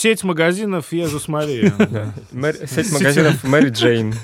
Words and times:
сеть 0.00 0.24
магазинов 0.24 0.92
Езус 0.92 1.28
Мария. 1.28 1.74
Сеть 2.66 2.92
магазинов 2.92 3.44
Мэри 3.44 3.68
Джейн. 3.68 4.14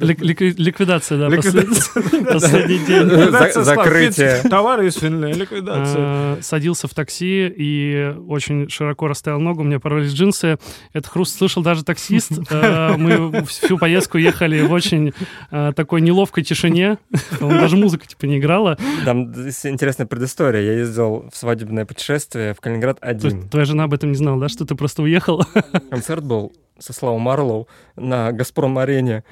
Ликвидация, 0.00 1.18
да, 1.18 1.28
последний 1.28 2.78
день. 2.86 3.62
Закрытие. 3.64 4.40
Товары 4.48 4.86
из 4.88 4.94
Финляндии, 4.94 5.40
ликвидация. 5.40 5.96
А, 5.98 6.38
садился 6.40 6.88
в 6.88 6.94
такси 6.94 7.52
и 7.54 8.14
очень 8.26 8.70
широко 8.70 9.06
расставил 9.06 9.40
ногу, 9.40 9.60
у 9.60 9.64
меня 9.64 9.78
порвались 9.78 10.12
джинсы. 10.12 10.58
Это 10.94 11.08
хруст 11.08 11.36
слышал 11.36 11.62
даже 11.62 11.84
таксист. 11.84 12.32
А, 12.56 12.96
мы 12.96 13.44
всю 13.46 13.78
поездку 13.78 14.16
ехали 14.16 14.62
в 14.62 14.72
очень 14.72 15.12
а, 15.50 15.72
такой 15.72 16.00
неловкой 16.00 16.44
тишине. 16.44 16.98
Даже 17.40 17.76
музыка 17.76 18.06
типа 18.06 18.26
не 18.26 18.38
играла. 18.38 18.78
Там 19.04 19.32
интересная 19.32 20.06
предыстория. 20.06 20.62
Я 20.62 20.72
ездил 20.74 21.28
в 21.32 21.36
свадебное 21.36 21.84
путешествие 21.84 22.54
в 22.54 22.60
Калининград 22.60 22.98
один. 23.00 23.48
Твоя 23.48 23.66
жена 23.66 23.84
об 23.84 23.92
этом 23.92 24.12
не 24.12 24.16
знала, 24.16 24.40
да, 24.40 24.48
что 24.48 24.64
ты 24.64 24.74
просто 24.74 24.93
уехал? 25.02 25.42
Концерт 25.90 26.24
был 26.24 26.52
со 26.78 26.92
Славой 26.92 27.20
Марлоу 27.20 27.68
на 27.96 28.32
«Газпром-арене». 28.32 29.24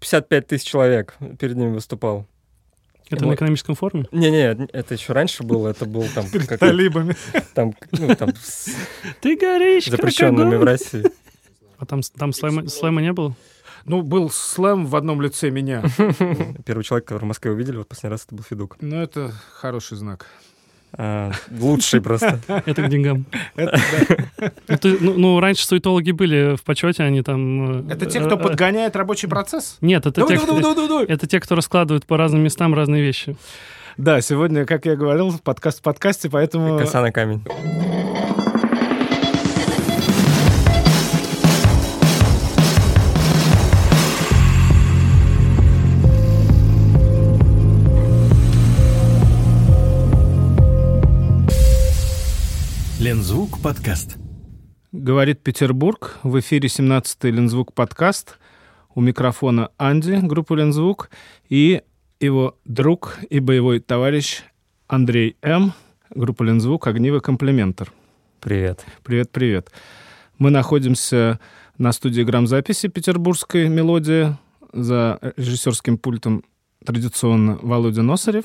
55 0.00 0.46
тысяч 0.46 0.66
человек 0.66 1.16
перед 1.38 1.56
ним 1.56 1.72
выступал. 1.72 2.26
Это 3.10 3.24
вот. 3.24 3.30
на 3.30 3.34
экономическом 3.34 3.74
форуме? 3.74 4.06
Не-не, 4.12 4.68
это 4.72 4.94
еще 4.94 5.12
раньше 5.12 5.42
было, 5.42 5.68
это 5.68 5.84
был 5.84 6.04
там... 6.14 6.28
Перед 6.30 6.46
талибами. 6.60 7.16
Там, 7.54 7.74
ну, 7.90 8.14
там 8.14 8.34
с 8.40 8.70
Ты 9.20 9.36
горишь, 9.36 9.86
запрещенными 9.86 10.54
в 10.54 10.62
России. 10.62 11.04
А 11.78 11.86
там, 11.86 12.02
там 12.02 12.32
слэма, 12.32 12.68
слэма 12.68 13.00
не 13.00 13.12
было? 13.12 13.34
Ну, 13.84 14.02
был 14.02 14.30
слэм 14.30 14.86
в 14.86 14.94
одном 14.94 15.20
лице 15.22 15.50
меня. 15.50 15.82
Первый 16.64 16.84
человек, 16.84 17.08
который 17.08 17.24
в 17.24 17.28
Москве 17.28 17.50
увидели, 17.50 17.78
вот 17.78 17.88
последний 17.88 18.12
раз 18.12 18.26
это 18.26 18.34
был 18.34 18.44
Федук. 18.44 18.76
Ну, 18.80 18.96
это 18.96 19.32
хороший 19.54 19.96
знак. 19.96 20.26
А, 20.92 21.32
лучший 21.58 22.00
просто. 22.00 22.40
Это 22.48 22.82
к 22.82 22.88
деньгам. 22.88 23.24
Ну, 23.56 25.14
ну, 25.16 25.40
раньше 25.40 25.66
суетологи 25.66 26.10
были 26.10 26.56
в 26.56 26.62
почете, 26.62 27.02
они 27.02 27.22
там... 27.22 27.88
Э, 27.88 27.92
это 27.92 28.06
те, 28.06 28.20
кто 28.20 28.36
э, 28.36 28.38
подгоняет 28.38 28.96
рабочий 28.96 29.28
процесс? 29.28 29.76
Нет, 29.80 30.06
это 30.06 30.26
те, 30.26 30.34
это 30.34 31.26
те, 31.26 31.40
кто 31.40 31.54
раскладывает 31.54 32.06
по 32.06 32.16
разным 32.16 32.42
местам 32.42 32.74
разные 32.74 33.02
вещи. 33.02 33.36
Да, 33.96 34.20
сегодня, 34.20 34.64
как 34.64 34.86
я 34.86 34.96
говорил, 34.96 35.38
подкаст 35.42 35.80
в 35.80 35.82
подкасте, 35.82 36.30
поэтому... 36.30 36.78
Коса 36.78 37.02
на 37.02 37.12
камень. 37.12 37.42
Лензвук 53.10 53.60
подкаст. 53.60 54.18
Говорит 54.92 55.42
Петербург. 55.42 56.20
В 56.22 56.38
эфире 56.38 56.68
17-й 56.68 57.32
Лензвук 57.32 57.72
подкаст. 57.74 58.38
У 58.94 59.00
микрофона 59.00 59.70
Анди, 59.78 60.20
группа 60.22 60.54
Лензвук, 60.54 61.10
и 61.48 61.82
его 62.20 62.56
друг 62.64 63.18
и 63.28 63.40
боевой 63.40 63.80
товарищ 63.80 64.42
Андрей 64.86 65.36
М., 65.42 65.72
группа 66.10 66.44
Лензвук, 66.44 66.86
огнивый 66.86 67.20
комплиментор. 67.20 67.92
Привет. 68.38 68.84
Привет, 69.02 69.32
привет. 69.32 69.72
Мы 70.38 70.50
находимся 70.50 71.40
на 71.78 71.90
студии 71.90 72.22
грамзаписи 72.22 72.86
«Петербургская 72.86 73.68
мелодия» 73.68 74.38
за 74.72 75.18
режиссерским 75.36 75.98
пультом 75.98 76.44
традиционно 76.84 77.58
Володя 77.60 78.02
Носарев. 78.02 78.44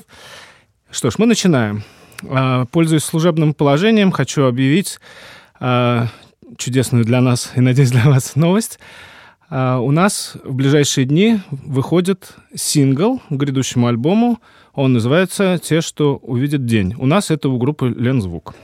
Что 0.90 1.12
ж, 1.12 1.18
мы 1.18 1.26
начинаем. 1.26 1.84
А, 2.24 2.66
пользуясь 2.66 3.04
служебным 3.04 3.54
положением, 3.54 4.10
хочу 4.10 4.44
объявить 4.44 4.98
а, 5.60 6.08
чудесную 6.56 7.04
для 7.04 7.20
нас 7.20 7.52
и, 7.56 7.60
надеюсь, 7.60 7.90
для 7.90 8.04
вас 8.04 8.36
новость. 8.36 8.78
А, 9.48 9.78
у 9.78 9.90
нас 9.90 10.36
в 10.44 10.54
ближайшие 10.54 11.04
дни 11.06 11.40
выходит 11.50 12.34
сингл 12.54 13.20
к 13.28 13.32
грядущему 13.32 13.86
альбому. 13.86 14.40
Он 14.74 14.92
называется 14.92 15.58
«Те, 15.62 15.80
что 15.80 16.16
увидят 16.16 16.66
день». 16.66 16.94
У 16.98 17.06
нас 17.06 17.30
это 17.30 17.48
у 17.48 17.58
группы 17.58 17.88
«Лензвук». 17.88 18.54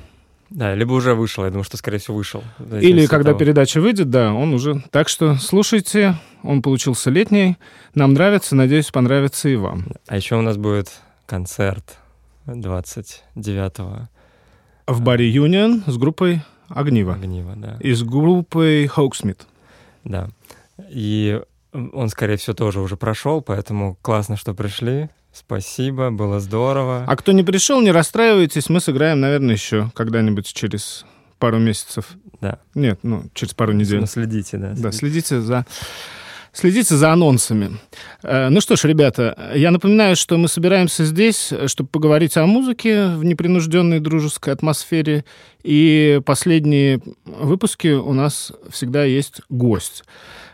Да, 0.50 0.74
либо 0.74 0.92
уже 0.92 1.14
вышел, 1.14 1.44
я 1.44 1.50
думаю, 1.50 1.64
что, 1.64 1.78
скорее 1.78 1.96
всего, 1.96 2.18
вышел. 2.18 2.44
Или 2.78 3.06
когда 3.06 3.30
того. 3.30 3.38
передача 3.38 3.80
выйдет, 3.80 4.10
да, 4.10 4.34
он 4.34 4.52
уже. 4.52 4.84
Так 4.90 5.08
что 5.08 5.36
слушайте, 5.36 6.16
он 6.42 6.60
получился 6.60 7.08
летний, 7.08 7.56
нам 7.94 8.12
нравится, 8.12 8.54
надеюсь, 8.54 8.90
понравится 8.90 9.48
и 9.48 9.56
вам. 9.56 9.86
А 10.08 10.16
еще 10.16 10.36
у 10.36 10.42
нас 10.42 10.58
будет 10.58 10.90
концерт 11.24 12.01
29-го. 12.46 14.08
В 14.86 15.00
баре 15.00 15.28
Юнион 15.28 15.84
с 15.86 15.96
группой 15.96 16.42
Огнива. 16.68 17.14
Огнива, 17.14 17.54
да. 17.56 17.76
И 17.80 17.92
с 17.92 18.02
группой 18.02 18.86
Хоуксмит. 18.86 19.46
Да. 20.04 20.28
И 20.90 21.40
он, 21.72 22.08
скорее 22.08 22.36
всего, 22.36 22.54
тоже 22.54 22.80
уже 22.80 22.96
прошел, 22.96 23.42
поэтому 23.42 23.96
классно, 24.02 24.36
что 24.36 24.54
пришли. 24.54 25.08
Спасибо, 25.32 26.10
было 26.10 26.40
здорово. 26.40 27.04
А 27.06 27.16
кто 27.16 27.32
не 27.32 27.42
пришел, 27.42 27.80
не 27.80 27.90
расстраивайтесь, 27.90 28.68
мы 28.68 28.80
сыграем, 28.80 29.20
наверное, 29.20 29.54
еще 29.54 29.90
когда-нибудь 29.94 30.52
через 30.52 31.06
пару 31.38 31.58
месяцев. 31.58 32.10
Да. 32.40 32.58
Нет, 32.74 33.00
ну, 33.02 33.24
через 33.32 33.54
пару 33.54 33.72
недель. 33.72 34.00
Ну, 34.00 34.06
следите, 34.06 34.58
да. 34.58 34.74
Да, 34.76 34.92
следите 34.92 35.40
за 35.40 35.64
Следите 36.52 36.96
за 36.96 37.12
анонсами. 37.12 37.78
Э, 38.22 38.50
ну 38.50 38.60
что 38.60 38.76
ж, 38.76 38.84
ребята, 38.84 39.52
я 39.54 39.70
напоминаю, 39.70 40.16
что 40.16 40.36
мы 40.36 40.48
собираемся 40.48 41.04
здесь, 41.04 41.50
чтобы 41.66 41.88
поговорить 41.88 42.36
о 42.36 42.44
музыке 42.44 43.06
в 43.06 43.24
непринужденной 43.24 44.00
дружеской 44.00 44.52
атмосфере. 44.52 45.24
И 45.62 46.20
последние 46.26 47.00
выпуски 47.24 47.88
у 47.88 48.12
нас 48.12 48.52
всегда 48.70 49.04
есть 49.04 49.40
гость. 49.48 50.04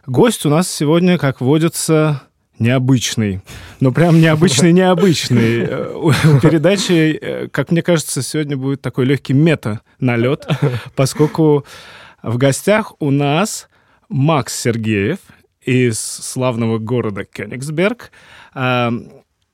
Гость 0.07 0.47
у 0.47 0.51
нас 0.51 0.71
сегодня, 0.71 1.19
как 1.19 1.41
водится, 1.41 2.23
необычный. 2.61 3.41
Ну, 3.81 3.93
прям 3.93 4.21
необычный, 4.21 4.73
необычный. 4.73 5.65
Э, 5.65 5.93
у 5.95 6.13
передачи, 6.41 7.19
э, 7.21 7.49
как 7.49 7.73
мне 7.73 7.83
кажется, 7.83 8.23
сегодня 8.23 8.57
будет 8.57 8.81
такой 8.81 9.05
легкий 9.05 9.33
мета-налет, 9.33 10.47
поскольку 10.95 11.65
в 12.23 12.37
гостях 12.37 12.93
у 13.01 13.11
нас 13.11 13.69
Макс 14.09 14.59
Сергеев, 14.59 15.19
из 15.69 16.01
славного 16.01 16.79
города 16.79 17.27
Кёнигсберг, 17.27 18.11
а, 18.55 18.91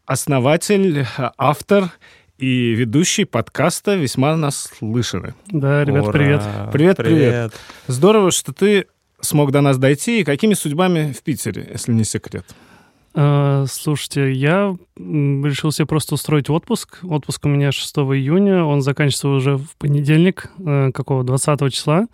основатель, 0.07 1.07
автор 1.37 1.91
и 2.39 2.73
ведущий 2.73 3.25
подкаста 3.25 3.97
«Весьма 3.97 4.37
наслышаны». 4.37 5.35
Да, 5.49 5.85
ребят, 5.85 6.05
Ура! 6.05 6.13
привет. 6.13 6.43
Привет, 6.73 6.97
привет. 6.99 6.99
Привет. 6.99 7.53
Здорово, 7.89 8.31
что 8.31 8.53
ты 8.53 8.87
смог 9.21 9.51
до 9.51 9.61
нас 9.61 9.77
дойти. 9.77 10.21
И 10.21 10.25
какими 10.25 10.55
судьбами 10.55 11.13
в 11.13 11.21
Питере, 11.23 11.69
если 11.73 11.93
не 11.93 12.05
секрет? 12.05 12.45
А, 13.17 13.65
слушайте, 13.69 14.33
я 14.33 14.77
решил 14.97 15.71
себе 15.71 15.87
просто 15.87 16.15
устроить 16.15 16.51
отпуск. 16.51 16.99
Отпуск 17.05 17.47
у 17.47 17.49
меня 17.49 17.71
6 17.71 17.97
июня, 17.97 18.65
он 18.65 18.83
заканчивается 18.83 19.29
уже 19.29 19.57
в 19.57 19.77
понедельник, 19.79 20.51
э, 20.59 20.91
какого, 20.93 21.23
20 21.23 21.71
числа. 21.71 22.07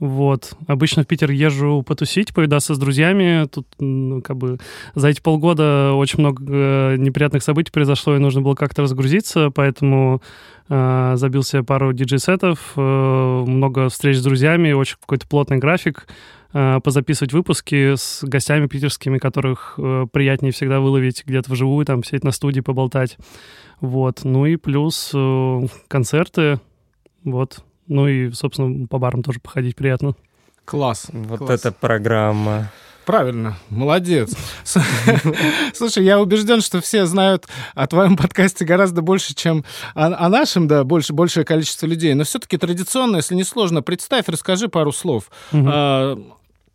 Вот. 0.00 0.54
Обычно 0.66 1.04
в 1.04 1.06
Питер 1.06 1.30
езжу 1.30 1.84
потусить, 1.86 2.34
повидаться 2.34 2.74
с 2.74 2.78
друзьями. 2.78 3.46
Тут, 3.46 3.66
ну, 3.78 4.22
как 4.22 4.38
бы, 4.38 4.58
за 4.94 5.08
эти 5.08 5.20
полгода 5.20 5.92
очень 5.94 6.18
много 6.18 6.42
э, 6.48 6.96
неприятных 6.96 7.44
событий 7.44 7.70
произошло, 7.70 8.16
и 8.16 8.18
нужно 8.18 8.40
было 8.40 8.54
как-то 8.54 8.82
разгрузиться, 8.82 9.50
поэтому 9.50 10.20
э, 10.68 11.12
забил 11.14 11.44
себе 11.44 11.62
пару 11.62 11.92
диджей-сетов, 11.92 12.72
э, 12.76 12.80
много 13.46 13.88
встреч 13.88 14.16
с 14.16 14.22
друзьями, 14.22 14.72
очень 14.72 14.96
какой-то 15.00 15.28
плотный 15.28 15.58
график. 15.58 16.08
Э, 16.52 16.80
позаписывать 16.82 17.32
выпуски 17.32 17.94
с 17.94 18.24
гостями 18.24 18.66
питерскими, 18.66 19.18
которых 19.18 19.74
э, 19.78 20.06
приятнее 20.12 20.52
всегда 20.52 20.80
выловить 20.80 21.22
где-то 21.24 21.52
вживую, 21.52 21.86
там, 21.86 22.02
сидеть 22.02 22.24
на 22.24 22.32
студии, 22.32 22.60
поболтать. 22.60 23.18
Вот. 23.80 24.24
Ну 24.24 24.46
и 24.46 24.56
плюс 24.56 25.12
э, 25.14 25.60
концерты, 25.86 26.58
вот. 27.22 27.60
Ну 27.86 28.08
и, 28.08 28.32
собственно, 28.32 28.88
по 28.88 28.98
барам 28.98 29.22
тоже 29.22 29.38
походить 29.38 29.76
приятно. 29.76 30.14
Класс. 30.64 31.06
Вот 31.12 31.38
класс. 31.38 31.60
эта 31.60 31.70
программа. 31.70 32.72
Правильно, 33.06 33.56
молодец. 33.70 34.36
Слушай, 35.74 36.04
я 36.04 36.20
убежден, 36.20 36.60
что 36.60 36.80
все 36.80 37.06
знают 37.06 37.46
о 37.74 37.86
твоем 37.86 38.16
подкасте 38.16 38.64
гораздо 38.64 39.02
больше, 39.02 39.34
чем 39.34 39.64
о, 39.94 40.06
о 40.06 40.28
нашем, 40.28 40.68
да, 40.68 40.84
больше, 40.84 41.12
большее 41.12 41.44
количество 41.44 41.86
людей. 41.86 42.14
Но 42.14 42.24
все-таки 42.24 42.56
традиционно, 42.56 43.16
если 43.16 43.34
не 43.34 43.44
сложно, 43.44 43.82
представь, 43.82 44.28
расскажи 44.28 44.68
пару 44.68 44.92
слов. 44.92 45.30
Угу. 45.52 45.64
А, 45.66 46.18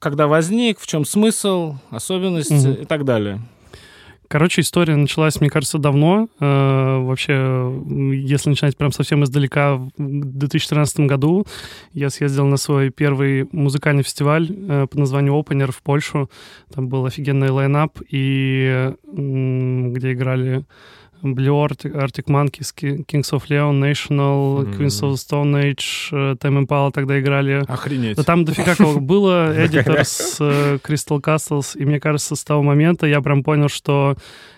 когда 0.05 0.27
возник, 0.27 0.79
в 0.79 0.85
чем 0.85 1.03
смысл, 1.03 1.77
особенность 1.89 2.51
угу. 2.51 2.73
и 2.83 2.85
так 2.85 3.05
далее. 3.05 3.41
Короче, 4.27 4.61
история 4.61 4.95
началась, 4.95 5.41
мне 5.41 5.49
кажется, 5.49 5.79
давно. 5.79 6.27
Э, 6.39 6.99
вообще, 6.99 7.73
если 8.13 8.49
начинать 8.49 8.77
прям 8.77 8.91
совсем 8.91 9.23
издалека, 9.23 9.77
в 9.77 9.89
2013 9.97 10.99
году 11.01 11.47
я 11.91 12.11
съездил 12.11 12.45
на 12.45 12.57
свой 12.57 12.91
первый 12.91 13.49
музыкальный 13.51 14.03
фестиваль 14.03 14.47
э, 14.47 14.85
под 14.85 14.99
названием 14.99 15.33
Opener 15.33 15.71
в 15.71 15.81
Польшу. 15.81 16.29
Там 16.71 16.87
был 16.87 17.07
офигенный 17.07 17.49
лайнап, 17.49 17.97
и 18.07 18.93
где 19.11 20.13
играли 20.13 20.65
Blue 21.33 21.57
Arctic, 21.59 22.27
Monkeys, 22.27 22.71
Kings 22.71 23.31
of 23.31 23.49
Leon, 23.49 23.79
National, 23.79 24.63
mm-hmm. 24.63 24.75
Queens 24.75 25.01
of 25.01 25.13
the 25.13 25.17
Stone 25.17 25.55
Age, 25.55 26.09
э, 26.11 26.35
Time 26.35 26.59
Impala 26.59 26.91
тогда 26.91 27.19
играли. 27.19 27.63
Охренеть. 27.67 28.17
Да 28.17 28.23
там 28.23 28.45
дофига 28.45 28.75
кого 28.75 28.99
было, 28.99 29.55
Editors, 29.57 30.37
э, 30.39 30.77
Crystal 30.83 31.19
Castles, 31.19 31.77
и 31.77 31.85
мне 31.85 31.99
кажется, 31.99 32.35
с 32.35 32.43
того 32.43 32.61
момента 32.61 33.07
я 33.07 33.21
прям 33.21 33.43
понял, 33.43 33.69
что 33.69 34.15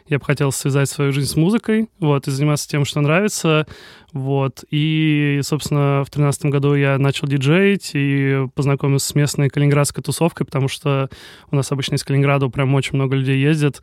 я 0.07 0.19
бы 0.19 0.25
хотел 0.25 0.51
связать 0.51 0.89
свою 0.89 1.12
жизнь 1.12 1.30
с 1.30 1.36
музыкой, 1.36 1.89
вот, 2.00 2.27
и 2.27 2.31
заниматься 2.31 2.68
тем, 2.68 2.86
что 2.86 3.01
нравится, 3.01 3.68
вот. 4.13 4.63
И, 4.71 5.39
собственно, 5.44 6.04
в 6.06 6.09
тринадцатом 6.09 6.50
году 6.50 6.74
я 6.74 6.98
начал 6.98 7.27
диджеить 7.27 7.92
и 7.94 8.48
познакомился 8.56 9.09
с 9.09 9.15
местной 9.15 9.50
калининградской 9.50 10.04
тусовкой, 10.04 10.45
потому 10.45 10.68
что 10.68 11.09
у 11.51 11.56
нас 11.56 11.71
обычно 11.71 11.95
из 11.95 12.04
Калининграда 12.04 12.48
прям 12.50 12.74
очень 12.74 12.95
много 12.95 13.15
людей 13.15 13.39
ездит, 13.39 13.81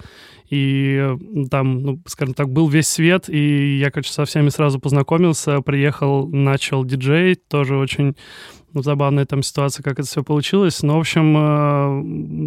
и 0.51 1.15
там, 1.51 1.79
ну, 1.81 2.03
скажем 2.07 2.35
так, 2.35 2.51
был 2.51 2.69
весь 2.69 2.89
свет, 2.89 3.29
и 3.29 3.79
я, 3.79 3.91
короче, 3.91 4.13
со 4.13 4.25
всеми 4.25 4.49
сразу 4.49 4.79
познакомился, 4.79 5.61
приехал, 5.61 6.29
начал 6.29 6.85
диджеить, 6.85 7.47
тоже 7.49 7.77
очень 7.77 8.17
забавная 8.83 9.25
там 9.27 9.43
ситуация, 9.43 9.83
как 9.83 9.99
это 9.99 10.09
все 10.09 10.23
получилось. 10.23 10.83
Но, 10.83 10.97
в 10.97 11.01
общем, 11.01 11.37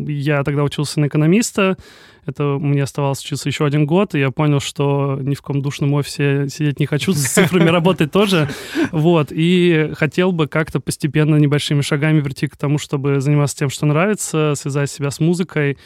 э, 0.10 0.12
я 0.12 0.44
тогда 0.44 0.64
учился 0.64 1.00
на 1.00 1.08
экономиста, 1.08 1.78
это 2.26 2.58
мне 2.60 2.84
оставалось 2.84 3.24
учиться 3.24 3.48
еще 3.48 3.66
один 3.66 3.86
год, 3.86 4.14
и 4.14 4.20
я 4.20 4.32
понял, 4.32 4.60
что 4.60 5.18
ни 5.22 5.34
в 5.34 5.42
каком 5.42 5.62
душном 5.62 5.94
офисе 5.94 6.50
сидеть 6.50 6.80
не 6.80 6.86
хочу, 6.86 7.14
с 7.14 7.26
цифрами 7.26 7.70
работать 7.70 8.12
тоже. 8.12 8.50
Вот, 8.92 9.30
и 9.32 9.92
хотел 9.94 10.34
бы 10.34 10.48
как-то 10.48 10.80
постепенно 10.80 11.38
небольшими 11.38 11.82
шагами 11.82 12.20
прийти 12.20 12.48
к 12.48 12.58
тому, 12.58 12.78
чтобы 12.78 13.22
заниматься 13.22 13.58
тем, 13.58 13.70
что 13.70 13.86
нравится, 13.86 14.54
связать 14.56 14.92
себя 14.92 15.10
с 15.10 15.20
музыкой. 15.20 15.78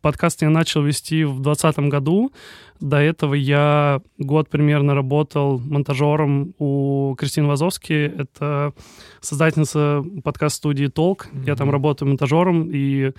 Подкаст 0.00 0.42
я 0.42 0.50
начал 0.50 0.82
вести 0.82 1.24
в 1.24 1.40
2020 1.40 1.78
году. 1.90 2.32
До 2.80 2.96
этого 2.98 3.34
я 3.34 4.00
год 4.18 4.48
примерно 4.48 4.94
работал 4.94 5.58
монтажером 5.58 6.54
у 6.58 7.14
Кристины 7.16 7.46
Вазовски. 7.46 7.92
Это 8.18 8.72
создательница 9.20 10.04
подкаст-студии 10.24 10.86
«Толк». 10.86 11.28
Mm-hmm. 11.32 11.46
Я 11.46 11.56
там 11.56 11.70
работаю 11.70 12.08
монтажером, 12.08 12.68
и 12.72 13.12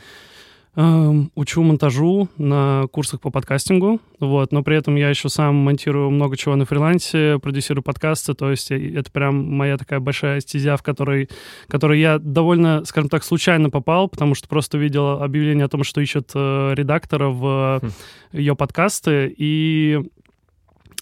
учу 0.76 1.62
монтажу 1.62 2.30
на 2.38 2.86
курсах 2.92 3.22
по 3.22 3.30
подкастингу, 3.30 4.00
вот, 4.20 4.52
но 4.52 4.64
при 4.64 4.76
этом 4.76 4.96
я 4.96 5.10
еще 5.10 5.30
сам 5.30 5.56
монтирую 5.56 6.10
много 6.10 6.36
чего 6.36 6.56
на 6.56 6.66
фрилансе, 6.66 7.38
продюсирую 7.40 7.84
подкасты, 7.84 8.34
то 8.34 8.50
есть 8.50 8.72
это 8.72 9.12
прям 9.12 9.52
моя 9.54 9.78
такая 9.78 10.00
большая 10.00 10.40
стезя, 10.40 10.76
в 10.76 10.82
которой, 10.82 11.30
которой 11.68 12.00
я 12.00 12.18
довольно, 12.18 12.86
скажем 12.86 13.10
так, 13.10 13.24
случайно 13.24 13.70
попал, 13.70 14.10
потому 14.10 14.34
что 14.34 14.48
просто 14.48 14.80
видел 14.80 15.22
объявление 15.22 15.66
о 15.66 15.70
том, 15.70 15.84
что 15.84 16.02
ищут 16.02 16.32
э, 16.34 16.74
редактора 16.74 17.30
в 17.30 17.80
хм. 17.82 17.90
ее 18.32 18.56
подкасты, 18.56 19.34
и 19.38 20.00
Эм, 20.04 20.10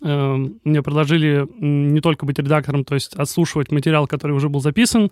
мне 0.01 0.81
предложили 0.81 1.47
не 1.59 2.01
только 2.01 2.25
быть 2.25 2.39
редактором, 2.39 2.83
то 2.83 2.95
есть 2.95 3.13
отслушивать 3.15 3.71
материал, 3.71 4.07
который 4.07 4.31
уже 4.31 4.49
был 4.49 4.59
записан, 4.59 5.11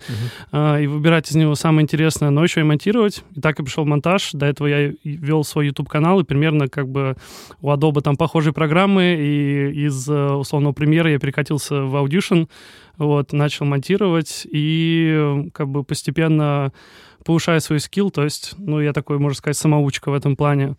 uh-huh. 0.51 0.83
и 0.83 0.87
выбирать 0.87 1.29
из 1.29 1.35
него 1.35 1.55
самое 1.55 1.83
интересное, 1.83 2.31
но 2.31 2.43
еще 2.43 2.61
и 2.61 2.63
монтировать. 2.63 3.23
И 3.35 3.41
так 3.41 3.59
и 3.59 3.63
пришел 3.63 3.85
монтаж. 3.85 4.31
До 4.33 4.47
этого 4.47 4.67
я 4.67 4.93
вел 5.03 5.43
свой 5.43 5.67
YouTube-канал, 5.67 6.19
и 6.21 6.23
примерно 6.23 6.67
как 6.67 6.89
бы 6.89 7.15
у 7.61 7.69
Adobe 7.69 8.01
там 8.01 8.17
похожие 8.17 8.53
программы, 8.53 9.15
и 9.19 9.85
из 9.85 10.09
э, 10.09 10.33
условного 10.33 10.73
премьера 10.73 11.11
я 11.11 11.19
перекатился 11.19 11.83
в 11.83 11.95
Audition, 11.95 12.47
вот, 12.97 13.31
начал 13.31 13.65
монтировать, 13.65 14.47
и 14.51 15.49
как 15.53 15.69
бы 15.69 15.83
постепенно 15.83 16.73
повышая 17.23 17.59
свой 17.59 17.79
скилл, 17.79 18.11
то 18.11 18.23
есть, 18.23 18.55
ну, 18.57 18.79
я 18.79 18.93
такой, 18.93 19.19
можно 19.19 19.37
сказать, 19.37 19.57
самоучка 19.57 20.09
в 20.09 20.13
этом 20.13 20.35
плане. 20.35 20.75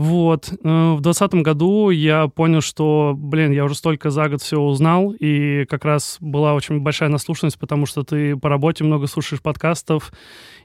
Вот. 0.00 0.50
Э, 0.64 0.94
в 0.94 1.02
двадцатом 1.02 1.42
году 1.42 1.90
я 1.90 2.26
понял, 2.28 2.62
что, 2.62 3.12
блин, 3.14 3.52
я 3.52 3.66
уже 3.66 3.74
столько 3.74 4.08
за 4.08 4.30
год 4.30 4.40
все 4.40 4.58
узнал, 4.58 5.10
и 5.10 5.66
как 5.66 5.84
раз 5.84 6.16
была 6.20 6.54
очень 6.54 6.80
большая 6.80 7.10
наслушанность, 7.10 7.58
потому 7.58 7.84
что 7.84 8.02
ты 8.02 8.34
по 8.34 8.48
работе 8.48 8.82
много 8.82 9.06
слушаешь 9.08 9.42
подкастов, 9.42 10.10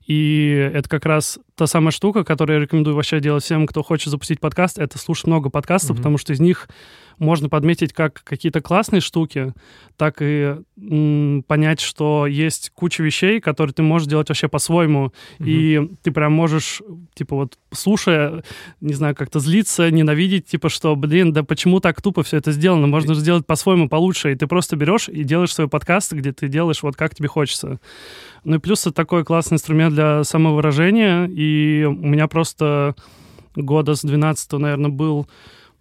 и 0.07 0.71
это 0.73 0.87
как 0.87 1.05
раз 1.05 1.37
та 1.55 1.67
самая 1.67 1.91
штука, 1.91 2.23
которую 2.23 2.59
я 2.59 2.63
рекомендую 2.63 2.95
вообще 2.95 3.19
делать 3.19 3.43
всем, 3.43 3.67
кто 3.67 3.83
хочет 3.83 4.09
запустить 4.09 4.39
подкаст, 4.39 4.79
это 4.79 4.97
слушать 4.97 5.27
много 5.27 5.49
подкастов, 5.49 5.97
mm-hmm. 5.97 5.99
потому 5.99 6.17
что 6.17 6.31
из 6.31 6.39
них 6.39 6.69
можно 7.17 7.49
подметить 7.49 7.93
как 7.93 8.23
какие-то 8.23 8.61
классные 8.61 9.01
штуки, 9.01 9.53
так 9.97 10.17
и 10.21 10.57
м, 10.77 11.43
понять, 11.47 11.79
что 11.79 12.27
есть 12.27 12.71
куча 12.73 13.03
вещей, 13.03 13.39
которые 13.39 13.73
ты 13.73 13.83
можешь 13.83 14.07
делать 14.07 14.29
вообще 14.29 14.47
по-своему. 14.47 15.13
Mm-hmm. 15.39 15.45
И 15.45 15.91
ты 16.03 16.11
прям 16.11 16.33
можешь, 16.33 16.81
типа, 17.13 17.35
вот 17.35 17.57
слушая, 17.71 18.43
не 18.81 18.93
знаю, 18.93 19.15
как-то 19.15 19.39
злиться, 19.39 19.89
ненавидеть, 19.89 20.47
типа, 20.47 20.69
что, 20.69 20.95
блин, 20.95 21.33
да 21.33 21.43
почему 21.43 21.79
так 21.79 22.01
тупо 22.01 22.23
все 22.23 22.37
это 22.37 22.51
сделано? 22.51 22.87
Можно 22.87 23.13
же 23.13 23.21
сделать 23.21 23.45
по-своему, 23.45 23.89
получше. 23.89 24.31
И 24.31 24.35
ты 24.35 24.47
просто 24.47 24.75
берешь 24.75 25.09
и 25.09 25.23
делаешь 25.23 25.53
свой 25.53 25.67
подкаст, 25.67 26.13
где 26.13 26.33
ты 26.33 26.47
делаешь 26.47 26.83
вот 26.83 26.95
как 26.95 27.15
тебе 27.15 27.27
хочется. 27.27 27.79
Ну 28.43 28.57
и 28.57 28.59
плюс 28.59 28.81
это 28.81 28.91
такой 28.91 29.23
классный 29.23 29.55
инструмент 29.55 29.95
для 29.95 30.23
самовыражения. 30.23 31.25
И 31.27 31.83
у 31.85 31.93
меня 31.93 32.27
просто 32.27 32.95
года 33.55 33.95
с 33.95 34.01
12 34.01 34.51
наверное, 34.53 34.91
был 34.91 35.27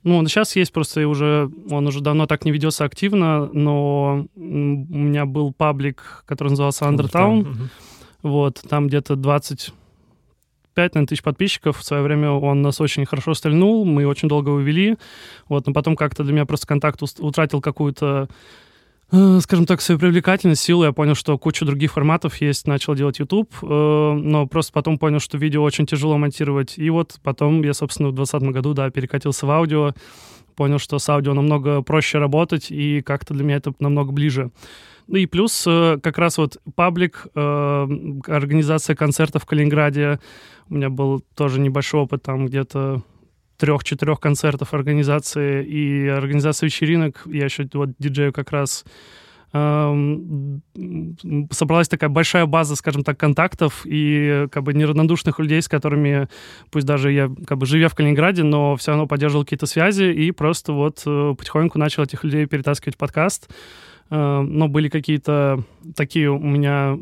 ну, 0.04 0.18
он 0.18 0.26
сейчас 0.26 0.54
есть, 0.54 0.72
просто 0.72 1.08
уже, 1.08 1.50
он 1.70 1.86
уже 1.86 2.00
давно 2.00 2.26
так 2.26 2.44
не 2.44 2.52
ведется 2.52 2.84
активно, 2.84 3.46
но 3.52 4.26
у 4.36 4.40
меня 4.40 5.24
был 5.24 5.52
паблик, 5.52 6.24
который 6.26 6.50
назывался 6.50 6.84
Undertown. 6.84 7.40
Угу. 7.40 7.58
Вот, 8.22 8.62
там 8.68 8.86
где-то 8.86 9.16
25 9.16 9.74
наверное, 10.76 11.06
тысяч 11.06 11.22
подписчиков. 11.22 11.78
В 11.78 11.84
свое 11.84 12.02
время 12.02 12.30
он 12.30 12.60
нас 12.60 12.80
очень 12.82 13.06
хорошо 13.06 13.32
стрельнул, 13.32 13.86
мы 13.86 14.06
очень 14.06 14.28
долго 14.28 14.50
его 14.50 14.60
вели. 14.60 14.96
Вот, 15.48 15.66
но 15.66 15.72
потом 15.72 15.96
как-то 15.96 16.22
для 16.22 16.34
меня 16.34 16.44
просто 16.44 16.66
контакт 16.66 17.02
утратил 17.18 17.62
какую-то 17.62 18.28
скажем 19.40 19.66
так, 19.66 19.80
свою 19.80 19.98
привлекательность, 19.98 20.62
силу. 20.62 20.84
Я 20.84 20.92
понял, 20.92 21.14
что 21.14 21.38
куча 21.38 21.64
других 21.64 21.92
форматов 21.92 22.40
есть, 22.40 22.66
начал 22.66 22.94
делать 22.94 23.18
YouTube, 23.18 23.52
э, 23.62 23.66
но 23.66 24.46
просто 24.46 24.72
потом 24.72 24.98
понял, 24.98 25.20
что 25.20 25.38
видео 25.38 25.62
очень 25.62 25.86
тяжело 25.86 26.16
монтировать. 26.18 26.74
И 26.78 26.90
вот 26.90 27.16
потом 27.22 27.62
я, 27.62 27.74
собственно, 27.74 28.08
в 28.08 28.14
2020 28.14 28.52
году, 28.54 28.74
да, 28.74 28.90
перекатился 28.90 29.46
в 29.46 29.50
аудио, 29.50 29.92
понял, 30.56 30.78
что 30.78 30.98
с 30.98 31.08
аудио 31.08 31.34
намного 31.34 31.82
проще 31.82 32.18
работать, 32.18 32.70
и 32.70 33.02
как-то 33.02 33.34
для 33.34 33.44
меня 33.44 33.56
это 33.56 33.72
намного 33.78 34.12
ближе. 34.12 34.50
Ну 35.06 35.16
и 35.16 35.26
плюс 35.26 35.64
э, 35.66 35.98
как 36.02 36.18
раз 36.18 36.38
вот 36.38 36.58
паблик, 36.74 37.26
организация 37.34 38.96
концертов 38.96 39.42
в 39.42 39.46
Калининграде. 39.46 40.18
У 40.70 40.74
меня 40.74 40.88
был 40.88 41.22
тоже 41.36 41.60
небольшой 41.60 42.00
опыт, 42.00 42.22
там 42.22 42.46
где-то 42.46 43.02
трех-четырех 43.56 44.20
концертов 44.20 44.74
организации 44.74 45.64
и 45.64 46.06
организации 46.08 46.66
вечеринок. 46.66 47.22
Я 47.26 47.44
еще 47.44 47.68
вот 47.74 47.90
диджею 47.98 48.32
как 48.32 48.50
раз 48.52 48.84
собралась 51.52 51.88
такая 51.88 52.10
большая 52.10 52.44
база, 52.44 52.74
скажем 52.74 53.04
так, 53.04 53.16
контактов 53.16 53.82
и 53.84 54.48
как 54.50 54.64
бы 54.64 54.74
неравнодушных 54.74 55.38
людей, 55.38 55.62
с 55.62 55.68
которыми, 55.68 56.26
пусть 56.72 56.86
даже 56.86 57.12
я 57.12 57.30
как 57.46 57.58
бы 57.58 57.66
живя 57.66 57.88
в 57.88 57.94
Калининграде, 57.94 58.42
но 58.42 58.74
все 58.74 58.90
равно 58.90 59.06
поддерживал 59.06 59.44
какие-то 59.44 59.66
связи 59.66 60.12
и 60.12 60.32
просто 60.32 60.72
вот 60.72 61.04
э, 61.06 61.34
потихоньку 61.38 61.78
начал 61.78 62.02
этих 62.02 62.24
людей 62.24 62.46
перетаскивать 62.46 62.96
в 62.96 62.98
подкаст. 62.98 63.48
Э, 64.10 64.40
но 64.40 64.68
были 64.68 64.88
какие-то 64.88 65.62
такие 65.96 66.30
у 66.30 66.38
меня 66.38 66.98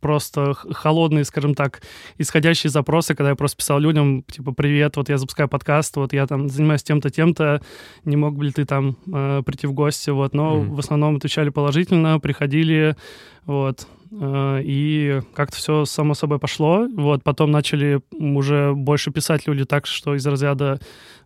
просто 0.00 0.54
холодные, 0.54 1.24
скажем 1.24 1.54
так, 1.54 1.82
исходящие 2.18 2.70
запросы, 2.70 3.14
когда 3.14 3.30
я 3.30 3.36
просто 3.36 3.58
писал 3.58 3.78
людям, 3.78 4.22
типа, 4.22 4.52
привет, 4.52 4.96
вот 4.96 5.08
я 5.08 5.18
запускаю 5.18 5.48
подкаст, 5.48 5.96
вот 5.96 6.12
я 6.12 6.26
там 6.26 6.48
занимаюсь 6.48 6.82
тем-то, 6.82 7.10
тем-то, 7.10 7.62
не 8.04 8.16
мог 8.16 8.36
бы 8.36 8.44
ли 8.44 8.52
ты 8.52 8.64
там 8.64 8.96
э, 9.12 9.42
прийти 9.44 9.66
в 9.66 9.72
гости, 9.72 10.10
вот, 10.10 10.34
но 10.34 10.56
mm-hmm. 10.56 10.74
в 10.74 10.78
основном 10.78 11.16
отвечали 11.16 11.50
положительно, 11.50 12.20
приходили, 12.20 12.96
вот, 13.44 13.86
и 14.14 15.20
как-то 15.34 15.56
все 15.56 15.84
само 15.84 16.14
собой 16.14 16.38
пошло, 16.38 16.86
вот, 16.94 17.22
потом 17.24 17.50
начали 17.50 18.00
уже 18.10 18.72
больше 18.74 19.10
писать 19.10 19.46
люди 19.46 19.64
так, 19.64 19.86
что 19.86 20.14
из 20.14 20.26
разряда 20.26 20.78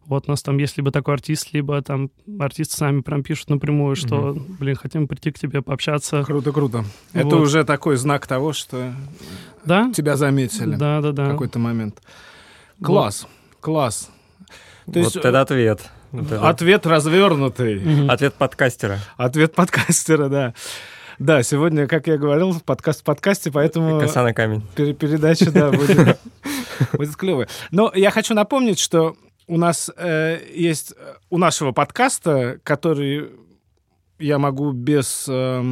вот 0.06 0.24
у 0.28 0.30
нас 0.30 0.42
там 0.42 0.56
есть 0.58 0.76
либо 0.76 0.92
такой 0.92 1.14
артист, 1.14 1.52
либо 1.52 1.82
там 1.82 2.10
артисты 2.38 2.76
сами 2.76 3.00
прям 3.00 3.24
пишут 3.24 3.50
напрямую, 3.50 3.96
что, 3.96 4.30
угу. 4.30 4.40
блин, 4.60 4.76
хотим 4.76 5.08
прийти 5.08 5.32
к 5.32 5.38
тебе 5.38 5.62
пообщаться. 5.62 6.22
Круто, 6.22 6.52
круто. 6.52 6.84
Вот. 7.12 7.26
Это 7.26 7.36
уже 7.36 7.64
такой 7.64 7.96
знак 7.96 8.26
того, 8.26 8.52
что 8.52 8.92
да? 9.64 9.90
тебя 9.92 10.16
заметили. 10.16 10.76
Да, 10.76 11.00
да, 11.00 11.12
да. 11.12 11.24
В 11.26 11.30
какой-то 11.32 11.58
момент. 11.58 12.00
Класс, 12.80 13.22
вот. 13.22 13.60
класс. 13.60 14.10
То 14.86 14.92
вот 14.92 14.96
есть... 14.96 15.16
это 15.16 15.40
ответ. 15.40 15.90
Вот 16.12 16.26
это... 16.26 16.48
Ответ 16.48 16.86
развернутый. 16.86 17.78
Угу. 17.78 18.10
Ответ 18.10 18.34
подкастера. 18.34 19.00
Ответ 19.16 19.54
подкастера, 19.54 20.28
да. 20.28 20.54
Да, 21.18 21.42
сегодня, 21.42 21.86
как 21.86 22.06
я 22.08 22.18
говорил, 22.18 22.60
подкаст 22.60 23.00
в 23.00 23.04
подкасте, 23.04 23.50
поэтому... 23.50 23.98
Коса 23.98 24.22
на 24.22 24.34
камень. 24.34 24.62
Передача, 24.74 25.50
да, 25.50 25.70
будет, 25.70 26.18
будет 26.92 27.16
клевая. 27.16 27.48
Но 27.70 27.90
я 27.94 28.10
хочу 28.10 28.34
напомнить, 28.34 28.78
что 28.78 29.16
у 29.46 29.56
нас 29.56 29.90
э, 29.96 30.40
есть 30.52 30.92
э, 30.92 31.14
у 31.30 31.38
нашего 31.38 31.72
подкаста, 31.72 32.60
который 32.62 33.30
я 34.18 34.38
могу 34.38 34.72
без 34.72 35.24
э, 35.26 35.64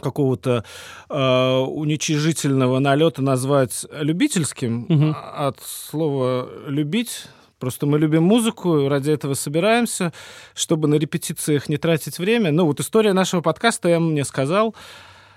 какого-то 0.00 0.64
э, 1.10 1.56
уничижительного 1.58 2.78
налета 2.78 3.20
назвать 3.20 3.84
любительским 3.92 4.86
угу. 4.88 5.14
от 5.34 5.60
слова 5.60 6.48
любить 6.66 7.26
Просто 7.62 7.86
мы 7.86 7.96
любим 8.00 8.24
музыку, 8.24 8.88
ради 8.88 9.12
этого 9.12 9.34
собираемся, 9.34 10.12
чтобы 10.52 10.88
на 10.88 10.96
репетициях 10.96 11.68
не 11.68 11.76
тратить 11.76 12.18
время. 12.18 12.50
Ну, 12.50 12.66
вот 12.66 12.80
история 12.80 13.12
нашего 13.12 13.40
подкаста, 13.40 13.88
я 13.88 14.00
мне 14.00 14.24
сказал, 14.24 14.74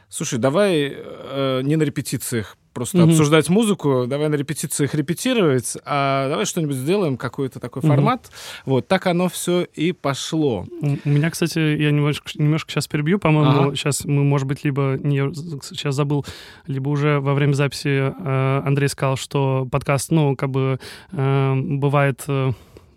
слушай, 0.10 0.40
давай 0.40 0.92
э, 0.92 1.62
не 1.62 1.76
на 1.76 1.84
репетициях 1.84 2.58
просто 2.76 2.98
mm-hmm. 2.98 3.10
обсуждать 3.12 3.50
музыку, 3.50 4.06
давай 4.06 4.28
на 4.28 4.36
репетициях 4.36 4.94
репетировать, 4.94 5.78
а 5.86 6.30
давай 6.30 6.46
что-нибудь 6.46 6.76
сделаем, 6.76 7.18
какой-то 7.18 7.60
такой 7.60 7.82
mm-hmm. 7.82 7.88
формат. 7.88 8.30
Вот 8.66 8.88
так 8.88 9.08
оно 9.08 9.30
все 9.30 9.64
и 9.74 9.94
пошло. 9.94 10.68
У 10.82 11.10
меня, 11.10 11.32
кстати, 11.32 11.58
я 11.58 11.92
немножко, 11.92 12.30
немножко 12.36 12.70
сейчас 12.72 12.88
перебью, 12.88 13.18
по-моему, 13.18 13.50
ага. 13.50 13.76
сейчас 13.76 14.04
мы, 14.06 14.24
может 14.24 14.46
быть, 14.46 14.64
либо 14.66 15.00
не 15.02 15.34
сейчас 15.64 15.96
забыл, 15.96 16.26
либо 16.68 16.90
уже 16.90 17.20
во 17.22 17.34
время 17.34 17.54
записи 17.54 18.14
э, 18.14 18.62
Андрей 18.66 18.90
сказал, 18.90 19.16
что 19.16 19.68
подкаст, 19.72 20.12
ну, 20.12 20.36
как 20.36 20.52
бы 20.52 20.80
э, 21.14 21.56
бывает... 21.56 22.24
Э, 22.28 22.52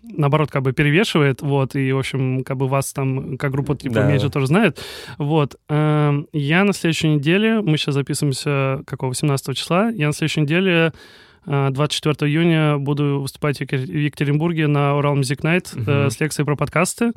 наоборот, 0.09 0.51
как 0.51 0.63
бы 0.63 0.73
перевешивает, 0.73 1.41
вот, 1.41 1.75
и, 1.75 1.91
в 1.91 1.99
общем, 1.99 2.43
как 2.43 2.57
бы 2.57 2.67
вас 2.67 2.93
там, 2.93 3.37
как 3.37 3.51
группа 3.51 3.75
типа 3.75 3.95
да. 3.95 4.11
Major 4.15 4.29
тоже 4.29 4.47
знает, 4.47 4.79
вот. 5.17 5.55
Э, 5.69 6.23
я 6.33 6.63
на 6.63 6.73
следующей 6.73 7.09
неделе, 7.09 7.61
мы 7.61 7.77
сейчас 7.77 7.95
записываемся, 7.95 8.83
какого, 8.85 9.09
18 9.09 9.55
числа, 9.55 9.89
я 9.89 10.07
на 10.07 10.13
следующей 10.13 10.41
неделе 10.41 10.93
24 11.45 12.15
э, 12.19 12.25
июня 12.31 12.77
буду 12.77 13.21
выступать 13.21 13.59
в 13.59 13.61
Екатеринбурге 13.61 14.67
на 14.67 14.95
Урал 14.97 15.17
Music 15.17 15.41
Night 15.41 15.73
uh-huh. 15.73 16.09
с 16.09 16.19
лекцией 16.19 16.45
про 16.45 16.55
подкасты. 16.55 17.13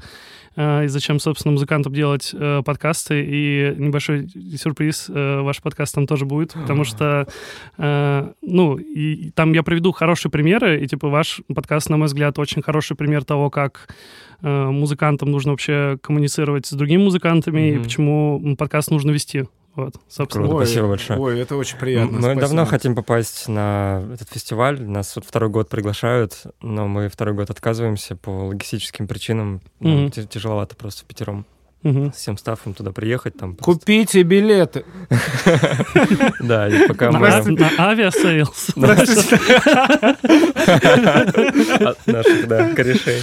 Э, 0.57 0.85
и 0.85 0.89
зачем, 0.89 1.19
собственно, 1.19 1.53
музыкантам 1.53 1.93
делать 1.93 2.35
подкасты. 2.65 3.25
И 3.27 3.75
небольшой 3.77 4.29
сюрприз, 4.29 5.09
ваш 5.09 5.63
подкаст 5.63 5.95
там 5.95 6.07
тоже 6.07 6.25
будет, 6.25 6.55
потому 6.55 6.85
что, 6.85 7.27
ну, 7.77 8.77
и 8.77 9.31
там 9.31 9.53
я 9.53 9.63
приведу 9.63 9.93
хорошие 9.93 10.31
примеры, 10.31 10.83
и, 10.83 10.87
типа, 10.87 11.09
ваш 11.09 11.41
подкаст, 11.55 11.91
на 11.91 11.97
мой 11.97 12.07
взгляд, 12.07 12.39
очень 12.39 12.63
хороший 12.63 12.97
пример 12.97 13.25
того, 13.25 13.51
как 13.51 13.89
музыкантам 14.41 15.31
нужно 15.31 15.53
вообще 15.53 15.99
коммуницировать 16.03 16.67
с 16.67 16.73
другими 16.73 17.03
музыкантами, 17.03 17.61
mm-hmm. 17.61 17.77
и 17.77 17.83
почему 17.83 18.57
подкаст 18.57 18.91
нужно 18.91 19.11
вести. 19.11 19.45
Вот, 19.75 19.95
собственно. 20.09 20.47
Круто, 20.47 20.61
ой, 20.61 20.67
спасибо 20.67 20.89
большое. 20.89 21.19
Ой, 21.19 21.41
это 21.41 21.57
очень 21.57 21.79
приятно. 21.79 22.17
Мы 22.17 22.23
спасибо. 22.23 22.41
давно 22.41 22.65
хотим 22.67 22.95
попасть 22.95 23.49
на 23.49 24.05
этот 24.13 24.29
фестиваль. 24.29 24.83
Нас 24.83 25.17
вот 25.17 25.25
второй 25.25 25.49
год 25.49 25.69
приглашают, 25.71 26.43
но 26.61 26.89
мы 26.89 27.09
второй 27.09 27.35
год 27.35 27.49
отказываемся 27.49 28.15
по 28.17 28.49
логистическим 28.49 29.09
причинам. 29.09 29.63
Mm-hmm. 29.81 30.13
Ну, 30.17 30.27
тяжеловато 30.27 30.77
просто 30.77 31.05
в 31.05 31.07
пятером. 31.07 31.47
Угу. 31.85 32.13
С 32.15 32.17
всем 32.17 32.39
стафом 32.39 32.75
туда 32.75 32.93
приехать. 32.93 33.37
Там 33.37 33.57
Купите 33.57 34.23
билеты. 34.23 34.85
Да, 36.41 36.69
и 36.69 36.87
пока 36.89 37.11
мы... 37.11 37.29
На 37.29 37.71
Aviasales. 37.79 38.77
Наших, 42.07 42.49
да, 42.49 42.75
корешей. 42.75 43.23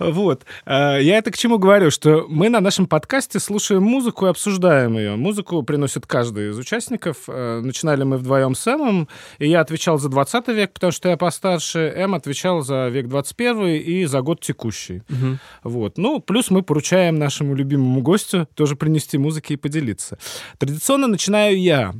Вот. 0.00 0.44
Э, 0.64 0.98
я 1.00 1.18
это 1.18 1.30
к 1.30 1.36
чему 1.36 1.58
говорю, 1.58 1.90
что 1.90 2.26
мы 2.28 2.48
на 2.48 2.60
нашем 2.60 2.86
подкасте 2.86 3.38
слушаем 3.38 3.82
музыку 3.82 4.26
и 4.26 4.30
обсуждаем 4.30 4.96
ее. 4.96 5.16
Музыку 5.16 5.62
приносит 5.62 6.06
каждый 6.06 6.50
из 6.50 6.58
участников. 6.58 7.18
Э, 7.28 7.60
начинали 7.60 8.02
мы 8.02 8.16
вдвоем 8.16 8.54
с 8.54 8.66
Эмом, 8.66 9.08
и 9.38 9.48
я 9.48 9.60
отвечал 9.60 9.98
за 9.98 10.08
20 10.08 10.48
век, 10.48 10.72
потому 10.72 10.90
что 10.90 11.10
я 11.10 11.16
постарше. 11.16 11.92
Эм 11.94 12.14
отвечал 12.14 12.62
за 12.62 12.88
век 12.88 13.08
21 13.08 13.66
и 13.66 14.04
за 14.06 14.22
год 14.22 14.40
текущий. 14.40 15.02
Угу. 15.10 15.38
Вот. 15.64 15.98
Ну, 15.98 16.20
плюс 16.20 16.50
мы 16.50 16.62
поручаем 16.62 17.18
нашему 17.18 17.54
любимому 17.54 18.00
гостю 18.00 18.48
тоже 18.54 18.76
принести 18.76 19.18
музыки 19.18 19.52
и 19.52 19.56
поделиться. 19.56 20.18
Традиционно 20.58 21.06
начинаю 21.06 21.60
я. 21.60 21.94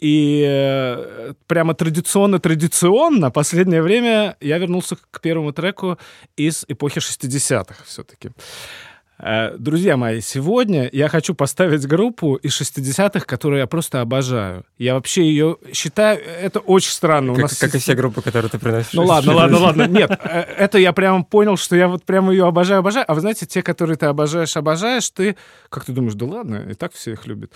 И 0.00 0.44
э, 0.46 1.32
прямо 1.46 1.74
традиционно-традиционно 1.74 3.30
последнее 3.30 3.82
время 3.82 4.36
я 4.40 4.58
вернулся 4.58 4.96
к 5.10 5.20
первому 5.20 5.52
треку 5.52 5.98
из 6.36 6.64
эпохи 6.68 6.98
60-х 6.98 7.84
все-таки. 7.84 8.30
Э, 9.20 9.56
друзья 9.58 9.96
мои, 9.96 10.20
сегодня 10.20 10.88
я 10.92 11.08
хочу 11.08 11.34
поставить 11.34 11.86
группу 11.86 12.36
из 12.36 12.60
60-х, 12.60 13.20
которую 13.26 13.58
я 13.58 13.66
просто 13.66 14.00
обожаю. 14.00 14.64
Я 14.78 14.94
вообще 14.94 15.24
ее 15.24 15.56
считаю... 15.72 16.20
Это 16.24 16.60
очень 16.60 16.92
странно. 16.92 17.32
Как, 17.32 17.38
У 17.38 17.42
нас... 17.42 17.58
как 17.58 17.74
и 17.74 17.78
все 17.78 17.94
группы, 17.94 18.22
которые 18.22 18.48
ты 18.48 18.58
приносишь. 18.58 18.92
Ну 18.92 19.04
ладно, 19.04 19.34
ладно, 19.34 19.58
ладно. 19.58 19.86
Нет, 19.88 20.10
э, 20.22 20.40
это 20.40 20.78
я 20.78 20.92
прямо 20.92 21.24
понял, 21.24 21.56
что 21.56 21.74
я 21.74 21.88
вот 21.88 22.04
прямо 22.04 22.30
ее 22.30 22.46
обожаю, 22.46 22.78
обожаю. 22.80 23.04
А 23.08 23.14
вы 23.14 23.20
знаете, 23.20 23.44
те, 23.44 23.62
которые 23.62 23.96
ты 23.96 24.06
обожаешь, 24.06 24.56
обожаешь, 24.56 25.10
ты... 25.10 25.36
Как 25.68 25.84
ты 25.84 25.92
думаешь, 25.92 26.14
да 26.14 26.26
ладно, 26.26 26.68
и 26.70 26.74
так 26.74 26.92
все 26.92 27.12
их 27.12 27.26
любят. 27.26 27.52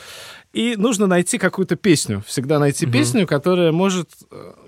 И 0.52 0.74
нужно 0.76 1.06
найти 1.06 1.38
какую-то 1.38 1.76
песню. 1.76 2.24
Всегда 2.26 2.58
найти 2.58 2.86
угу. 2.86 2.92
песню, 2.92 3.26
которая 3.26 3.70
может... 3.70 4.10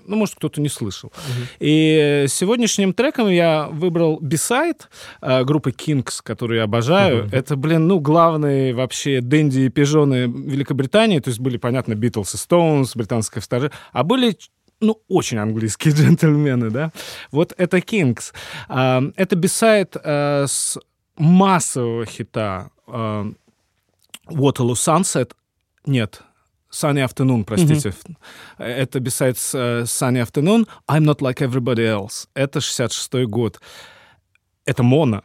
Э, 0.05 0.07
ну, 0.07 0.15
может, 0.15 0.35
кто-то 0.35 0.61
не 0.61 0.69
слышал. 0.69 1.09
Угу. 1.09 1.47
И 1.59 2.25
сегодняшним 2.27 2.93
треком 2.93 3.29
я 3.29 3.67
выбрал 3.71 4.19
Beside 4.21 4.81
группы 5.21 5.71
Kings, 5.71 6.19
которую 6.23 6.57
я 6.57 6.63
обожаю. 6.63 7.25
Mm-hmm. 7.25 7.35
Это, 7.35 7.55
блин, 7.55 7.87
ну, 7.87 7.99
главные 7.99 8.73
вообще 8.73 9.21
дэнди 9.21 9.61
и 9.61 9.69
пижоны 9.69 10.27
Великобритании. 10.27 11.19
То 11.19 11.29
есть 11.29 11.39
были, 11.39 11.57
понятно, 11.57 11.95
Битлз 11.95 12.35
и 12.35 12.37
Стоунс, 12.37 12.95
британская 12.95 13.41
вторая. 13.41 13.71
А 13.91 14.03
были 14.03 14.37
ну, 14.81 15.01
очень 15.07 15.37
английские 15.37 15.93
джентльмены, 15.95 16.69
да. 16.69 16.91
Вот 17.31 17.53
это 17.57 17.77
Kings. 17.77 18.33
А, 18.67 19.03
это 19.15 19.35
бисайд 19.35 19.95
а, 20.03 20.45
с 20.47 20.77
массового 21.17 22.05
хита 22.05 22.69
а, 22.87 23.25
Waterloo 24.27 24.73
Sunset. 24.73 25.31
Нет, 25.85 26.21
Sunny 26.75 27.01
Afternoon, 27.01 27.45
простите. 27.45 27.89
Mm-hmm. 27.89 28.15
Это 28.57 28.99
besides 28.99 29.55
uh, 29.55 29.83
Sunny 29.85 30.19
Afternoon, 30.19 30.67
I'm 30.89 31.05
Not 31.05 31.21
Like 31.21 31.39
Everybody 31.39 31.85
Else. 31.85 32.27
Это 32.35 32.59
66-й 32.59 33.25
год. 33.25 33.61
Это 34.65 34.83
моно. 34.83 35.23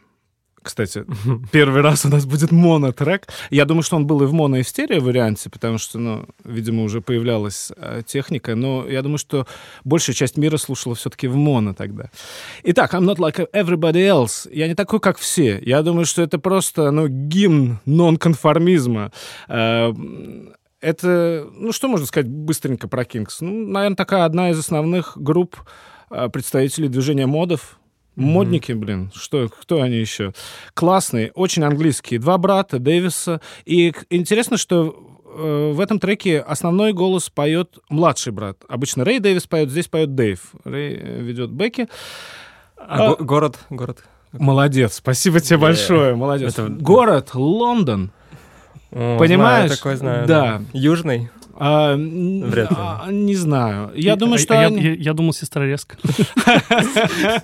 Кстати, 0.63 1.03
первый 1.51 1.81
раз 1.81 2.05
у 2.05 2.09
нас 2.09 2.25
будет 2.25 2.51
монотрек. 2.51 3.27
Я 3.49 3.65
думаю, 3.65 3.83
что 3.83 3.97
он 3.97 4.05
был 4.05 4.21
и 4.21 4.25
в 4.25 4.33
моно, 4.33 4.57
и 4.57 4.61
в 4.61 4.67
стерео 4.67 5.01
варианте, 5.01 5.49
потому 5.49 5.77
что, 5.77 5.99
ну, 5.99 6.25
видимо, 6.45 6.83
уже 6.83 7.01
появлялась 7.01 7.71
э, 7.75 8.03
техника. 8.05 8.55
Но 8.55 8.87
я 8.87 9.01
думаю, 9.01 9.17
что 9.17 9.45
большая 9.83 10.15
часть 10.15 10.37
мира 10.37 10.57
слушала 10.57 10.95
все-таки 10.95 11.27
в 11.27 11.35
моно 11.35 11.73
тогда. 11.73 12.11
Итак, 12.63 12.93
I'm 12.93 13.03
not 13.03 13.17
like 13.17 13.49
everybody 13.51 14.07
else. 14.07 14.47
Я 14.53 14.67
не 14.67 14.75
такой, 14.75 14.99
как 14.99 15.17
все. 15.17 15.59
Я 15.65 15.81
думаю, 15.81 16.05
что 16.05 16.21
это 16.21 16.37
просто, 16.37 16.91
ну, 16.91 17.07
гимн 17.07 17.79
нонконформизма. 17.85 19.11
Э, 19.49 19.91
это, 20.81 21.47
ну, 21.53 21.71
что 21.71 21.87
можно 21.87 22.05
сказать 22.05 22.27
быстренько 22.27 22.87
про 22.87 23.05
Кингс? 23.05 23.41
Ну, 23.41 23.67
наверное, 23.67 23.95
такая 23.95 24.25
одна 24.25 24.49
из 24.49 24.59
основных 24.59 25.13
групп 25.15 25.57
э, 26.09 26.29
представителей 26.29 26.89
движения 26.89 27.27
модов 27.27 27.77
Модники, 28.15 28.73
блин, 28.73 29.09
что, 29.15 29.47
кто 29.47 29.81
они 29.81 29.95
еще? 29.95 30.33
Классные, 30.73 31.31
очень 31.33 31.63
английские. 31.63 32.19
Два 32.19 32.37
брата 32.37 32.77
Дэвиса. 32.77 33.39
И 33.65 33.93
интересно, 34.09 34.57
что 34.57 35.19
э, 35.33 35.71
в 35.73 35.79
этом 35.79 35.97
треке 35.97 36.39
основной 36.39 36.91
голос 36.91 37.29
поет 37.29 37.77
младший 37.89 38.33
брат. 38.33 38.57
Обычно 38.67 39.05
Рэй 39.05 39.19
Дэвис 39.19 39.47
поет, 39.47 39.69
здесь 39.69 39.87
поет 39.87 40.13
Дэйв. 40.13 40.41
Рэй 40.65 40.99
э, 41.01 41.21
ведет 41.21 41.51
Бекки. 41.51 41.87
А, 42.75 43.13
а 43.13 43.15
город, 43.15 43.59
город. 43.69 44.03
Молодец, 44.33 44.95
спасибо 44.95 45.39
тебе 45.39 45.57
yeah. 45.57 45.61
большое, 45.61 46.15
молодец. 46.15 46.53
Это... 46.53 46.67
Город 46.67 47.33
Лондон. 47.33 48.11
О, 48.91 49.17
Понимаешь? 49.17 49.67
Знаю, 49.67 49.77
такой 49.77 49.95
знаю. 49.95 50.27
Да. 50.27 50.57
да. 50.59 50.61
Южный. 50.73 51.29
А, 51.63 51.95
Вряд 51.95 52.71
ли. 52.71 52.77
А, 52.79 53.07
не 53.09 53.35
знаю. 53.35 53.91
Я 53.95 54.13
и, 54.13 54.17
думаю, 54.17 54.39
что... 54.39 54.59
А, 54.59 54.65
они... 54.65 54.81
я, 54.81 54.93
я 54.93 55.13
думал, 55.13 55.33
сестра 55.33 55.65
резко. 55.65 55.97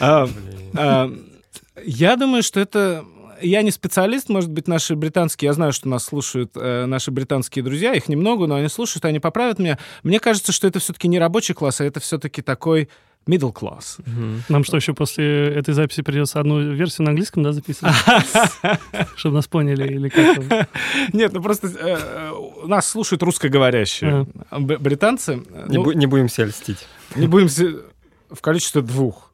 А, 0.00 1.10
я 1.84 2.16
думаю, 2.16 2.42
что 2.42 2.60
это 2.60 3.04
я 3.42 3.62
не 3.62 3.70
специалист, 3.70 4.28
может 4.28 4.50
быть, 4.50 4.68
наши 4.68 4.94
британские, 4.94 5.48
я 5.48 5.52
знаю, 5.52 5.72
что 5.72 5.88
нас 5.88 6.04
слушают 6.04 6.52
э, 6.54 6.86
наши 6.86 7.10
британские 7.10 7.64
друзья, 7.64 7.92
их 7.94 8.08
немного, 8.08 8.46
но 8.46 8.56
они 8.56 8.68
слушают, 8.68 9.04
они 9.04 9.18
поправят 9.18 9.58
меня. 9.58 9.78
Мне 10.02 10.20
кажется, 10.20 10.52
что 10.52 10.66
это 10.66 10.78
все-таки 10.78 11.08
не 11.08 11.18
рабочий 11.18 11.54
класс, 11.54 11.80
а 11.80 11.84
это 11.84 12.00
все-таки 12.00 12.42
такой 12.42 12.88
middle 13.26 13.52
class. 13.52 14.00
Угу. 14.00 14.42
Нам 14.48 14.64
что, 14.64 14.76
еще 14.76 14.94
после 14.94 15.54
этой 15.54 15.74
записи 15.74 16.02
придется 16.02 16.40
одну 16.40 16.60
версию 16.72 17.04
на 17.04 17.10
английском, 17.10 17.42
да, 17.42 17.52
записывать? 17.52 17.94
Чтобы 19.16 19.36
нас 19.36 19.46
поняли 19.46 19.86
или 19.92 20.08
как 20.08 20.68
Нет, 21.12 21.32
ну 21.32 21.42
просто 21.42 21.68
э, 21.68 22.66
нас 22.66 22.88
слушают 22.88 23.22
русскоговорящие 23.22 24.26
британцы. 24.50 25.42
Ну, 25.68 25.92
не 25.92 26.06
будем 26.06 26.28
себя 26.28 26.46
льстить. 26.46 26.86
Не 27.14 27.26
будем 27.26 27.48
в 28.30 28.40
количестве 28.40 28.82
двух. 28.82 29.30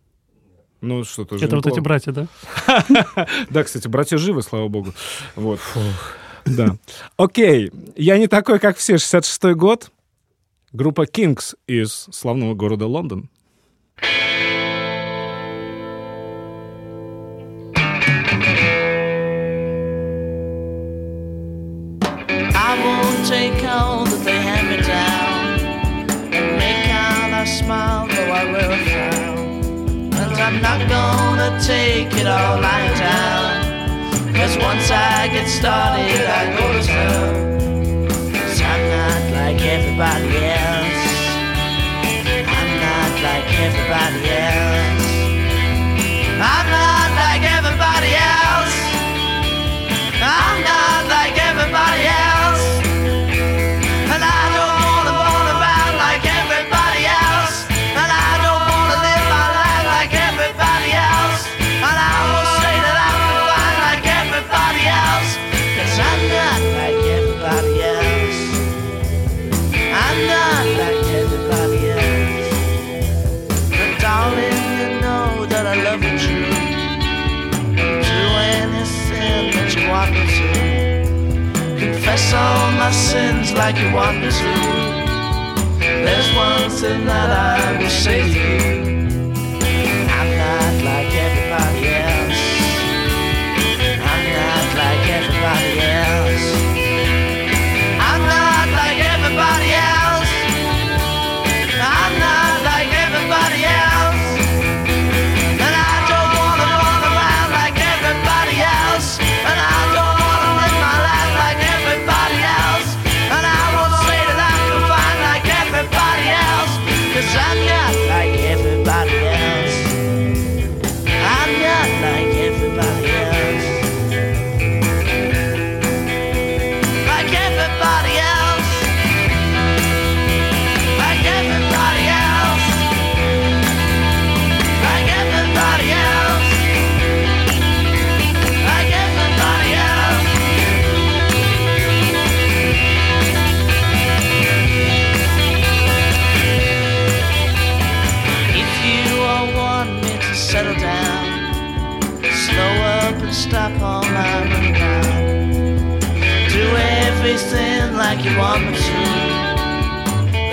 Ну, 0.80 1.04
что 1.04 1.24
тоже 1.24 1.44
Это 1.44 1.56
вот 1.56 1.66
эти 1.66 1.80
братья, 1.80 2.12
да? 2.12 2.28
Да, 3.50 3.64
кстати, 3.64 3.88
братья 3.88 4.18
живы, 4.18 4.42
слава 4.42 4.68
богу. 4.68 4.92
Вот. 5.34 5.60
Да. 6.44 6.76
Окей. 7.16 7.72
Я 7.96 8.18
не 8.18 8.28
такой, 8.28 8.58
как 8.58 8.76
все. 8.76 8.94
66-й 8.94 9.54
год. 9.54 9.90
Группа 10.72 11.04
Kings 11.04 11.54
из 11.66 12.08
славного 12.12 12.54
города 12.54 12.86
Лондон. 12.86 13.30
Started, 35.56 36.26
I 36.26 36.56
go 36.58 36.72
to 36.72 36.86
town. 36.86 38.32
Cause 38.32 38.60
I'm 38.60 38.82
not 38.90 39.32
like 39.32 39.60
everybody 39.62 40.44
else 40.44 40.85
everybody 43.58 44.28
else. 44.28 44.85
My 82.86 82.92
sins 82.92 83.52
like 83.52 83.76
you 83.78 83.92
want 83.92 84.16
me 84.20 84.30
to. 84.30 84.52
There's 86.06 86.30
one 86.36 86.70
thing 86.70 87.04
that 87.06 87.30
I 87.30 87.82
will 87.82 87.90
say 87.90 88.22
to 88.32 88.90
you. 88.90 88.95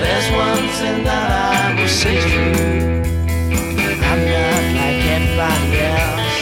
There's 0.01 0.27
one 0.31 0.67
thing 0.79 1.03
that 1.05 1.29
I 1.31 1.79
will 1.79 1.87
say 1.87 2.15
you. 2.15 2.51
I'm 4.09 4.21
not 4.33 4.63
like 4.79 5.03
everybody 5.15 5.71
else. 5.95 6.35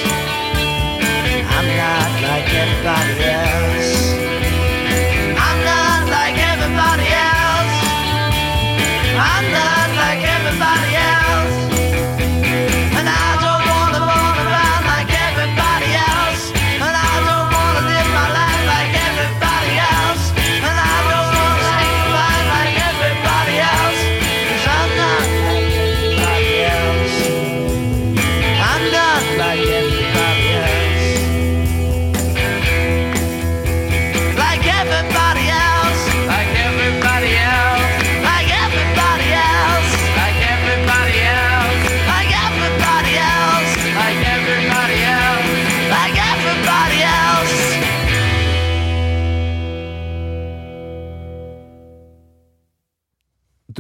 I'm 1.56 1.68
not 1.78 2.12
like 2.26 2.50
everybody 2.62 3.11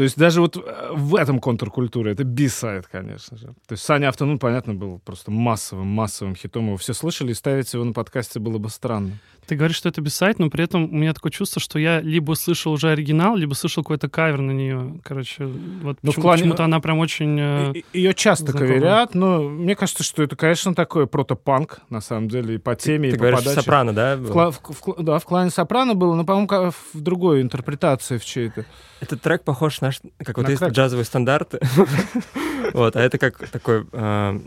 То 0.01 0.05
есть 0.05 0.17
даже 0.17 0.41
вот 0.41 0.57
э, 0.57 0.89
в 0.93 1.13
этом 1.13 1.37
контркультуре 1.37 2.13
это 2.13 2.23
бисайд, 2.23 2.87
конечно 2.87 3.37
же. 3.37 3.49
То 3.67 3.73
есть 3.73 3.83
Саня 3.83 4.09
Автонун, 4.09 4.39
понятно, 4.39 4.73
был 4.73 4.97
просто 4.97 5.29
массовым, 5.29 5.85
массовым 5.85 6.35
хитом. 6.35 6.65
Его 6.65 6.77
все 6.77 6.93
слышали, 6.93 7.29
и 7.29 7.33
ставить 7.35 7.71
его 7.71 7.83
на 7.83 7.93
подкасте 7.93 8.39
было 8.39 8.57
бы 8.57 8.71
странно. 8.71 9.19
Ты 9.51 9.57
говоришь, 9.57 9.75
что 9.75 9.89
это 9.89 9.99
бисайт, 9.99 10.39
но 10.39 10.49
при 10.49 10.63
этом 10.63 10.85
у 10.85 10.95
меня 10.95 11.13
такое 11.13 11.29
чувство, 11.29 11.59
что 11.61 11.77
я 11.77 11.99
либо 11.99 12.35
слышал 12.35 12.71
уже 12.71 12.89
оригинал, 12.89 13.35
либо 13.35 13.53
слышал 13.53 13.83
какой-то 13.83 14.07
кавер 14.07 14.39
на 14.39 14.51
нее. 14.51 15.01
Короче, 15.03 15.43
вот 15.45 15.97
Ну, 16.01 16.11
почему- 16.11 16.23
плане- 16.23 16.41
почему-то 16.43 16.63
она 16.63 16.79
прям 16.79 16.99
очень... 16.99 17.37
э, 17.37 17.73
Ее 17.91 18.13
часто 18.13 18.45
знакомо. 18.51 18.65
каверят, 18.69 19.13
но 19.13 19.41
мне 19.41 19.75
кажется, 19.75 20.03
что 20.05 20.23
это, 20.23 20.37
конечно, 20.37 20.73
такой 20.73 21.05
протопанк, 21.05 21.81
на 21.89 21.99
самом 21.99 22.29
деле, 22.29 22.55
и 22.55 22.57
по 22.59 22.77
теме, 22.77 23.09
и 23.09 23.11
Ты 23.11 23.17
по 23.17 23.23
говоришь, 23.23 23.39
подаче. 23.39 23.59
сопрано, 23.59 23.93
да? 23.93 24.15
В, 24.15 24.31
кла- 24.31 24.51
в- 24.51 24.61
в 24.97 25.03
да, 25.03 25.19
в 25.19 25.25
клане 25.25 25.49
Сопрано 25.49 25.95
было, 25.95 26.15
но, 26.15 26.23
по-моему, 26.23 26.71
в 26.93 27.01
другой 27.01 27.41
интерпретации 27.41 28.17
в 28.19 28.23
чьей-то. 28.23 28.63
Этот 29.01 29.21
трек 29.21 29.43
похож 29.43 29.81
на, 29.81 29.91
как 30.23 30.37
вот 30.37 30.45
На 30.45 30.51
есть 30.51 30.59
крэк. 30.61 30.71
джазовые 30.71 31.03
стандарты. 31.03 31.59
Вот, 32.73 32.95
а 32.95 33.01
это 33.01 33.17
как 33.17 33.49
такой, 33.49 33.85
э, 33.91 34.39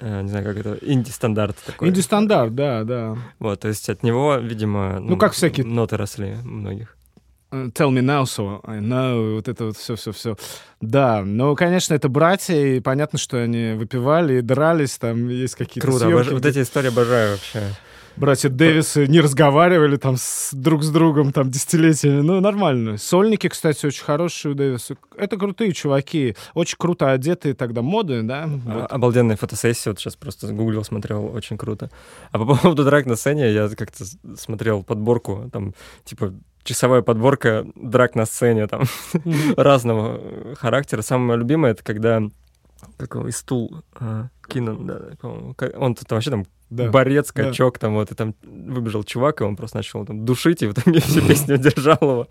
не 0.00 0.28
знаю, 0.28 0.44
как 0.44 0.56
это, 0.58 0.78
инди-стандарт 0.82 1.56
такой. 1.66 1.88
Инди-стандарт, 1.88 2.54
да, 2.54 2.84
да. 2.84 3.16
Вот, 3.38 3.60
то 3.60 3.68
есть 3.68 3.88
от 3.88 4.02
него, 4.02 4.36
видимо, 4.36 4.98
Ну, 5.00 5.16
как 5.16 5.32
всякие- 5.32 5.64
ноты 5.66 5.96
росли 5.96 6.36
у 6.44 6.48
многих. 6.48 6.96
Э, 7.52 7.66
Tell 7.72 7.90
me 7.90 8.00
now, 8.00 8.24
so 8.24 8.60
I 8.64 8.80
know, 8.80 9.34
вот 9.36 9.46
это 9.48 9.66
вот 9.66 9.76
все-все-все. 9.76 10.36
Да, 10.80 11.22
но, 11.24 11.54
конечно, 11.54 11.94
это 11.94 12.08
братья, 12.08 12.56
и 12.56 12.80
понятно, 12.80 13.18
что 13.18 13.36
они 13.40 13.74
выпивали 13.74 14.38
и 14.38 14.40
дрались, 14.40 14.98
там 14.98 15.28
есть 15.28 15.54
какие-то 15.54 15.86
Круто, 15.86 16.06
съемки, 16.06 16.28
обож- 16.30 16.32
вот 16.34 16.46
эти 16.46 16.62
истории 16.62 16.88
обожаю 16.88 17.32
вообще. 17.32 17.62
Братья 18.16 18.48
Дэвисы 18.48 19.06
не 19.06 19.20
разговаривали 19.20 19.96
там 19.96 20.16
с, 20.16 20.50
друг 20.52 20.82
с 20.82 20.90
другом 20.90 21.32
там 21.32 21.50
десятилетиями. 21.50 22.20
Ну, 22.20 22.40
нормально. 22.40 22.98
Сольники, 22.98 23.48
кстати, 23.48 23.86
очень 23.86 24.04
хорошие 24.04 24.52
у 24.52 24.54
Дэвиса. 24.54 24.96
Это 25.16 25.36
крутые 25.36 25.72
чуваки, 25.72 26.36
очень 26.54 26.76
круто 26.78 27.10
одетые 27.10 27.54
тогда 27.54 27.82
моды, 27.82 28.22
да? 28.22 28.44
А, 28.44 28.80
Вот. 28.80 28.92
Обалденная 28.92 29.36
фотосессия, 29.36 29.90
вот 29.92 29.98
сейчас 29.98 30.16
просто 30.16 30.52
гуглил, 30.52 30.84
смотрел, 30.84 31.26
очень 31.34 31.56
круто. 31.56 31.90
А 32.30 32.38
по 32.38 32.46
поводу 32.56 32.84
драк 32.84 33.06
на 33.06 33.16
сцене, 33.16 33.52
я 33.52 33.68
как-то 33.68 34.04
смотрел 34.36 34.82
подборку, 34.82 35.48
там, 35.52 35.74
типа, 36.04 36.32
часовая 36.64 37.02
подборка 37.02 37.66
драк 37.74 38.14
на 38.14 38.26
сцене, 38.26 38.66
там, 38.66 38.82
разного 39.56 40.18
э, 40.20 40.54
характера. 40.58 41.02
Самое 41.02 41.28
мое 41.28 41.36
любимое, 41.38 41.72
это 41.72 41.84
когда 41.84 42.22
как 42.96 43.14
его, 43.14 43.28
и 43.28 43.32
стул 43.32 43.82
а, 43.98 44.28
Кинан, 44.48 44.86
да, 44.86 45.00
по-моему. 45.20 45.54
Он 45.76 45.94
тут 45.94 46.10
вообще 46.10 46.30
там 46.30 46.44
Да. 46.70 46.90
борец, 46.90 47.32
Да. 47.32 47.44
качок, 47.44 47.78
там 47.78 47.94
вот, 47.94 48.10
и 48.10 48.14
там 48.14 48.34
выбежал 48.42 49.04
чувак, 49.04 49.40
и 49.40 49.44
он 49.44 49.56
просто 49.56 49.76
начал 49.78 50.04
там 50.06 50.24
душить, 50.24 50.62
и 50.62 50.66
в 50.66 50.72
итоге 50.72 51.00
всю 51.00 51.20
песню 51.26 51.56
держал 51.58 51.98
его. 52.00 52.28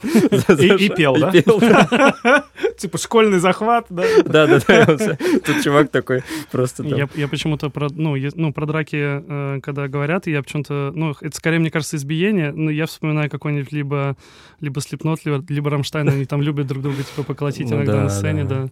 И- 0.61 0.89
пел, 0.89 1.15
да? 1.19 1.31
Да. 1.31 2.45
Типа 2.77 2.97
школьный 2.97 3.39
захват, 3.39 3.85
да? 3.89 4.03
Да-да-да. 4.25 4.85
он 4.89 4.97
всё- 4.97 5.17
Тут 5.45 5.61
чувак 5.63 5.89
такой 5.89 6.23
просто. 6.51 6.83
Я, 6.83 7.07
я 7.15 7.27
почему-то 7.27 7.69
про, 7.69 7.87
ну, 7.91 8.15
ну, 8.35 8.51
про 8.53 8.65
драки, 8.65 8.95
э, 8.99 9.59
когда 9.61 9.87
говорят, 9.87 10.27
я 10.27 10.41
почему-то, 10.41 10.91
ну, 10.93 11.13
это 11.21 11.35
скорее, 11.35 11.59
мне 11.59 11.69
кажется, 11.71 11.95
избиение, 11.97 12.51
но 12.51 12.69
я 12.71 12.85
вспоминаю 12.87 13.29
какой-нибудь 13.29 13.71
либо, 13.71 14.17
либо 14.59 14.81
Слепнот, 14.81 15.23
либо, 15.25 15.43
либо 15.47 15.69
Рамштайн, 15.69 16.09
они 16.09 16.25
там 16.25 16.41
любят 16.41 16.67
друг 16.67 16.81
друга, 16.83 16.97
типа, 17.03 17.23
поколотить 17.23 17.69
Ну 17.69 17.77
иногда 17.77 17.93
да, 17.93 18.03
на 18.03 18.09
сцене, 18.09 18.43
да. 18.43 18.63
да. 18.63 18.69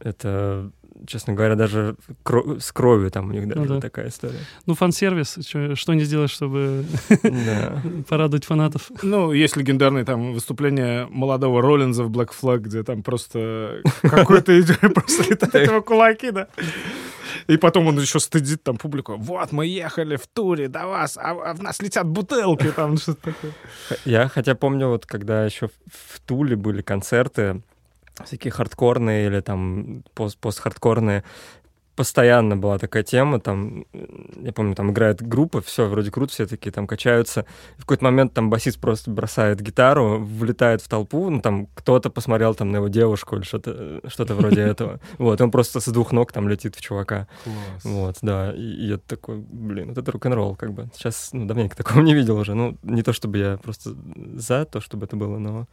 Это 0.00 0.70
честно 1.06 1.34
говоря, 1.34 1.54
даже 1.54 1.96
кро- 2.24 2.60
с 2.60 2.72
кровью 2.72 3.10
там 3.10 3.30
у 3.30 3.32
них 3.32 3.48
даже 3.48 3.60
ну, 3.60 3.74
да. 3.74 3.80
такая 3.80 4.08
история. 4.08 4.38
Ну, 4.66 4.74
фан-сервис, 4.74 5.38
что, 5.46 5.76
что 5.76 5.94
не 5.94 6.04
сделаешь, 6.04 6.30
чтобы 6.30 6.84
порадовать 8.08 8.44
фанатов? 8.44 8.90
Ну, 9.02 9.32
есть 9.32 9.56
легендарные 9.56 10.04
там 10.04 10.32
выступления 10.32 11.06
молодого 11.10 11.62
Роллинза 11.62 12.04
в 12.04 12.10
Black 12.10 12.30
Flag, 12.40 12.58
где 12.58 12.82
там 12.82 13.02
просто 13.02 13.82
какой-то 14.02 14.52
просто 14.94 15.30
летает 15.30 15.68
его 15.68 15.82
кулаки, 15.82 16.30
да. 16.30 16.48
И 17.46 17.56
потом 17.56 17.86
он 17.88 17.98
еще 17.98 18.20
стыдит 18.20 18.62
там 18.62 18.76
публику. 18.76 19.16
Вот, 19.16 19.52
мы 19.52 19.66
ехали 19.66 20.16
в 20.16 20.26
туре 20.26 20.68
до 20.68 20.86
вас, 20.86 21.16
а, 21.16 21.30
а 21.30 21.54
в 21.54 21.62
нас 21.62 21.80
летят 21.80 22.06
бутылки, 22.06 22.70
там 22.74 22.96
что-то 22.96 23.32
такое. 23.32 23.52
Я 24.04 24.28
хотя 24.28 24.54
помню, 24.54 24.88
вот 24.88 25.06
когда 25.06 25.44
еще 25.44 25.68
в 25.68 26.20
Туле 26.20 26.56
были 26.56 26.82
концерты, 26.82 27.62
всякие 28.24 28.50
хардкорные 28.50 29.26
или 29.26 29.40
там 29.40 30.04
пост 30.14 30.38
постхардкорные, 30.38 31.24
постоянно 31.94 32.56
была 32.56 32.78
такая 32.78 33.02
тема, 33.02 33.40
там, 33.40 33.84
я 34.40 34.52
помню, 34.52 34.74
там 34.74 34.90
играет 34.90 35.22
группа, 35.22 35.60
все, 35.60 35.86
вроде 35.86 36.10
круто, 36.10 36.32
все 36.32 36.46
такие 36.46 36.70
там 36.72 36.86
качаются. 36.86 37.44
В 37.76 37.82
какой-то 37.82 38.04
момент 38.04 38.32
там 38.32 38.50
басист 38.50 38.80
просто 38.80 39.10
бросает 39.10 39.60
гитару, 39.60 40.18
влетает 40.18 40.80
в 40.80 40.88
толпу, 40.88 41.28
ну, 41.28 41.40
там 41.40 41.66
кто-то 41.74 42.10
посмотрел 42.10 42.54
там 42.54 42.70
на 42.70 42.76
его 42.76 42.88
девушку 42.88 43.36
или 43.36 43.42
что-то 43.42 44.00
что 44.08 44.24
вроде 44.34 44.60
этого. 44.62 45.00
Вот, 45.18 45.40
он 45.40 45.50
просто 45.50 45.80
с 45.80 45.88
двух 45.88 46.12
ног 46.12 46.32
там 46.32 46.48
летит 46.48 46.76
в 46.76 46.80
чувака. 46.80 47.28
Класс. 47.44 47.84
Вот, 47.84 48.16
да, 48.22 48.52
и, 48.52 48.86
я 48.86 48.98
такой, 48.98 49.36
блин, 49.38 49.88
вот 49.88 49.98
это 49.98 50.10
рок-н-ролл, 50.12 50.56
как 50.56 50.72
бы. 50.72 50.88
Сейчас, 50.94 51.30
ну, 51.32 51.46
давненько 51.46 51.76
такого 51.76 52.00
не 52.00 52.14
видел 52.14 52.38
уже. 52.38 52.54
Ну, 52.54 52.78
не 52.82 53.02
то, 53.02 53.12
чтобы 53.12 53.38
я 53.38 53.58
просто 53.58 53.94
за 54.34 54.64
то, 54.64 54.80
чтобы 54.80 55.06
это 55.06 55.16
было, 55.16 55.38
но 55.38 55.66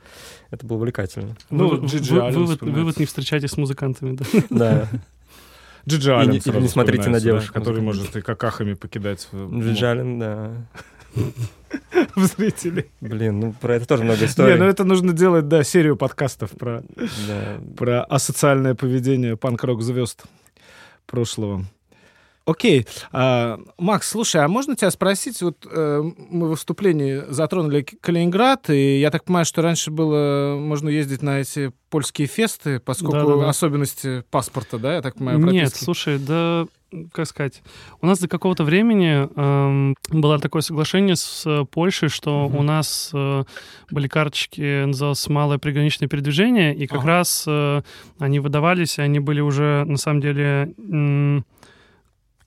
это 0.52 0.66
было 0.66 0.78
увлекательно. 0.78 1.36
Ну, 1.50 1.70
вывод, 1.70 2.62
вывод 2.62 3.00
не 3.00 3.06
встречайтесь 3.06 3.52
с 3.52 3.58
музыкантами, 3.58 4.16
да? 4.16 4.26
Да. 4.50 4.90
Джиджи 5.90 6.14
Аллен 6.14 6.32
и, 6.32 6.42
не, 6.46 6.62
не 6.62 6.68
смотрите 6.68 7.10
на 7.10 7.20
девушку. 7.20 7.54
Да, 7.54 7.60
который 7.60 7.82
может 7.82 8.16
и 8.16 8.22
какахами 8.22 8.74
покидать. 8.74 9.28
Джиджи 9.34 9.86
Аллен, 9.86 10.20
да. 10.20 10.52
в 12.16 12.26
зрителей. 12.26 12.92
Блин, 13.02 13.40
ну 13.40 13.54
про 13.60 13.76
это 13.76 13.88
тоже 13.88 14.04
много 14.04 14.26
историй. 14.26 14.54
Не, 14.54 14.60
ну 14.60 14.66
это 14.66 14.84
нужно 14.84 15.14
делать, 15.14 15.48
да, 15.48 15.64
серию 15.64 15.98
подкастов 15.98 16.52
про, 16.52 16.84
да. 17.28 17.60
про 17.78 18.04
асоциальное 18.04 18.76
поведение 18.76 19.38
панк-рок 19.38 19.82
звезд 19.82 20.24
прошлого. 21.06 21.66
Окей. 22.50 22.88
А, 23.12 23.60
Макс, 23.78 24.10
слушай, 24.10 24.44
а 24.44 24.48
можно 24.48 24.76
тебя 24.76 24.92
спросить? 24.92 25.42
Вот 25.42 25.68
э, 25.70 26.04
мы 26.30 26.48
в 26.48 26.50
выступлении 26.52 27.24
затронули 27.30 27.82
Калининград, 27.82 28.70
и 28.70 29.00
я 29.00 29.12
так 29.12 29.24
понимаю, 29.24 29.46
что 29.46 29.62
раньше 29.62 29.92
было 29.92 30.58
можно 30.60 30.90
ездить 30.90 31.22
на 31.22 31.42
эти 31.42 31.72
польские 31.90 32.28
фесты, 32.28 32.80
поскольку 32.80 33.14
да, 33.14 33.26
да, 33.26 33.36
да. 33.38 33.50
особенности 33.50 34.24
паспорта, 34.32 34.80
да, 34.80 34.96
я 34.96 35.02
так 35.02 35.16
понимаю, 35.16 35.42
прописки. 35.42 35.64
Нет, 35.64 35.76
слушай, 35.76 36.20
да 36.20 36.66
как 37.12 37.28
сказать, 37.28 37.62
у 38.02 38.08
нас 38.08 38.20
до 38.20 38.28
какого-то 38.28 38.64
времени 38.64 39.30
эм, 39.36 39.96
было 40.10 40.40
такое 40.40 40.62
соглашение 40.62 41.16
с 41.16 41.44
э, 41.46 41.66
Польшей, 41.66 42.10
что 42.10 42.50
mm-hmm. 42.52 42.58
у 42.58 42.64
нас 42.64 43.12
э, 43.14 43.44
были 43.92 44.08
карточки, 44.08 44.86
называлось 44.86 45.28
«Малое 45.30 45.60
приграничное 45.60 46.08
передвижение», 46.08 46.76
и 46.76 46.88
как 46.88 47.00
ага. 47.00 47.08
раз 47.08 47.44
э, 47.48 47.82
они 48.18 48.40
выдавались, 48.40 48.98
и 48.98 49.02
они 49.02 49.20
были 49.20 49.40
уже, 49.40 49.84
на 49.86 49.98
самом 49.98 50.22
деле... 50.22 50.74
М- 50.78 51.46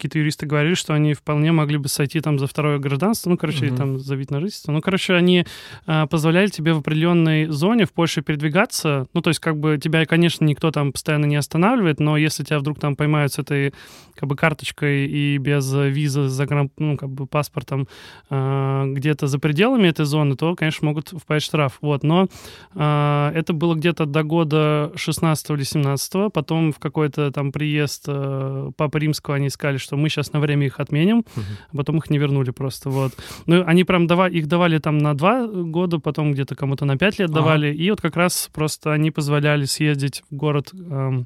какие-то 0.02 0.18
юристы 0.18 0.46
говорили, 0.46 0.74
что 0.74 0.94
они 0.94 1.14
вполне 1.14 1.52
могли 1.52 1.78
бы 1.78 1.88
сойти 1.88 2.20
там 2.20 2.40
за 2.40 2.48
второе 2.48 2.78
гражданство, 2.78 3.30
ну, 3.30 3.36
короче, 3.36 3.68
угу. 3.68 3.76
там 3.76 3.98
за 4.00 4.16
вид 4.16 4.32
на 4.32 4.40
жительство. 4.40 4.72
Ну, 4.72 4.80
короче, 4.80 5.14
они 5.14 5.46
а, 5.86 6.08
позволяли 6.08 6.48
тебе 6.48 6.72
в 6.72 6.78
определенной 6.78 7.46
зоне 7.46 7.86
в 7.86 7.92
Польше 7.92 8.20
передвигаться. 8.20 9.06
Ну, 9.14 9.20
то 9.20 9.28
есть, 9.30 9.38
как 9.38 9.58
бы 9.58 9.78
тебя, 9.78 10.04
конечно, 10.04 10.44
никто 10.44 10.72
там 10.72 10.90
постоянно 10.90 11.26
не 11.26 11.36
останавливает, 11.36 12.00
но 12.00 12.16
если 12.16 12.42
тебя 12.42 12.58
вдруг 12.58 12.80
там 12.80 12.96
поймают 12.96 13.32
с 13.32 13.38
этой 13.38 13.72
как 14.16 14.28
бы 14.28 14.34
карточкой 14.34 15.06
и 15.06 15.38
без 15.38 15.72
визы, 15.72 16.28
за 16.28 16.68
ну, 16.78 16.96
как 16.96 17.08
бы 17.08 17.26
паспортом 17.26 17.86
а, 18.28 18.86
где-то 18.86 19.28
за 19.28 19.38
пределами 19.38 19.86
этой 19.86 20.04
зоны, 20.04 20.34
то, 20.34 20.56
конечно, 20.56 20.86
могут 20.86 21.10
впасть 21.10 21.46
штраф. 21.46 21.78
Вот, 21.80 22.02
но 22.02 22.26
а, 22.74 23.30
это 23.34 23.52
было 23.52 23.76
где-то 23.76 24.06
до 24.06 24.24
года 24.24 24.92
16 24.96 25.50
или 25.50 25.62
17 25.62 26.32
потом 26.32 26.72
в 26.72 26.80
какой-то 26.80 27.30
там 27.30 27.52
приезд 27.52 28.04
а, 28.08 28.70
Папы 28.76 28.98
Римского 28.98 29.36
они 29.36 29.48
сказали, 29.48 29.76
что 29.76 29.91
что 29.92 29.98
мы 29.98 30.08
сейчас 30.08 30.32
на 30.32 30.40
время 30.40 30.66
их 30.66 30.80
отменим, 30.80 31.18
uh-huh. 31.18 31.42
а 31.70 31.76
потом 31.76 31.98
их 31.98 32.08
не 32.08 32.16
вернули 32.16 32.50
просто, 32.50 32.88
вот. 32.88 33.12
Ну, 33.44 33.62
они 33.66 33.84
прям 33.84 34.06
давали, 34.06 34.38
их 34.38 34.46
давали 34.46 34.78
там 34.78 34.96
на 34.96 35.14
два 35.14 35.46
года, 35.46 35.98
потом 35.98 36.32
где-то 36.32 36.54
кому-то 36.54 36.86
на 36.86 36.96
пять 36.96 37.18
лет 37.18 37.30
давали, 37.30 37.68
uh-huh. 37.68 37.74
и 37.74 37.90
вот 37.90 38.00
как 38.00 38.16
раз 38.16 38.48
просто 38.54 38.92
они 38.92 39.10
позволяли 39.10 39.66
съездить 39.66 40.22
в 40.30 40.34
город, 40.34 40.70
э, 40.72 41.24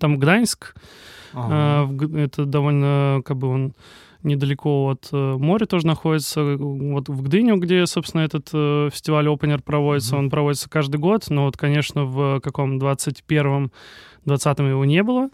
там 0.00 0.18
Гданьск, 0.18 0.74
uh-huh. 1.34 2.16
э, 2.16 2.24
это 2.24 2.46
довольно, 2.46 3.20
как 3.22 3.36
бы 3.36 3.48
он 3.48 3.74
недалеко 4.22 4.88
от 4.88 5.08
э, 5.12 5.36
моря 5.38 5.66
тоже 5.66 5.86
находится, 5.86 6.42
вот 6.42 7.10
в 7.10 7.22
Гдыню, 7.22 7.56
где, 7.56 7.84
собственно, 7.84 8.22
этот 8.22 8.48
э, 8.54 8.88
фестиваль 8.94 9.26
Opener 9.26 9.62
проводится, 9.62 10.14
mm-hmm. 10.14 10.20
он 10.20 10.30
проводится 10.30 10.70
каждый 10.70 10.96
год, 10.96 11.26
но 11.28 11.44
вот, 11.44 11.58
конечно, 11.58 12.06
в 12.06 12.40
каком 12.40 12.78
21-м, 12.78 13.70
20-м 14.24 14.68
его 14.70 14.86
не 14.86 15.02
было 15.02 15.28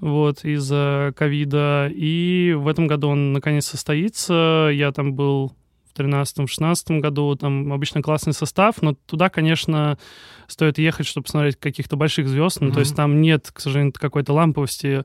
вот, 0.00 0.44
из-за 0.44 1.12
ковида. 1.16 1.90
И 1.94 2.54
в 2.56 2.68
этом 2.68 2.86
году 2.86 3.08
он 3.08 3.32
наконец 3.32 3.66
состоится. 3.66 4.70
Я 4.72 4.92
там 4.92 5.14
был 5.14 5.52
в 5.94 5.98
2013-2016 5.98 7.00
году. 7.00 7.34
Там 7.36 7.72
обычно 7.72 8.02
классный 8.02 8.32
состав, 8.32 8.82
но 8.82 8.94
туда, 9.06 9.28
конечно, 9.28 9.98
стоит 10.46 10.78
ехать, 10.78 11.06
чтобы 11.06 11.24
посмотреть 11.24 11.56
каких-то 11.56 11.96
больших 11.96 12.28
звезд. 12.28 12.60
Ну, 12.60 12.68
mm-hmm. 12.68 12.74
то 12.74 12.80
есть 12.80 12.96
там 12.96 13.20
нет, 13.20 13.50
к 13.52 13.60
сожалению, 13.60 13.92
какой-то 13.92 14.32
ламповости. 14.32 15.04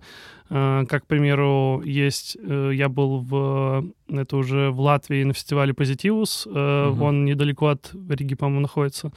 Uh, 0.50 0.88
как, 0.88 1.04
к 1.04 1.06
примеру, 1.06 1.84
есть... 1.86 2.36
Uh, 2.36 2.74
я 2.74 2.90
был 2.90 3.20
в... 3.20 3.86
Это 4.08 4.36
уже 4.36 4.72
в 4.72 4.80
Латвии 4.80 5.24
на 5.24 5.34
фестивале 5.34 5.76
«Позитивус». 5.76 6.48
Mm-hmm. 6.48 7.04
Он 7.04 7.24
недалеко 7.24 7.68
от 7.68 7.92
Риги, 8.10 8.34
по-моему, 8.34 8.62
находится. 8.62 9.12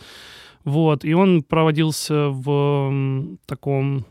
Вот. 0.65 1.07
И 1.07 1.15
он 1.15 1.43
проводился 1.43 2.29
в 2.29 3.37
таком 3.47 4.05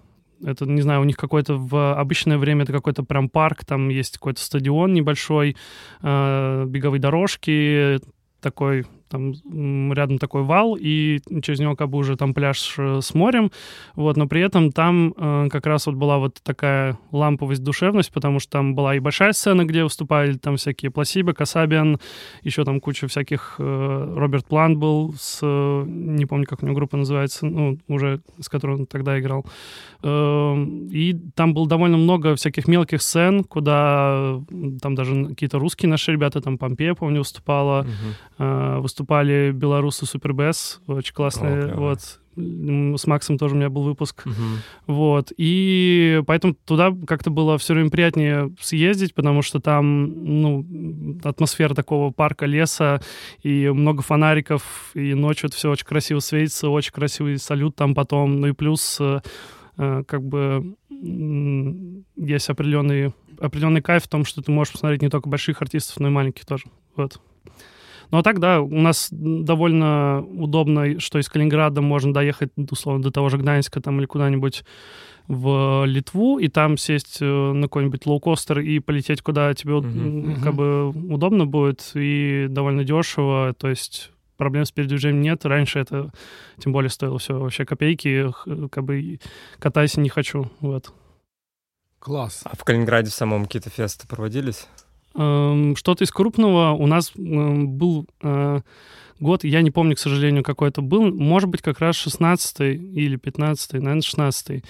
это, 0.46 0.66
не 0.66 0.82
знаю, 0.82 1.02
у 1.02 1.06
них 1.06 1.18
какой-то 1.18 1.56
в 1.58 1.96
обычное 1.98 2.38
время 2.38 2.64
это 2.64 2.74
какой-то 2.74 3.04
прям 3.04 3.30
парк, 3.30 3.66
там 3.66 3.90
есть 3.90 4.18
какой-то 4.18 4.42
стадион 4.42 4.94
небольшой, 4.94 5.56
э, 6.02 6.66
беговые 6.68 7.00
дорожки, 7.00 8.00
такой 8.42 8.86
там 9.12 9.94
рядом 9.94 10.18
такой 10.18 10.44
вал, 10.44 10.78
и 10.80 11.20
через 11.44 11.60
него 11.60 11.76
как 11.76 11.90
бы 11.90 11.98
уже 11.98 12.16
там 12.16 12.34
пляж 12.34 12.76
э, 12.78 13.00
с 13.02 13.14
морем, 13.14 13.52
вот, 13.96 14.18
но 14.18 14.28
при 14.28 14.42
этом 14.42 14.72
там 14.72 15.14
э, 15.16 15.50
как 15.52 15.66
раз 15.66 15.86
вот 15.86 15.96
была 15.96 16.18
вот 16.18 16.40
такая 16.44 16.98
ламповость, 17.12 17.64
душевность, 17.64 18.12
потому 18.12 18.40
что 18.40 18.52
там 18.52 18.74
была 18.74 18.96
и 18.96 19.00
большая 19.00 19.34
сцена, 19.34 19.66
где 19.66 19.84
выступали 19.84 20.34
там 20.34 20.56
всякие 20.56 20.92
Пласибо, 20.92 21.34
Касабиан, 21.34 22.00
еще 22.44 22.64
там 22.64 22.80
куча 22.80 23.08
всяких, 23.08 23.56
э, 23.60 24.14
Роберт 24.16 24.46
Плант 24.46 24.78
был 24.78 25.14
с, 25.20 25.40
э, 25.44 25.84
не 25.86 26.26
помню, 26.26 26.46
как 26.48 26.64
у 26.64 26.66
него 26.66 26.76
группа 26.76 26.98
называется, 26.98 27.46
ну, 27.46 27.78
уже 27.88 28.22
с 28.40 28.50
которой 28.50 28.78
он 28.78 28.86
тогда 28.86 29.20
играл, 29.20 29.46
э, 30.04 30.66
и 30.92 31.20
там 31.36 31.54
было 31.54 31.68
довольно 31.68 31.98
много 31.98 32.36
всяких 32.36 32.68
мелких 32.68 33.02
сцен, 33.02 33.44
куда 33.44 34.40
там 34.82 34.96
даже 34.96 35.26
какие-то 35.26 35.60
русские 35.60 35.90
наши 35.90 36.12
ребята, 36.12 36.42
там 36.42 36.58
Помпея, 36.58 36.94
помню, 36.94 37.20
выступала, 37.20 37.86
uh-huh. 37.86 38.78
э, 38.78 38.80
выступала 38.80 39.01
выступали 39.02 39.52
белорусы 39.52 40.06
Супербэс, 40.06 40.82
очень 40.88 41.14
классные, 41.14 41.72
О, 41.72 41.76
вот. 41.76 42.20
С 42.38 43.08
Максом 43.08 43.38
тоже 43.38 43.56
у 43.56 43.58
меня 43.58 43.70
был 43.70 43.84
выпуск. 43.84 44.26
Угу. 44.26 44.94
Вот. 44.94 45.34
И 45.36 46.22
поэтому 46.26 46.56
туда 46.66 46.96
как-то 47.06 47.30
было 47.30 47.58
все 47.58 47.74
время 47.74 47.90
приятнее 47.90 48.56
съездить, 48.62 49.14
потому 49.14 49.42
что 49.42 49.60
там, 49.60 50.40
ну, 50.40 50.66
атмосфера 51.26 51.74
такого 51.74 52.12
парка, 52.12 52.46
леса, 52.46 53.02
и 53.44 53.68
много 53.68 54.02
фонариков, 54.02 54.92
и 54.94 55.14
ночью 55.14 55.50
это 55.50 55.58
все 55.58 55.72
очень 55.72 55.86
красиво 55.86 56.20
светится, 56.20 56.70
очень 56.70 56.94
красивый 56.94 57.38
салют 57.38 57.76
там 57.76 57.94
потом. 57.94 58.40
Ну 58.40 58.48
и 58.48 58.54
плюс 58.54 58.98
э, 59.02 59.20
э 59.78 60.04
как 60.08 60.24
бы 60.24 60.78
есть 62.16 62.50
определенный, 62.50 63.14
определенный 63.40 63.82
кайф 63.82 64.06
в 64.06 64.08
том, 64.08 64.24
что 64.24 64.42
ты 64.42 64.52
можешь 64.52 64.72
посмотреть 64.72 65.02
не 65.02 65.10
только 65.10 65.28
больших 65.28 65.62
артистов, 65.62 66.00
но 66.00 66.08
и 66.08 66.12
маленьких 66.12 66.46
тоже. 66.46 66.64
Вот. 66.96 67.20
Ну 68.12 68.18
а 68.18 68.24
так, 68.24 68.40
да, 68.40 68.62
у 68.62 68.70
нас 68.70 69.08
довольно 69.12 70.22
удобно, 70.22 71.00
что 71.00 71.18
из 71.18 71.30
Калининграда 71.30 71.82
можно 71.82 72.14
доехать, 72.14 72.52
условно, 72.70 73.02
до 73.02 73.12
того 73.12 73.30
же 73.30 73.38
Гданьска 73.38 73.82
там 73.82 74.00
или 74.00 74.06
куда-нибудь 74.06 74.64
в 75.28 75.86
Литву 75.86 76.40
и 76.40 76.50
там 76.50 76.78
сесть 76.78 77.20
э, 77.22 77.26
на 77.26 77.64
какой-нибудь 77.64 78.06
лоукостер 78.06 78.60
и 78.60 78.80
полететь 78.80 79.22
куда 79.22 79.54
тебе 79.54 79.76
uh-huh. 79.76 80.44
как 80.44 80.56
бы 80.56 80.90
удобно 80.90 81.46
будет 81.46 81.92
и 81.94 82.48
довольно 82.50 82.84
дешево, 82.84 83.54
то 83.58 83.70
есть 83.70 84.12
проблем 84.36 84.66
с 84.66 84.72
передвижением 84.72 85.22
нет. 85.22 85.46
Раньше 85.46 85.80
это 85.80 86.12
тем 86.58 86.74
более 86.74 86.90
стоило 86.90 87.18
все 87.18 87.40
вообще 87.40 87.64
копейки, 87.64 88.34
как 88.72 88.84
бы 88.84 89.20
катайся 89.60 90.02
не 90.02 90.10
хочу, 90.10 90.52
вот. 90.60 90.92
Класс. 92.00 92.42
А 92.44 92.56
в 92.56 92.64
Калининграде 92.64 93.12
в 93.12 93.14
самом 93.14 93.46
какие-то 93.46 93.70
фесты 93.70 94.08
проводились? 94.08 94.68
Эм, 95.16 95.76
что-то 95.76 96.04
из 96.04 96.12
крупного 96.12 96.72
у 96.72 96.88
нас 96.88 97.12
был 97.16 98.08
э, 98.22 98.62
год, 99.22 99.44
я 99.44 99.62
не 99.62 99.72
помню, 99.72 99.96
к 99.96 100.00
сожалению, 100.00 100.44
какой 100.44 100.70
это 100.70 100.82
был, 100.82 101.14
может 101.14 101.50
быть, 101.50 101.62
как 101.62 101.80
раз 101.80 101.96
16 101.96 102.60
или 102.62 103.16
15 103.16 103.74
наверное, 103.74 104.02
16 104.02 104.64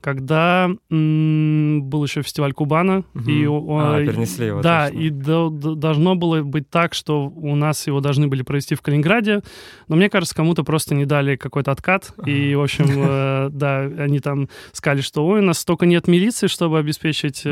когда 0.00 0.70
был 0.88 2.04
еще 2.04 2.22
фестиваль 2.22 2.52
Кубана. 2.52 3.04
Угу. 3.14 3.30
И, 3.30 3.46
а, 3.46 4.04
перенесли 4.06 4.46
его. 4.46 4.60
Да, 4.60 4.86
точно. 4.86 5.00
и 5.00 5.10
до, 5.10 5.50
до, 5.50 5.74
должно 5.74 6.14
было 6.14 6.42
быть 6.42 6.70
так, 6.70 6.94
что 6.94 7.28
у 7.28 7.56
нас 7.56 7.86
его 7.88 8.00
должны 8.00 8.28
были 8.28 8.42
провести 8.42 8.76
в 8.76 8.80
Калининграде, 8.80 9.42
но 9.88 9.96
мне 9.96 10.08
кажется, 10.08 10.36
кому-то 10.36 10.62
просто 10.62 10.94
не 10.94 11.04
дали 11.04 11.34
какой-то 11.34 11.72
откат, 11.72 12.12
ага. 12.16 12.30
и, 12.30 12.54
в 12.54 12.62
общем, 12.62 12.86
э, 12.88 13.48
да, 13.52 13.80
они 13.80 14.20
там 14.20 14.48
сказали, 14.72 15.00
что, 15.00 15.26
ой, 15.26 15.40
у 15.40 15.44
нас 15.44 15.58
столько 15.58 15.84
нет 15.84 16.06
милиции, 16.06 16.46
чтобы 16.46 16.78
обеспечить... 16.78 17.44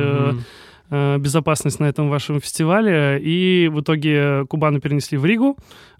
безопасность 0.91 1.81
на 1.81 1.87
этом 1.87 2.09
вашем 2.09 2.41
фестивале. 2.41 3.21
И 3.21 3.69
в 3.73 3.81
итоге 3.81 4.47
Кубану 4.47 4.81
перенесли 4.81 5.19
в 5.19 5.25
Ригу. 5.25 5.57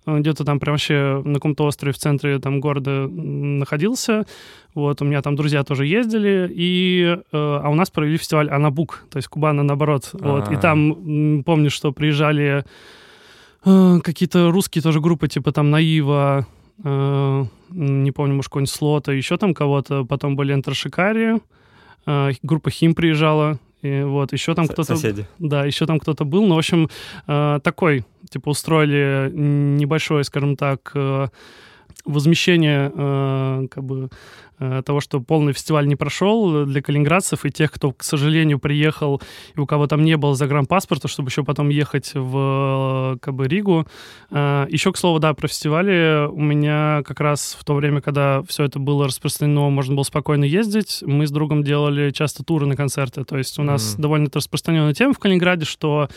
Э, 0.07 0.19
где-то 0.21 0.45
там 0.45 0.59
прям 0.59 0.75
вообще 0.75 1.21
на 1.25 1.35
каком-то 1.35 1.65
острове 1.65 1.93
в 1.93 1.99
центре 1.99 2.39
там 2.39 2.61
города 2.61 3.09
находился. 3.09 4.25
Вот, 4.75 5.03
у 5.03 5.05
меня 5.05 5.23
там 5.23 5.37
друзья 5.37 5.65
тоже 5.65 5.87
ездили, 5.87 6.51
и, 6.53 7.17
э, 7.17 7.21
а 7.33 7.69
у 7.69 7.75
нас 7.75 7.91
провели 7.91 8.17
фестиваль 8.17 8.51
Анабук, 8.51 9.05
то 9.11 9.17
есть 9.17 9.29
Кубана 9.29 9.63
наоборот. 9.63 10.11
А-а-а. 10.13 10.33
Вот, 10.33 10.53
и 10.53 10.57
там, 10.57 11.43
помню, 11.45 11.71
что 11.71 11.93
приезжали 11.93 12.65
э, 13.65 14.01
какие-то 14.03 14.51
русские 14.51 14.83
тоже 14.83 15.01
группы, 15.01 15.29
типа 15.29 15.53
там 15.53 15.71
Наива, 15.71 16.47
э, 16.85 17.45
не 17.71 18.13
помню, 18.13 18.35
может, 18.35 18.51
какой-нибудь 18.51 18.73
Слота, 18.73 19.13
еще 19.13 19.37
там 19.39 19.55
кого-то, 19.55 20.05
потом 20.05 20.37
были 20.37 20.53
Энтершикари, 20.53 21.41
э, 22.07 22.31
группа 22.43 22.71
Хим 22.71 22.95
приезжала, 22.95 23.59
и 23.83 24.03
вот 24.03 24.33
еще 24.33 24.55
там 24.55 24.67
кто-то... 24.67 24.97
Соседи. 24.97 25.27
Да, 25.39 25.65
еще 25.65 25.87
там 25.87 26.01
кто-то 26.01 26.25
был. 26.25 26.47
Но, 26.47 26.55
в 26.55 26.59
общем, 26.59 26.89
э, 27.27 27.61
такой, 27.63 28.05
типа, 28.29 28.51
устроили 28.51 29.31
небольшое, 29.33 30.25
скажем 30.25 30.57
так, 30.57 30.91
э, 30.95 31.29
возмещение 32.07 32.91
э, 32.95 33.67
как 33.71 33.85
бы 33.85 34.09
э, 34.59 34.83
того, 34.85 35.01
что 35.01 35.21
полный 35.21 35.53
фестиваль 35.53 35.87
не 35.87 35.97
прошел 35.97 36.65
для 36.65 36.81
калининградцев 36.81 37.45
и 37.45 37.51
тех, 37.51 37.73
кто, 37.73 37.93
к 37.93 38.03
сожалению, 38.03 38.59
приехал 38.59 39.21
и 39.55 39.61
у 39.61 39.67
кого 39.67 39.87
там 39.87 40.05
не 40.05 40.17
было 40.17 40.35
загранпаспорта, 40.35 41.09
чтобы 41.09 41.29
еще 41.29 41.45
потом 41.45 41.69
ехать 41.69 42.13
в 42.15 43.19
как 43.21 43.35
бы 43.35 43.49
Ригу. 43.49 43.87
Э, 44.31 44.67
еще, 44.71 44.93
к 44.93 44.97
слову, 44.97 45.19
да, 45.19 45.35
про 45.35 45.49
фестивали 45.49 46.27
у 46.31 46.41
меня 46.41 47.03
как 47.05 47.21
раз 47.21 47.57
в 47.59 47.65
то 47.65 47.75
время, 47.75 48.01
когда 48.01 48.43
все 48.49 48.65
это 48.65 48.79
было 48.79 49.07
распространено, 49.07 49.69
можно 49.69 49.95
было 49.95 50.05
спокойно 50.05 50.45
ездить, 50.45 51.03
мы 51.07 51.27
с 51.27 51.31
другом 51.31 51.65
делали 51.65 52.11
часто 52.11 52.45
туры 52.45 52.67
на 52.67 52.77
концерты. 52.77 53.25
То 53.25 53.37
есть 53.37 53.59
у 53.59 53.63
нас 53.63 53.95
mm-hmm. 53.97 54.01
довольно 54.01 54.31
распространенная 54.33 54.95
тема 54.95 55.13
в 55.13 55.19
Калининграде, 55.19 55.65
что 55.65 56.09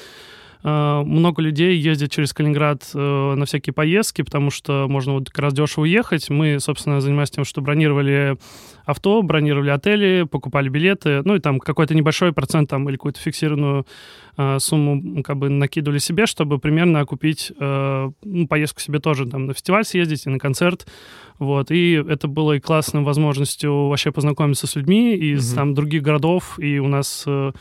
много 0.62 1.41
людей 1.41 1.78
ездят 1.78 2.12
через 2.12 2.34
Калининград 2.34 2.89
э, 2.93 3.34
на 3.36 3.45
всякие 3.45 3.74
поездки, 3.74 4.24
потому 4.24 4.52
что 4.52 4.88
можно 4.89 5.13
вот 5.13 5.30
как 5.30 5.39
раз 5.39 5.54
дешево 5.54 5.84
уехать. 5.84 6.30
Мы, 6.30 6.60
собственно, 6.60 7.00
занимаемся 7.00 7.34
тем, 7.34 7.45
что 7.45 7.62
бронировали 7.62 8.38
авто, 8.86 9.22
бронировали 9.22 9.69
отели, 9.69 10.28
покупали 10.30 10.67
билеты, 10.67 11.22
ну 11.24 11.36
и 11.36 11.39
там 11.39 11.60
какой-то 11.60 11.95
небольшой 11.95 12.34
процент 12.34 12.69
там 12.69 12.89
или 12.89 12.98
какую-то 12.98 13.22
фиксированную 13.22 13.86
э, 14.36 14.60
сумму 14.60 15.24
как 15.24 15.38
бы 15.38 15.50
накидывали 15.50 16.00
себе, 16.00 16.26
чтобы 16.26 16.60
примерно 16.60 17.00
окупить 17.00 17.54
э, 17.58 18.12
ну, 18.24 18.48
поездку 18.48 18.82
себе 18.82 19.00
тоже 19.00 19.28
там 19.28 19.45
на 19.45 19.54
фестиваль 19.54 19.86
съездить 19.86 20.26
и 20.26 20.30
на 20.30 20.39
концерт. 20.39 20.88
Вот, 21.38 21.72
и 21.72 21.93
это 21.93 22.28
было 22.28 22.54
и 22.54 22.60
классной 22.60 23.04
возможностью 23.04 23.88
вообще 23.88 24.12
познакомиться 24.12 24.67
с 24.67 24.76
людьми 24.76 25.15
из 25.15 25.52
mm-hmm. 25.52 25.56
там 25.56 25.74
других 25.74 26.02
городов, 26.02 26.60
и 26.60 26.80
у 26.80 26.88
нас 26.88 27.24
э, 27.28 27.52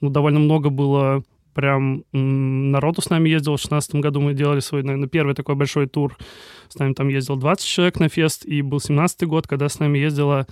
ну, 0.00 0.08
довольно 0.08 0.38
много 0.38 0.70
было 0.70 1.22
прям 1.56 2.04
народу 2.12 3.00
с 3.00 3.08
нами 3.08 3.30
ездил. 3.30 3.52
В 3.52 3.56
2016 3.56 3.94
году 3.96 4.20
мы 4.20 4.34
делали 4.34 4.60
свой, 4.60 4.82
наверное, 4.82 5.08
первый 5.08 5.34
такой 5.34 5.54
большой 5.54 5.86
тур. 5.86 6.16
С 6.68 6.78
нами 6.78 6.92
там 6.92 7.08
ездил 7.08 7.36
20 7.36 7.66
человек 7.66 7.98
на 7.98 8.10
фест, 8.10 8.44
и 8.44 8.60
был 8.60 8.78
17 8.78 9.22
год, 9.24 9.48
когда 9.48 9.70
с 9.70 9.78
нами 9.78 9.98
ездило 9.98 10.46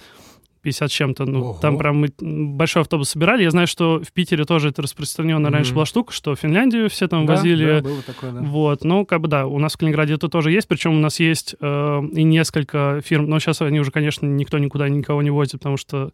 50 0.63 0.91
чем-то. 0.91 1.27
Ну, 1.27 1.41
Ого. 1.41 1.59
там 1.61 1.77
прям 1.77 1.99
мы 1.99 2.09
большой 2.57 2.83
автобус 2.83 3.11
собирали. 3.11 3.43
Я 3.43 3.51
знаю, 3.51 3.67
что 3.67 4.01
в 4.01 4.13
Питере 4.13 4.45
тоже 4.45 4.71
это 4.71 4.81
распространенная 4.81 5.51
mm-hmm. 5.51 5.55
раньше 5.55 5.75
была 5.75 5.85
штука, 5.85 6.13
что 6.15 6.35
в 6.35 6.41
Финляндию 6.41 6.89
все 6.89 7.07
там 7.07 7.27
да, 7.27 7.35
возили. 7.35 7.81
Да, 7.81 7.83
было 7.83 8.03
такое, 8.03 8.33
да. 8.33 8.41
Вот, 8.41 8.83
ну, 8.83 9.05
как 9.05 9.21
бы 9.21 9.29
да, 9.29 9.47
у 9.47 9.59
нас 9.59 9.75
в 9.75 9.77
Калининграде 9.77 10.15
это 10.15 10.29
тоже 10.29 10.51
есть, 10.53 10.67
причем 10.67 10.97
у 10.97 11.01
нас 11.01 11.21
есть 11.21 11.55
э, 11.61 12.03
и 12.13 12.23
несколько 12.23 13.03
фирм, 13.05 13.29
но 13.29 13.39
сейчас 13.39 13.61
они 13.61 13.79
уже, 13.79 13.91
конечно, 13.91 14.27
никто 14.27 14.59
никуда 14.59 14.89
никого 14.89 15.21
не 15.21 15.31
возит, 15.31 15.53
потому 15.53 15.77
что 15.77 16.11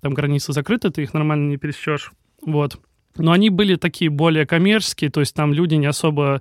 там 0.00 0.14
границы 0.14 0.52
закрыты, 0.52 0.90
ты 0.90 1.04
их 1.04 1.14
нормально 1.14 1.48
не 1.48 1.56
пересечешь. 1.56 2.10
Вот. 2.44 2.78
Но 3.16 3.32
они 3.32 3.50
были 3.50 3.76
такие 3.76 4.10
более 4.10 4.46
коммерческие, 4.46 5.10
то 5.10 5.20
есть 5.20 5.34
там 5.34 5.52
люди 5.52 5.74
не 5.74 5.86
особо 5.86 6.40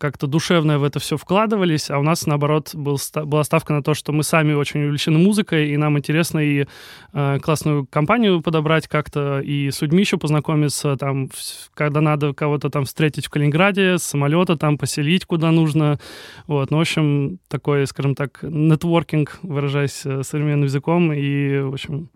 как-то 0.00 0.26
душевно 0.26 0.78
в 0.78 0.84
это 0.84 0.98
все 0.98 1.18
вкладывались, 1.18 1.90
а 1.90 1.98
у 1.98 2.02
нас, 2.02 2.26
наоборот, 2.26 2.70
был, 2.74 2.98
была 3.26 3.44
ставка 3.44 3.74
на 3.74 3.82
то, 3.82 3.92
что 3.92 4.12
мы 4.12 4.22
сами 4.22 4.54
очень 4.54 4.82
увлечены 4.82 5.18
музыкой, 5.18 5.68
и 5.68 5.76
нам 5.76 5.98
интересно 5.98 6.38
и 6.38 6.64
э, 7.12 7.38
классную 7.40 7.86
компанию 7.86 8.40
подобрать 8.40 8.88
как-то, 8.88 9.40
и 9.40 9.70
с 9.70 9.82
людьми 9.82 10.00
еще 10.00 10.16
познакомиться, 10.16 10.96
там, 10.96 11.28
когда 11.74 12.00
надо 12.00 12.32
кого-то 12.32 12.70
там 12.70 12.86
встретить 12.86 13.26
в 13.26 13.30
Калининграде, 13.30 13.98
с 13.98 14.04
самолета 14.04 14.56
там 14.56 14.78
поселить 14.78 15.26
куда 15.26 15.50
нужно. 15.50 16.00
Вот, 16.46 16.70
ну, 16.70 16.78
в 16.78 16.80
общем, 16.80 17.38
такой, 17.48 17.86
скажем 17.86 18.14
так, 18.14 18.38
нетворкинг, 18.42 19.40
выражаясь 19.42 20.00
э, 20.06 20.22
современным 20.22 20.64
языком, 20.64 21.12
и, 21.12 21.58
в 21.58 21.74
общем, 21.74 22.08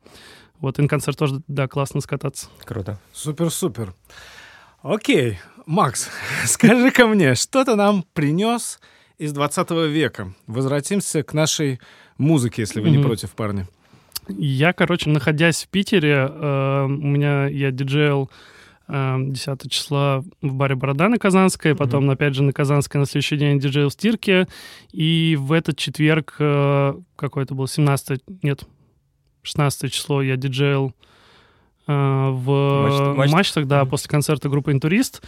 вот 0.60 0.80
инконцерт 0.80 1.18
тоже, 1.18 1.42
да, 1.48 1.68
классно 1.68 2.00
скататься. 2.00 2.48
Круто. 2.64 2.98
Супер-супер. 3.12 3.94
Окей, 4.82 5.38
Макс, 5.66 6.10
скажи-ка 6.44 7.06
мне, 7.06 7.34
что 7.34 7.64
ты 7.64 7.74
нам 7.74 8.04
принес 8.12 8.80
из 9.18 9.32
20 9.32 9.70
века? 9.70 10.34
Возвратимся 10.46 11.22
к 11.22 11.32
нашей 11.32 11.80
музыке, 12.18 12.62
если 12.62 12.80
вы 12.80 12.88
mm-hmm. 12.88 12.96
не 12.96 13.02
против, 13.02 13.30
парни. 13.30 13.66
Я, 14.28 14.72
короче, 14.72 15.10
находясь 15.10 15.64
в 15.64 15.68
Питере, 15.68 16.28
э, 16.30 16.84
у 16.84 16.88
меня 16.88 17.46
я 17.46 17.70
диджейл 17.70 18.30
э, 18.88 19.16
10 19.18 19.70
числа 19.70 20.24
в 20.40 20.54
баре 20.54 20.74
«Борода» 20.74 21.08
на 21.08 21.18
Казанской, 21.18 21.74
потом, 21.74 22.08
mm-hmm. 22.08 22.12
опять 22.12 22.34
же, 22.34 22.42
на 22.42 22.52
Казанской 22.52 23.00
на 23.00 23.06
следующий 23.06 23.36
день 23.36 23.58
диджейл 23.58 23.88
в 23.88 23.92
Стирке, 23.92 24.48
и 24.92 25.36
в 25.38 25.52
этот 25.52 25.76
четверг, 25.76 26.36
э, 26.38 26.94
какой 27.16 27.44
это 27.44 27.54
был, 27.54 27.66
17 27.66 28.22
нет, 28.42 28.64
16 29.44 29.92
число 29.92 30.22
я 30.22 30.36
диджейл 30.36 30.92
э, 31.86 31.92
в 31.92 33.14
Мачт, 33.16 33.32
мачтах, 33.32 33.66
да, 33.66 33.84
после 33.84 34.08
концерта 34.08 34.48
группы 34.48 34.72
«Интурист». 34.72 35.22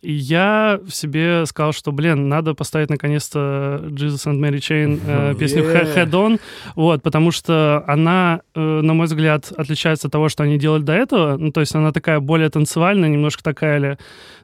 И 0.00 0.12
я 0.12 0.78
в 0.86 0.94
себе 0.94 1.44
сказал, 1.46 1.72
что, 1.72 1.90
блин, 1.90 2.28
надо 2.28 2.54
поставить 2.54 2.88
наконец-то 2.88 3.80
Jesus 3.88 4.26
and 4.26 4.38
Mary 4.38 4.58
Chain 4.58 5.00
э, 5.04 5.34
песню 5.34 5.64
yeah. 5.64 5.92
Head 5.92 6.10
On, 6.10 6.40
вот, 6.76 7.02
потому 7.02 7.32
что 7.32 7.82
она, 7.88 8.42
э, 8.54 8.60
на 8.60 8.94
мой 8.94 9.06
взгляд, 9.06 9.52
отличается 9.56 10.06
от 10.06 10.12
того, 10.12 10.28
что 10.28 10.44
они 10.44 10.56
делали 10.56 10.82
до 10.82 10.92
этого, 10.92 11.36
ну, 11.36 11.50
то 11.50 11.60
есть 11.60 11.74
она 11.74 11.90
такая 11.90 12.20
более 12.20 12.48
танцевальная, 12.48 13.08
немножко 13.08 13.42
такая 13.42 13.78
ли, 13.78 13.98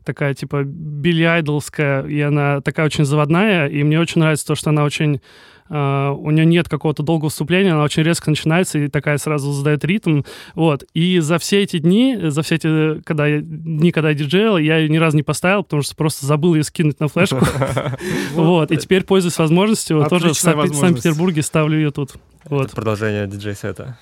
такая, 0.05 0.35
типа, 0.35 0.65
Билли 0.65 1.23
Айдлская, 1.23 2.05
и 2.05 2.21
она 2.21 2.61
такая 2.61 2.87
очень 2.87 3.05
заводная, 3.05 3.69
и 3.69 3.85
мне 3.85 4.01
очень 4.01 4.21
нравится 4.21 4.47
то, 4.49 4.57
что 4.57 4.71
она 4.71 4.83
очень 4.83 5.21
Uh, 5.71 6.15
у 6.15 6.31
нее 6.31 6.45
нет 6.45 6.69
какого-то 6.69 7.03
долгого 7.03 7.31
вступления, 7.31 7.73
она 7.73 7.85
очень 7.85 8.03
резко 8.03 8.29
начинается 8.29 8.79
и 8.79 8.89
такая 8.89 9.17
сразу 9.17 9.51
задает 9.53 9.83
ритм, 9.85 10.21
вот. 10.55 10.85
И 10.93 11.21
за 11.21 11.39
все 11.39 11.63
эти 11.63 11.79
дни, 11.79 12.19
за 12.23 12.43
все 12.43 12.57
эти 12.57 13.01
когда 13.03 13.27
я, 13.27 13.41
дни, 13.41 13.91
когда 13.91 14.11
я 14.11 14.15
диджейл, 14.15 14.59
я 14.59 14.77
ее 14.77 14.91
ни 14.91 14.99
разу 14.99 15.17
не 15.17 15.23
поставил, 15.23 15.63
потому 15.63 15.83
что 15.83 15.97
просто 15.97 16.27
забыл 16.27 16.55
ее 16.55 16.65
скинуть 16.65 17.01
на 17.01 17.09
флешку. 17.09 17.39
Вот. 18.35 18.71
И 18.71 18.77
теперь, 18.77 19.05
пользуясь 19.05 19.39
возможностью, 19.39 20.05
тоже 20.09 20.31
в 20.31 20.35
Санкт-Петербурге 20.35 21.43
ставлю 21.43 21.77
ее 21.77 21.91
тут. 21.91 22.15
Вот. 22.45 22.71
Продолжение 22.73 23.27
диджей-сета. 23.27 23.97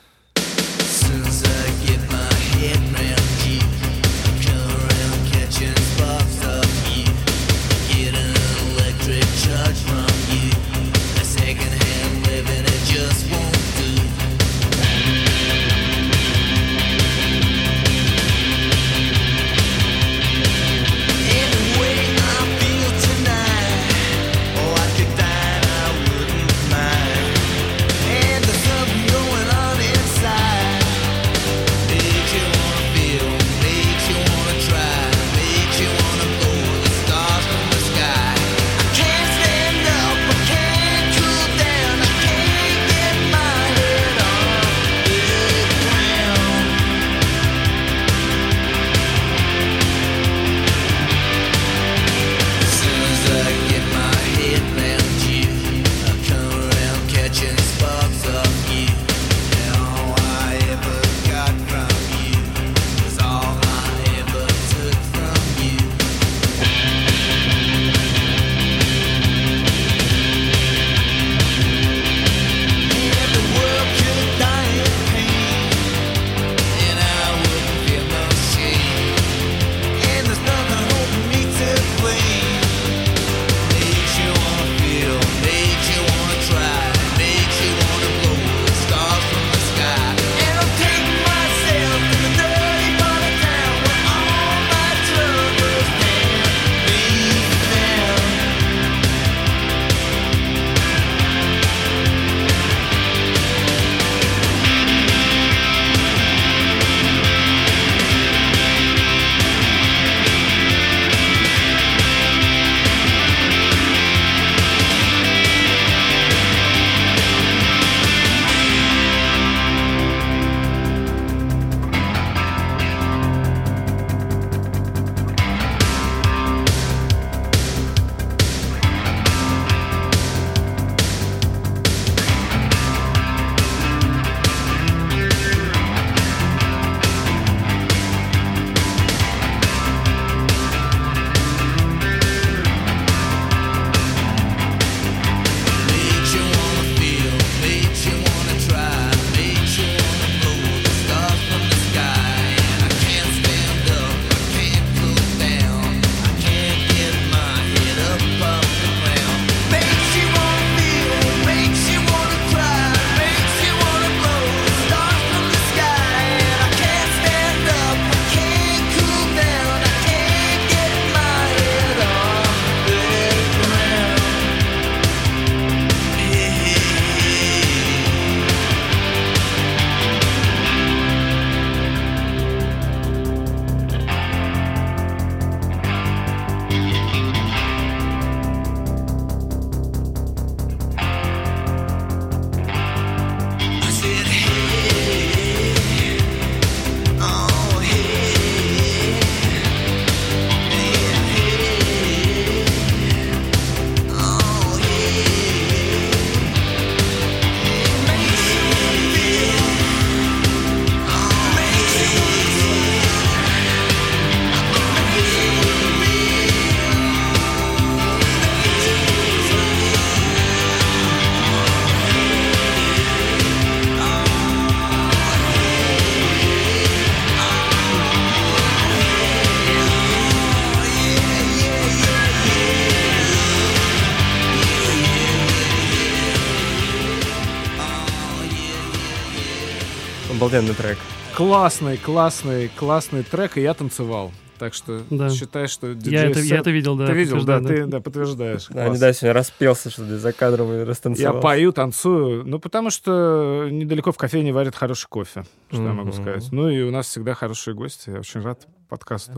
Обалденный 240.42 240.74
трек. 240.74 240.98
Классный, 241.36 241.96
классный, 241.96 242.68
классный 242.68 243.22
трек, 243.22 243.56
и 243.56 243.60
я 243.60 243.74
танцевал. 243.74 244.32
Так 244.58 244.74
что 244.74 245.00
да. 245.08 245.30
считай, 245.30 245.68
что 245.68 245.94
диджей 245.94 246.14
я 246.14 246.30
это, 246.30 246.40
я 246.40 246.58
это 246.58 246.70
видел, 246.70 246.96
да. 246.96 247.06
Ты 247.06 247.12
видел, 247.12 247.44
да, 247.44 247.60
да, 247.60 247.68
ты 247.68 247.86
да, 247.86 248.00
подтверждаешь. 248.00 248.66
Да, 248.68 248.88
не 248.88 248.98
да, 248.98 249.12
сегодня 249.12 249.34
распелся, 249.34 249.88
что 249.90 250.02
ли, 250.02 250.16
за 250.16 250.32
кадром 250.32 250.72
и 250.72 250.82
растанцевал. 250.82 251.36
Я 251.36 251.40
пою, 251.40 251.72
танцую, 251.72 252.44
ну, 252.44 252.58
потому 252.58 252.90
что 252.90 253.68
недалеко 253.70 254.10
в 254.10 254.16
кофейне 254.16 254.52
варят 254.52 254.74
хороший 254.74 255.06
кофе, 255.08 255.44
что 255.70 255.80
mm-hmm. 255.80 255.86
я 255.86 255.92
могу 255.92 256.12
сказать. 256.12 256.48
Ну, 256.50 256.68
и 256.68 256.82
у 256.82 256.90
нас 256.90 257.06
всегда 257.06 257.34
хорошие 257.34 257.74
гости, 257.74 258.10
я 258.10 258.18
очень 258.18 258.40
рад 258.40 258.66
подкасту. 258.88 259.32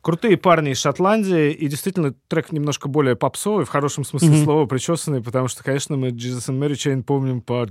Крутые 0.00 0.38
парни 0.38 0.70
из 0.70 0.80
Шотландии, 0.80 1.52
и 1.52 1.68
действительно 1.68 2.14
трек 2.28 2.50
немножко 2.50 2.88
более 2.88 3.14
попсовый, 3.14 3.66
в 3.66 3.68
хорошем 3.68 4.04
смысле 4.04 4.30
mm-hmm. 4.30 4.44
слова, 4.44 4.66
причесанный, 4.66 5.22
потому 5.22 5.48
что, 5.48 5.62
конечно, 5.62 5.96
мы 5.96 6.08
Jesus 6.08 6.48
and 6.48 6.58
Mary 6.58 6.72
Chain 6.72 7.02
помним 7.02 7.42
по... 7.42 7.66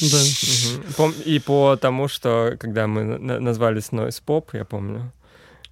Да. 0.00 1.10
И 1.24 1.38
по 1.38 1.76
тому, 1.76 2.08
что 2.08 2.56
когда 2.58 2.86
мы 2.86 3.18
назвались 3.18 3.90
Noise 3.90 4.22
Pop, 4.26 4.48
я 4.52 4.64
помню, 4.64 5.12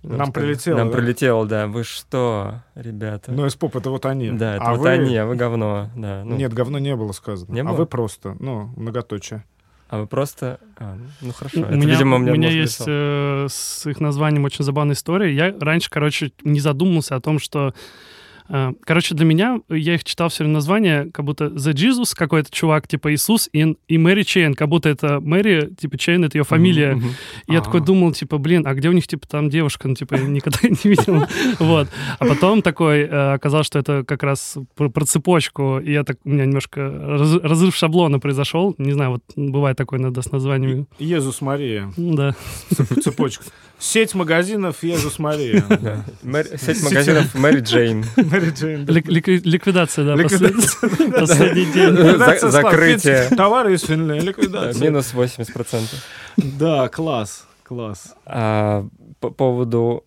нам 0.02 0.32
прилетело. 0.32 0.76
Нам 0.76 0.90
да? 0.90 0.96
прилетело, 0.96 1.46
да. 1.46 1.66
Вы 1.66 1.82
что, 1.82 2.62
ребята? 2.74 3.32
Ну, 3.32 3.48
поп 3.58 3.76
это 3.76 3.90
вот 3.90 4.06
они. 4.06 4.30
Да, 4.30 4.56
это 4.56 4.64
а 4.64 4.74
вот 4.74 4.80
вы... 4.80 4.90
они, 4.90 5.16
а 5.16 5.26
вы 5.26 5.34
говно. 5.34 5.90
Да, 5.96 6.22
ну. 6.24 6.36
Нет, 6.36 6.52
говно 6.52 6.78
не 6.78 6.94
было 6.94 7.12
сказано. 7.12 7.52
Не 7.52 7.60
а 7.60 7.64
было? 7.64 7.74
вы 7.74 7.86
просто, 7.86 8.36
ну, 8.38 8.70
многоточие. 8.76 9.44
А 9.88 9.98
вы 9.98 10.06
просто... 10.06 10.60
А, 10.76 10.96
ну 11.20 11.32
хорошо. 11.32 11.60
У 11.60 11.64
это, 11.64 11.74
меня, 11.74 11.88
видимо, 11.88 12.16
у 12.16 12.18
меня, 12.18 12.32
у 12.32 12.34
меня 12.34 12.50
есть 12.50 12.82
э, 12.86 13.46
с 13.48 13.86
их 13.86 14.00
названием 14.00 14.44
очень 14.44 14.64
забавная 14.64 14.94
история. 14.94 15.34
Я 15.34 15.54
раньше, 15.58 15.88
короче, 15.90 16.30
не 16.44 16.60
задумался 16.60 17.16
о 17.16 17.20
том, 17.20 17.38
что 17.38 17.74
короче, 18.84 19.14
для 19.14 19.26
меня, 19.26 19.60
я 19.68 19.94
их 19.94 20.04
читал 20.04 20.28
все 20.28 20.44
время 20.44 20.54
название, 20.54 21.10
как 21.12 21.24
будто 21.24 21.46
The 21.46 21.72
Jesus 21.72 22.14
какой-то 22.16 22.50
чувак, 22.50 22.88
типа 22.88 23.12
Иисус, 23.12 23.48
и, 23.52 23.76
и 23.88 23.98
Mary 23.98 24.22
Chain, 24.22 24.54
как 24.54 24.68
будто 24.68 24.88
это 24.88 25.20
Mary, 25.20 25.74
типа 25.78 25.98
Chain, 25.98 26.24
это 26.24 26.38
ее 26.38 26.44
фамилия. 26.44 26.94
Mm-hmm. 26.94 27.10
И 27.48 27.52
я 27.52 27.60
такой 27.60 27.80
думал, 27.80 28.12
типа, 28.12 28.38
блин, 28.38 28.66
а 28.66 28.74
где 28.74 28.88
у 28.88 28.92
них, 28.92 29.06
типа, 29.06 29.26
там 29.28 29.50
девушка? 29.50 29.88
Ну, 29.88 29.94
типа, 29.94 30.14
никогда 30.14 30.58
не 30.62 30.90
видел. 30.90 31.24
Вот. 31.58 31.88
А 32.18 32.24
потом 32.24 32.62
такой 32.62 33.00
э, 33.02 33.32
оказалось, 33.34 33.66
что 33.66 33.78
это 33.78 34.04
как 34.04 34.22
раз 34.22 34.56
про 34.74 35.04
цепочку, 35.04 35.78
и 35.78 35.92
я 35.92 36.04
так, 36.04 36.16
у 36.24 36.30
меня 36.30 36.46
немножко 36.46 36.80
разрыв 37.42 37.76
шаблона 37.76 38.18
произошел. 38.18 38.74
Не 38.78 38.92
знаю, 38.92 39.10
вот 39.10 39.22
бывает 39.36 39.76
такое 39.76 39.98
иногда 40.00 40.22
с 40.22 40.32
названиями. 40.32 40.86
Иисус 40.98 41.40
Мария. 41.40 41.92
Да. 41.96 42.34
Цепочка. 43.02 43.44
Сеть 43.78 44.14
магазинов 44.14 44.82
Иисус 44.82 45.18
Мария. 45.18 45.64
Сеть 46.56 46.82
магазинов 46.82 47.34
Мэри 47.34 47.60
Джейн. 47.60 48.04
Мэри 48.40 48.50
Джейн. 48.50 48.86
Ликвидация, 48.86 50.04
да, 50.04 50.16
последний 50.16 51.72
день. 51.72 52.50
Закрытие. 52.50 53.28
Товары 53.36 53.74
из 53.74 53.82
Финляндии, 53.82 54.26
ликвидация. 54.26 54.82
Минус 54.82 55.14
80%. 55.14 55.82
Да, 56.36 56.88
класс, 56.88 57.46
класс. 57.62 58.14
А, 58.26 58.84
по 59.20 59.30
поводу... 59.30 60.04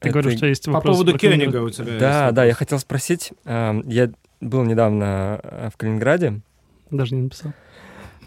Ты 0.00 0.10
говоришь, 0.10 0.36
что 0.36 0.46
есть 0.46 0.66
вопрос. 0.68 0.82
По 0.82 0.90
поводу 0.90 1.18
Кёнига 1.18 1.62
у 1.62 1.70
тебя 1.70 1.98
Да, 1.98 2.30
да, 2.30 2.44
я 2.44 2.54
хотел 2.54 2.78
спросить. 2.78 3.32
Я 3.44 4.10
был 4.40 4.62
недавно 4.62 5.40
в 5.72 5.76
Калининграде. 5.76 6.40
Даже 6.90 7.14
не 7.14 7.22
написал. 7.22 7.52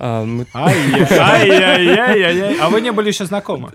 А. 0.03 0.25
Ай-яй-яй-яй-яй. 0.53 2.57
А 2.59 2.69
вы 2.69 2.81
не 2.81 2.91
были 2.91 3.09
еще 3.09 3.25
знакомы? 3.25 3.69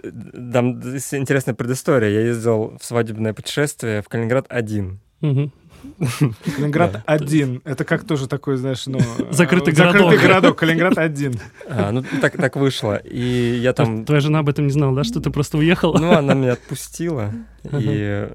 Там 0.53 0.81
интересная 0.83 1.55
предыстория. 1.55 2.11
Я 2.11 2.23
ездил 2.23 2.77
в 2.81 2.85
свадебное 2.85 3.33
путешествие 3.33 4.03
в 4.03 4.09
Калининград 4.09 4.47
один. 4.49 4.99
Калининград 5.21 7.03
один. 7.07 7.63
Это 7.65 7.85
как 7.85 8.05
тоже 8.05 8.29
такой, 8.29 8.57
знаешь, 8.57 8.87
ну... 8.87 8.99
Закрытый 9.31 9.73
городок. 9.73 10.03
Закрытый 10.03 10.29
городок. 10.29 10.59
Калининград 10.59 10.99
один. 10.99 11.35
А, 11.69 11.91
ну, 11.93 12.03
так, 12.21 12.37
так 12.37 12.57
вышло. 12.57 12.97
И 12.97 13.59
я 13.61 13.73
там... 13.73 14.05
Твоя 14.05 14.21
жена 14.21 14.41
об 14.41 14.49
этом 14.49 14.67
не 14.67 14.73
знала, 14.73 14.95
да, 14.95 15.05
что 15.05 15.21
ты 15.21 15.31
просто 15.31 15.59
уехал? 15.59 15.95
Ну, 15.95 16.13
она 16.13 16.35
меня 16.35 16.53
отпустила. 16.53 17.33
И 17.73 18.29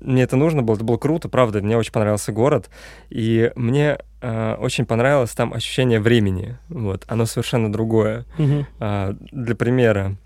мне 0.00 0.22
это 0.22 0.36
нужно 0.36 0.62
было, 0.62 0.76
это 0.76 0.84
было 0.84 0.96
круто, 0.96 1.28
правда, 1.28 1.62
мне 1.62 1.76
очень 1.76 1.92
понравился 1.92 2.32
город, 2.32 2.68
и 3.10 3.50
мне 3.56 3.98
э, 4.20 4.54
очень 4.56 4.84
понравилось 4.84 5.30
там 5.30 5.54
ощущение 5.54 6.00
времени, 6.00 6.58
вот, 6.68 7.04
оно 7.08 7.26
совершенно 7.26 7.72
другое. 7.72 8.26
Э, 8.78 9.14
для 9.32 9.54
примера, 9.54 10.16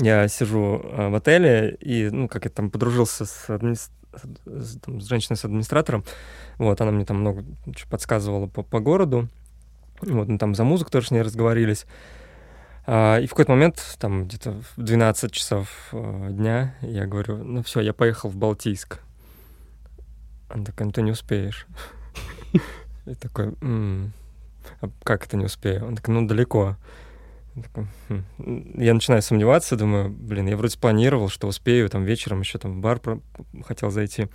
я 0.00 0.26
сижу 0.28 0.82
э, 0.82 1.08
в 1.08 1.14
отеле, 1.14 1.76
и, 1.80 2.10
ну, 2.10 2.28
как 2.28 2.44
я 2.44 2.50
там 2.50 2.70
подружился 2.70 3.24
с, 3.24 3.48
адми... 3.48 3.76
с, 4.14 4.78
там, 4.80 5.00
с 5.00 5.06
женщиной, 5.06 5.36
с 5.36 5.44
администратором, 5.44 6.04
вот, 6.58 6.80
она 6.80 6.90
мне 6.90 7.04
там 7.04 7.20
много 7.20 7.44
подсказывала 7.90 8.46
по, 8.46 8.62
по 8.62 8.80
городу, 8.80 9.28
вот, 10.00 10.28
мы 10.28 10.38
там 10.38 10.54
за 10.54 10.64
музыку 10.64 10.90
тоже 10.90 11.08
с 11.08 11.10
ней 11.10 11.22
разговорились, 11.22 11.86
а, 12.84 13.18
и 13.18 13.26
в 13.26 13.30
какой-то 13.30 13.52
момент, 13.52 13.96
там 13.98 14.26
где-то 14.26 14.52
в 14.52 14.82
12 14.82 15.32
часов 15.32 15.88
э, 15.92 16.28
дня, 16.30 16.74
я 16.80 17.06
говорю, 17.06 17.38
ну 17.38 17.62
все, 17.62 17.80
я 17.80 17.92
поехал 17.92 18.28
в 18.28 18.36
Балтийск. 18.36 19.00
Она 20.48 20.64
такая, 20.64 20.86
ну 20.86 20.92
ты 20.92 21.02
не 21.02 21.12
успеешь. 21.12 21.66
И 23.06 23.14
такой, 23.14 23.54
а 24.80 24.90
как 25.04 25.26
это 25.26 25.36
не 25.36 25.44
успею? 25.44 25.86
Он 25.86 25.96
такой, 25.96 26.14
ну 26.14 26.26
далеко. 26.26 26.76
«Хм». 28.08 28.24
Я 28.76 28.94
начинаю 28.94 29.22
сомневаться, 29.22 29.76
думаю, 29.76 30.10
блин, 30.10 30.46
я 30.46 30.56
вроде 30.56 30.72
спланировал, 30.72 31.28
что 31.28 31.46
успею, 31.46 31.88
там 31.88 32.04
вечером 32.04 32.40
еще 32.40 32.58
там 32.58 32.78
в 32.78 32.80
бар 32.80 33.00
хотел 33.64 33.90
зайти. 33.90 34.28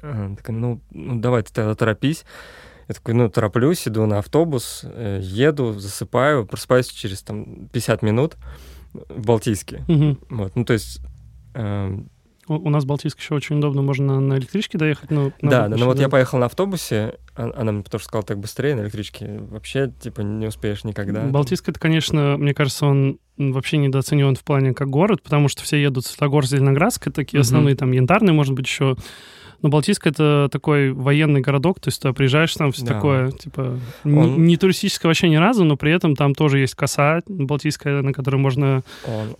Она 0.00 0.36
такая, 0.36 0.56
ну, 0.56 0.80
ну 0.90 1.20
давай 1.20 1.42
ты 1.42 1.52
тогда 1.52 1.74
торопись. 1.74 2.24
Я 2.88 2.94
такой, 2.94 3.14
ну, 3.14 3.28
тороплюсь, 3.28 3.86
иду 3.86 4.06
на 4.06 4.18
автобус, 4.18 4.82
э, 4.84 5.20
еду, 5.22 5.72
засыпаю, 5.72 6.46
просыпаюсь 6.46 6.88
через 6.88 7.22
там 7.22 7.68
50 7.68 8.02
минут 8.02 8.36
в 8.94 9.26
Балтийске. 9.26 9.84
Угу. 9.88 10.18
Вот, 10.30 10.56
ну, 10.56 10.64
то 10.64 10.72
есть... 10.72 11.00
Э, 11.54 11.98
у, 12.48 12.54
у 12.54 12.70
нас 12.70 12.84
в 12.84 12.86
Балтийске 12.86 13.20
еще 13.22 13.34
очень 13.34 13.58
удобно, 13.58 13.82
можно 13.82 14.20
на 14.20 14.38
электричке 14.38 14.78
доехать. 14.78 15.10
Ну, 15.10 15.32
да, 15.42 15.68
да, 15.68 15.76
но 15.76 15.86
вот 15.86 15.98
я 15.98 16.08
поехал 16.08 16.38
на 16.38 16.46
автобусе, 16.46 17.14
а, 17.36 17.52
она 17.56 17.72
мне 17.72 17.82
тоже 17.82 18.04
сказала, 18.04 18.24
так 18.24 18.38
быстрее 18.38 18.74
на 18.74 18.80
электричке. 18.80 19.38
Вообще, 19.50 19.92
типа, 20.00 20.20
не 20.22 20.46
успеешь 20.46 20.84
никогда. 20.84 21.22
Балтийск, 21.22 21.68
это, 21.68 21.78
конечно, 21.78 22.36
мне 22.38 22.54
кажется, 22.54 22.86
он 22.86 23.18
вообще 23.36 23.76
недооценен 23.76 24.34
в 24.34 24.42
плане 24.42 24.74
как 24.74 24.88
город, 24.88 25.22
потому 25.22 25.48
что 25.48 25.62
все 25.62 25.80
едут 25.80 26.04
в 26.04 26.08
Светогорск, 26.08 26.50
Зеленоградск, 26.50 27.12
такие 27.12 27.40
основные, 27.40 27.76
там, 27.76 27.92
янтарные, 27.92 28.32
может 28.32 28.54
быть, 28.54 28.66
еще 28.66 28.96
но 29.60 29.68
Балтийск— 29.68 30.06
это 30.08 30.48
такой 30.52 30.92
военный 30.92 31.40
городок, 31.40 31.80
то 31.80 31.88
есть 31.88 32.00
ты 32.00 32.12
приезжаешь 32.12 32.54
там, 32.54 32.72
все 32.72 32.84
да. 32.84 32.94
такое, 32.94 33.30
типа, 33.32 33.78
Он... 34.04 34.44
не, 34.44 34.56
туристическое 34.56 35.08
вообще 35.10 35.28
ни 35.28 35.36
разу, 35.36 35.64
но 35.64 35.76
при 35.76 35.92
этом 35.92 36.14
там 36.14 36.34
тоже 36.34 36.60
есть 36.60 36.74
коса 36.74 37.20
балтийская, 37.26 38.02
на 38.02 38.12
которой 38.12 38.36
можно 38.36 38.82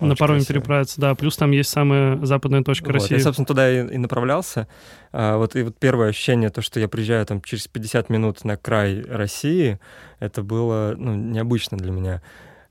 Он 0.00 0.08
на 0.08 0.16
пароме 0.16 0.44
переправиться, 0.44 1.00
да, 1.00 1.14
плюс 1.14 1.36
там 1.36 1.52
есть 1.52 1.70
самая 1.70 2.24
западная 2.24 2.62
точка 2.62 2.86
вот, 2.86 2.94
России. 2.94 3.14
Я, 3.14 3.20
собственно, 3.20 3.46
туда 3.46 3.70
и, 3.70 3.94
и 3.94 3.98
направлялся. 3.98 4.66
А, 5.12 5.36
вот 5.36 5.56
и 5.56 5.62
вот 5.62 5.76
первое 5.78 6.08
ощущение, 6.08 6.50
то, 6.50 6.62
что 6.62 6.80
я 6.80 6.88
приезжаю 6.88 7.24
там 7.24 7.40
через 7.40 7.68
50 7.68 8.10
минут 8.10 8.44
на 8.44 8.56
край 8.56 9.02
России, 9.02 9.78
это 10.18 10.42
было, 10.42 10.94
ну, 10.96 11.14
необычно 11.14 11.76
для 11.78 11.92
меня. 11.92 12.22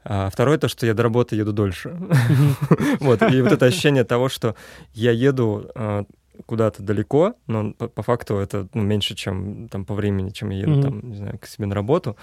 А 0.10 0.30
второе 0.30 0.58
то, 0.58 0.70
что 0.70 0.86
я 0.86 0.94
до 0.94 1.04
работы 1.04 1.36
еду 1.36 1.52
дольше. 1.52 1.98
Вот, 3.00 3.22
и 3.22 3.42
вот 3.42 3.52
это 3.52 3.66
ощущение 3.66 4.04
того, 4.04 4.30
что 4.30 4.56
я 4.94 5.12
еду 5.12 5.70
а, 5.76 6.06
куда-то 6.46 6.84
далеко, 6.84 7.36
но 7.48 7.74
по, 7.74 7.88
по 7.88 8.04
факту 8.04 8.38
это 8.38 8.68
ну, 8.74 8.84
меньше, 8.84 9.16
чем 9.16 9.68
там 9.70 9.86
по 9.86 9.94
времени, 9.94 10.30
чем 10.30 10.50
я 10.50 10.60
еду 10.60 10.74
mm-hmm. 10.74 10.82
там, 10.82 11.10
не 11.10 11.16
знаю, 11.16 11.40
к 11.40 11.48
себе 11.48 11.68
на 11.68 11.76
работу, 11.76 12.18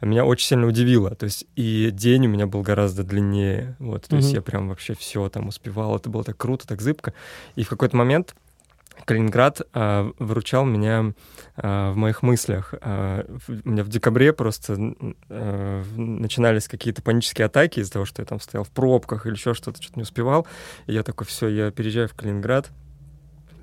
меня 0.00 0.24
очень 0.24 0.46
сильно 0.46 0.66
удивило. 0.66 1.14
То 1.14 1.24
есть 1.24 1.46
и 1.56 1.90
день 1.92 2.26
у 2.26 2.30
меня 2.30 2.46
был 2.46 2.62
гораздо 2.62 3.04
длиннее. 3.04 3.76
Вот, 3.78 4.06
то 4.06 4.16
mm-hmm. 4.16 4.18
есть 4.18 4.32
я 4.32 4.42
прям 4.42 4.68
вообще 4.68 4.94
все 4.94 5.28
там 5.28 5.48
успевал. 5.48 5.96
Это 5.96 6.08
было 6.08 6.24
так 6.24 6.36
круто, 6.36 6.66
так 6.66 6.80
зыбко. 6.80 7.12
И 7.56 7.62
в 7.64 7.68
какой-то 7.68 7.96
момент 7.96 8.34
Калининград 9.04 9.60
э, 9.72 10.12
выручал 10.18 10.64
меня 10.64 11.12
э, 11.56 11.90
в 11.90 11.96
моих 11.96 12.22
мыслях. 12.22 12.74
Э, 12.80 13.24
в, 13.28 13.50
у 13.64 13.68
меня 13.68 13.84
в 13.84 13.88
декабре 13.88 14.32
просто 14.32 14.94
э, 15.28 15.84
начинались 15.96 16.68
какие-то 16.68 17.02
панические 17.02 17.46
атаки 17.46 17.80
из-за 17.80 17.92
того, 17.92 18.04
что 18.04 18.22
я 18.22 18.26
там 18.26 18.40
стоял 18.40 18.64
в 18.64 18.70
пробках 18.70 19.26
или 19.26 19.34
еще 19.34 19.54
что-то, 19.54 19.82
что-то 19.82 19.98
не 19.98 20.02
успевал. 20.02 20.46
И 20.86 20.92
я 20.92 21.02
такой, 21.02 21.26
все, 21.26 21.48
я 21.48 21.70
переезжаю 21.70 22.08
в 22.08 22.14
Калининград, 22.14 22.70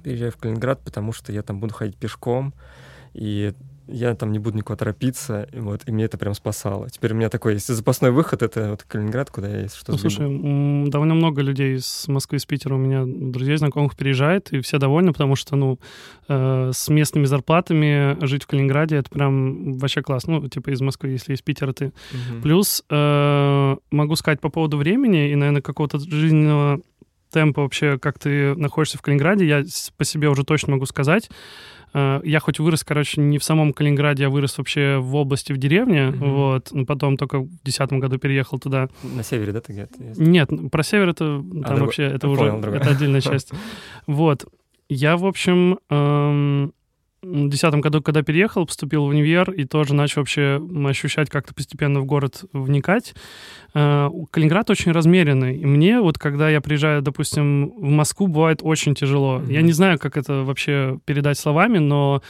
переезжаю 0.08 0.32
в 0.32 0.38
Калининград, 0.38 0.80
потому 0.86 1.12
что 1.12 1.34
я 1.34 1.42
там 1.42 1.60
буду 1.60 1.74
ходить 1.74 1.98
пешком, 1.98 2.54
и 3.14 3.54
я 3.88 4.16
там 4.16 4.32
не 4.32 4.40
буду 4.40 4.58
никуда 4.58 4.78
торопиться, 4.78 5.50
и 5.52 5.60
вот, 5.60 5.82
и 5.86 5.92
мне 5.92 6.06
это 6.06 6.18
прям 6.18 6.34
спасало. 6.34 6.90
Теперь 6.90 7.12
у 7.12 7.16
меня 7.16 7.30
такой 7.30 7.54
есть 7.54 7.68
запасной 7.68 8.12
выход, 8.12 8.42
это 8.42 8.70
вот 8.70 8.84
Калининград, 8.84 9.30
куда 9.30 9.50
я, 9.50 9.62
если 9.64 9.78
что, 9.78 9.92
Ну, 9.92 9.98
слушай, 9.98 10.90
довольно 10.90 11.14
много 11.14 11.42
людей 11.42 11.76
из 11.76 12.06
Москвы, 12.08 12.38
из 12.38 12.46
Питера 12.46 12.76
у 12.76 12.78
меня 12.78 13.04
друзей, 13.06 13.58
знакомых 13.58 13.98
переезжает, 13.98 14.54
и 14.54 14.62
все 14.62 14.78
довольны, 14.78 15.12
потому 15.12 15.36
что, 15.36 15.58
ну, 15.58 15.78
э, 16.30 16.72
с 16.74 16.88
местными 16.88 17.26
зарплатами 17.26 18.18
жить 18.26 18.44
в 18.44 18.48
Калининграде, 18.48 18.96
это 18.96 19.10
прям 19.10 19.78
вообще 19.78 20.02
классно. 20.02 20.40
Ну, 20.40 20.48
типа 20.48 20.70
из 20.70 20.80
Москвы, 20.80 21.10
если 21.10 21.34
из 21.34 21.42
Питера 21.42 21.74
ты. 21.74 21.88
Угу. 21.88 22.42
Плюс 22.44 22.84
э, 22.90 23.76
могу 23.92 24.16
сказать 24.16 24.40
по 24.40 24.50
поводу 24.50 24.78
времени 24.78 25.32
и, 25.32 25.36
наверное, 25.36 25.62
какого-то 25.62 26.00
жизненного 26.00 26.82
темп 27.32 27.58
вообще, 27.58 27.98
как 27.98 28.20
ты 28.20 28.56
находишься 28.56 28.98
в 28.98 29.02
Калининграде, 29.02 29.46
я 29.46 29.64
по 29.98 30.04
себе 30.04 30.30
уже 30.30 30.44
точно 30.44 30.74
могу 30.74 30.86
сказать. 30.86 31.30
Э, 31.94 32.22
я 32.24 32.40
хоть 32.40 32.60
вырос, 32.60 32.84
короче, 32.84 33.22
не 33.22 33.38
в 33.38 33.44
самом 33.44 33.74
Калининграде, 33.74 34.24
я 34.24 34.30
вырос 34.30 34.58
вообще 34.58 34.98
в 34.98 35.16
области, 35.16 35.54
в 35.54 35.58
деревне, 35.58 36.08
mm-hmm. 36.08 36.36
вот, 36.36 36.70
но 36.72 36.86
потом 36.86 37.18
только 37.18 37.40
в 37.40 37.50
десятом 37.64 38.00
году 38.00 38.18
переехал 38.18 38.60
туда. 38.60 38.90
На 39.04 39.24
севере, 39.24 39.52
да, 39.54 39.62
ты 39.62 39.74
где-то? 39.74 39.96
Нет, 40.00 40.50
про 40.72 40.84
север 40.84 41.10
это 41.10 41.26
а, 41.26 41.40
там 41.40 41.76
друг... 41.76 41.80
вообще, 41.80 42.04
это 42.04 42.28
уже, 42.28 42.52
понял, 42.52 42.74
это 42.74 42.90
отдельная 42.90 43.22
часть. 43.22 43.52
Вот. 44.06 44.46
Я, 44.90 45.18
в 45.18 45.26
общем, 45.26 45.80
эм, 45.90 46.74
2010 47.32 47.74
году, 47.76 48.02
когда 48.02 48.24
переехал, 48.24 48.66
поступил 48.66 49.06
в 49.06 49.10
универ 49.10 49.52
и 49.52 49.66
тоже 49.66 49.94
начал 49.94 50.22
вообще 50.22 50.62
ощущать 50.86 51.30
как-то 51.30 51.54
постепенно 51.54 52.00
в 52.00 52.06
город 52.06 52.44
вникать. 52.54 53.14
Э, 53.74 54.10
Калининград 54.32 54.70
очень 54.70 54.92
размеренный. 54.92 55.58
И 55.58 55.66
мне 55.66 56.00
вот, 56.02 56.18
когда 56.18 56.50
я 56.50 56.62
приезжаю, 56.62 57.02
допустим, 57.02 57.70
в 57.78 57.90
Москву, 57.90 58.28
бывает 58.28 58.60
очень 58.62 58.96
тяжело. 58.96 59.40
Mm-hmm. 59.40 59.54
Я 59.54 59.62
не 59.62 59.72
знаю, 59.72 60.00
как 60.00 60.18
это 60.18 60.44
вообще 60.44 61.00
передать 61.06 61.38
словами, 61.38 61.78
но 61.78 62.22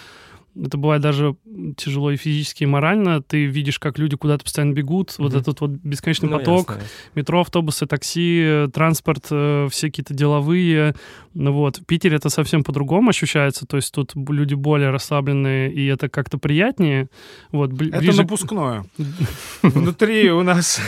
это 0.66 0.78
бывает 0.78 1.02
даже 1.02 1.36
тяжело 1.76 2.12
и 2.12 2.18
физически, 2.18 2.64
и 2.64 2.68
морально. 2.68 3.22
Ты 3.22 3.46
видишь, 3.46 3.80
как 3.80 3.98
люди 3.98 4.16
куда-то 4.16 4.44
постоянно 4.44 4.74
бегут. 4.74 5.10
Mm-hmm. 5.10 5.24
Вот 5.24 5.34
этот 5.34 5.62
вот 5.62 5.72
бесконечный 5.72 6.30
ну, 6.30 6.40
поток. 6.40 6.70
Ясно. 6.72 6.84
Метро, 7.16 7.42
автобусы, 7.42 7.86
такси, 7.86 8.68
транспорт, 8.74 9.28
э, 9.32 9.68
все 9.72 9.88
какие-то 9.88 10.14
деловые. 10.14 10.96
Ну 11.34 11.54
вот. 11.54 11.78
В 11.78 11.86
Питере 11.86 12.18
это 12.18 12.30
совсем 12.30 12.64
по-другому 12.64 13.10
ощущается. 13.10 13.66
То 13.66 13.78
есть 13.78 13.94
тут 13.94 14.14
люди 14.16 14.54
более 14.54 14.90
расслабленные, 14.90 15.72
и 15.72 15.86
это 15.86 16.10
как-то 16.10 16.38
приятнее. 16.38 17.10
Вот, 17.52 17.74
это 17.74 18.00
ближе... 18.00 18.18
напускное. 18.18 18.86
Внутри 19.62 20.32
у 20.32 20.44
нас 20.44 20.80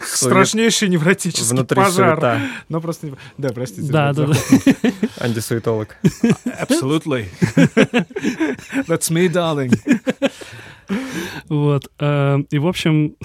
страшнейший 0.00 0.88
невротический 0.88 1.64
пожар. 1.64 2.40
Но 2.68 2.80
просто... 2.80 3.16
Да, 3.38 3.50
простите. 3.50 3.90
Да, 3.90 4.12
да, 4.12 4.26
да. 4.26 4.34
Антисуетолог. 5.19 5.95
Absolutely. 6.59 7.27
That's 8.87 9.09
me, 9.09 9.27
darling. 9.27 9.73
Вот. 11.49 11.89
Э, 11.99 12.39
и, 12.49 12.59
в 12.59 12.67
общем, 12.67 13.15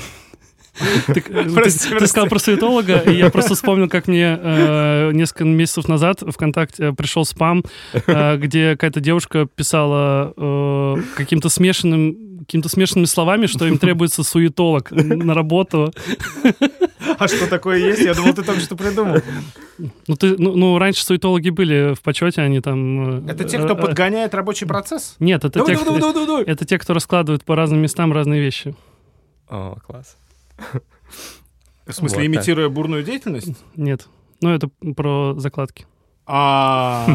ты, 1.07 1.21
прости, 1.21 1.89
ты, 1.89 1.99
ты 1.99 2.07
сказал 2.07 2.27
про 2.27 2.39
суетолога, 2.39 2.97
и 2.97 3.15
я 3.15 3.29
просто 3.29 3.55
вспомнил, 3.55 3.87
как 3.87 4.07
мне 4.07 4.37
э, 4.41 5.11
несколько 5.13 5.45
месяцев 5.45 5.87
назад 5.87 6.21
ВКонтакте 6.27 6.93
пришел 6.93 7.25
спам, 7.25 7.63
э, 7.93 8.37
где 8.41 8.71
какая-то 8.71 8.99
девушка 8.99 9.45
писала 9.45 10.33
э, 10.35 10.95
каким-то 11.15 11.49
смешанным 11.49 12.25
какими-то 12.39 12.69
смешанными 12.69 13.05
словами, 13.05 13.47
что 13.47 13.65
им 13.65 13.77
требуется 13.77 14.23
суетолог 14.23 14.91
на 14.91 15.33
работу. 15.33 15.93
А 17.17 17.27
что 17.27 17.47
такое 17.47 17.77
есть? 17.77 18.01
Я 18.01 18.13
думал, 18.13 18.33
ты 18.33 18.43
только 18.43 18.61
что 18.61 18.75
придумал. 18.75 19.21
Ну, 19.77 20.15
ты, 20.15 20.35
ну, 20.37 20.55
ну, 20.55 20.77
раньше 20.77 21.05
суетологи 21.05 21.49
были 21.49 21.93
в 21.93 22.01
почете, 22.01 22.41
они 22.41 22.61
там... 22.61 23.27
Э, 23.27 23.31
это 23.31 23.43
те, 23.43 23.57
кто 23.59 23.73
э, 23.73 23.75
подгоняет 23.75 24.33
рабочий 24.33 24.65
процесс? 24.65 25.15
Нет, 25.19 25.45
это, 25.45 25.63
те, 25.65 25.75
кто, 25.75 26.41
это 26.41 26.65
те, 26.65 26.79
кто 26.79 26.93
раскладывает 26.93 27.45
по 27.45 27.55
разным 27.55 27.79
местам 27.79 28.11
разные 28.11 28.41
вещи. 28.41 28.75
О, 29.47 29.77
класс. 29.85 30.17
В 31.85 31.93
смысле, 31.93 32.19
вот, 32.19 32.25
имитируя 32.25 32.65
так. 32.67 32.73
бурную 32.73 33.03
деятельность? 33.03 33.55
Нет. 33.75 34.07
Ну, 34.41 34.49
это 34.49 34.69
про 34.95 35.35
закладки. 35.37 35.85
А. 36.25 37.05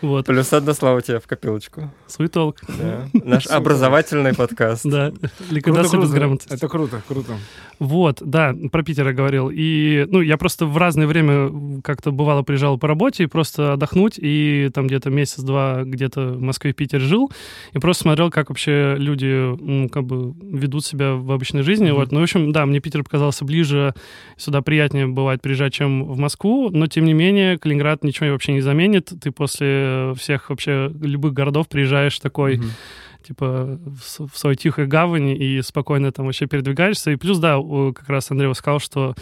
Вот. 0.00 0.26
Плюс 0.26 0.52
одно 0.52 0.74
слово 0.74 1.02
тебе 1.02 1.18
в 1.20 1.26
копилочку. 1.26 1.90
Суетолк. 2.06 2.58
Да. 2.68 3.08
Наш 3.12 3.46
образовательный 3.46 4.34
подкаст. 4.34 4.84
Да. 4.84 5.12
Ликвидация 5.50 6.00
безграмотности. 6.00 6.54
Это 6.54 6.68
круто, 6.68 7.02
круто. 7.06 7.32
Вот, 7.78 8.20
да, 8.24 8.54
про 8.72 8.82
Питер 8.82 9.06
я 9.06 9.12
говорил. 9.12 9.50
И, 9.52 10.04
ну, 10.08 10.20
я 10.20 10.36
просто 10.36 10.66
в 10.66 10.76
разное 10.76 11.06
время 11.06 11.80
как-то 11.82 12.10
бывало 12.10 12.42
приезжал 12.42 12.76
по 12.76 12.88
работе 12.88 13.24
и 13.24 13.26
просто 13.26 13.74
отдохнуть, 13.74 14.18
и 14.18 14.70
там 14.74 14.88
где-то 14.88 15.10
месяц-два 15.10 15.82
где-то 15.84 16.32
в 16.32 16.40
Москве, 16.40 16.72
в 16.72 16.76
Питере 16.76 17.00
жил, 17.00 17.30
и 17.72 17.78
просто 17.78 18.02
смотрел, 18.02 18.30
как 18.30 18.48
вообще 18.48 18.96
люди, 18.98 19.56
ну, 19.60 19.88
как 19.88 20.04
бы 20.04 20.34
ведут 20.42 20.84
себя 20.84 21.14
в 21.14 21.30
обычной 21.30 21.62
жизни. 21.62 21.90
Mm-hmm. 21.90 21.94
Вот. 21.94 22.12
Ну, 22.12 22.20
в 22.20 22.22
общем, 22.24 22.52
да, 22.52 22.66
мне 22.66 22.80
Питер 22.80 23.04
показался 23.04 23.44
ближе, 23.44 23.94
сюда 24.36 24.60
приятнее 24.60 25.06
бывает 25.06 25.40
приезжать, 25.40 25.72
чем 25.72 26.04
в 26.04 26.18
Москву, 26.18 26.70
но, 26.70 26.88
тем 26.88 27.04
не 27.04 27.12
менее, 27.12 27.58
Калининград 27.58 28.02
ничего 28.02 28.30
вообще 28.30 28.52
не 28.52 28.60
заменит. 28.60 29.12
Ты 29.20 29.30
после 29.30 29.87
всех 30.16 30.50
вообще 30.50 30.90
любых 31.00 31.32
городов 31.32 31.68
приезжаешь 31.68 32.18
такой... 32.18 32.56
Mm-hmm 32.56 32.70
типа 33.28 33.78
в, 33.84 34.28
в 34.28 34.38
свою 34.38 34.56
тихую 34.56 34.88
гавань 34.88 35.28
и 35.30 35.60
спокойно 35.62 36.12
там 36.12 36.26
вообще 36.26 36.46
передвигаешься. 36.46 37.10
И 37.10 37.16
плюс, 37.16 37.38
да, 37.38 37.60
как 37.94 38.08
раз 38.08 38.30
Андрей 38.30 38.54
сказал, 38.54 38.80
что 38.80 39.14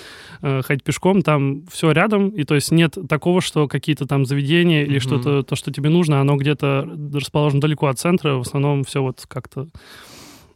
э, 0.42 0.62
ходить 0.62 0.84
пешком, 0.84 1.22
там 1.22 1.66
все 1.70 1.90
рядом, 1.90 2.28
и 2.28 2.44
то 2.44 2.54
есть 2.54 2.70
нет 2.70 2.96
такого, 3.08 3.40
что 3.40 3.66
какие-то 3.66 4.06
там 4.06 4.24
заведения 4.24 4.84
или 4.84 4.98
mm-hmm. 4.98 5.00
что-то, 5.00 5.42
то, 5.42 5.56
что 5.56 5.72
тебе 5.72 5.88
нужно, 5.88 6.20
оно 6.20 6.36
где-то 6.36 6.88
расположено 7.14 7.60
далеко 7.60 7.86
от 7.86 7.98
центра, 7.98 8.34
в 8.34 8.42
основном 8.42 8.84
все 8.84 9.02
вот 9.02 9.24
как-то 9.26 9.66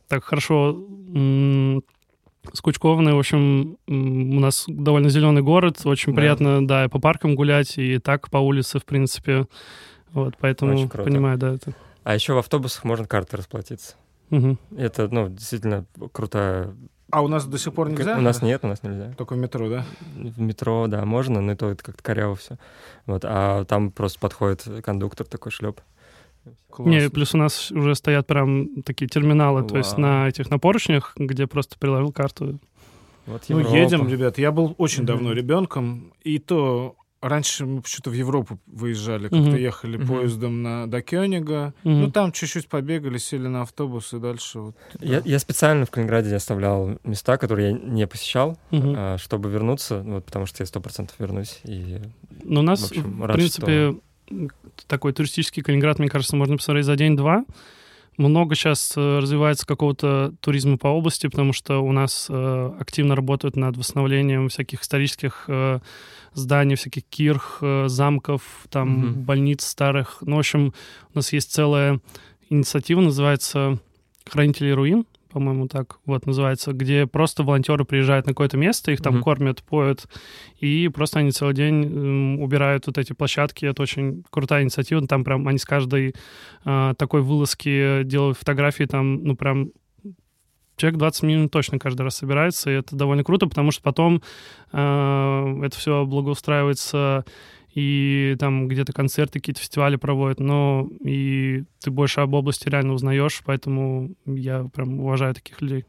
так 0.06 0.24
хорошо 0.24 0.76
м- 1.14 1.82
скучкованный. 2.52 3.14
В 3.14 3.18
общем, 3.18 3.76
у 3.86 4.40
нас 4.40 4.64
довольно 4.66 5.08
зеленый 5.08 5.42
город, 5.42 5.80
очень 5.84 6.12
да. 6.12 6.16
приятно, 6.20 6.66
да, 6.66 6.84
и 6.84 6.88
по 6.88 6.98
паркам 6.98 7.34
гулять, 7.34 7.78
и 7.78 7.98
так 7.98 8.30
по 8.30 8.38
улице, 8.38 8.78
в 8.78 8.84
принципе. 8.84 9.46
Вот, 10.12 10.34
поэтому 10.40 10.88
понимаю, 10.88 11.38
да, 11.38 11.54
это. 11.54 11.72
А 12.02 12.14
еще 12.14 12.34
в 12.34 12.38
автобусах 12.38 12.84
можно 12.84 13.06
карты 13.06 13.36
расплатиться. 13.36 13.94
Угу. 14.30 14.58
Это, 14.76 15.08
ну, 15.08 15.28
действительно 15.28 15.84
крутая... 16.12 16.74
А 17.10 17.22
у 17.22 17.28
нас 17.28 17.44
до 17.44 17.58
сих 17.58 17.74
пор 17.74 17.90
нельзя? 17.90 18.16
У 18.16 18.20
нас 18.20 18.40
нет, 18.40 18.60
у 18.64 18.68
нас 18.68 18.82
нельзя. 18.82 19.12
Только 19.18 19.34
в 19.34 19.38
метро, 19.38 19.68
да? 19.68 19.84
В 20.14 20.40
метро, 20.40 20.86
да, 20.86 21.04
можно, 21.04 21.40
но 21.40 21.52
это 21.52 21.74
как-то 21.74 22.02
коряво 22.02 22.36
все. 22.36 22.56
Вот, 23.06 23.22
а 23.24 23.64
там 23.64 23.90
просто 23.90 24.20
подходит 24.20 24.66
кондуктор 24.84 25.26
такой 25.26 25.50
шлеп. 25.50 25.80
Классно. 26.70 26.90
Не, 26.90 27.10
плюс 27.10 27.34
у 27.34 27.38
нас 27.38 27.70
уже 27.72 27.94
стоят 27.94 28.26
прям 28.26 28.82
такие 28.82 29.08
терминалы, 29.08 29.60
Вау. 29.60 29.68
то 29.68 29.78
есть 29.78 29.98
на 29.98 30.28
этих 30.28 30.50
на 30.50 30.58
поручнях, 30.58 31.12
где 31.16 31.46
просто 31.46 31.76
приложил 31.78 32.12
карту. 32.12 32.60
Вот 33.26 33.42
ну, 33.48 33.58
едем, 33.58 34.08
ребят. 34.08 34.38
Я 34.38 34.50
был 34.50 34.74
очень 34.78 35.04
давно 35.04 35.32
ребенком, 35.32 36.12
и 36.22 36.38
то 36.38 36.96
Раньше 37.22 37.66
мы 37.66 37.82
почему-то 37.82 38.10
в 38.10 38.14
Европу 38.14 38.58
выезжали, 38.66 39.24
как-то 39.24 39.36
uh-huh. 39.36 39.60
ехали 39.60 39.98
uh-huh. 39.98 40.06
поездом 40.06 40.62
на, 40.62 40.86
до 40.86 41.02
Кёнига. 41.02 41.74
Uh-huh. 41.84 41.90
Ну, 41.90 42.10
там 42.10 42.32
чуть-чуть 42.32 42.66
побегали, 42.66 43.18
сели 43.18 43.46
на 43.46 43.62
автобус 43.62 44.14
и 44.14 44.18
дальше 44.18 44.58
вот. 44.60 44.76
Я, 45.00 45.20
я 45.26 45.38
специально 45.38 45.84
в 45.84 45.90
Калининграде 45.90 46.34
оставлял 46.34 46.98
места, 47.04 47.36
которые 47.36 47.72
я 47.72 47.78
не 47.78 48.06
посещал, 48.06 48.58
uh-huh. 48.70 49.18
чтобы 49.18 49.50
вернуться, 49.50 50.02
ну, 50.02 50.14
вот, 50.14 50.24
потому 50.24 50.46
что 50.46 50.62
я 50.62 50.66
сто 50.66 50.80
процентов 50.80 51.16
вернусь. 51.18 51.60
И, 51.64 51.98
ну, 52.42 52.60
у 52.60 52.62
нас, 52.62 52.80
в, 52.80 52.90
общем, 52.90 53.20
в 53.20 53.26
рад, 53.26 53.36
принципе, 53.36 53.94
что... 54.26 54.48
такой 54.86 55.12
туристический 55.12 55.62
Калининград, 55.62 55.98
мне 55.98 56.08
кажется, 56.08 56.36
можно 56.36 56.56
посмотреть 56.56 56.86
за 56.86 56.96
день-два 56.96 57.44
много 58.16 58.54
сейчас 58.54 58.92
э, 58.96 59.18
развивается 59.18 59.66
какого-то 59.66 60.34
туризма 60.40 60.76
по 60.76 60.88
области, 60.88 61.26
потому 61.26 61.52
что 61.52 61.78
у 61.78 61.92
нас 61.92 62.26
э, 62.28 62.72
активно 62.78 63.14
работают 63.14 63.56
над 63.56 63.76
восстановлением 63.76 64.48
всяких 64.48 64.82
исторических 64.82 65.44
э, 65.48 65.80
зданий, 66.34 66.76
всяких 66.76 67.04
кирх, 67.04 67.58
э, 67.62 67.88
замков, 67.88 68.42
там, 68.68 68.88
mm-hmm. 68.88 69.12
больниц 69.12 69.64
старых. 69.64 70.18
Ну, 70.20 70.36
в 70.36 70.38
общем, 70.40 70.74
у 71.14 71.18
нас 71.18 71.32
есть 71.32 71.52
целая 71.52 72.00
инициатива, 72.50 73.00
называется 73.00 73.78
«Хранители 74.26 74.70
руин», 74.70 75.06
по-моему, 75.30 75.68
так 75.68 75.98
вот 76.04 76.26
называется, 76.26 76.72
где 76.72 77.06
просто 77.06 77.42
волонтеры 77.42 77.84
приезжают 77.84 78.26
на 78.26 78.32
какое-то 78.32 78.56
место, 78.56 78.92
их 78.92 79.00
там 79.00 79.16
mm-hmm. 79.16 79.22
кормят, 79.22 79.62
поют, 79.62 80.06
и 80.58 80.88
просто 80.88 81.20
они 81.20 81.30
целый 81.30 81.54
день 81.54 82.40
убирают 82.40 82.86
вот 82.86 82.98
эти 82.98 83.12
площадки. 83.12 83.64
Это 83.64 83.82
очень 83.82 84.24
крутая 84.30 84.62
инициатива. 84.62 85.06
Там 85.06 85.24
прям 85.24 85.46
они 85.48 85.58
с 85.58 85.64
каждой 85.64 86.14
э, 86.64 86.94
такой 86.96 87.22
вылазки 87.22 88.02
делают 88.04 88.38
фотографии, 88.38 88.84
там, 88.84 89.22
ну, 89.24 89.36
прям 89.36 89.70
человек 90.76 90.98
20 90.98 91.22
минут 91.24 91.50
точно 91.50 91.78
каждый 91.78 92.02
раз 92.02 92.16
собирается, 92.16 92.70
и 92.70 92.74
это 92.74 92.96
довольно 92.96 93.22
круто, 93.22 93.46
потому 93.46 93.70
что 93.70 93.82
потом 93.82 94.22
э, 94.72 95.60
это 95.62 95.76
все 95.76 96.04
благоустраивается 96.06 97.24
и 97.74 98.36
там 98.38 98.68
где-то 98.68 98.92
концерты, 98.92 99.38
какие-то 99.38 99.60
фестивали 99.60 99.96
проводят, 99.96 100.40
но 100.40 100.88
и 101.04 101.64
ты 101.80 101.90
больше 101.90 102.20
об 102.20 102.34
области 102.34 102.68
реально 102.68 102.94
узнаешь, 102.94 103.42
поэтому 103.44 104.14
я 104.26 104.64
прям 104.74 105.00
уважаю 105.00 105.34
таких 105.34 105.60
людей, 105.60 105.84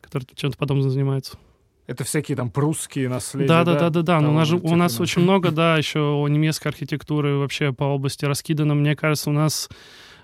которые 0.00 0.26
чем-то 0.34 0.58
потом 0.58 0.82
занимаются. 0.82 1.38
Это 1.86 2.04
всякие 2.04 2.36
там 2.36 2.50
прусские 2.50 3.08
наследия. 3.08 3.48
Да, 3.48 3.64
да, 3.64 3.74
да, 3.74 3.90
да, 3.90 4.02
да. 4.02 4.20
Но 4.20 4.30
у 4.30 4.34
нас, 4.34 4.48
же, 4.48 4.56
у 4.56 4.76
нас 4.76 5.00
очень 5.00 5.22
много, 5.22 5.50
да, 5.50 5.76
еще 5.76 6.24
немецкой 6.28 6.68
архитектуры 6.68 7.36
вообще 7.36 7.72
по 7.72 7.84
области 7.84 8.24
раскидано. 8.24 8.74
Мне 8.74 8.94
кажется, 8.94 9.30
у 9.30 9.32
нас 9.32 9.68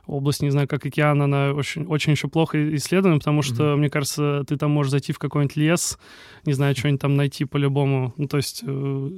область, 0.09 0.43
не 0.43 0.51
знаю, 0.51 0.67
как 0.67 0.85
океан, 0.85 1.21
она 1.23 1.53
очень, 1.53 1.85
очень 1.87 2.13
еще 2.13 2.29
плохо 2.29 2.75
исследована, 2.77 3.19
потому 3.19 3.43
что, 3.43 3.63
mm-hmm. 3.63 3.77
мне 3.77 3.91
кажется, 3.91 4.45
ты 4.49 4.57
там 4.57 4.71
можешь 4.71 4.91
зайти 4.91 5.13
в 5.13 5.19
какой-нибудь 5.19 5.57
лес, 5.57 5.99
не 6.45 6.55
знаю, 6.55 6.75
что-нибудь 6.75 7.01
там 7.01 7.15
найти 7.17 7.45
по-любому. 7.45 8.15
Ну, 8.17 8.27
то 8.27 8.39
есть... 8.39 8.63
Э... 8.67 9.11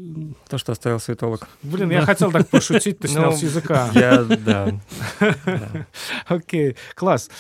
То, 0.49 0.59
что 0.59 0.73
оставил 0.73 1.01
святолог. 1.01 1.49
Блин, 1.63 1.89
да. 1.89 1.95
я 1.95 2.03
хотел 2.03 2.33
так 2.33 2.49
пошутить, 2.49 2.99
ты 2.99 3.09
снял 3.09 3.31
ну, 3.31 3.37
с 3.37 3.43
языка. 3.43 3.89
Я, 3.95 4.25
да. 4.25 4.73
Окей, 6.27 6.77
класс. 6.95 7.31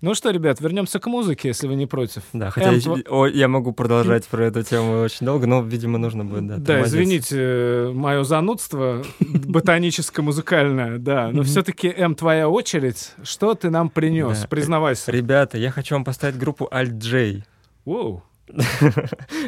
Ну 0.00 0.14
что, 0.14 0.30
ребят, 0.30 0.60
вернемся 0.60 1.00
к 1.00 1.06
музыке, 1.08 1.48
если 1.48 1.66
вы 1.66 1.74
не 1.74 1.86
против. 1.86 2.22
Да, 2.32 2.50
хотя 2.50 2.70
я, 2.70 2.92
о, 3.08 3.26
я 3.26 3.48
могу 3.48 3.72
продолжать 3.72 4.26
про 4.28 4.46
эту 4.46 4.62
тему 4.62 5.00
очень 5.00 5.26
долго, 5.26 5.46
но, 5.46 5.60
видимо, 5.60 5.98
нужно 5.98 6.24
будет, 6.24 6.46
да. 6.46 6.56
Да, 6.58 6.82
извините, 6.82 7.90
мое 7.92 8.22
занудство 8.22 9.02
ботаническо-музыкальное, 9.18 10.98
да. 10.98 11.30
Но 11.32 11.42
все-таки, 11.42 11.88
М, 11.88 12.14
твоя 12.14 12.48
очередь. 12.48 12.97
Что 13.22 13.54
ты 13.54 13.70
нам 13.70 13.88
принес? 13.90 14.46
Признавайся. 14.48 15.10
Ребята, 15.12 15.58
я 15.58 15.70
хочу 15.70 15.94
вам 15.94 16.04
поставить 16.04 16.38
группу 16.38 16.68
Alt 16.72 16.98
J. 16.98 17.44
Воу. 17.84 18.22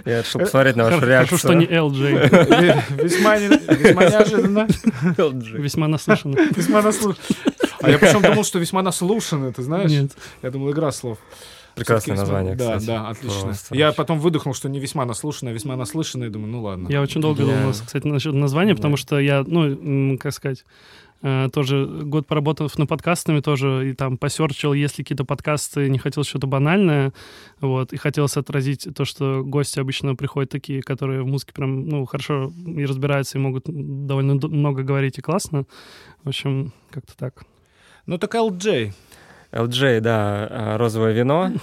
Я, 0.04 0.22
чтобы 0.24 0.44
посмотреть 0.44 0.76
на 0.76 0.84
вашу 0.84 1.06
реакцию. 1.06 1.38
Хорошо, 1.38 1.48
что 1.48 1.54
не 1.54 1.66
LJ. 1.66 3.02
Весьма 3.02 3.38
неожиданно. 3.38 4.66
Весьма 5.58 5.88
наслышано. 5.88 6.36
Весьма 6.54 6.82
наслышано. 6.82 7.16
А 7.80 7.90
я 7.90 7.98
причем 7.98 8.20
думал, 8.22 8.44
что 8.44 8.58
весьма 8.58 8.82
наслушаны, 8.82 9.52
ты 9.52 9.62
знаешь? 9.62 9.90
Нет. 9.90 10.12
Я 10.42 10.50
думал, 10.50 10.70
игра 10.72 10.92
слов. 10.92 11.18
Прекрасное 11.76 12.16
название, 12.16 12.56
Да, 12.56 12.76
кстати. 12.76 12.86
да, 12.86 13.08
отлично. 13.08 13.40
Просто 13.42 13.74
я 13.74 13.92
потом 13.92 14.18
выдохнул, 14.18 14.54
что 14.54 14.68
не 14.68 14.80
весьма 14.80 15.04
наслушанное, 15.06 15.52
а 15.52 15.54
весьма 15.54 15.76
наслышанное, 15.76 16.28
и 16.28 16.30
думаю, 16.30 16.50
ну 16.52 16.62
ладно. 16.62 16.88
Я 16.90 17.00
очень 17.00 17.20
долго 17.22 17.44
думал, 17.44 17.72
кстати, 17.72 18.06
насчет 18.06 18.34
названия, 18.34 18.74
потому 18.74 18.96
что 18.96 19.18
я, 19.18 19.44
ну, 19.46 20.18
как 20.18 20.34
сказать, 20.34 20.64
тоже 21.52 21.86
год 21.86 22.26
поработав 22.26 22.78
над 22.78 22.88
подкастами 22.88 23.40
тоже, 23.40 23.90
и 23.90 23.94
там 23.94 24.16
посерчил, 24.16 24.72
если 24.72 25.02
какие-то 25.02 25.24
подкасты, 25.24 25.88
не 25.88 25.98
хотел 25.98 26.24
что-то 26.24 26.46
банальное, 26.46 27.12
вот, 27.60 27.92
и 27.92 27.96
хотелось 27.96 28.36
отразить 28.36 28.88
то, 28.94 29.04
что 29.04 29.42
гости 29.44 29.78
обычно 29.80 30.14
приходят 30.14 30.50
такие, 30.50 30.82
которые 30.82 31.22
в 31.22 31.26
музыке 31.26 31.52
прям, 31.52 31.88
ну, 31.88 32.06
хорошо 32.06 32.52
и 32.66 32.86
разбираются, 32.86 33.38
и 33.38 33.40
могут 33.40 33.64
довольно 33.66 34.34
много 34.34 34.82
говорить 34.82 35.18
и 35.18 35.22
классно. 35.22 35.64
В 36.24 36.28
общем, 36.28 36.72
как-то 36.90 37.16
так. 37.16 37.44
Ну 38.06 38.18
так 38.18 38.34
LJ. 38.34 38.92
LJ, 39.52 40.00
да, 40.00 40.48
а, 40.50 40.78
розовое 40.78 41.12
вино. 41.12 41.52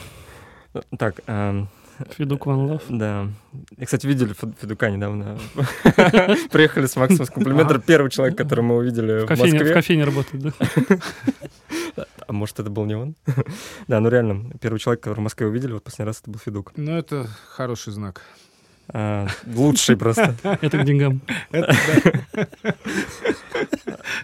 Так, 0.99 1.21
эм, 1.25 1.69
Федук 2.17 2.45
Ван 2.45 2.71
Лав. 2.71 2.83
Да. 2.89 3.27
И, 3.77 3.85
кстати, 3.85 4.07
видели 4.07 4.33
Федука 4.33 4.89
недавно. 4.89 5.37
Приехали 6.51 6.85
с 6.85 6.95
Максом 6.95 7.25
с 7.25 7.29
комплиментом. 7.29 7.81
Первый 7.81 8.09
человек, 8.09 8.37
которого 8.37 8.65
мы 8.65 8.75
увидели 8.77 9.25
в, 9.25 9.29
Москве. 9.29 9.63
В 9.63 9.73
кофейне 9.73 10.03
работает, 10.03 10.43
да? 10.43 10.51
А 12.27 12.33
может, 12.33 12.59
это 12.59 12.69
был 12.69 12.83
не 12.85 12.95
он? 12.95 13.15
да, 13.87 14.01
ну 14.01 14.09
реально, 14.09 14.51
первый 14.59 14.79
человек, 14.79 15.01
которого 15.01 15.21
в 15.21 15.23
Москве 15.23 15.47
увидели, 15.47 15.71
вот 15.71 15.83
последний 15.83 16.07
раз 16.07 16.19
это 16.19 16.29
был 16.29 16.39
Федук. 16.43 16.73
Ну, 16.75 16.91
это 16.91 17.25
хороший 17.55 17.93
знак. 17.93 18.21
А, 18.89 19.27
лучший 19.45 19.95
просто. 19.95 20.35
Это 20.43 20.77
к 20.77 20.83
деньгам. 20.83 21.21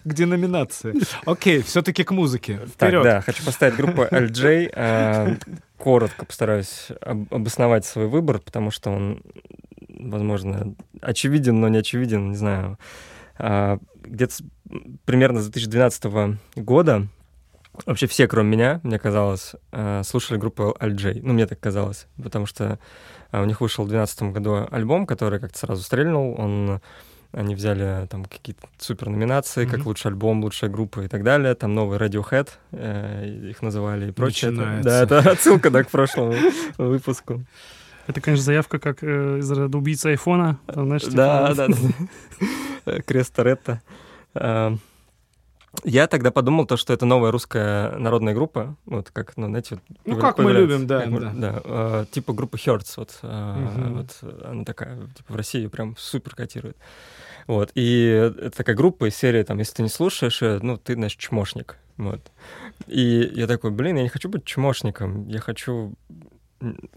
К 0.04 0.14
деноминации. 0.14 0.96
Окей, 1.26 1.62
все-таки 1.62 2.04
к 2.04 2.12
музыке. 2.12 2.60
Так, 2.78 2.92
да, 3.04 3.22
хочу 3.22 3.44
поставить 3.44 3.76
группу 3.76 4.04
LJ. 4.04 5.40
А, 5.84 5.86
коротко 5.86 6.26
постараюсь 6.26 6.88
обосновать 7.02 7.86
свой 7.86 8.08
выбор, 8.08 8.40
потому 8.40 8.72
что 8.72 8.90
он, 8.90 9.22
возможно, 9.90 10.76
очевиден, 11.02 11.60
но 11.60 11.68
не 11.68 11.78
очевиден, 11.78 12.30
не 12.30 12.36
знаю. 12.36 12.80
А, 13.38 13.80
где-то 14.04 14.36
примерно 15.06 15.42
с 15.42 15.46
2012 15.46 16.40
года 16.56 17.08
вообще 17.86 18.08
все, 18.08 18.28
кроме 18.28 18.52
меня, 18.52 18.80
мне 18.84 19.00
казалось, 19.00 19.56
слушали 20.04 20.38
группу 20.38 20.76
LJ. 20.80 21.22
Ну, 21.24 21.34
мне 21.34 21.48
так 21.48 21.60
казалось, 21.60 22.08
потому 22.22 22.46
что 22.46 22.80
а 23.32 23.42
у 23.42 23.46
них 23.46 23.62
вышел 23.62 23.84
в 23.84 23.88
2012 23.88 24.34
году 24.34 24.68
альбом, 24.70 25.08
который 25.08 25.40
как-то 25.40 25.58
сразу 25.58 25.82
стрельнул. 25.82 26.36
Он 26.38 26.82
они 27.34 27.56
взяли 27.56 28.08
там 28.08 28.26
какие-то 28.26 28.68
супер 28.78 29.10
номинации, 29.10 29.66
mm-hmm. 29.66 29.70
как 29.70 29.86
лучший 29.86 30.12
альбом, 30.12 30.44
лучшая 30.44 30.70
группа 30.70 31.02
и 31.02 31.08
так 31.08 31.24
далее. 31.24 31.54
Там 31.56 31.74
новый 31.74 31.98
Radiohead, 31.98 32.50
э, 32.72 33.50
их 33.50 33.62
называли 33.62 34.10
и 34.10 34.12
прочее. 34.12 34.54
Это, 34.54 34.82
да, 34.84 35.04
это 35.04 35.20
отсылка 35.32 35.70
да, 35.70 35.84
к 35.84 35.90
прошлому 35.90 36.36
выпуску. 36.78 37.44
Это, 38.06 38.22
конечно, 38.22 38.44
заявка 38.44 38.80
как 38.80 39.04
э, 39.04 39.40
из 39.40 39.52
рода 39.52 39.78
убийца 39.78 40.10
айфона. 40.10 40.60
Там, 40.68 40.86
знаешь, 40.86 41.04
да, 41.12 41.54
да, 41.54 41.68
да. 41.68 43.02
Крест 43.02 43.34
Торетто. 43.34 43.82
Я 45.84 46.08
тогда 46.08 46.30
подумал 46.32 46.68
то, 46.68 46.78
что 46.78 46.94
это 46.94 47.06
новая 47.06 47.32
русская 47.32 47.98
народная 47.98 48.36
группа, 48.36 48.76
вот 48.86 49.10
как, 49.10 49.36
ну, 49.38 49.48
знаете, 49.48 49.80
вот, 49.90 49.98
ну 50.06 50.18
как 50.20 50.38
мы 50.38 50.52
любим, 50.52 50.86
да, 50.86 51.02
как, 51.02 51.20
да, 51.20 51.32
да 51.34 51.62
э, 51.66 52.06
типа 52.12 52.34
группа 52.34 52.58
Hertz, 52.58 52.94
вот, 52.98 53.18
э, 53.24 53.66
угу. 53.66 53.96
вот 53.96 54.46
она 54.46 54.66
такая, 54.66 55.00
типа 55.16 55.34
в 55.34 55.36
России 55.36 55.66
прям 55.66 55.96
супер 55.98 56.36
котирует, 56.36 56.78
вот, 57.48 57.72
и 57.76 58.06
это 58.06 58.58
такая 58.58 58.76
группа 58.76 59.10
из 59.10 59.16
серии, 59.16 59.44
там, 59.44 59.60
если 59.60 59.76
ты 59.76 59.84
не 59.84 59.90
слушаешь, 59.90 60.42
ну, 60.42 60.78
ты, 60.78 60.94
значит, 60.94 61.20
чмошник, 61.20 61.78
вот, 61.98 62.32
и 62.88 63.32
я 63.34 63.48
такой, 63.48 63.72
блин, 63.72 63.98
я 63.98 64.04
не 64.04 64.10
хочу 64.10 64.30
быть 64.30 64.46
чмошником, 64.46 65.28
я 65.28 65.40
хочу 65.40 65.94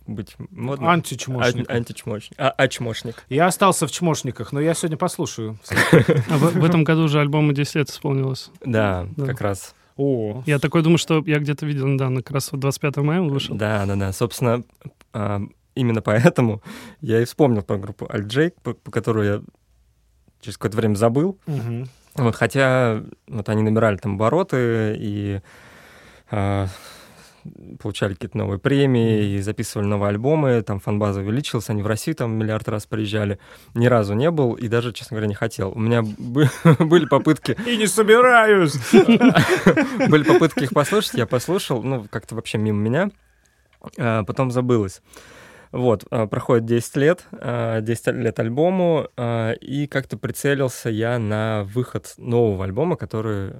быть 0.07 0.37
модным. 0.51 0.89
Античмошник. 0.89 1.69
А, 1.69 1.75
античмошник. 1.75 2.39
А, 2.39 2.51
а 2.51 2.69
чмошник. 2.69 3.25
Я 3.29 3.47
остался 3.47 3.87
в 3.87 3.91
чмошниках, 3.91 4.53
но 4.53 4.61
я 4.61 4.75
сегодня 4.75 4.97
послушаю. 4.97 5.59
А 6.29 6.39
в, 6.39 6.53
в 6.55 6.65
этом 6.65 6.85
году 6.85 7.05
уже 7.05 7.21
альбому 7.21 7.53
10 7.53 7.75
лет 7.75 7.91
исполнилось. 7.91 8.51
Да, 8.65 9.09
да. 9.17 9.27
как 9.27 9.41
раз. 9.41 9.75
О. 9.97 10.43
Я 10.47 10.59
такой 10.59 10.83
думаю, 10.83 10.99
что 10.99 11.23
я 11.27 11.39
где-то 11.39 11.67
видел 11.67 11.87
недавно, 11.87 12.23
как 12.23 12.33
раз 12.33 12.51
25 12.53 12.97
мая 12.99 13.21
он 13.21 13.31
вышел. 13.31 13.57
Да, 13.57 13.87
да, 13.87 13.97
да. 13.97 14.13
Собственно, 14.13 14.63
а, 15.13 15.41
именно 15.75 16.03
поэтому 16.03 16.63
я 17.01 17.21
и 17.21 17.25
вспомнил 17.25 17.63
про 17.63 17.79
группу 17.79 18.07
Alt 18.07 18.55
по, 18.63 18.75
по 18.75 18.91
которую 18.91 19.27
я 19.27 19.43
через 20.41 20.57
какое-то 20.57 20.77
время 20.77 20.95
забыл. 20.95 21.39
Угу. 21.47 21.87
Вот, 22.17 22.35
хотя 22.35 23.03
вот 23.29 23.49
они 23.49 23.63
набирали 23.63 23.97
там 23.97 24.15
обороты 24.15 24.97
и 24.99 25.41
а, 26.31 26.67
получали 27.81 28.15
какие-то 28.15 28.39
новые 28.39 28.59
премии 28.59 29.35
и 29.35 29.41
записывали 29.41 29.87
новые 29.87 30.11
альбомы, 30.11 30.63
там 30.63 30.81
фанбаза 30.81 31.21
увеличилась, 31.21 31.69
они 31.71 31.83
в 31.83 31.87
Россию 31.87 32.17
там 32.17 32.35
миллиард 32.35 32.69
раз 32.69 32.87
приезжали. 32.87 33.39
Ни 33.75 33.87
разу 33.87 34.15
не 34.15 34.31
был 34.31 34.55
и 34.55 34.69
даже, 34.69 34.93
честно 34.93 35.17
говоря, 35.17 35.29
не 35.29 35.35
хотел. 35.35 35.73
У 35.73 35.79
меня 35.79 36.03
были 36.79 37.07
попытки... 37.07 37.57
И 37.67 37.77
не 37.77 37.87
собираюсь! 37.87 38.77
Были 40.09 40.23
попытки 40.23 40.65
их 40.65 40.71
послушать, 40.71 41.15
я 41.15 41.27
послушал, 41.27 41.83
ну, 41.83 42.07
как-то 42.11 42.35
вообще 42.35 42.59
мимо 42.59 42.79
меня, 42.79 43.11
а 43.99 44.25
потом 44.25 44.51
забылось. 44.51 45.03
Вот, 45.73 46.05
а, 46.11 46.27
проходит 46.27 46.65
10 46.65 46.97
лет, 46.97 47.27
10 47.33 48.09
а, 48.09 48.13
лет 48.13 48.39
альбому, 48.39 49.09
а, 49.17 49.53
и 49.53 49.87
как-то 49.87 50.17
прицелился 50.17 50.91
я 50.91 51.19
на 51.19 51.65
выход 51.65 52.15
нового 52.19 52.65
альбома, 52.65 52.97
который, 52.97 53.55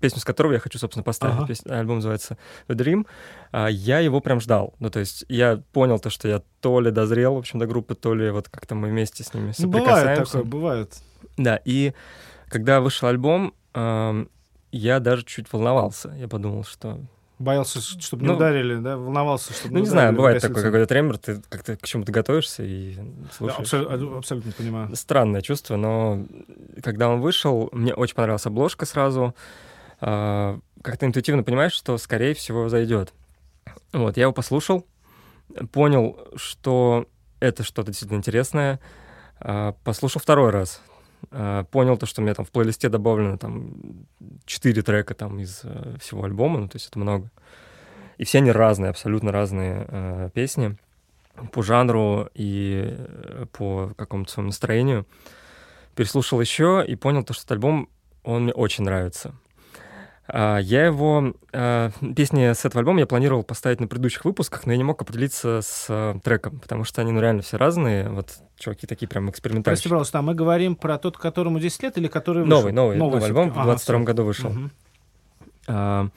песню 0.00 0.20
с 0.20 0.24
которого 0.24 0.52
я 0.52 0.58
хочу, 0.58 0.78
собственно, 0.78 1.02
поставить. 1.02 1.36
Ага. 1.36 1.46
Песня, 1.46 1.78
альбом 1.78 1.96
называется 1.96 2.36
The 2.68 2.76
Dream. 2.76 3.70
Я 3.70 4.00
его 4.00 4.20
прям 4.20 4.40
ждал. 4.40 4.74
Ну, 4.78 4.90
то 4.90 5.00
есть 5.00 5.24
я 5.28 5.62
понял 5.72 5.98
то, 5.98 6.10
что 6.10 6.28
я 6.28 6.42
то 6.60 6.80
ли 6.80 6.90
дозрел, 6.90 7.34
в 7.34 7.38
общем, 7.38 7.58
до 7.58 7.66
группы, 7.66 7.94
то 7.94 8.14
ли 8.14 8.30
вот 8.30 8.48
как-то 8.48 8.74
мы 8.74 8.88
вместе 8.88 9.24
с 9.24 9.32
ними 9.32 9.52
соприкасаемся. 9.52 10.38
Ну, 10.38 10.44
бывает 10.44 10.90
такое, 10.90 10.94
бывает. 10.94 10.98
Да, 11.36 11.60
и 11.64 11.94
когда 12.48 12.80
вышел 12.80 13.08
альбом, 13.08 13.54
я 13.74 15.00
даже 15.00 15.24
чуть 15.24 15.52
волновался. 15.52 16.14
Я 16.18 16.28
подумал, 16.28 16.64
что 16.64 17.00
Боялся, 17.40 17.80
чтобы 17.80 18.22
не 18.22 18.28
ну, 18.28 18.34
ударили, 18.34 18.76
да? 18.76 18.98
Волновался, 18.98 19.54
чтобы 19.54 19.72
Ну, 19.72 19.78
не, 19.78 19.84
не 19.84 19.88
знаю, 19.88 20.12
бывает 20.12 20.42
такое, 20.42 20.62
какой-то 20.62 20.86
тремор, 20.86 21.16
ты 21.16 21.40
как-то 21.48 21.74
к 21.74 21.86
чему-то 21.86 22.12
готовишься 22.12 22.62
и 22.62 22.98
слушаешь. 23.32 23.70
Да, 23.70 23.78
абсолютно, 23.78 24.18
абсолютно 24.18 24.52
понимаю. 24.52 24.94
Странное 24.94 25.40
чувство, 25.40 25.76
но 25.76 26.26
когда 26.82 27.08
он 27.08 27.22
вышел, 27.22 27.70
мне 27.72 27.94
очень 27.94 28.14
понравилась 28.14 28.44
обложка 28.44 28.84
сразу. 28.84 29.34
А, 30.02 30.58
как-то 30.82 31.06
интуитивно 31.06 31.42
понимаешь, 31.42 31.72
что, 31.72 31.96
скорее 31.96 32.34
всего, 32.34 32.68
зайдет. 32.68 33.14
Вот, 33.94 34.18
я 34.18 34.24
его 34.24 34.34
послушал, 34.34 34.86
понял, 35.72 36.18
что 36.36 37.06
это 37.40 37.62
что-то 37.62 37.86
действительно 37.86 38.18
интересное. 38.18 38.80
А, 39.40 39.72
послушал 39.82 40.20
второй 40.20 40.50
раз. 40.50 40.82
А, 41.32 41.64
понял 41.64 41.96
то, 41.96 42.06
что 42.06 42.20
у 42.20 42.24
меня 42.24 42.34
там 42.34 42.44
в 42.44 42.50
плейлисте 42.50 42.88
добавлено 42.88 43.38
там 43.38 43.74
4 44.46 44.82
трека 44.82 45.14
там 45.14 45.38
из 45.38 45.60
э, 45.62 45.96
всего 46.00 46.24
альбома, 46.24 46.58
ну, 46.58 46.68
то 46.68 46.76
есть 46.76 46.88
это 46.88 46.98
много. 46.98 47.30
И 48.18 48.24
все 48.24 48.38
они 48.38 48.50
разные, 48.50 48.90
абсолютно 48.90 49.30
разные 49.30 49.86
э, 49.88 50.30
песни 50.34 50.76
по 51.52 51.62
жанру 51.62 52.28
и 52.34 52.82
э, 52.90 53.46
по 53.52 53.92
какому-то 53.96 54.32
своему 54.32 54.48
настроению. 54.48 55.06
Переслушал 55.94 56.40
еще 56.40 56.84
и 56.86 56.96
понял 56.96 57.22
то, 57.22 57.32
что 57.32 57.42
этот 57.42 57.52
альбом, 57.52 57.88
он 58.24 58.44
мне 58.44 58.52
очень 58.52 58.84
нравится. 58.84 59.34
А, 60.32 60.58
я 60.58 60.86
его... 60.86 61.34
А, 61.52 61.90
песни 62.14 62.52
с 62.52 62.64
этого 62.64 62.80
альбома 62.80 63.00
я 63.00 63.06
планировал 63.06 63.42
поставить 63.42 63.80
на 63.80 63.88
предыдущих 63.88 64.24
выпусках, 64.24 64.64
но 64.66 64.72
я 64.72 64.78
не 64.78 64.84
мог 64.84 65.02
определиться 65.02 65.60
с 65.62 65.86
а, 65.88 66.18
треком, 66.20 66.60
потому 66.60 66.84
что 66.84 67.00
они, 67.00 67.10
ну, 67.10 67.20
реально 67.20 67.42
все 67.42 67.56
разные. 67.56 68.08
Вот 68.08 68.38
чуваки 68.58 68.86
такие 68.86 69.08
прям 69.08 69.28
экспериментальные. 69.30 69.76
Прости, 69.76 69.88
пожалуйста, 69.88 70.20
а 70.20 70.22
мы 70.22 70.34
говорим 70.34 70.76
про 70.76 70.98
тот, 70.98 71.16
которому 71.16 71.58
10 71.58 71.82
лет 71.82 71.98
или 71.98 72.08
который 72.08 72.44
вышел? 72.44 72.58
Новый, 72.58 72.72
новый, 72.72 72.96
новый, 72.96 73.14
новый 73.14 73.26
альбом 73.26 73.50
в 73.50 73.54
22 73.54 73.96
ага, 73.96 74.04
году 74.04 74.24
вышел. 74.24 74.50
Угу. 74.50 76.10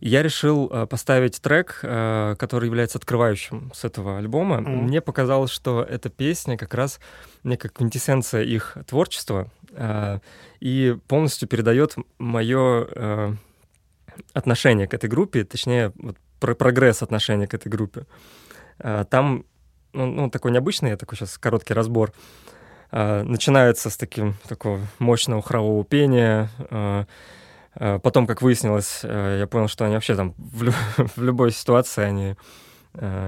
Я 0.00 0.22
решил 0.22 0.68
поставить 0.88 1.40
трек, 1.40 1.78
который 1.80 2.66
является 2.66 2.98
открывающим 2.98 3.72
с 3.74 3.82
этого 3.84 4.18
альбома. 4.18 4.58
Mm. 4.58 4.82
Мне 4.82 5.00
показалось, 5.00 5.50
что 5.50 5.82
эта 5.82 6.10
песня 6.10 6.58
как 6.58 6.74
раз 6.74 7.00
некая 7.44 7.70
квинтэссенция 7.70 8.42
их 8.42 8.76
творчества 8.86 9.50
и 10.60 10.98
полностью 11.08 11.48
передает 11.48 11.96
мое 12.18 13.38
отношение 14.32 14.86
к 14.86 14.94
этой 14.94 15.08
группе, 15.08 15.44
точнее, 15.44 15.92
вот, 15.96 16.16
про 16.40 16.54
прогресс 16.54 17.02
отношения 17.02 17.46
к 17.46 17.54
этой 17.54 17.68
группе. 17.68 18.06
Там 19.10 19.46
ну, 19.96 20.06
ну, 20.06 20.30
такой 20.30 20.52
необычный, 20.52 20.90
я 20.90 20.96
такой 20.96 21.16
сейчас 21.16 21.38
короткий 21.38 21.74
разбор. 21.74 22.12
А, 22.90 23.24
начинается 23.24 23.90
с 23.90 23.96
таким 23.96 24.34
такого 24.46 24.80
мощного 24.98 25.42
хорового 25.42 25.84
пения. 25.84 26.50
А, 26.70 27.06
а, 27.74 27.98
потом, 27.98 28.26
как 28.26 28.42
выяснилось, 28.42 29.00
а, 29.02 29.38
я 29.38 29.46
понял, 29.46 29.68
что 29.68 29.84
они 29.84 29.94
вообще 29.94 30.14
там 30.14 30.34
в, 30.36 30.62
лю- 30.62 30.74
в 31.16 31.22
любой 31.22 31.50
ситуации 31.50 32.04
они 32.04 32.30
а, 32.30 32.36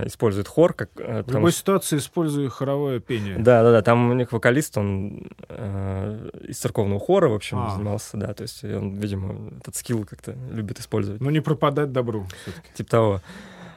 используют 0.07 0.49
хор. 0.49 0.75
Как, 0.75 0.91
а, 0.99 1.23
в 1.23 1.33
любой 1.33 1.53
ситуации 1.53 1.99
использую 1.99 2.51
хоровое 2.51 3.01
пение. 3.01 3.39
Да, 3.39 3.63
да, 3.63 3.73
да. 3.73 3.83
Там 3.83 4.11
у 4.11 4.15
них 4.15 4.33
вокалист, 4.33 4.77
он 4.79 5.29
э, 5.49 6.31
из 6.49 6.59
церковного 6.59 7.01
хора, 7.01 7.29
в 7.29 7.35
общем, 7.35 7.59
а. 7.59 7.71
занимался, 7.71 8.17
да. 8.17 8.35
То 8.35 8.43
есть 8.43 8.65
он, 8.65 8.97
видимо, 8.97 9.59
этот 9.59 9.77
скилл 9.77 10.05
как-то 10.05 10.37
любит 10.51 10.81
использовать. 10.81 11.21
Ну, 11.21 11.31
не 11.31 11.41
пропадать 11.41 11.93
добру. 11.93 12.27
Типа 12.75 12.91
того. 12.91 13.23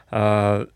А, 0.10 0.68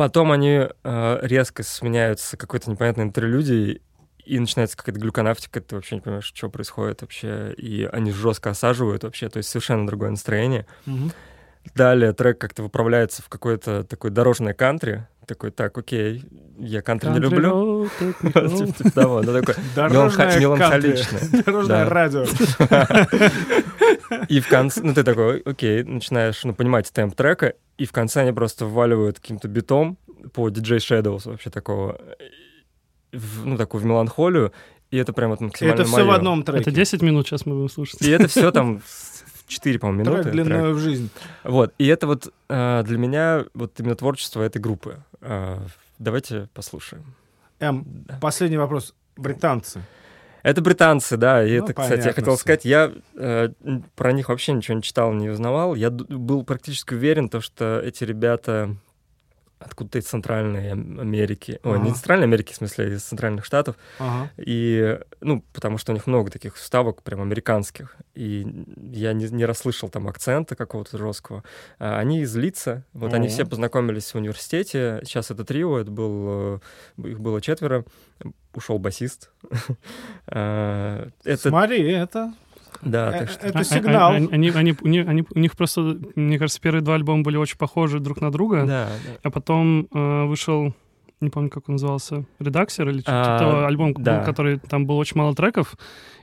Потом 0.00 0.32
они 0.32 0.66
э, 0.82 1.18
резко 1.20 1.62
сменяются 1.62 2.38
какой-то 2.38 2.70
непонятной 2.70 3.04
интерлюдией, 3.04 3.82
и 4.24 4.38
начинается 4.38 4.76
какая-то 4.76 4.98
глюконавтика, 4.98 5.60
ты 5.60 5.74
вообще 5.74 5.96
не 5.96 6.00
понимаешь, 6.00 6.24
что 6.24 6.48
происходит 6.48 7.02
вообще, 7.02 7.52
и 7.52 7.84
они 7.84 8.10
жестко 8.10 8.50
осаживают 8.50 9.02
вообще, 9.02 9.28
то 9.28 9.36
есть 9.36 9.50
совершенно 9.50 9.86
другое 9.86 10.10
настроение. 10.10 10.66
Mm-hmm. 10.86 11.12
Далее 11.74 12.12
трек 12.12 12.38
как-то 12.38 12.62
выправляется 12.62 13.22
в 13.22 13.28
какое-то 13.28 13.84
такое 13.84 14.10
дорожное 14.10 14.54
кантри, 14.54 15.06
такой, 15.26 15.50
так, 15.52 15.78
окей, 15.78 16.24
я 16.58 16.82
кантри 16.82 17.10
не 17.10 17.20
люблю. 17.20 17.88
Типа 17.98 18.90
того, 18.90 19.22
ну 19.22 19.32
такое 19.32 19.56
меланхоличное. 19.76 21.42
Дорожное 21.44 21.88
радио. 21.88 22.24
И 24.28 24.40
в 24.40 24.48
конце, 24.48 24.80
ну 24.82 24.92
ты 24.92 25.04
такой, 25.04 25.40
окей, 25.40 25.84
начинаешь 25.84 26.42
ну, 26.42 26.52
понимать 26.52 26.90
темп 26.92 27.14
трека, 27.14 27.54
и 27.78 27.86
в 27.86 27.92
конце 27.92 28.22
они 28.22 28.32
просто 28.32 28.66
вваливают 28.66 29.20
каким-то 29.20 29.46
битом 29.46 29.98
по 30.32 30.48
DJ 30.48 30.78
Shadows 30.78 31.28
вообще 31.30 31.50
такого, 31.50 32.00
в, 33.12 33.46
ну, 33.46 33.56
такую 33.56 33.82
в 33.82 33.84
меланхолию, 33.84 34.52
и 34.90 34.96
это 34.96 35.12
прям 35.12 35.30
вот 35.30 35.40
максимально 35.40 35.82
Это 35.82 35.88
все 35.88 36.04
в 36.04 36.10
одном 36.10 36.42
треке. 36.42 36.62
Это 36.62 36.72
10 36.72 37.02
минут 37.02 37.26
сейчас 37.26 37.46
мы 37.46 37.54
будем 37.54 37.70
слушать. 37.70 38.02
И 38.02 38.10
это 38.10 38.26
все 38.26 38.50
там 38.50 38.82
4, 39.50 39.78
по-моему, 39.78 40.00
минуты. 40.02 40.22
Трек 40.22 40.32
длиною 40.32 40.74
в 40.74 40.78
жизнь. 40.78 41.10
Вот, 41.44 41.74
и 41.78 41.86
это 41.86 42.06
вот 42.06 42.32
э, 42.48 42.82
для 42.84 42.98
меня 42.98 43.44
вот 43.52 43.78
именно 43.80 43.96
творчество 43.96 44.42
этой 44.42 44.60
группы. 44.62 44.98
Э, 45.20 45.58
давайте 45.98 46.48
послушаем. 46.54 47.04
М, 47.58 47.84
да. 47.86 48.18
последний 48.20 48.56
вопрос. 48.56 48.94
Британцы. 49.16 49.82
Это 50.42 50.62
британцы, 50.62 51.16
да. 51.16 51.44
И 51.44 51.58
ну, 51.58 51.64
это, 51.64 51.74
кстати, 51.74 52.06
я 52.06 52.12
хотел 52.12 52.36
сказать, 52.38 52.64
я 52.64 52.92
э, 53.14 53.50
про 53.94 54.12
них 54.12 54.28
вообще 54.30 54.52
ничего 54.52 54.76
не 54.76 54.82
читал, 54.82 55.12
не 55.12 55.28
узнавал. 55.28 55.74
Я 55.74 55.90
был 55.90 56.44
практически 56.44 56.94
уверен, 56.94 57.28
то, 57.28 57.40
что 57.40 57.80
эти 57.84 58.04
ребята 58.04 58.74
откуда-то 59.60 59.98
из 59.98 60.06
Центральной 60.06 60.72
Америки. 60.72 61.60
Ага. 61.62 61.74
Ой, 61.74 61.80
не 61.80 61.90
из 61.90 61.96
Центральной 61.96 62.24
Америки, 62.24 62.52
в 62.52 62.56
смысле, 62.56 62.94
из 62.94 63.02
Центральных 63.02 63.44
Штатов. 63.44 63.76
Ага. 63.98 64.30
И, 64.38 64.98
ну, 65.20 65.44
потому 65.52 65.76
что 65.76 65.92
у 65.92 65.94
них 65.94 66.06
много 66.06 66.30
таких 66.30 66.56
вставок 66.56 67.02
прям 67.02 67.20
американских. 67.20 67.96
И 68.14 68.46
я 68.90 69.12
не, 69.12 69.26
не 69.26 69.44
расслышал 69.44 69.90
там 69.90 70.08
акцента 70.08 70.56
какого-то 70.56 70.96
жесткого. 70.96 71.44
А 71.78 71.98
они 71.98 72.22
из 72.22 72.34
Лица. 72.34 72.84
Вот 72.94 73.08
ага. 73.08 73.16
они 73.16 73.28
все 73.28 73.44
познакомились 73.44 74.12
в 74.12 74.16
университете. 74.16 75.00
Сейчас 75.04 75.30
это 75.30 75.44
трио, 75.44 75.78
это 75.78 75.90
был, 75.90 76.60
э, 76.96 77.08
их 77.08 77.20
было 77.20 77.42
четверо. 77.42 77.84
Ушел 78.54 78.78
басист. 78.78 79.30
А, 80.32 81.08
это... 81.24 81.48
Смотри, 81.48 81.90
это 81.90 82.32
да, 82.82 83.14
э, 83.14 83.18
так 83.20 83.30
что... 83.30 83.46
Это 83.46 83.64
сигнал. 83.64 84.12
Они, 84.12 84.28
они, 84.30 84.50
они, 84.50 84.98
они, 85.00 85.24
у 85.34 85.38
них 85.38 85.56
просто, 85.56 85.98
мне 86.14 86.38
кажется, 86.38 86.60
первые 86.60 86.82
два 86.82 86.94
альбома 86.94 87.22
были 87.22 87.36
очень 87.36 87.58
похожи 87.58 88.00
друг 88.00 88.20
на 88.20 88.30
друга. 88.30 88.64
Да, 88.66 88.88
да. 88.88 89.18
А 89.22 89.30
потом 89.30 89.86
э, 89.92 90.24
вышел, 90.24 90.74
не 91.20 91.30
помню, 91.30 91.50
как 91.50 91.68
он 91.68 91.74
назывался, 91.74 92.24
«Редаксер» 92.38 92.88
или 92.88 93.00
что-то 93.00 93.36
а, 93.36 93.38
того, 93.38 93.66
альбом, 93.66 93.94
да. 93.94 94.24
который 94.24 94.58
там 94.58 94.86
был 94.86 94.98
очень 94.98 95.16
мало 95.16 95.34
треков, 95.34 95.74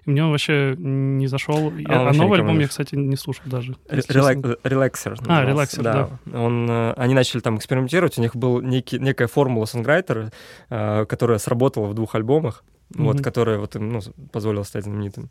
и 0.05 0.09
мне 0.09 0.23
он 0.23 0.31
вообще 0.31 0.75
не 0.77 1.27
зашел. 1.27 1.71
А, 1.85 2.09
а 2.09 2.13
новый 2.13 2.39
альбом 2.39 2.59
я, 2.59 2.67
кстати, 2.67 2.95
не 2.95 3.17
слушал 3.17 3.43
даже. 3.45 3.75
Релаксер. 3.89 5.17
А, 5.27 5.43
Релаксер, 5.43 5.83
да. 5.83 6.09
да. 6.25 6.39
Он, 6.39 6.67
э, 6.69 6.93
они 6.93 7.13
начали 7.13 7.41
там 7.41 7.57
экспериментировать, 7.57 8.17
у 8.17 8.21
них 8.21 8.35
была 8.35 8.61
некая 8.61 9.27
формула 9.27 9.65
сонграйтера, 9.65 10.31
э, 10.69 11.05
которая 11.05 11.37
сработала 11.39 11.87
в 11.87 11.93
двух 11.93 12.15
альбомах, 12.15 12.63
mm-hmm. 12.93 13.03
вот, 13.03 13.21
которая 13.21 13.59
вот 13.59 13.75
им 13.75 13.91
ну, 13.91 13.99
позволила 14.31 14.63
стать 14.63 14.85
знаменитым. 14.85 15.29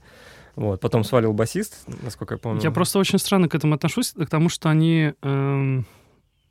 Вот. 0.57 0.81
Потом 0.81 1.05
свалил 1.05 1.33
басист, 1.33 1.87
насколько 2.03 2.35
я 2.35 2.39
помню. 2.39 2.63
Я 2.63 2.71
просто 2.71 2.99
очень 2.99 3.19
странно 3.19 3.49
к 3.49 3.55
этому 3.55 3.75
отношусь, 3.75 4.13
к 4.13 4.27
тому, 4.27 4.49
что 4.49 4.71
они... 4.71 5.13
Эм, 5.23 5.87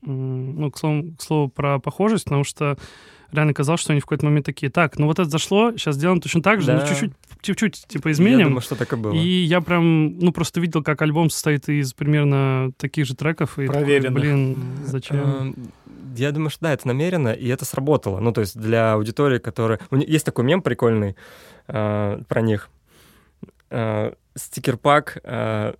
ну, 0.01 0.69
к 0.69 0.77
слову, 0.77 1.15
к 1.17 1.21
слову 1.21 1.49
про 1.49 1.79
похожесть, 1.79 2.25
потому 2.25 2.43
что 2.43 2.77
реально 3.31 3.53
казалось, 3.53 3.81
что 3.81 3.91
они 3.91 3.99
в 3.99 4.05
какой-то 4.05 4.25
момент 4.25 4.45
такие, 4.45 4.71
так, 4.71 4.97
ну 4.99 5.07
вот 5.07 5.19
это 5.19 5.29
зашло, 5.29 5.71
сейчас 5.71 5.95
сделаем 5.95 6.21
точно 6.21 6.41
так 6.41 6.61
же, 6.61 6.67
да. 6.67 6.81
но 6.81 6.87
чуть-чуть, 6.87 7.11
чуть-чуть, 7.41 7.85
типа, 7.87 8.11
изменим. 8.11 8.39
Я 8.39 8.45
думаю, 8.45 8.61
что 8.61 8.75
так 8.75 8.93
и 8.93 8.95
было. 8.95 9.13
И 9.13 9.43
я 9.43 9.61
прям, 9.61 10.17
ну, 10.19 10.31
просто 10.31 10.61
видел, 10.61 10.83
как 10.83 11.01
альбом 11.01 11.29
состоит 11.29 11.67
из 11.69 11.93
примерно 11.93 12.71
таких 12.77 13.05
же 13.05 13.15
треков. 13.15 13.57
И 13.59 13.65
Проверенных. 13.65 14.13
Такой, 14.13 14.21
блин, 14.21 14.57
зачем? 14.85 15.17
Эм, 15.17 15.55
я 16.15 16.31
думаю, 16.31 16.49
что 16.49 16.61
да, 16.61 16.73
это 16.73 16.87
намеренно, 16.87 17.29
и 17.29 17.47
это 17.47 17.65
сработало. 17.65 18.19
Ну, 18.19 18.31
то 18.31 18.41
есть 18.41 18.57
для 18.57 18.93
аудитории, 18.93 19.39
которая... 19.39 19.79
Есть 19.91 20.25
такой 20.25 20.45
мем 20.45 20.61
прикольный 20.61 21.15
э, 21.67 22.21
про 22.27 22.41
них 22.41 22.69
э, 23.75 24.13
стикер-пак 24.35 25.17
э, 25.23 25.73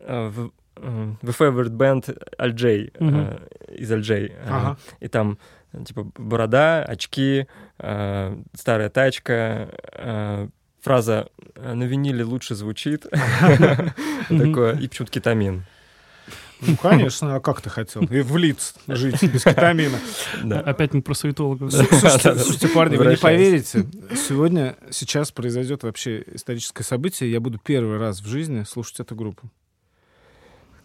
э, 0.00 0.28
в, 0.28 0.52
э, 0.76 1.14
The 1.22 1.36
Favorite 1.36 1.76
Band 1.76 2.04
LJ, 2.38 2.92
mm-hmm. 2.92 3.48
э, 3.68 3.74
из. 3.74 3.92
Ага. 3.92 4.76
Э, 5.00 5.04
и 5.04 5.08
там 5.08 5.38
типа 5.84 6.10
борода, 6.16 6.84
очки, 6.84 7.46
э, 7.78 8.36
старая 8.54 8.88
тачка, 8.88 9.68
э, 9.92 10.48
фраза 10.80 11.28
«на 11.56 11.84
виниле 11.84 12.24
лучше 12.24 12.54
звучит», 12.54 13.06
такое, 14.28 14.78
и 14.78 14.88
почему-то 14.88 15.12
кетамин. 15.12 15.64
Ну, 16.60 16.76
конечно, 16.76 17.36
а 17.36 17.40
как 17.40 17.60
ты 17.60 17.70
хотел? 17.70 18.02
И 18.02 18.20
в 18.20 18.36
лиц 18.36 18.74
жить 18.86 19.22
без 19.22 19.44
кетамина. 19.44 19.98
Да. 20.42 20.60
Опять 20.60 20.94
мы 20.94 21.02
про 21.02 21.14
суетологов. 21.14 21.72
Слушайте, 21.72 22.68
парни, 22.68 22.96
вы 22.96 23.06
не 23.06 23.16
поверите, 23.16 23.86
сегодня, 24.14 24.76
сейчас 24.90 25.30
произойдет 25.30 25.82
вообще 25.82 26.24
историческое 26.34 26.84
событие, 26.84 27.30
я 27.30 27.40
буду 27.40 27.58
первый 27.58 27.98
раз 27.98 28.20
в 28.20 28.26
жизни 28.26 28.64
слушать 28.64 29.00
эту 29.00 29.14
группу. 29.14 29.50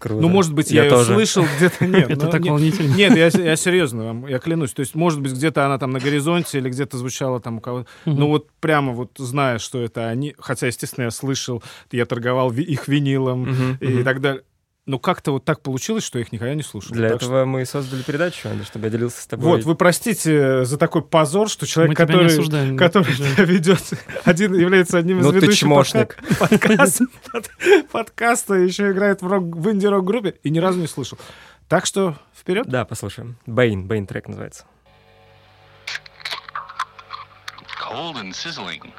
Круто. 0.04 0.22
Ну, 0.22 0.28
может 0.28 0.54
быть, 0.54 0.70
я, 0.70 0.82
я 0.82 0.84
ее 0.84 0.90
тоже. 0.90 1.14
слышал 1.14 1.46
где-то. 1.56 1.86
Нет, 1.88 2.10
это 2.10 2.28
так 2.28 2.42
волнительно. 2.42 2.94
Нет, 2.94 3.16
я, 3.16 3.28
я 3.42 3.56
серьезно 3.56 4.04
вам, 4.04 4.28
я 4.28 4.38
клянусь. 4.40 4.74
То 4.74 4.82
есть, 4.82 4.96
может 4.96 5.22
быть, 5.22 5.32
где-то 5.32 5.66
она 5.66 5.78
там 5.78 5.92
на 5.92 6.00
горизонте 6.02 6.58
или 6.58 6.70
где-то 6.70 6.98
звучала 6.98 7.40
там 7.40 7.60
у 7.60 7.62
кого-то. 7.62 7.88
Угу. 8.06 8.20
Ну, 8.20 8.28
вот 8.28 8.50
прямо 8.60 8.92
вот 8.92 9.12
зная, 9.18 9.60
что 9.60 9.82
это 9.82 10.10
они, 10.10 10.36
хотя, 10.38 10.68
естественно, 10.68 11.06
я 11.06 11.12
слышал, 11.12 11.64
я 11.90 12.06
торговал 12.06 12.52
их 12.52 12.90
винилом 12.90 13.44
угу, 13.44 13.78
и 13.80 13.96
угу. 13.96 14.04
так 14.04 14.20
далее. 14.20 14.44
Ну, 14.86 15.00
как-то 15.00 15.32
вот 15.32 15.46
так 15.46 15.62
получилось, 15.62 16.04
что 16.04 16.20
я 16.20 16.26
их 16.26 16.34
никогда 16.34 16.54
не 16.56 16.62
слушал. 16.62 16.92
Для 16.94 17.08
так 17.08 17.18
этого 17.18 17.44
что... 17.44 17.46
мы 17.46 17.66
создали 17.66 18.02
передачу, 18.02 18.50
чтобы 18.66 18.88
я 18.88 18.92
делился 18.92 19.22
с 19.22 19.28
тобой. 19.28 19.46
Вот, 19.46 19.64
вы 19.64 19.76
простите 19.76 20.66
за 20.66 20.78
такой 20.78 21.02
позор, 21.02 21.50
что 21.50 21.66
человек, 21.66 21.92
мы 21.92 21.96
который, 21.96 22.26
осуждаем, 22.28 22.76
который 22.76 23.16
да, 23.38 23.44
ведет, 23.44 23.82
один 24.26 24.54
является 24.54 24.98
одним 24.98 25.22
из 25.22 25.26
ну, 25.26 25.32
ведущих 25.32 25.70
подка... 25.70 26.18
подкаста, 26.40 27.06
подкаста, 27.94 28.56
еще 28.56 28.92
играет 28.92 29.22
в, 29.22 29.28
рок, 29.28 29.56
в 29.56 29.72
инди-рок 29.72 30.04
группе 30.04 30.36
и 30.44 30.50
ни 30.50 30.60
разу 30.60 30.80
не 30.80 30.88
слышал. 30.88 31.18
Так 31.70 31.86
что 31.86 32.18
вперед. 32.38 32.68
Да, 32.68 32.84
послушаем. 32.84 33.38
Бэйн, 33.46 33.88
Бэйн 33.88 34.06
трек 34.06 34.28
называется. 34.28 34.66
Cold 37.80 38.16
and 38.16 38.34
sizzling. 38.34 38.92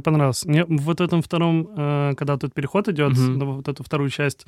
Мне 0.00 0.02
понравился. 0.02 0.48
Мне 0.48 0.64
вот 0.64 1.00
этом 1.00 1.22
втором, 1.22 1.68
э, 1.76 2.14
когда 2.16 2.36
тут 2.36 2.54
переход 2.54 2.88
идет 2.88 3.12
mm-hmm. 3.12 3.36
на 3.36 3.44
вот 3.44 3.68
эту 3.68 3.84
вторую 3.84 4.10
часть, 4.10 4.46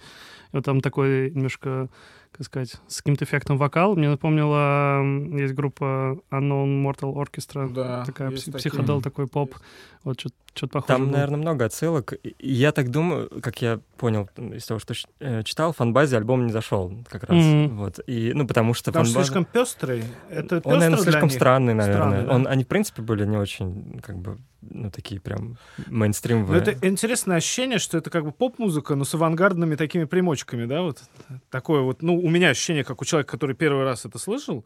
вот 0.53 0.65
там 0.65 0.81
такой 0.81 1.31
немножко 1.31 1.89
как 2.33 2.47
сказать, 2.47 2.77
с 2.89 3.03
каким-то 3.03 3.27
эффектом 3.27 3.59
вокал. 3.59 3.95
Мне 3.95 4.09
напомнила, 4.09 5.03
есть 5.39 5.53
группа 5.53 6.19
Unknown 6.31 6.83
Mortal 6.83 7.15
Orchestra, 7.15 7.71
да, 7.71 8.05
такая 8.07 8.31
психодел, 8.31 9.03
такой 9.03 9.27
поп. 9.27 9.55
Вот 10.03 10.19
что-то 10.19 10.69
похоже. 10.69 10.87
Там, 10.87 11.03
было. 11.03 11.13
наверное, 11.13 11.37
много 11.37 11.67
отсылок. 11.67 12.15
Я 12.39 12.73
так 12.73 12.91
думаю, 12.91 13.29
как 13.43 13.61
я 13.61 13.81
понял 13.99 14.29
из 14.37 14.65
того, 14.65 14.81
что 14.81 14.95
э, 15.21 15.43
читал, 15.43 15.73
фанбазе 15.75 16.17
альбом 16.17 16.47
не 16.47 16.53
зашел 16.53 16.93
как 17.09 17.25
раз. 17.25 17.39
Mm-hmm. 17.39 17.69
Вот. 17.69 18.01
И, 18.07 18.33
ну, 18.35 18.47
потому 18.47 18.73
что 18.73 18.91
Потому 18.91 19.05
фанбаза... 19.05 19.27
слишком 19.27 19.45
пестрый. 19.45 20.05
Это 20.31 20.63
Он, 20.65 20.79
наверное, 20.79 21.03
слишком 21.03 21.29
странный, 21.29 21.75
наверное. 21.75 22.09
Странный, 22.09 22.27
да? 22.27 22.35
Он, 22.35 22.47
они, 22.49 22.65
в 22.65 22.69
принципе, 22.69 23.03
были 23.03 23.27
не 23.27 23.37
очень, 23.37 24.01
как 24.03 24.17
бы, 24.17 24.39
ну, 24.63 24.91
такие 24.91 25.21
прям 25.21 25.59
мейнстримовые. 25.87 26.63
Но 26.63 26.71
это 26.71 26.87
интересное 26.87 27.39
ощущение, 27.39 27.79
что 27.79 27.99
это 27.99 28.11
как 28.11 28.25
бы 28.25 28.33
поп-музыка, 28.33 28.95
но 28.95 29.05
с 29.05 29.15
авангардными 29.15 29.75
такими 29.75 30.05
примочками, 30.05 30.67
да, 30.67 30.83
вот 30.83 31.03
такое 31.51 31.83
вот, 31.83 32.03
ну, 32.03 32.19
у 32.19 32.31
меня 32.31 32.51
ощущение, 32.51 32.85
как 32.85 33.03
у 33.03 33.05
человека, 33.05 33.33
который 33.33 33.57
первый 33.57 33.85
раз 33.85 34.05
это 34.05 34.19
слышал, 34.19 34.65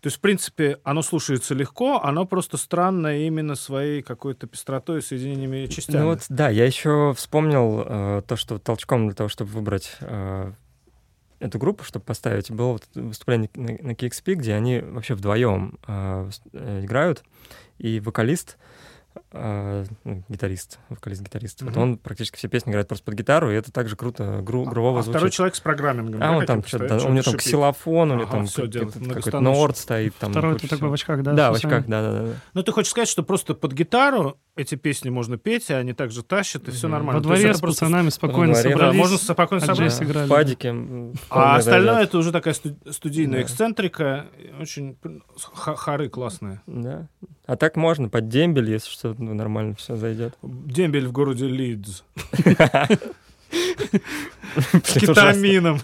то 0.00 0.08
есть, 0.08 0.18
в 0.18 0.20
принципе, 0.20 0.78
оно 0.84 1.00
слушается 1.00 1.54
легко, 1.54 2.00
оно 2.02 2.26
просто 2.26 2.58
странное 2.58 3.26
именно 3.26 3.54
своей 3.54 4.02
какой-то 4.02 4.46
пестротой, 4.46 5.00
соединениями 5.00 5.66
частями. 5.66 6.02
Ну 6.02 6.06
вот, 6.06 6.26
да, 6.28 6.50
я 6.50 6.66
еще 6.66 7.14
вспомнил 7.16 7.82
э, 7.84 8.22
то, 8.26 8.36
что 8.36 8.58
толчком 8.58 9.06
для 9.06 9.14
того, 9.14 9.28
чтобы 9.30 9.50
выбрать 9.52 9.96
э, 10.00 10.52
эту 11.38 11.58
группу, 11.58 11.82
чтобы 11.82 12.04
поставить, 12.04 12.50
было 12.50 12.72
вот 12.72 12.84
выступление 12.94 13.48
на, 13.54 13.68
на 13.68 13.92
KXP, 13.92 14.34
где 14.34 14.54
они 14.54 14.80
вообще 14.80 15.14
вдвоем 15.14 15.78
э, 15.86 16.30
э, 16.52 16.84
играют, 16.84 17.24
и 17.78 17.98
вокалист— 18.00 18.58
ну, 20.04 20.22
гитарист, 20.28 20.78
вокалист-гитарист. 20.88 21.62
Mm-hmm. 21.62 21.66
Вот 21.66 21.76
он 21.76 21.98
практически 21.98 22.36
все 22.36 22.48
песни 22.48 22.70
играет 22.70 22.88
просто 22.88 23.04
под 23.04 23.14
гитару, 23.14 23.50
и 23.50 23.54
это 23.54 23.72
также 23.72 23.96
круто, 23.96 24.40
гру- 24.42 24.66
а, 24.66 24.70
грубово 24.70 25.00
а, 25.00 25.02
звучит. 25.02 25.16
второй 25.16 25.30
человек 25.30 25.54
с 25.54 25.60
программингом. 25.60 26.22
А 26.22 26.32
он 26.32 26.46
там 26.46 26.64
что-то, 26.64 27.06
у 27.06 27.12
него 27.12 27.22
там 27.22 27.36
ксилофон, 27.36 28.12
у 28.12 28.14
него 28.16 28.30
там 28.30 28.46
какой-то 28.46 29.40
норд 29.40 29.76
стоит. 29.76 30.14
Там, 30.16 30.30
Второй 30.30 30.58
ты 30.58 30.68
такой 30.68 30.88
в 30.88 30.92
очках, 30.92 31.22
да? 31.22 31.32
Да, 31.32 31.52
в 31.52 31.56
очках, 31.56 31.86
да-да-да. 31.86 32.34
Ну, 32.54 32.62
ты 32.62 32.72
хочешь 32.72 32.90
сказать, 32.90 33.08
что 33.08 33.22
просто 33.22 33.54
под 33.54 33.72
гитару 33.72 34.38
эти 34.56 34.74
песни 34.74 35.10
можно 35.10 35.36
петь, 35.36 35.68
и 35.70 35.74
они 35.74 35.92
также 35.92 36.22
тащат, 36.22 36.68
и 36.68 36.70
все 36.70 36.88
нормально. 36.88 37.20
Во 37.20 37.22
дворе 37.22 37.54
с 37.54 37.60
пацанами 37.60 38.08
спокойно 38.08 38.54
собрались. 38.54 38.96
можно 38.96 39.18
спокойно 39.18 39.64
собраться. 39.64 40.04
В 40.04 40.28
падике. 40.28 40.74
А 41.30 41.56
остальное 41.56 42.04
это 42.04 42.18
уже 42.18 42.32
такая 42.32 42.54
студийная 42.54 43.42
эксцентрика, 43.42 44.26
очень 44.60 44.96
хары 45.36 46.08
классные. 46.08 46.62
Да. 46.66 47.08
А 47.46 47.56
так 47.56 47.76
можно 47.76 48.08
под 48.08 48.28
дембель, 48.28 48.70
если 48.70 48.90
что, 48.90 49.14
нормально 49.34 49.74
все 49.74 49.96
зайдет. 49.96 50.36
Дембель 50.42 51.06
в 51.06 51.12
городе 51.12 51.46
Лидз. 51.46 52.04
С 54.84 54.92
кетамином. 54.94 55.80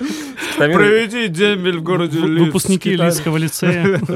Проведи 0.57 1.29
дембель 1.29 1.79
в 1.79 1.83
городе 1.83 2.19
Лидс. 2.21 2.47
Выпускники 2.47 2.97
Лидского 2.97 3.37
лицея. 3.37 4.01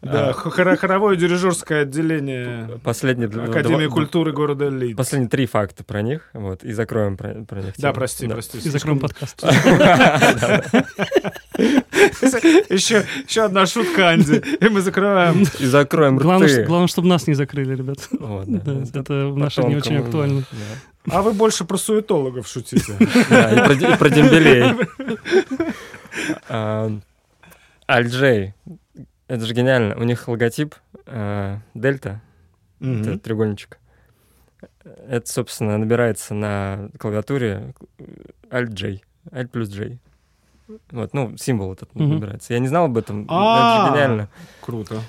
Да, 0.00 0.30
А. 0.30 0.32
хоровое 0.32 1.16
дирижерское 1.16 1.82
отделение 1.82 2.78
Последние 2.84 3.28
Академии 3.28 3.86
культуры 3.86 4.32
города 4.32 4.68
Лидс. 4.68 4.96
Последние 4.96 5.28
три 5.28 5.46
факта 5.46 5.82
про 5.84 6.02
них, 6.02 6.28
вот, 6.34 6.62
и 6.64 6.72
закроем 6.72 7.16
про, 7.16 7.34
них. 7.34 7.74
Да, 7.78 7.92
прости, 7.92 8.26
прости. 8.28 8.58
И 8.58 8.68
закроем 8.68 8.98
подкаст. 9.00 9.42
Еще, 11.58 13.04
еще 13.28 13.44
одна 13.44 13.66
шутка, 13.66 14.08
Анди, 14.10 14.42
и 14.60 14.68
мы 14.68 14.80
закрываем. 14.80 15.44
И 15.60 15.66
закроем 15.66 16.16
Главное, 16.16 16.48
рты. 16.48 16.56
ш- 16.62 16.64
главное, 16.66 16.88
чтобы 16.88 17.08
нас 17.08 17.26
не 17.26 17.34
закрыли, 17.34 17.76
ребят. 17.76 17.98
Вот, 18.10 18.46
да. 18.46 18.72
Да, 18.92 19.00
это 19.00 19.28
в 19.28 19.36
наши 19.36 19.62
дни 19.62 19.76
очень 19.76 19.96
актуально. 19.98 20.40
да. 20.50 20.56
А 21.10 21.22
вы 21.22 21.32
больше 21.32 21.64
про 21.64 21.76
суетологов 21.76 22.46
шутите. 22.46 22.96
Да, 23.28 23.52
и 23.52 23.96
про, 23.96 24.08
дембелей. 24.08 24.86
А, 26.48 26.90
Альджей. 27.86 28.54
Это 29.26 29.46
же 29.46 29.54
гениально. 29.54 29.96
У 29.96 30.04
них 30.04 30.28
логотип 30.28 30.74
а, 31.06 31.58
Дельта, 31.74 32.20
это 32.80 33.18
треугольничек. 33.18 33.78
Это, 34.84 35.30
собственно, 35.30 35.78
набирается 35.78 36.34
на 36.34 36.88
клавиатуре 36.98 37.74
Alt-J. 38.50 39.00
Alt 39.30 39.48
плюс 39.48 39.68
J. 39.68 39.98
Вот, 40.90 41.12
ну, 41.14 41.36
символ 41.36 41.72
этот 41.72 41.94
набирается. 41.94 42.52
Я 42.52 42.58
не 42.58 42.68
знал 42.68 42.86
об 42.86 42.98
этом. 42.98 43.26
А. 43.28 43.84
Это 43.84 43.86
же 43.86 43.92
гениально. 43.92 44.28
Круто. 44.60 45.00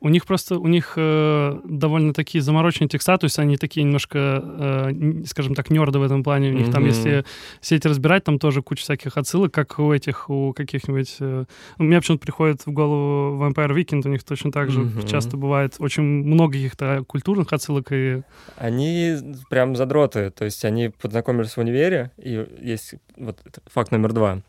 У 0.00 0.08
них 0.08 0.26
просто, 0.26 0.58
у 0.58 0.66
них 0.66 0.94
э, 0.96 1.60
довольно 1.64 2.12
такие 2.12 2.42
замороченные 2.42 2.88
текста, 2.88 3.16
то 3.18 3.24
есть 3.24 3.38
они 3.38 3.56
такие 3.56 3.84
немножко, 3.84 4.18
э, 4.42 5.22
скажем 5.26 5.54
так, 5.54 5.70
нерды 5.70 5.98
в 5.98 6.02
этом 6.02 6.22
плане. 6.22 6.50
У 6.50 6.54
них 6.54 6.70
там, 6.70 6.82
Мгм. 6.82 6.90
если 6.92 7.24
сеть 7.60 7.86
разбирать, 7.86 8.24
там 8.24 8.38
тоже 8.38 8.62
куча 8.62 8.82
всяких 8.82 9.16
отсылок, 9.16 9.52
как 9.52 9.78
у 9.78 9.92
этих, 9.92 10.28
у 10.30 10.52
каких-нибудь... 10.52 11.16
э, 11.20 11.44
у 11.78 11.82
меня 11.82 12.00
почему-то 12.00 12.22
приходит 12.22 12.66
в 12.66 12.70
голову 12.72 13.42
Vampire 13.42 13.74
Weekend, 13.74 14.02
у 14.06 14.10
них 14.10 14.24
точно 14.24 14.52
так 14.52 14.70
же 14.70 14.80
Мгм. 14.80 15.06
часто 15.06 15.36
бывает 15.36 15.76
очень 15.78 16.02
много 16.02 16.52
каких-то 16.54 17.04
культурных 17.06 17.52
отсылок 17.52 17.88
и... 17.90 18.22
Они 18.56 19.16
прям 19.50 19.76
задроты, 19.76 20.30
то 20.30 20.44
есть 20.44 20.64
они 20.64 20.88
познакомились 20.88 21.52
в 21.56 21.58
универе, 21.58 22.10
и 22.16 22.46
есть 22.60 22.94
вот 23.16 23.40
факт 23.66 23.90
номер 23.92 24.12
два. 24.12 24.40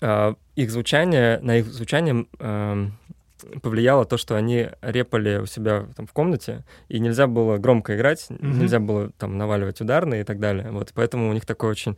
А, 0.00 0.34
Их 0.56 0.70
звучание, 0.70 1.38
на 1.42 1.58
их 1.58 1.66
звучание 1.66 2.26
повлияло 3.62 4.04
то, 4.04 4.16
что 4.16 4.34
они 4.36 4.68
репали 4.82 5.38
у 5.38 5.46
себя 5.46 5.86
там 5.96 6.06
в 6.06 6.12
комнате, 6.12 6.64
и 6.88 6.98
нельзя 6.98 7.26
было 7.26 7.58
громко 7.58 7.96
играть, 7.96 8.26
Мгм. 8.30 8.58
нельзя 8.60 8.78
было 8.80 9.10
там 9.18 9.36
наваливать 9.38 9.80
ударные 9.80 10.22
и 10.22 10.24
так 10.24 10.38
далее. 10.40 10.70
Вот, 10.70 10.92
поэтому 10.94 11.28
у 11.30 11.32
них 11.32 11.44
такое 11.46 11.70
очень, 11.70 11.96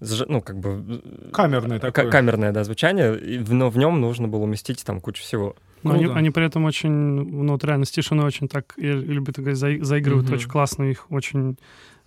ну, 0.00 0.40
как 0.40 0.58
бы... 0.58 1.02
Камерный 1.32 1.80
ка- 1.80 1.90
такой. 1.92 2.10
камерное, 2.10 2.52
да, 2.52 2.64
звучание, 2.64 3.12
но 3.48 3.70
в 3.70 3.78
нем 3.78 4.00
нужно 4.00 4.28
было 4.28 4.42
уместить 4.42 4.84
там 4.84 5.00
кучу 5.00 5.22
всего. 5.22 5.56
но 5.82 5.92
они, 5.94 6.04
Круто. 6.04 6.18
они 6.18 6.30
при 6.30 6.44
этом 6.46 6.64
очень, 6.64 6.90
ну 6.90 7.52
вот 7.52 7.64
реально 7.64 7.84
с 7.84 7.90
тишиной 7.90 8.24
очень 8.26 8.48
так, 8.48 8.74
я 8.76 8.92
люблю 8.92 9.32
так 9.32 9.44
говорить, 9.44 9.58
заи- 9.60 9.82
заигрывают 9.82 10.26
Мгм. 10.26 10.34
очень 10.36 10.48
классно, 10.48 10.84
у 10.84 10.88
них 10.88 11.06
очень 11.10 11.56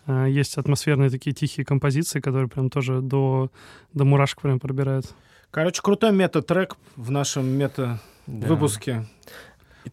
э, 0.07 0.25
есть 0.29 0.57
атмосферные 0.57 1.09
такие 1.11 1.33
тихие 1.33 1.65
композиции, 1.65 2.19
которые 2.19 2.47
прям 2.49 2.69
тоже 2.69 2.99
до, 3.01 3.51
до 3.93 4.05
мурашек 4.05 4.41
прям 4.41 4.59
пробирают. 4.59 5.05
Короче, 5.51 5.81
крутой 5.83 6.11
мета-трек 6.11 6.75
в 6.95 7.09
нашем 7.11 7.45
мета-выпуске. 7.47 8.03
Да. 8.29 8.47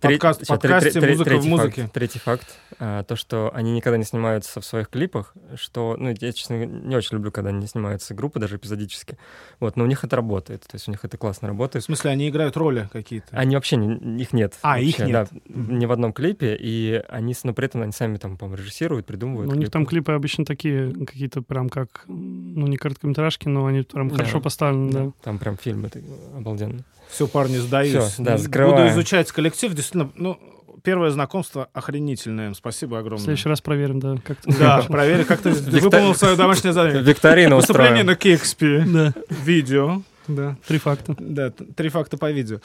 Тре- 0.01 0.15
Подкаст- 0.19 0.43
всё, 0.43 0.55
подкасте 0.55 1.01
«Музыка 1.01 1.23
в 1.23 1.25
третий 1.25 1.49
музыке». 1.49 1.83
Факт, 1.83 1.93
третий 1.95 2.19
факт, 2.19 2.47
а, 2.81 3.03
то, 3.05 3.17
что 3.17 3.51
они 3.55 3.73
никогда 3.73 3.97
не 3.97 4.05
снимаются 4.05 4.61
в 4.61 4.65
своих 4.67 4.91
клипах, 4.91 5.33
что, 5.55 5.97
ну, 5.99 6.13
я, 6.21 6.33
честно, 6.33 6.67
не 6.67 6.95
очень 6.97 7.17
люблю, 7.17 7.31
когда 7.31 7.49
они 7.51 7.61
не 7.61 7.67
снимаются 7.67 8.13
группы, 8.13 8.39
даже 8.39 8.57
эпизодически. 8.57 9.17
Вот, 9.59 9.77
но 9.77 9.85
у 9.85 9.87
них 9.87 10.05
это 10.05 10.17
работает, 10.17 10.63
то 10.63 10.75
есть 10.75 10.87
у 10.89 10.91
них 10.91 11.03
это 11.05 11.17
классно 11.17 11.49
В 11.49 11.51
работает. 11.53 11.85
смысле, 11.85 12.11
они 12.11 12.29
играют 12.29 12.57
роли 12.59 12.91
какие-то? 12.93 13.29
Они 13.31 13.55
вообще, 13.55 13.77
не, 13.77 14.21
их 14.23 14.33
нет. 14.35 14.55
А, 14.61 14.79
их 14.81 14.99
вообще, 14.99 15.13
нет. 15.13 15.29
Да, 15.33 15.41
ни 15.55 15.87
в 15.87 15.93
одном 15.93 16.13
клипе, 16.13 16.57
и 16.61 17.03
они, 17.09 17.35
но 17.45 17.55
при 17.55 17.67
этом 17.67 17.81
они 17.81 17.93
сами 17.93 18.19
там, 18.19 18.37
по-моему, 18.37 18.61
режиссируют, 18.61 19.07
придумывают. 19.07 19.49
Ну, 19.51 19.57
у 19.57 19.59
них 19.59 19.71
там 19.71 19.87
клипы. 19.87 20.13
обычно 20.13 20.45
такие, 20.45 20.93
какие-то 21.07 21.41
прям 21.43 21.71
как, 21.71 22.05
ну, 22.09 22.67
не 22.67 22.77
короткометражки, 22.77 23.49
но 23.49 23.65
они 23.67 23.83
прям 23.83 24.09
Да. 24.09 24.17
хорошо 24.17 24.41
поставлены, 24.41 24.93
да. 24.93 25.05
Да, 25.05 25.13
Там 25.23 25.39
прям 25.39 25.57
фильмы 25.57 25.89
такие 25.89 26.13
обалденные. 26.37 26.85
Все, 27.11 27.27
парни, 27.27 27.57
сдаюсь. 27.59 27.91
Всё, 28.05 28.23
да, 28.23 28.33
Буду 28.33 28.43
закрываем. 28.45 28.93
изучать 28.93 29.31
коллектив. 29.33 29.73
Действительно, 29.73 30.11
ну, 30.17 30.39
первое 30.83 31.11
знакомство 31.11 31.69
охренительное. 31.73 32.53
Спасибо 32.55 32.95
В 32.95 32.99
огромное. 32.99 33.25
следующий 33.25 33.49
раз 33.49 33.61
проверим, 33.61 34.01
да. 34.01 34.17
Как 34.25 34.39
ты 34.41 34.53
Да, 34.59 34.83
проверь, 34.83 35.25
как 35.25 35.41
ты 35.41 35.51
выполнил 35.51 36.15
свое 36.15 36.37
домашнее 36.37 36.73
задание. 36.73 37.03
Викторина 37.03 37.57
Выступление 37.57 38.05
на 38.05 38.15
Кекспи. 38.17 38.81
Да, 38.87 39.13
Видео. 39.45 40.03
Да, 40.29 40.57
три 40.67 40.79
факта. 40.79 41.15
да, 41.19 41.51
три 41.51 41.89
факта 41.89 42.17
по 42.17 42.31
видео. 42.33 42.59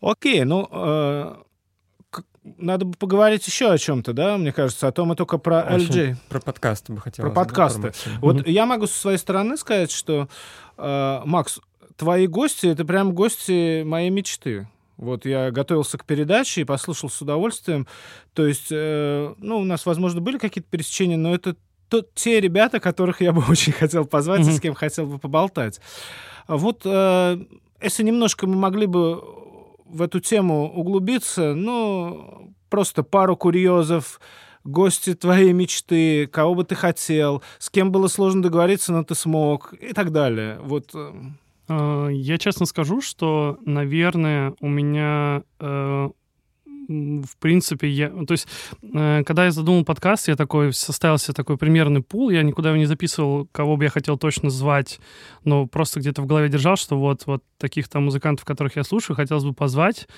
Окей, 0.00 0.42
ну, 0.44 0.68
э, 0.70 1.34
надо 2.58 2.84
бы 2.84 2.96
поговорить 2.98 3.46
еще 3.46 3.70
о 3.70 3.78
чем-то, 3.78 4.12
да, 4.12 4.36
мне 4.36 4.52
кажется, 4.52 4.88
а 4.88 4.92
то 4.92 5.04
мы 5.06 5.14
только 5.16 5.38
про 5.38 5.60
Очень 5.62 5.88
LG. 5.88 6.16
Про 6.28 6.40
подкасты 6.40 6.92
бы 6.92 7.00
хотел. 7.00 7.24
Про 7.24 7.30
подкасты. 7.32 7.92
Вот 8.20 8.46
я 8.46 8.66
могу 8.66 8.86
со 8.86 8.98
своей 8.98 9.18
стороны 9.18 9.56
сказать, 9.56 9.90
что, 9.90 10.28
э, 10.76 11.20
Макс, 11.24 11.60
твои 11.96 12.26
гости— 12.26 12.66
это 12.68 12.84
прям 12.84 13.12
гости 13.14 13.82
моей 13.82 14.10
мечты. 14.10 14.68
Вот 14.96 15.26
я 15.26 15.50
готовился 15.50 15.98
к 15.98 16.04
передаче 16.04 16.60
и 16.60 16.64
послушал 16.64 17.10
с 17.10 17.20
удовольствием. 17.20 17.86
То 18.32 18.46
есть, 18.46 18.68
э, 18.70 19.34
ну, 19.38 19.58
у 19.58 19.64
нас, 19.64 19.86
возможно, 19.86 20.20
были 20.20 20.38
какие-то 20.38 20.68
пересечения, 20.70 21.16
но 21.16 21.34
это 21.34 21.56
то- 21.88 22.06
те 22.14 22.40
ребята, 22.40 22.78
которых 22.80 23.20
я 23.20 23.32
бы 23.32 23.42
очень 23.50 23.72
хотел 23.72 24.04
позвать 24.04 24.40
и 24.40 24.44
Мгм. 24.44 24.52
с 24.52 24.60
кем 24.60 24.74
хотел 24.74 25.06
бы 25.06 25.18
поболтать. 25.18 25.80
Вот 26.46 26.82
э, 26.84 27.38
если 27.82 28.02
немножко 28.04 28.46
мы 28.46 28.54
могли 28.56 28.86
бы 28.86 29.20
в 29.86 30.00
эту 30.02 30.20
тему 30.20 30.70
углубиться, 30.72 31.54
ну, 31.54 32.54
просто 32.70 33.02
пару 33.02 33.36
курьезов, 33.36 34.20
гости 34.64 35.14
твоей 35.14 35.52
мечты, 35.52 36.26
кого 36.26 36.54
бы 36.54 36.64
ты 36.64 36.74
хотел, 36.74 37.42
с 37.58 37.68
кем 37.68 37.92
было 37.92 38.08
сложно 38.08 38.42
договориться, 38.42 38.92
но 38.92 39.04
ты 39.04 39.14
смог, 39.14 39.74
и 39.74 39.92
так 39.92 40.10
далее. 40.12 40.58
Вот. 40.62 40.92
Э, 41.68 42.08
Я 42.12 42.38
честно 42.38 42.66
скажу, 42.66 43.00
что, 43.00 43.58
наверное, 43.64 44.54
у 44.60 44.68
меня 44.68 45.42
э, 45.60 46.08
в 46.88 47.36
принципе, 47.38 47.88
я, 47.88 48.08
то 48.10 48.32
есть, 48.32 48.46
э, 48.82 49.22
когда 49.24 49.46
я 49.46 49.50
задумал 49.50 49.84
подкаст, 49.84 50.28
я 50.28 50.36
такой 50.36 50.72
составил 50.72 51.18
себе 51.18 51.34
такой 51.34 51.56
примерный 51.56 52.02
пул, 52.02 52.30
я 52.30 52.42
никуда 52.42 52.70
его 52.70 52.78
не 52.78 52.86
записывал, 52.86 53.48
кого 53.52 53.76
бы 53.76 53.84
я 53.84 53.90
хотел 53.90 54.18
точно 54.18 54.50
звать, 54.50 55.00
но 55.44 55.66
просто 55.66 56.00
где-то 56.00 56.22
в 56.22 56.26
голове 56.26 56.48
держал, 56.48 56.76
что 56.76 56.98
вот, 56.98 57.26
вот 57.26 57.42
таких-то 57.58 58.00
музыкантов, 58.00 58.44
которых 58.44 58.76
я 58.76 58.84
слушаю, 58.84 59.16
хотелось 59.16 59.44
бы 59.44 59.54
позвать. 59.54 60.08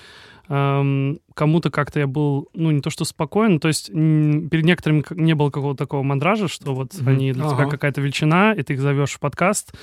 Кому-то 0.47 1.69
как-то 1.71 1.99
я 1.99 2.07
был, 2.07 2.47
ну, 2.53 2.71
не 2.71 2.79
то 2.79 2.89
что 2.89 3.03
спокоен, 3.03 3.59
то 3.59 3.67
есть 3.67 3.91
перед 3.91 4.63
некоторыми 4.63 5.03
не 5.11 5.35
было 5.35 5.49
какого-то 5.49 5.77
такого 5.83 6.03
мандража, 6.03 6.47
что 6.47 6.73
вот 6.73 6.93
Мгм. 6.97 7.07
они 7.09 7.33
для 7.33 7.43
тебя 7.43 7.63
Ага. 7.63 7.71
какая-то 7.71 7.99
величина, 7.99 8.53
и 8.53 8.63
ты 8.63 8.73
их 8.73 8.79
зовешь 8.79 9.11
в 9.11 9.19
подкаст, 9.19 9.73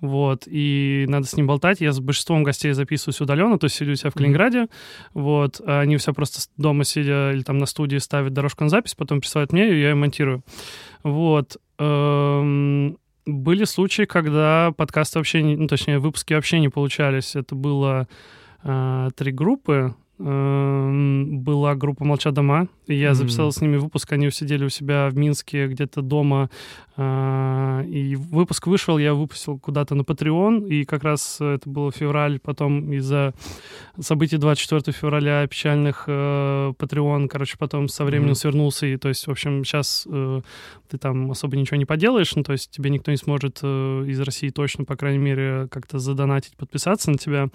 вот, 0.00 0.44
и 0.46 1.04
надо 1.08 1.26
с 1.26 1.36
ним 1.36 1.46
болтать. 1.46 1.82
Я 1.82 1.92
с 1.92 2.00
большинством 2.00 2.42
гостей 2.42 2.72
записываюсь 2.72 3.20
удаленно, 3.20 3.58
то 3.58 3.66
есть 3.66 3.76
сидю 3.76 3.92
у 3.92 3.96
себя 3.96 4.10
в. 4.10 4.14
Калининграде, 4.14 4.68
вот, 5.12 5.60
а 5.66 5.80
они 5.80 5.98
все 5.98 6.14
просто 6.14 6.40
дома 6.56 6.84
сидя 6.84 7.32
или 7.32 7.42
там 7.42 7.58
на 7.58 7.66
студии 7.66 7.98
ставят 7.98 8.32
дорожку 8.32 8.64
на 8.64 8.70
запись, 8.70 8.94
потом 8.94 9.20
присылают 9.20 9.52
мне, 9.52 9.64
и 9.68 9.78
я 9.80 9.88
ее 9.90 9.94
монтирую. 9.94 10.42
Вот. 11.02 11.58
Были 13.26 13.64
случаи, 13.64 14.04
когда 14.04 14.72
подкасты 14.76 15.18
вообще, 15.18 15.42
ну, 15.42 15.66
точнее, 15.66 15.98
выпуски 15.98 16.34
вообще 16.34 16.60
не 16.60 16.68
получались. 16.68 17.34
Это 17.36 17.54
было 17.54 18.06
э, 18.62 19.08
три 19.16 19.32
группы. 19.32 19.94
Эм, 20.18 21.40
Была 21.40 21.74
группа 21.74 22.04
«Молчат 22.04 22.34
дома», 22.34 22.68
я 22.86 23.08
Мгм. 23.08 23.14
записал 23.16 23.50
с 23.52 23.60
ними 23.60 23.76
выпуск, 23.76 24.12
они 24.12 24.30
сидели 24.30 24.64
у 24.64 24.68
себя 24.68 25.08
в 25.10 25.16
Минске 25.16 25.66
где-то 25.66 26.02
дома, 26.02 26.50
э, 26.96 27.84
и 27.88 28.14
выпуск 28.14 28.66
вышел, 28.68 28.98
я 28.98 29.14
выпустил 29.14 29.58
куда-то 29.58 29.94
на 29.96 30.02
Patreon, 30.02 30.68
и 30.68 30.84
как 30.84 31.02
раз 31.02 31.40
это 31.40 31.68
было 31.68 31.90
февраль, 31.90 32.38
потом 32.38 32.92
из-за 32.92 33.34
событий 33.98 34.36
24 34.36 34.96
февраля 34.96 35.44
печальных 35.48 36.04
э, 36.06 36.72
Patreon, 36.78 37.26
короче, 37.28 37.56
потом 37.58 37.88
со 37.88 38.04
временем 38.04 38.28
Мгм. 38.30 38.36
свернулся, 38.36 38.86
и 38.86 38.96
то 38.96 39.08
есть, 39.08 39.26
в 39.26 39.30
общем, 39.30 39.64
сейчас 39.64 40.06
ты 40.88 40.98
там 40.98 41.30
особо 41.32 41.56
ничего 41.56 41.76
не 41.76 41.86
поделаешь, 41.86 42.34
ну, 42.36 42.44
то 42.44 42.52
есть 42.52 42.70
тебе 42.70 42.90
никто 42.90 43.10
не 43.10 43.16
сможет 43.16 43.58
э, 43.62 44.04
из 44.06 44.20
России 44.20 44.50
точно, 44.50 44.84
по 44.84 44.94
крайней 44.96 45.18
мере, 45.18 45.66
как-то 45.70 45.98
задонатить, 45.98 46.56
подписаться 46.56 47.10
на 47.10 47.18
тебя. 47.18 47.48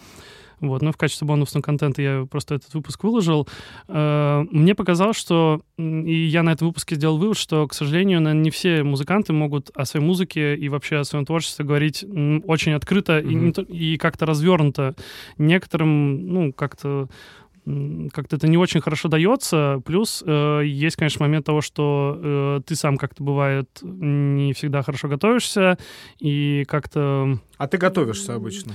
Вот, 0.62 0.82
ну, 0.82 0.92
в 0.92 0.98
качестве 0.98 1.28
бонусного 1.28 1.62
контента 1.64 2.02
я 2.02 2.26
просто 2.30 2.56
этот 2.56 2.74
выпуск 2.74 3.04
выложил. 3.04 3.48
Э, 3.88 4.44
Мне 4.52 4.76
показалось, 4.76 5.18
что, 5.18 5.62
и 5.78 6.14
я 6.26 6.44
на 6.44 6.52
этом 6.54 6.68
выпуске 6.68 6.96
сделал 6.96 7.18
вывод, 7.18 7.38
что, 7.38 7.68
к 7.68 7.74
сожалению, 7.74 8.22
наверное, 8.22 8.44
не 8.44 8.52
все 8.52 8.84
музыканты 8.84 9.34
могут 9.34 9.72
о 9.76 9.86
своей 9.86 10.06
музыке 10.06 10.56
и 10.56 10.70
вообще 10.70 10.98
о 10.98 11.04
своем 11.04 11.26
творчестве 11.26 11.66
говорить 11.66 12.04
очень 12.46 12.74
открыто 12.74 13.20
и, 13.20 13.34
не 13.34 13.52
то- 13.52 13.62
и 13.62 13.98
как-то 13.98 14.26
развернуто. 14.26 14.96
Некоторым, 15.38 16.28
ну, 16.28 16.54
как-то 16.54 17.08
как-то 18.14 18.36
это 18.38 18.48
не 18.48 18.58
очень 18.58 18.82
хорошо 18.82 19.10
дается. 19.10 19.80
Плюс 19.86 20.24
э, 20.26 20.62
есть, 20.66 20.96
конечно, 20.96 21.24
момент 21.24 21.46
того, 21.46 21.62
что 21.62 22.18
э, 22.20 22.62
ты 22.66 22.76
сам 22.76 22.98
как-то 22.98 23.24
бывает 23.24 23.70
не 23.84 24.54
всегда 24.54 24.82
хорошо 24.82 25.08
готовишься 25.08 25.78
и 26.20 26.66
как-то... 26.68 27.38
А 27.58 27.68
ты 27.68 27.78
готовишься 27.78 28.34
обычно? 28.34 28.74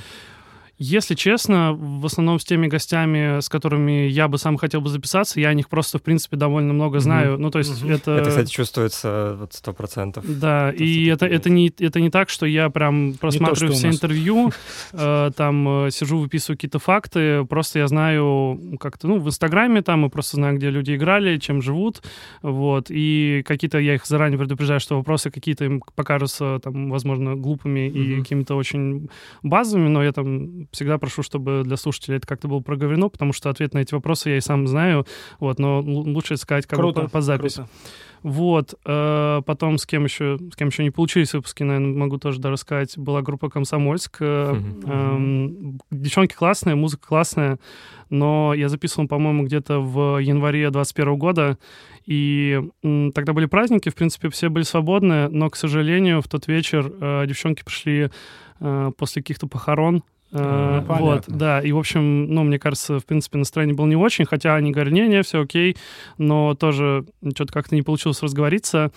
Если 0.76 1.14
честно, 1.14 1.72
в 1.72 2.04
основном 2.04 2.40
с 2.40 2.44
теми 2.44 2.66
гостями, 2.66 3.40
с 3.40 3.48
которыми 3.48 4.08
я 4.08 4.26
бы 4.26 4.38
сам 4.38 4.56
хотел 4.56 4.80
бы 4.80 4.88
записаться, 4.88 5.38
я 5.38 5.48
о 5.50 5.54
них 5.54 5.68
просто, 5.68 5.98
в 5.98 6.02
принципе, 6.02 6.36
довольно 6.36 6.72
много 6.72 6.98
знаю. 6.98 7.34
Mm-hmm. 7.34 7.38
Ну, 7.38 7.50
то 7.50 7.58
есть 7.58 7.82
mm-hmm. 7.82 7.94
это... 7.94 8.10
Это, 8.12 8.30
кстати, 8.30 8.50
чувствуется 8.50 9.36
вот 9.38 9.52
сто 9.52 9.72
процентов. 9.72 10.24
Да, 10.26 10.72
и 10.72 11.06
это, 11.06 11.26
это, 11.26 11.48
не, 11.48 11.72
это 11.78 12.00
не 12.00 12.10
так, 12.10 12.28
что 12.28 12.44
я 12.44 12.70
прям 12.70 13.14
просматриваю 13.14 13.72
то, 13.72 13.78
все 13.78 13.88
интервью, 13.88 14.50
э, 14.92 15.30
там 15.36 15.86
э, 15.86 15.90
сижу, 15.92 16.18
выписываю 16.18 16.56
какие-то 16.56 16.80
факты, 16.80 17.44
просто 17.44 17.78
я 17.78 17.86
знаю 17.86 18.60
как-то, 18.80 19.06
ну, 19.06 19.20
в 19.20 19.28
Инстаграме 19.28 19.82
там, 19.82 20.06
и 20.06 20.08
просто 20.08 20.36
знаю, 20.36 20.56
где 20.56 20.70
люди 20.70 20.96
играли, 20.96 21.38
чем 21.38 21.62
живут, 21.62 22.02
вот, 22.42 22.86
и 22.88 23.44
какие-то, 23.46 23.78
я 23.78 23.94
их 23.94 24.06
заранее 24.06 24.38
предупреждаю, 24.38 24.80
что 24.80 24.96
вопросы 24.96 25.30
какие-то 25.30 25.64
им 25.66 25.82
покажутся, 25.94 26.58
там, 26.58 26.90
возможно, 26.90 27.36
глупыми 27.36 27.80
mm-hmm. 27.80 27.90
и 27.90 28.18
какими-то 28.18 28.56
очень 28.56 29.08
базовыми, 29.44 29.88
но 29.88 30.02
я 30.02 30.12
там 30.12 30.66
всегда 30.74 30.98
прошу, 30.98 31.22
чтобы 31.22 31.62
для 31.64 31.76
слушателей 31.76 32.18
это 32.18 32.26
как-то 32.26 32.48
было 32.48 32.60
проговорено, 32.60 33.08
потому 33.08 33.32
что 33.32 33.50
ответ 33.50 33.74
на 33.74 33.78
эти 33.78 33.94
вопросы 33.94 34.30
я 34.30 34.36
и 34.36 34.40
сам 34.40 34.66
знаю, 34.66 35.06
вот, 35.40 35.58
но 35.58 35.80
лучше 35.80 36.36
сказать 36.36 36.66
как 36.66 36.78
круто, 36.78 37.02
бы 37.02 37.06
по, 37.06 37.12
по 37.12 37.20
записи. 37.20 37.56
Круто. 37.56 37.70
Вот, 38.24 38.74
э, 38.86 39.42
потом 39.44 39.76
с 39.76 39.84
кем 39.84 40.04
еще, 40.04 40.38
с 40.50 40.56
кем 40.56 40.68
еще 40.68 40.82
не 40.82 40.90
получились 40.90 41.34
выпуски, 41.34 41.62
наверное, 41.62 41.94
могу 41.94 42.16
тоже 42.16 42.40
да, 42.40 42.50
рассказать. 42.50 42.96
Была 42.96 43.20
группа 43.20 43.50
«Комсомольск». 43.50 44.16
Э, 44.20 44.56
э, 44.84 45.48
девчонки 45.90 46.34
классные, 46.34 46.74
музыка 46.74 47.06
классная, 47.06 47.58
но 48.08 48.54
я 48.54 48.70
записывал, 48.70 49.08
по-моему, 49.08 49.44
где-то 49.44 49.80
в 49.80 50.18
январе 50.20 50.70
21 50.70 51.16
года, 51.18 51.58
и 52.06 52.62
м, 52.82 53.12
тогда 53.12 53.34
были 53.34 53.44
праздники, 53.44 53.90
в 53.90 53.94
принципе, 53.94 54.30
все 54.30 54.48
были 54.48 54.64
свободны, 54.64 55.28
но, 55.28 55.50
к 55.50 55.56
сожалению, 55.56 56.22
в 56.22 56.28
тот 56.28 56.46
вечер 56.48 56.90
э, 57.00 57.26
девчонки 57.26 57.62
пришли 57.62 58.10
э, 58.60 58.90
после 58.96 59.20
каких-то 59.20 59.46
похорон, 59.46 60.02
а, 60.36 60.84
вот, 60.98 61.24
да, 61.28 61.60
и, 61.60 61.70
в 61.70 61.78
общем, 61.78 62.26
ну, 62.26 62.42
мне 62.42 62.58
кажется, 62.58 62.98
в 62.98 63.06
принципе, 63.06 63.38
настроение 63.38 63.76
было 63.76 63.86
не 63.86 63.96
очень, 63.96 64.24
хотя 64.24 64.56
они 64.56 64.72
говорили, 64.72 64.94
не-не, 64.94 65.22
все 65.22 65.42
окей, 65.42 65.76
но 66.18 66.54
тоже 66.54 67.06
что-то 67.34 67.52
как-то 67.52 67.74
не 67.74 67.82
получилось 67.82 68.22
разговориться. 68.22 68.90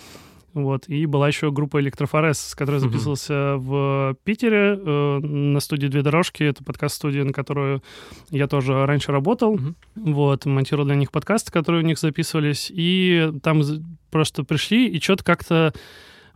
Вот. 0.54 0.90
И 0.90 1.06
была 1.06 1.28
еще 1.28 1.52
группа 1.52 1.80
Электрофорез, 1.80 2.40
с 2.40 2.56
которой 2.56 2.80
записывался 2.80 3.34
uh-huh. 3.34 3.58
в 3.58 4.16
Питере 4.24 4.80
э, 4.84 5.20
на 5.20 5.60
студии 5.60 5.86
«Две 5.86 6.02
дорожки». 6.02 6.42
Это 6.42 6.64
подкаст-студия, 6.64 7.24
на 7.24 7.32
которую 7.32 7.84
я 8.32 8.48
тоже 8.48 8.88
раньше 8.88 9.12
работал. 9.12 9.56
Uh-huh. 9.56 9.76
Вот. 9.96 10.46
Монтировал 10.48 10.88
для 10.88 10.96
них 10.96 11.12
подкасты, 11.12 11.52
которые 11.52 11.84
у 11.84 11.86
них 11.86 12.00
записывались. 12.00 12.72
И 12.74 13.32
там 13.44 13.62
просто 14.10 14.44
пришли, 14.44 14.88
и 14.88 15.00
что-то 15.00 15.24
как-то 15.24 15.74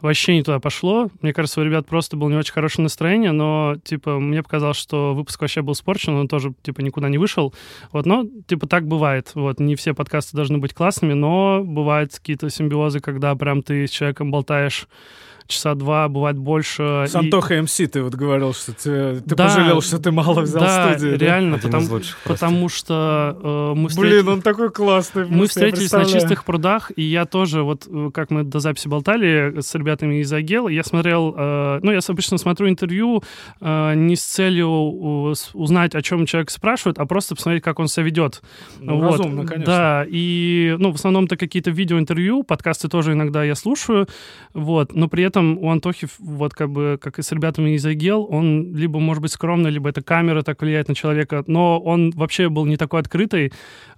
вообще 0.01 0.35
не 0.35 0.43
туда 0.43 0.59
пошло. 0.59 1.09
Мне 1.21 1.33
кажется, 1.33 1.61
у 1.61 1.63
ребят 1.63 1.87
просто 1.87 2.17
было 2.17 2.29
не 2.29 2.35
очень 2.35 2.53
хорошее 2.53 2.83
настроение, 2.83 3.31
но, 3.31 3.75
типа, 3.83 4.19
мне 4.19 4.43
показалось, 4.43 4.77
что 4.77 5.13
выпуск 5.13 5.41
вообще 5.41 5.61
был 5.61 5.75
спорчен, 5.75 6.13
он 6.13 6.27
тоже, 6.27 6.53
типа, 6.61 6.81
никуда 6.81 7.09
не 7.09 7.17
вышел. 7.17 7.53
Вот, 7.91 8.05
но, 8.05 8.25
типа, 8.47 8.67
так 8.67 8.87
бывает. 8.87 9.31
Вот, 9.35 9.59
не 9.59 9.75
все 9.75 9.93
подкасты 9.93 10.35
должны 10.35 10.57
быть 10.57 10.73
классными, 10.73 11.13
но 11.13 11.63
бывают 11.63 12.13
какие-то 12.13 12.49
симбиозы, 12.49 12.99
когда 12.99 13.35
прям 13.35 13.61
ты 13.61 13.87
с 13.87 13.91
человеком 13.91 14.31
болтаешь 14.31 14.87
часа 15.47 15.75
два, 15.75 16.07
бывает 16.07 16.37
больше. 16.37 17.05
С 17.07 17.15
Антоха 17.15 17.55
и... 17.55 17.61
МС 17.61 17.75
ты 17.75 18.01
вот 18.01 18.15
говорил, 18.15 18.53
что 18.53 18.73
ты, 18.73 19.21
ты 19.21 19.35
да, 19.35 19.47
пожалел, 19.47 19.81
что 19.81 19.99
ты 19.99 20.11
мало 20.11 20.41
взял 20.41 20.61
да, 20.61 20.93
студии. 20.93 21.15
реально, 21.15 21.57
да? 21.57 21.63
потому, 21.63 22.01
потому 22.23 22.69
что 22.69 23.37
э, 23.41 23.73
мы 23.75 23.89
встретились... 23.89 24.23
Блин, 24.23 24.33
он 24.33 24.41
такой 24.41 24.71
классный. 24.71 25.25
Мы 25.27 25.47
встретились 25.47 25.91
на 25.91 26.05
чистых 26.05 26.45
прудах, 26.45 26.91
и 26.95 27.01
я 27.01 27.25
тоже, 27.25 27.63
вот 27.63 27.87
э, 27.87 28.11
как 28.13 28.31
мы 28.31 28.43
до 28.43 28.59
записи 28.59 28.87
болтали 28.87 29.59
с 29.59 29.73
ребятами 29.75 30.21
из 30.21 30.31
Агела, 30.31 30.67
я 30.67 30.83
смотрел, 30.83 31.33
э, 31.37 31.79
ну, 31.81 31.91
я 31.91 31.99
обычно 32.07 32.37
смотрю 32.37 32.69
интервью 32.69 33.23
э, 33.59 33.93
не 33.95 34.15
с 34.15 34.23
целью 34.23 34.69
узнать, 35.53 35.95
о 35.95 36.01
чем 36.01 36.25
человек 36.25 36.51
спрашивает, 36.51 36.99
а 36.99 37.05
просто 37.05 37.35
посмотреть, 37.35 37.63
как 37.63 37.79
он 37.79 37.87
себя 37.87 38.03
ведет. 38.03 38.41
Ну, 38.79 38.99
вот. 38.99 39.11
разумно, 39.11 39.45
конечно. 39.45 39.65
Да, 39.65 40.05
и, 40.07 40.75
ну, 40.77 40.91
в 40.91 40.95
основном 40.95 41.25
это 41.25 41.37
какие-то 41.37 41.71
видеоинтервью, 41.71 42.43
подкасты 42.43 42.87
тоже 42.87 43.13
иногда 43.13 43.43
я 43.43 43.55
слушаю, 43.55 44.07
вот, 44.53 44.93
но 44.93 45.07
при 45.07 45.23
этом 45.23 45.40
этом 45.41 45.57
у 45.57 45.69
Антохи, 45.69 46.07
вот 46.19 46.53
как 46.53 46.69
бы, 46.69 46.97
как 47.01 47.19
и 47.19 47.21
с 47.21 47.31
ребятами 47.31 47.71
из 47.71 47.85
Агел, 47.85 48.27
он 48.29 48.75
либо 48.75 48.99
может 48.99 49.21
быть 49.21 49.31
скромный, 49.31 49.71
либо 49.71 49.89
это 49.89 50.01
камера 50.01 50.41
так 50.41 50.61
влияет 50.61 50.87
на 50.87 50.95
человека, 50.95 51.43
но 51.47 51.79
он 51.79 52.11
вообще 52.11 52.49
был 52.49 52.65
не 52.65 52.77
такой 52.77 53.01
открытый. 53.01 53.51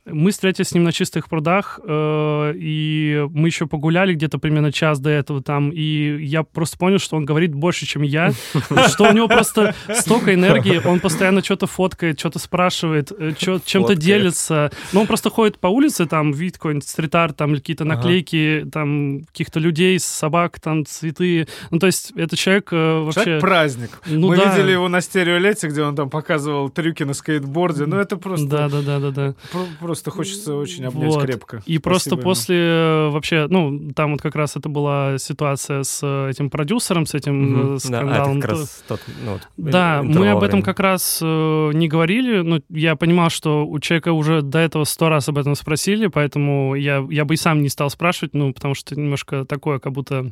Мы 0.06 0.32
встретились 0.32 0.70
с 0.70 0.74
ним 0.74 0.84
на 0.84 0.92
чистых 0.92 1.30
прудах, 1.30 1.80
э, 1.82 2.54
и 2.58 3.26
мы 3.32 3.48
еще 3.48 3.68
погуляли 3.68 4.14
где-то 4.14 4.38
примерно 4.38 4.72
час 4.72 5.00
до 5.00 5.10
этого 5.10 5.42
там, 5.42 5.72
и 5.72 6.26
я 6.26 6.44
просто 6.44 6.78
понял, 6.78 7.00
что 7.00 7.16
он 7.16 7.26
говорит 7.26 7.54
больше, 7.54 7.86
чем 7.86 8.02
я, 8.02 8.32
что 8.90 9.10
у 9.10 9.14
него 9.14 9.28
просто 9.30 9.74
столько 9.94 10.34
энергии, 10.34 10.82
он 10.86 11.00
постоянно 11.00 11.42
что-то 11.42 11.68
фоткает, 11.68 12.20
что-то 12.20 12.40
спрашивает, 12.40 13.12
э, 13.18 13.32
чем-то 13.38 13.96
делится. 13.96 14.72
Но 14.92 15.02
он 15.02 15.08
просто 15.08 15.30
ходит 15.30 15.60
по 15.60 15.68
улице, 15.68 16.06
там, 16.06 16.34
видит 16.34 16.58
какой-нибудь 16.58 16.88
стрит-арт, 16.88 17.38
там, 17.38 17.56
какие-то 17.56 17.86
наклейки, 17.86 18.66
там, 18.72 19.22
каких-то 19.24 19.60
людей, 19.60 20.00
собак, 20.00 20.60
там, 20.60 20.86
цветы. 20.86 21.23
Ну, 21.72 21.80
то 21.80 21.88
есть 21.88 22.14
это 22.16 22.36
человек 22.36 22.70
э, 22.72 23.04
вообще... 23.04 23.24
Человек-праздник. 23.24 23.90
Ну, 24.06 24.30
Мы 24.30 24.38
да. 24.38 24.56
видели 24.56 24.72
его 24.72 24.88
на 24.88 25.02
стереолете, 25.02 25.68
где 25.68 25.84
он 25.84 25.96
там 25.96 26.10
показывал 26.10 26.70
трюки 26.70 27.04
на 27.04 27.14
скейтборде. 27.14 27.86
Ну, 27.86 27.98
это 27.98 28.18
просто... 28.18 28.48
Да-да-да-да-да 28.48 29.36
просто 29.80 30.12
хочется 30.12 30.56
очень 30.56 30.86
обнять 30.86 31.14
вот. 31.14 31.24
крепко. 31.24 31.58
И 31.58 31.78
Спасибо 31.78 31.82
просто 31.82 32.10
ему. 32.12 32.22
после 32.22 32.58
э, 32.58 33.10
вообще, 33.10 33.48
ну, 33.50 33.92
там 33.94 34.14
вот 34.14 34.22
как 34.22 34.36
раз 34.36 34.56
это 34.56 34.70
была 34.70 35.18
ситуация 35.18 35.84
с 35.84 36.00
э, 36.02 36.30
этим 36.30 36.50
продюсером, 36.50 37.06
с 37.06 37.14
этим 37.14 37.72
угу. 37.72 37.80
скандалом. 37.80 38.40
Да, 38.40 38.48
а 38.48 38.50
как 38.50 38.60
раз 38.60 38.84
тот, 38.88 39.02
ну, 39.26 39.40
да 39.58 40.02
мы 40.04 40.30
об 40.30 40.44
этом 40.44 40.62
как 40.62 40.80
раз 40.80 41.20
э, 41.22 41.72
не 41.74 41.88
говорили, 41.88 42.42
но 42.42 42.60
я 42.70 42.96
понимал, 42.96 43.30
что 43.30 43.66
у 43.66 43.80
человека 43.80 44.12
уже 44.14 44.42
до 44.42 44.60
этого 44.60 44.84
сто 44.84 45.10
раз 45.10 45.30
об 45.30 45.38
этом 45.38 45.56
спросили, 45.56 46.08
поэтому 46.08 46.76
я, 46.76 47.06
я 47.10 47.26
бы 47.26 47.34
и 47.34 47.38
сам 47.38 47.62
не 47.62 47.70
стал 47.70 47.90
спрашивать, 47.90 48.34
ну, 48.34 48.54
потому 48.54 48.74
что 48.74 48.96
немножко 48.96 49.46
такое, 49.46 49.80
как 49.80 49.94
будто 49.94 50.32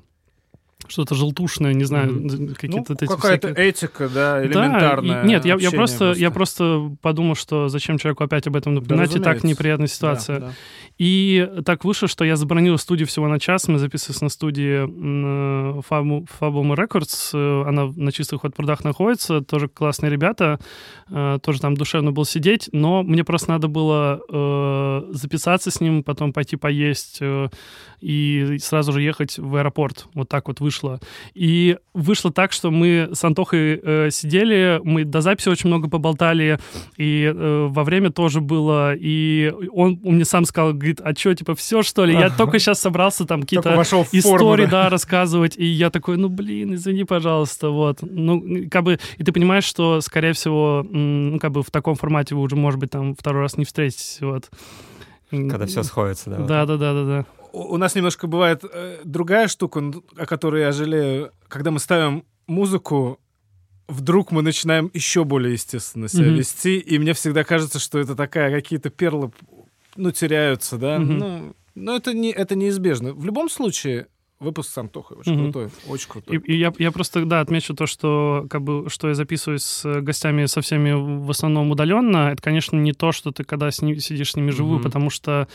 что-то 0.88 1.16
желтушное, 1.16 1.74
не 1.74 1.84
знаю, 1.84 2.12
mm-hmm. 2.12 2.56
какие-то 2.56 2.96
ну, 3.00 3.08
какая-то 3.08 3.48
всякие... 3.48 3.70
этика, 3.70 4.10
да, 4.10 4.46
элементарная. 4.46 5.22
Да, 5.22 5.28
нет, 5.28 5.46
я, 5.46 5.56
я 5.56 5.72
просто, 5.72 5.98
просто 5.98 6.12
я 6.20 6.32
просто 6.32 6.92
подумал, 7.02 7.36
что 7.36 7.70
зачем 7.70 7.98
человеку 7.98 8.24
опять 8.24 8.48
об 8.48 8.56
этом 8.56 8.76
напоминать, 8.76 9.12
да, 9.14 9.20
и 9.20 9.22
так 9.22 9.44
неприятная 9.44 9.88
ситуация. 9.88 10.40
Да, 10.40 10.46
да. 10.48 10.54
И 11.02 11.50
так 11.66 11.84
вышло, 11.84 12.08
что 12.08 12.24
я 12.24 12.36
забронил 12.36 12.78
студию 12.78 13.08
всего 13.08 13.28
на 13.28 13.40
час. 13.40 13.68
Мы 13.68 13.80
записывались 13.80 14.22
на 14.22 14.30
студии 14.30 14.84
Fabum 15.82 16.28
Records. 16.40 17.32
Э, 17.34 17.68
она 17.68 17.92
на 17.96 18.12
чистых 18.12 18.44
вот 18.44 18.54
прудах 18.54 18.84
находится. 18.84 19.42
Тоже 19.42 19.68
классные 19.68 20.12
ребята. 20.12 20.60
Э, 21.10 21.40
тоже 21.42 21.60
там 21.60 21.74
душевно 21.76 22.12
было 22.12 22.24
сидеть. 22.24 22.70
Но 22.72 23.02
мне 23.02 23.24
просто 23.24 23.50
надо 23.50 23.68
было 23.68 24.22
э, 24.30 25.02
записаться 25.10 25.72
с 25.72 25.82
ним, 25.82 26.04
потом 26.04 26.34
пойти 26.34 26.56
поесть 26.56 27.20
и 28.00 28.58
сразу 28.60 28.92
же 28.92 29.02
ехать 29.02 29.40
в 29.40 29.56
аэропорт. 29.56 30.06
Вот 30.14 30.30
так 30.30 30.50
вот 30.50 30.60
вышло. 30.60 31.00
И 31.34 31.78
вышло 31.96 32.32
так, 32.32 32.52
что 32.52 32.70
мы 32.70 33.10
с 33.14 33.24
Антохой 33.24 34.12
сидели, 34.12 34.80
мы 34.84 35.04
до 35.04 35.22
записи 35.22 35.50
очень 35.50 35.68
много 35.68 35.88
поболтали, 35.88 36.60
и 36.98 37.32
во 37.36 37.84
время 37.84 38.12
тоже 38.12 38.42
было. 38.42 38.94
И 38.96 39.54
он, 39.72 40.00
он 40.04 40.16
мне 40.16 40.26
сам 40.26 40.46
сказал, 40.46 40.74
говорит, 40.94 41.02
а 41.04 41.20
что, 41.20 41.36
типа, 41.36 41.56
все, 41.56 41.84
что 41.84 42.06
ли? 42.06 42.14
Я 42.14 42.30
только 42.30 42.60
сейчас 42.60 42.80
собрался 42.80 43.26
там 43.26 43.42
какие-то 43.42 43.82
истории, 44.12 44.66
да? 44.66 44.84
да, 44.84 44.90
рассказывать, 44.90 45.58
и 45.58 45.66
я 45.66 45.90
такой, 45.90 46.18
ну, 46.18 46.30
блин, 46.30 46.76
извини, 46.76 47.04
пожалуйста, 47.04 47.70
вот. 47.70 48.00
Ну, 48.02 48.68
как 48.70 48.84
бы, 48.84 49.00
и 49.18 49.24
ты 49.24 49.32
понимаешь, 49.32 49.64
что, 49.64 50.02
скорее 50.02 50.34
всего, 50.34 50.86
ну, 50.90 51.40
как 51.40 51.52
бы 51.52 51.64
в 51.64 51.72
таком 51.72 51.96
формате 51.96 52.36
вы 52.36 52.42
уже, 52.42 52.56
может 52.56 52.80
быть, 52.80 52.92
там 52.92 53.16
второй 53.16 53.44
раз 53.44 53.58
не 53.58 53.66
встретитесь, 53.66 54.20
вот. 54.22 54.50
Когда 55.30 55.66
все 55.66 55.84
сходится, 55.84 56.30
да? 56.30 56.38
Да, 56.38 56.66
да, 56.66 56.78
да, 56.78 56.94
да, 56.94 57.06
да. 57.06 57.26
У 57.54 57.78
нас 57.78 57.96
немножко 57.96 58.28
бывает 58.28 58.64
э, 58.64 59.00
другая 59.04 59.48
штука, 59.48 59.84
о 60.18 60.26
которой 60.26 60.62
я 60.62 60.72
жалею, 60.72 61.32
когда 61.50 61.72
мы 61.72 61.80
ставим 61.80 62.24
музыку 62.48 63.20
вдруг 63.92 64.32
мы 64.32 64.42
начинаем 64.42 64.90
еще 64.94 65.24
более 65.24 65.54
естественно 65.54 66.08
себя 66.08 66.28
mm-hmm. 66.28 66.38
вести, 66.38 66.80
и 66.80 66.98
мне 66.98 67.14
всегда 67.14 67.44
кажется, 67.44 67.80
что 67.80 68.00
это 68.00 68.16
такая 68.16 68.52
какие-то 68.52 68.90
перлы 68.90 69.32
ну, 69.96 70.12
теряются, 70.12 70.78
да. 70.78 70.98
Mm-hmm. 70.98 71.04
Ну, 71.06 71.56
но 71.76 71.96
это, 71.96 72.14
не, 72.14 72.32
это 72.32 72.56
неизбежно. 72.56 73.14
В 73.14 73.26
любом 73.26 73.50
случае, 73.50 74.08
выпуск 74.42 74.72
с 74.72 74.78
Антохой 74.78 75.18
очень 75.18 75.34
mm-hmm. 75.34 75.52
крутой, 75.52 75.70
очень 75.88 76.10
крутой. 76.10 76.38
И, 76.38 76.54
и 76.54 76.58
я, 76.58 76.74
я 76.80 76.92
просто, 76.92 77.26
да, 77.26 77.42
отмечу 77.42 77.76
то, 77.76 77.86
что 77.86 78.48
как 78.50 78.64
бы, 78.64 78.90
что 78.90 79.08
я 79.08 79.14
записываюсь 79.14 79.64
с 79.64 80.02
гостями 80.02 80.46
со 80.48 80.62
всеми 80.62 80.92
в 80.92 81.30
основном 81.30 81.70
удаленно, 81.72 82.30
это, 82.32 82.42
конечно, 82.42 82.76
не 82.76 82.94
то, 82.94 83.12
что 83.12 83.32
ты 83.32 83.44
когда 83.44 83.70
с 83.70 83.82
ним, 83.82 83.98
сидишь 84.00 84.32
с 84.32 84.36
ними 84.36 84.50
живую, 84.50 84.80
mm-hmm. 84.80 84.84
потому 84.84 85.10
что 85.10 85.48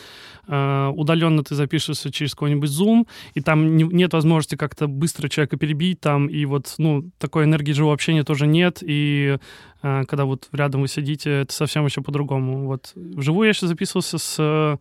э, 0.47 0.91
удаленно 0.95 1.43
ты 1.43 1.53
запишешься 1.55 2.11
через 2.11 2.31
какой-нибудь 2.31 2.69
Zoom, 2.69 3.07
и 3.33 3.41
там 3.41 3.75
не, 3.75 3.83
нет 3.83 4.13
возможности 4.13 4.55
как-то 4.55 4.87
быстро 4.87 5.27
человека 5.27 5.57
перебить 5.57 5.99
там, 5.99 6.27
и 6.27 6.45
вот, 6.45 6.73
ну, 6.77 7.09
такой 7.17 7.43
энергии 7.43 7.73
живого 7.73 7.93
общения 7.93 8.23
тоже 8.23 8.47
нет, 8.47 8.79
и 8.81 9.37
э, 9.83 10.03
когда 10.07 10.25
вот 10.25 10.47
рядом 10.53 10.81
вы 10.81 10.87
сидите, 10.87 11.41
это 11.41 11.53
совсем 11.53 11.85
еще 11.85 12.01
по-другому. 12.01 12.67
Вот 12.67 12.93
вживую 12.95 13.47
я 13.47 13.53
сейчас 13.53 13.69
записывался 13.69 14.17
с 14.17 14.79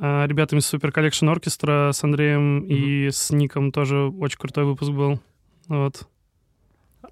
ребятами 0.00 0.60
с 0.60 0.72
Super 0.72 0.92
Collection 0.92 1.34
Orchestra, 1.34 1.92
с 1.92 2.02
Андреем 2.02 2.60
mm-hmm. 2.60 2.66
и 2.68 3.10
с 3.10 3.30
Ником 3.30 3.70
тоже 3.70 3.96
очень 3.96 4.38
крутой 4.38 4.64
выпуск 4.64 4.90
был. 4.90 5.20
Вот. 5.68 6.06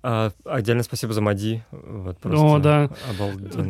А, 0.02 0.30
отдельно 0.44 0.82
спасибо 0.82 1.12
за 1.12 1.20
Мади. 1.20 1.62
Вот, 1.70 2.18
просто 2.18 2.46
О, 2.46 2.58
да. 2.58 2.90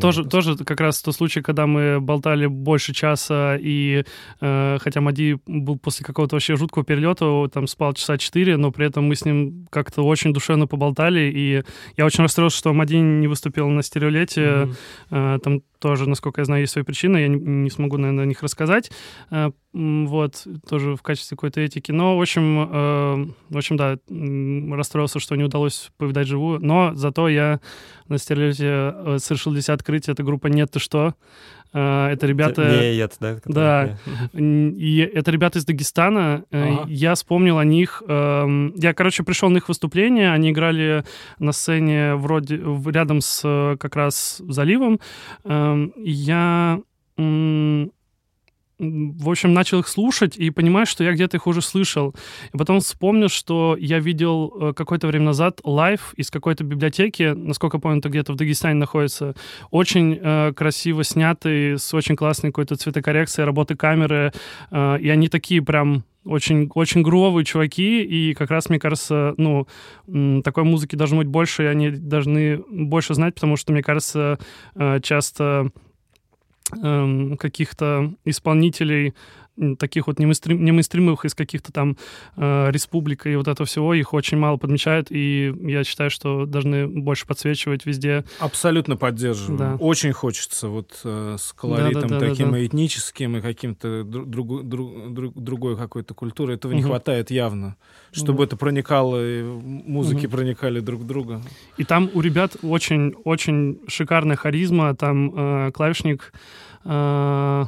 Тоже, 0.01 0.25
тоже 0.25 0.57
как 0.57 0.81
раз 0.81 1.01
тот 1.01 1.15
случай, 1.15 1.41
когда 1.41 1.67
мы 1.67 2.01
болтали 2.01 2.47
больше 2.47 2.93
часа, 2.93 3.57
и 3.59 4.05
э, 4.41 4.79
хотя 4.81 5.01
Мади 5.01 5.39
был 5.47 5.79
после 5.79 6.05
какого-то 6.05 6.37
вообще 6.37 6.57
жуткого 6.57 6.85
перелета, 6.85 7.49
там 7.49 7.67
спал 7.67 7.95
часа 7.95 8.19
четыре, 8.19 8.57
но 8.57 8.71
при 8.73 8.87
этом 8.87 9.05
мы 9.05 9.15
с 9.15 9.25
ним 9.25 9.67
как-то 9.71 10.03
очень 10.03 10.33
душевно 10.33 10.67
поболтали, 10.67 11.31
и 11.35 11.63
я 11.97 12.05
очень 12.05 12.25
расстроился, 12.25 12.59
что 12.59 12.75
Мади 12.75 12.97
не 12.97 13.27
выступил 13.27 13.69
на 13.69 13.83
стереолете. 13.83 14.41
Mm-hmm. 14.41 14.77
Э, 15.11 15.39
там 15.43 15.63
тоже, 15.79 16.09
насколько 16.09 16.41
я 16.41 16.45
знаю, 16.45 16.63
есть 16.63 16.73
свои 16.73 16.85
причины, 16.85 17.19
я 17.19 17.29
не, 17.29 17.39
не 17.39 17.71
смогу, 17.71 17.97
наверное, 17.97 18.25
о 18.25 18.27
них 18.27 18.43
рассказать. 18.43 18.91
Э, 19.31 19.51
вот, 19.73 20.47
тоже 20.69 20.97
в 20.97 21.03
качестве 21.03 21.37
какой-то 21.37 21.61
этики. 21.61 21.93
Но, 21.93 22.17
в 22.17 22.21
общем, 22.21 22.69
э, 22.71 23.33
в 23.51 23.57
общем, 23.57 23.77
да, 23.77 23.99
расстроился, 24.77 25.21
что 25.21 25.37
не 25.37 25.45
удалось 25.45 25.91
повидать 25.97 26.27
живую. 26.27 26.61
Но 26.61 26.95
зато 26.95 27.29
я 27.29 27.61
на 28.09 28.19
Стереолете 28.19 28.67
э, 28.67 29.19
совершил 29.21 29.55
себя 29.61 29.75
открытие. 29.75 30.13
Это 30.13 30.23
группа 30.23 30.47
«Нет, 30.49 30.71
ты 30.71 30.79
что?». 30.79 31.15
Э, 31.73 32.09
это 32.09 32.27
ребята... 32.27 32.63
Нет, 32.63 33.17
да? 33.21 33.37
Да. 33.45 33.99
И 34.33 35.11
это 35.15 35.31
ребята 35.31 35.59
из 35.59 35.65
Дагестана. 35.65 36.45
Э, 36.51 36.73
ага. 36.73 36.85
Я 36.89 37.15
вспомнил 37.15 37.59
о 37.59 37.65
них. 37.65 38.03
Эм, 38.07 38.73
я, 38.77 38.95
короче, 38.95 39.23
пришел 39.23 39.51
на 39.51 39.59
их 39.59 39.69
выступление. 39.69 40.33
Они 40.33 40.51
играли 40.51 41.05
на 41.39 41.53
сцене 41.53 42.15
вроде 42.15 42.57
рядом 42.57 43.21
с 43.21 43.77
как 43.79 43.97
раз 43.97 44.41
заливом. 44.47 45.01
Эм, 45.45 45.93
я 45.97 46.81
в 48.79 49.29
общем, 49.29 49.53
начал 49.53 49.81
их 49.81 49.89
слушать 49.89 50.37
и 50.37 50.51
понимаю, 50.51 50.87
что 50.87 51.03
я 51.03 51.13
где-то 51.13 51.37
их 51.37 51.47
уже 51.47 51.63
слышал. 51.63 52.15
И 52.53 52.57
потом 52.57 52.81
вспомнил, 52.81 53.29
что 53.29 53.77
я 53.79 53.99
видел 53.99 54.53
э, 54.61 54.73
какое-то 54.73 55.09
время 55.09 55.27
назад 55.27 55.61
live 55.65 56.15
из 56.17 56.31
какой-то 56.31 56.65
библиотеки, 56.65 57.35
насколько 57.35 57.79
помню, 57.79 57.99
это 57.99 58.09
где-то 58.09 58.33
в 58.33 58.37
Дагестане 58.37 58.75
находится, 58.75 59.35
очень 59.71 60.19
э, 60.21 60.53
красиво 60.55 61.03
снятый, 61.03 61.79
с 61.79 61.93
очень 61.93 62.17
классной 62.17 62.51
какой-то 62.51 62.77
цветокоррекцией, 62.77 63.47
работы 63.47 63.75
камеры, 63.75 64.33
э, 64.71 64.99
и 65.01 65.09
они 65.09 65.29
такие 65.29 65.61
прям 65.61 66.05
очень, 66.25 66.71
очень 66.75 67.03
грубые 67.03 67.45
чуваки, 67.45 68.03
и 68.03 68.35
как 68.35 68.51
раз, 68.51 68.69
мне 68.69 68.79
кажется, 68.79 69.35
ну, 69.39 69.67
такой 70.45 70.65
музыки 70.65 70.95
должно 70.95 71.19
быть 71.19 71.27
больше, 71.27 71.65
и 71.65 71.67
они 71.67 71.91
должны 71.91 72.59
больше 72.71 73.15
знать, 73.15 73.35
потому 73.35 73.57
что, 73.57 73.73
мне 73.73 73.83
кажется, 73.83 74.39
э, 74.75 75.01
часто 75.03 75.71
каких-то 76.71 78.15
исполнителей, 78.25 79.15
таких 79.79 80.07
вот 80.07 80.19
немейстрим, 80.19 80.65
немейстримовых 80.65 81.25
из 81.25 81.35
каких-то 81.35 81.73
там 81.73 81.97
э, 82.37 82.71
республик 82.71 83.27
и 83.27 83.37
вот 83.37 83.49
этого 83.49 83.67
всего, 83.67 83.95
их 83.95 84.15
очень 84.15 84.39
мало 84.39 84.57
подмечают, 84.57 85.09
и 85.11 85.55
я 85.63 85.85
считаю, 85.85 86.11
что 86.11 86.47
должны 86.47 86.87
больше 86.87 87.27
подсвечивать 87.27 87.87
везде. 87.87 88.25
Абсолютно 88.39 88.97
поддерживаю. 88.97 89.59
Да. 89.59 89.77
Очень 89.81 90.13
хочется 90.13 90.69
вот 90.69 91.01
э, 91.05 91.37
с 91.39 91.53
колоритом 91.53 92.03
да, 92.03 92.09
да, 92.09 92.21
да, 92.21 92.29
таким 92.31 92.47
да, 92.47 92.53
да. 92.53 92.67
этническим 92.67 93.37
и 93.37 93.41
каким-то 93.41 94.05
друг, 94.05 94.67
друг, 94.69 95.13
друг, 95.13 95.35
другой 95.35 95.77
какой-то 95.77 96.15
культуры. 96.15 96.55
Этого 96.55 96.73
угу. 96.73 96.79
не 96.79 96.85
хватает 96.85 97.31
явно, 97.31 97.77
чтобы 98.13 98.39
угу. 98.39 98.45
это 98.45 98.57
проникало, 98.57 99.25
и 99.25 99.43
музыки 99.43 100.27
угу. 100.27 100.37
проникали 100.37 100.81
друг 100.81 101.01
в 101.03 101.07
друга. 101.07 101.43
И 101.77 101.85
там 101.85 102.11
у 102.15 102.21
ребят 102.21 102.57
очень-очень 102.63 103.81
шикарная 103.89 104.37
харизма, 104.37 104.95
там 104.95 105.35
э, 105.35 105.73
клавишник 105.73 106.33
э, 106.85 107.65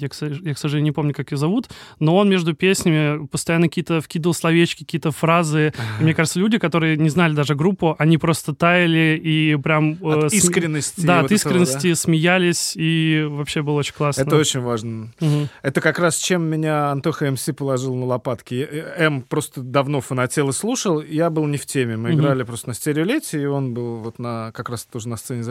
я, 0.00 0.08
к, 0.08 0.58
сожалению, 0.58 0.84
не 0.84 0.92
помню, 0.92 1.14
как 1.14 1.32
ее 1.32 1.38
зовут, 1.38 1.68
но 1.98 2.16
он 2.16 2.28
между 2.28 2.54
песнями 2.54 3.26
постоянно 3.26 3.68
какие-то 3.68 4.00
вкидывал 4.00 4.34
словечки, 4.34 4.84
какие-то 4.84 5.10
фразы. 5.10 5.72
И 5.98 6.02
мне 6.02 6.14
кажется, 6.14 6.38
люди, 6.38 6.58
которые 6.58 6.96
не 6.96 7.08
знали 7.08 7.34
даже 7.34 7.54
группу, 7.54 7.96
они 7.98 8.18
просто 8.18 8.54
таяли 8.54 9.20
и 9.22 9.56
прям... 9.56 9.92
Э, 10.02 10.26
от 10.26 10.32
э, 10.32 10.36
искренности. 10.36 11.00
Да, 11.04 11.22
вот 11.22 11.26
от 11.26 11.32
искренности 11.32 11.76
этого, 11.76 11.92
да? 11.92 11.96
смеялись, 11.96 12.72
и 12.76 13.26
вообще 13.28 13.62
было 13.62 13.78
очень 13.78 13.94
классно. 13.94 14.22
Это 14.22 14.36
очень 14.36 14.60
важно. 14.60 15.12
Угу. 15.20 15.48
Это 15.62 15.80
как 15.80 15.98
раз 15.98 16.16
чем 16.16 16.44
меня 16.44 16.90
Антоха 16.90 17.30
МС 17.30 17.48
положил 17.56 17.94
на 17.94 18.06
лопатки. 18.06 18.66
М 18.96 19.22
просто 19.22 19.60
давно 19.60 20.00
фанател 20.00 20.48
и 20.48 20.52
слушал, 20.52 21.00
я 21.00 21.30
был 21.30 21.46
не 21.46 21.58
в 21.58 21.66
теме. 21.66 21.96
Мы 21.96 22.10
угу. 22.10 22.20
играли 22.20 22.42
просто 22.42 22.68
на 22.68 22.74
стереолете, 22.74 23.42
и 23.42 23.46
он 23.46 23.74
был 23.74 23.96
вот 23.96 24.18
на 24.18 24.52
как 24.52 24.70
раз 24.70 24.84
тоже 24.84 25.08
на 25.08 25.16
сцене. 25.16 25.42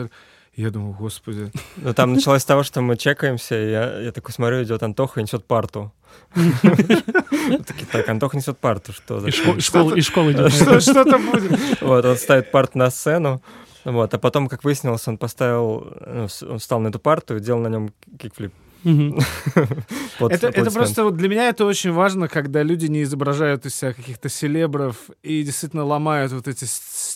Я 0.60 0.70
думаю, 0.70 0.92
господи. 0.92 1.50
Ну, 1.76 1.94
там 1.94 2.12
началось 2.12 2.42
с 2.42 2.44
того, 2.44 2.62
что 2.62 2.82
мы 2.82 2.96
чекаемся, 2.96 3.54
и 3.56 3.70
я, 3.70 4.00
я 4.00 4.12
такой 4.12 4.34
смотрю, 4.34 4.62
идет 4.62 4.82
Антоха 4.82 5.20
и 5.20 5.22
несет 5.22 5.46
парту. 5.46 5.92
Такие, 6.34 7.86
так, 7.90 8.08
Антоха 8.08 8.36
несет 8.36 8.58
парту, 8.58 8.92
что 8.92 9.26
И 9.26 10.00
школа 10.02 10.32
идет. 10.32 10.52
Что-то 10.52 11.18
будет. 11.18 11.80
Вот, 11.80 12.04
он 12.04 12.16
ставит 12.16 12.50
парту 12.50 12.78
на 12.78 12.90
сцену, 12.90 13.42
вот, 13.84 14.12
а 14.12 14.18
потом, 14.18 14.48
как 14.48 14.64
выяснилось, 14.64 15.08
он 15.08 15.16
поставил, 15.16 15.96
ну, 16.06 16.28
он 16.50 16.58
встал 16.58 16.80
на 16.80 16.88
эту 16.88 16.98
парту 16.98 17.36
и 17.36 17.40
делал 17.40 17.60
на 17.60 17.68
нем 17.68 17.94
кикфлип. 18.18 18.52
это, 18.84 20.48
это 20.48 20.70
просто 20.70 21.04
вот 21.04 21.16
для 21.16 21.28
меня 21.28 21.48
это 21.48 21.66
очень 21.66 21.92
важно, 21.92 22.28
когда 22.28 22.62
люди 22.62 22.86
не 22.86 23.02
изображают 23.02 23.66
из 23.66 23.74
себя 23.74 23.92
каких-то 23.92 24.28
селебров 24.28 24.96
и 25.22 25.42
действительно 25.42 25.84
ломают 25.84 26.32
вот 26.32 26.48
эти 26.48 26.64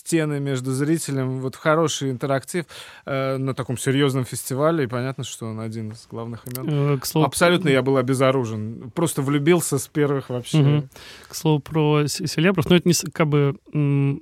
стены 0.05 0.39
между 0.39 0.71
зрителем. 0.71 1.39
Вот 1.39 1.55
хороший 1.55 2.11
интерактив 2.11 2.65
э, 3.05 3.37
на 3.37 3.55
таком 3.55 3.75
серьезном 3.77 4.23
фестивале, 4.23 4.83
и 4.83 4.87
понятно, 4.87 5.23
что 5.23 5.47
он 5.47 5.59
один 5.59 5.91
из 5.91 6.07
главных 6.09 6.43
имен. 6.45 6.93
Э, 6.93 6.97
к 6.99 7.05
слову... 7.05 7.25
Абсолютно 7.25 7.69
я 7.69 7.81
был 7.81 7.97
обезоружен. 7.97 8.91
Просто 8.93 9.23
влюбился 9.23 9.79
с 9.79 9.87
первых 9.87 10.29
вообще. 10.29 10.59
Угу. 10.59 10.87
К 11.29 11.35
слову 11.35 11.59
про 11.59 12.07
селебров, 12.07 12.69
ну 12.69 12.75
это 12.75 12.87
не 12.87 12.93
как 13.11 13.27
бы 13.27 13.57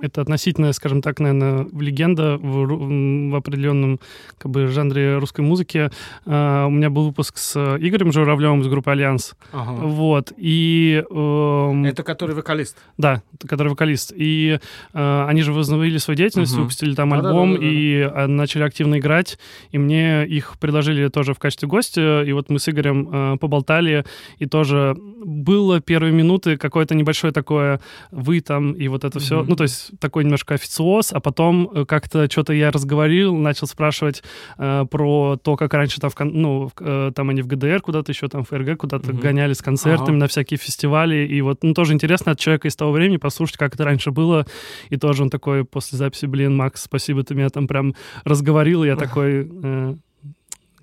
это 0.01 0.21
относительно, 0.21 0.71
скажем 0.71 1.01
так, 1.01 1.19
наверное, 1.19 1.67
легенда 1.77 2.37
в, 2.37 3.31
в 3.31 3.35
определенном 3.35 3.99
как 4.37 4.51
бы 4.51 4.67
жанре 4.67 5.17
русской 5.17 5.41
музыки. 5.41 5.91
Uh, 6.25 6.67
у 6.67 6.69
меня 6.69 6.89
был 6.89 7.07
выпуск 7.07 7.37
с 7.37 7.55
э, 7.55 7.77
Игорем 7.79 8.11
Журавлевым 8.11 8.61
из 8.61 8.67
группы 8.67 8.91
«Альянс». 8.91 9.33
Ага. 9.51 9.71
Вот. 9.85 10.31
И... 10.37 11.03
Э, 11.09 11.83
это 11.85 12.03
который 12.03 12.35
вокалист? 12.35 12.77
Да, 12.97 13.21
который 13.47 13.69
вокалист. 13.69 14.13
И 14.15 14.59
э, 14.93 15.25
они 15.27 15.41
же 15.41 15.51
возобновили 15.73 15.97
свою 15.97 16.17
деятельность, 16.17 16.53
угу. 16.53 16.61
выпустили 16.61 16.93
там 16.93 17.13
альбом 17.13 17.55
и 17.55 17.95
э, 17.97 18.27
начали 18.27 18.63
активно 18.63 18.99
играть. 18.99 19.39
И 19.71 19.77
мне 19.77 20.25
их 20.25 20.57
предложили 20.59 21.07
тоже 21.07 21.33
в 21.33 21.39
качестве 21.39 21.67
гостя. 21.67 22.23
И 22.23 22.31
вот 22.33 22.49
мы 22.49 22.59
с 22.59 22.69
Игорем 22.69 23.09
э, 23.11 23.37
поболтали. 23.37 24.05
И 24.37 24.45
тоже 24.45 24.95
было 24.97 25.81
первые 25.81 26.13
минуты 26.13 26.57
какое-то 26.57 26.95
небольшое 26.95 27.33
такое 27.33 27.79
«вы 28.11 28.41
там» 28.41 28.73
и 28.73 28.87
вот 28.87 29.03
это 29.03 29.17
угу. 29.17 29.23
все. 29.23 29.43
Ну, 29.43 29.55
то 29.55 29.63
есть 29.63 29.91
такой 29.99 30.23
немножко 30.23 30.53
официоз. 30.53 31.11
А 31.13 31.19
потом 31.19 31.69
э, 31.73 31.85
как-то 31.85 32.29
что-то 32.29 32.53
я 32.53 32.69
разговорил, 32.71 33.35
начал 33.35 33.65
спрашивать 33.65 34.23
э, 34.57 34.85
про 34.89 35.37
то, 35.41 35.55
как 35.55 35.73
раньше 35.73 35.99
там, 35.99 36.11
в, 36.11 36.19
ну, 36.19 36.71
э, 36.79 37.11
там 37.15 37.23
там 37.23 37.29
они 37.29 37.41
в 37.41 37.47
ГДР 37.47 37.79
куда-то 37.81 38.11
еще, 38.11 38.27
там 38.27 38.43
в 38.43 38.49
ФРГ 38.49 38.77
куда-то 38.77 39.11
угу. 39.11 39.21
гоняли 39.21 39.53
с 39.53 39.61
концертами 39.61 40.09
ага. 40.09 40.17
на 40.17 40.27
всякие 40.27 40.57
фестивали. 40.57 41.25
И 41.25 41.41
вот, 41.41 41.63
ну, 41.63 41.73
тоже 41.73 41.93
интересно 41.93 42.33
от 42.33 42.39
человека 42.39 42.67
из 42.67 42.75
того 42.75 42.91
времени 42.91 43.15
послушать, 43.15 43.55
как 43.55 43.75
это 43.75 43.85
раньше 43.85 44.11
было. 44.11 44.45
И 44.89 44.97
тоже 44.97 45.23
он 45.23 45.29
такой 45.29 45.62
после 45.65 45.97
записи, 45.97 46.25
блин, 46.25 46.55
Макс, 46.55 46.83
спасибо, 46.83 47.23
ты 47.23 47.35
меня 47.35 47.49
там 47.49 47.67
прям 47.67 47.95
разговорил. 48.23 48.83
Я 48.83 48.95
такой... 48.95 49.49
Э, 49.63 49.95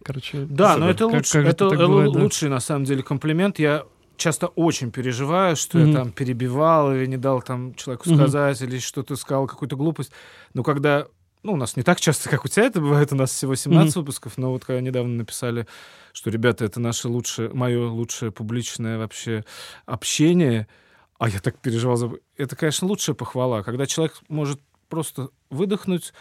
короче... 0.03 0.47
Да, 0.49 0.77
но 0.77 0.91
это, 0.91 1.07
лучше, 1.07 1.43
как 1.43 1.53
это 1.53 1.71
бывает, 1.71 2.11
лучший, 2.15 2.49
да? 2.49 2.57
на 2.57 2.61
самом 2.61 2.85
деле, 2.85 3.03
комплимент. 3.03 3.59
Я 3.59 3.85
часто 4.17 4.49
очень 4.49 4.91
переживаю, 4.91 5.57
что 5.57 5.79
mm-hmm. 5.79 5.89
я 5.89 5.95
там 5.95 6.13
перебивал 6.13 6.95
или 6.95 7.07
не 7.07 7.17
дал 7.17 7.43
там 7.43 7.75
человеку 7.75 8.15
сказать, 8.15 8.61
mm-hmm. 8.61 8.67
или 8.67 8.79
что-то 8.79 9.17
сказал, 9.17 9.47
какую-то 9.47 9.77
глупость. 9.77 10.13
Но 10.55 10.63
когда 10.63 11.07
ну, 11.43 11.55
у 11.55 11.57
нас 11.57 11.77
не 11.77 11.83
так 11.83 12.01
часто, 12.01 12.29
как 12.29 12.45
у 12.45 12.49
тебя 12.49 12.67
это 12.67 12.81
бывает, 12.81 13.13
у 13.13 13.17
нас 13.17 13.31
всего 13.31 13.55
17 13.55 13.91
mm-hmm. 13.91 13.99
выпусков, 13.99 14.37
но 14.37 14.51
вот 14.51 14.65
когда 14.65 14.81
недавно 14.81 15.15
написали, 15.17 15.67
что, 16.13 16.31
ребята, 16.31 16.65
это 16.65 16.81
наше 16.81 17.09
лучшее, 17.09 17.51
мое 17.53 17.89
лучшее 17.89 18.31
публичное 18.31 18.99
вообще 18.99 19.45
общение, 19.87 20.69
а 21.19 21.29
я 21.29 21.41
так 21.41 21.59
переживал. 21.59 22.19
Это, 22.37 22.57
конечно, 22.57 22.87
лучшая 22.87 23.15
похвала, 23.15 23.63
когда 23.63 23.87
человек 23.87 24.19
может 24.29 24.61
просто 24.91 25.31
выдохнуть 25.49 26.13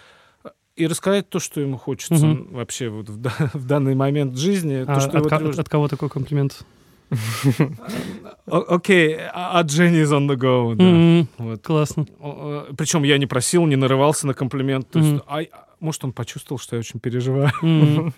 э, 0.45 0.49
и 0.77 0.87
рассказать 0.87 1.29
то, 1.29 1.39
что 1.39 1.59
ему 1.59 1.77
хочется 1.77 2.25
угу. 2.25 2.55
вообще 2.55 2.87
вот 2.87 3.09
в, 3.09 3.21
в 3.53 3.65
данный 3.65 3.95
момент 3.95 4.37
жизни. 4.37 4.85
А 4.87 4.95
то, 4.95 5.01
что 5.01 5.17
от, 5.17 5.31
его 5.31 5.49
от, 5.49 5.59
от 5.59 5.67
кого 5.67 5.89
такой 5.89 6.09
комплимент? 6.09 6.65
Окей, 8.45 9.17
а 9.33 9.61
Дженни 9.63 10.03
is 10.03 10.11
on 10.11 10.29
the 10.29 10.35
go. 10.37 11.57
Классно. 11.63 12.05
Причем 12.77 13.03
я 13.03 13.17
не 13.17 13.25
просил, 13.25 13.65
не 13.65 13.75
нарывался 13.75 14.27
на 14.27 14.33
комплимент. 14.33 14.89
То 14.89 14.99
есть, 14.99 15.23
может, 15.79 16.03
он 16.03 16.11
почувствовал, 16.11 16.59
что 16.59 16.75
я 16.75 16.79
очень 16.79 16.99
переживаю. 16.99 17.51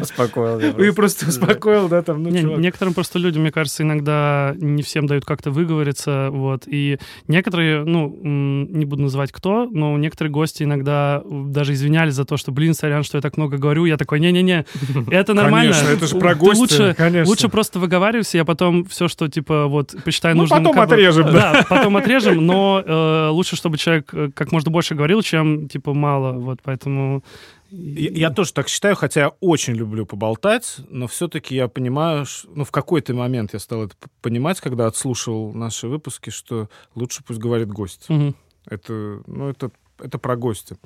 Успокоил. 0.00 0.58
И 0.78 0.90
просто 0.90 1.28
успокоил, 1.28 1.88
да, 1.88 2.02
там, 2.02 2.22
ну, 2.22 2.30
Некоторым 2.58 2.94
просто 2.94 3.18
людям, 3.18 3.42
мне 3.42 3.52
кажется, 3.52 3.82
иногда 3.82 4.54
не 4.56 4.82
всем 4.82 5.06
дают 5.06 5.24
как-то 5.24 5.50
выговориться, 5.50 6.28
вот. 6.30 6.64
И 6.66 6.98
некоторые, 7.28 7.84
ну, 7.84 8.08
не 8.22 8.84
буду 8.84 9.02
называть 9.02 9.32
кто, 9.32 9.66
но 9.66 9.96
некоторые 9.98 10.32
гости 10.32 10.64
иногда 10.64 11.22
даже 11.24 11.72
извинялись 11.74 12.14
за 12.14 12.24
то, 12.24 12.36
что, 12.36 12.52
блин, 12.52 12.74
сорян, 12.74 13.02
что 13.02 13.18
я 13.18 13.22
так 13.22 13.36
много 13.36 13.56
говорю. 13.56 13.84
Я 13.84 13.96
такой, 13.96 14.20
не-не-не, 14.20 14.64
это 15.10 15.34
нормально. 15.34 15.72
Конечно, 15.72 15.96
это 15.96 16.06
же 16.06 16.18
про 16.18 16.34
гостя, 16.34 16.60
лучше, 16.60 16.94
конечно. 16.96 17.28
Лучше 17.28 17.48
просто 17.48 17.78
выговаривайся, 17.78 18.38
я 18.38 18.44
потом 18.44 18.84
все, 18.84 19.08
что, 19.08 19.28
типа, 19.28 19.66
вот, 19.66 19.94
посчитаю 20.04 20.36
ну, 20.36 20.42
нужным... 20.42 20.64
потом 20.64 20.80
отрежем. 20.80 21.32
Да, 21.32 21.64
потом 21.68 21.96
отрежем, 21.96 22.44
но 22.44 22.82
э, 22.84 23.28
лучше, 23.28 23.56
чтобы 23.56 23.78
человек 23.78 24.10
э, 24.12 24.30
как 24.34 24.52
можно 24.52 24.70
больше 24.70 24.94
говорил, 24.94 25.22
чем, 25.22 25.68
типа, 25.68 25.94
мало, 25.94 26.32
вот, 26.32 26.60
поэтому 26.62 26.79
поэтому... 26.80 27.22
Я, 27.70 28.10
я 28.10 28.30
тоже 28.30 28.52
так 28.52 28.68
считаю, 28.68 28.96
хотя 28.96 29.20
я 29.20 29.28
очень 29.40 29.74
люблю 29.74 30.04
поболтать, 30.04 30.78
но 30.88 31.06
все-таки 31.06 31.54
я 31.54 31.68
понимаю, 31.68 32.26
что, 32.26 32.48
ну, 32.52 32.64
в 32.64 32.72
какой-то 32.72 33.14
момент 33.14 33.52
я 33.52 33.60
стал 33.60 33.84
это 33.84 33.94
понимать, 34.20 34.60
когда 34.60 34.86
отслушивал 34.86 35.52
наши 35.52 35.86
выпуски, 35.86 36.30
что 36.30 36.68
лучше 36.96 37.22
пусть 37.24 37.38
говорит 37.38 37.68
гость. 37.68 38.10
Угу. 38.10 38.34
Это, 38.66 39.22
ну, 39.26 39.48
это 39.48 39.70
это 40.02 40.18
про 40.18 40.34
гостя. 40.34 40.78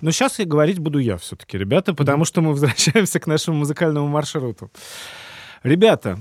Но 0.00 0.12
сейчас 0.12 0.38
я 0.38 0.46
говорить 0.46 0.78
буду 0.78 0.98
я 0.98 1.18
все-таки, 1.18 1.58
ребята, 1.58 1.92
потому 1.92 2.24
что 2.24 2.40
мы 2.40 2.52
возвращаемся 2.52 3.20
к 3.20 3.26
нашему 3.26 3.58
музыкальному 3.58 4.08
маршруту. 4.08 4.70
Ребята, 5.62 6.18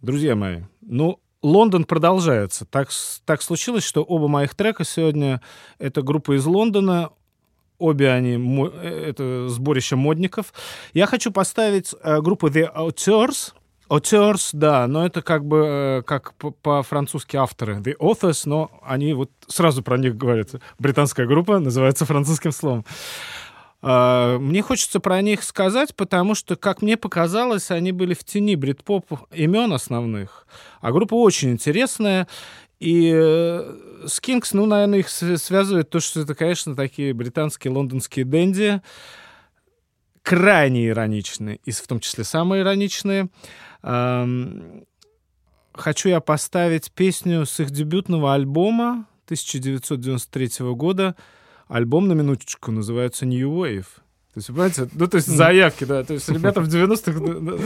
друзья 0.00 0.34
мои, 0.36 0.62
ну, 0.80 1.20
Лондон 1.44 1.84
продолжается. 1.84 2.64
Так, 2.64 2.88
так 3.26 3.42
случилось, 3.42 3.84
что 3.84 4.02
оба 4.02 4.28
моих 4.28 4.54
трека 4.54 4.82
сегодня— 4.82 5.42
это 5.78 6.00
группа 6.00 6.34
из 6.36 6.46
Лондона. 6.46 7.10
Обе 7.78 8.10
они 8.10 8.36
э, 8.82 9.08
это 9.10 9.48
сборище 9.48 9.96
модников. 9.96 10.52
Я 10.92 11.06
хочу 11.06 11.32
поставить 11.32 11.94
э, 12.02 12.20
группу 12.20 12.48
The 12.48 12.72
Auteurs. 12.74 13.52
Auteurs, 13.88 14.50
да, 14.52 14.86
но 14.86 15.04
это 15.04 15.22
как 15.22 15.44
бы 15.44 15.64
э, 15.66 16.02
как 16.02 16.34
по-французски 16.62 17.36
авторы. 17.36 17.80
The 17.80 17.96
Authors, 17.98 18.42
но 18.46 18.70
они 18.82 19.12
вот 19.12 19.30
сразу 19.46 19.82
про 19.82 19.98
них 19.98 20.16
говорят. 20.16 20.50
Британская 20.78 21.26
группа 21.26 21.58
называется 21.58 22.04
французским 22.04 22.52
словом. 22.52 22.84
Uh, 23.82 24.38
мне 24.38 24.62
хочется 24.62 24.98
про 24.98 25.20
них 25.20 25.42
сказать, 25.42 25.94
потому 25.94 26.34
что, 26.34 26.56
как 26.56 26.80
мне 26.80 26.96
показалось, 26.96 27.70
они 27.70 27.92
были 27.92 28.14
в 28.14 28.24
тени 28.24 28.56
брит-поп 28.56 29.04
имен 29.30 29.74
основных. 29.74 30.46
А 30.80 30.90
группа 30.90 31.12
очень 31.12 31.50
интересная. 31.50 32.26
И 32.80 33.12
э, 33.14 34.06
с 34.06 34.20
ну, 34.52 34.66
наверное, 34.66 34.98
их 35.00 35.08
связывает 35.08 35.90
то, 35.90 36.00
что 36.00 36.20
это, 36.20 36.34
конечно, 36.34 36.74
такие 36.74 37.14
британские, 37.14 37.72
лондонские 37.72 38.24
дэнди, 38.24 38.82
крайне 40.22 40.88
ироничные, 40.88 41.60
и 41.64 41.70
в 41.70 41.86
том 41.86 42.00
числе 42.00 42.24
самые 42.24 42.62
ироничные. 42.62 43.28
Хочу 45.74 46.08
я 46.08 46.20
поставить 46.20 46.92
песню 46.92 47.44
с 47.46 47.58
их 47.58 47.70
дебютного 47.70 48.34
альбома 48.34 49.06
1993 49.24 50.72
года. 50.74 51.16
Альбом, 51.66 52.06
на 52.08 52.12
минуточку, 52.12 52.70
называется 52.70 53.26
«New 53.26 53.50
Wave». 53.50 53.86
То 54.34 54.38
есть, 54.38 54.48
понимаете, 54.48 54.88
ну, 54.94 55.06
то 55.06 55.16
есть 55.16 55.28
заявки, 55.28 55.84
да, 55.84 56.02
то 56.02 56.12
есть 56.12 56.28
ребята 56.28 56.60
в 56.60 56.66
90-х... 56.66 57.56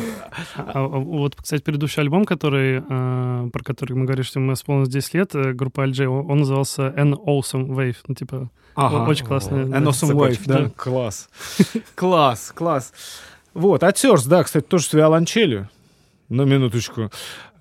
А, 0.54 0.72
а, 0.74 0.86
вот, 0.86 1.34
кстати, 1.36 1.62
предыдущий 1.62 2.02
альбом, 2.02 2.26
который, 2.26 2.84
э, 2.86 3.50
про 3.50 3.64
который 3.64 3.94
мы 3.94 4.04
говорили, 4.04 4.22
что 4.22 4.38
мы 4.38 4.52
исполнилось 4.52 4.90
10 4.90 5.14
лет, 5.14 5.34
э, 5.34 5.54
группа 5.54 5.86
LJ, 5.88 6.06
он 6.06 6.40
назывался 6.40 6.88
An 6.88 7.14
Awesome 7.14 7.68
Wave, 7.68 7.96
ну, 8.06 8.14
типа, 8.14 8.50
очень 8.76 9.24
классный. 9.24 9.64
An 9.64 9.82
Awesome 9.82 10.12
Wave, 10.12 10.40
да? 10.44 10.70
Класс. 10.76 11.30
Класс, 11.94 12.52
класс. 12.54 12.92
Вот, 13.54 13.82
а 13.82 13.92
да, 14.26 14.44
кстати, 14.44 14.64
тоже 14.66 14.84
с 14.84 14.92
виолончелью. 14.92 15.70
На 16.28 16.42
минуточку. 16.42 17.10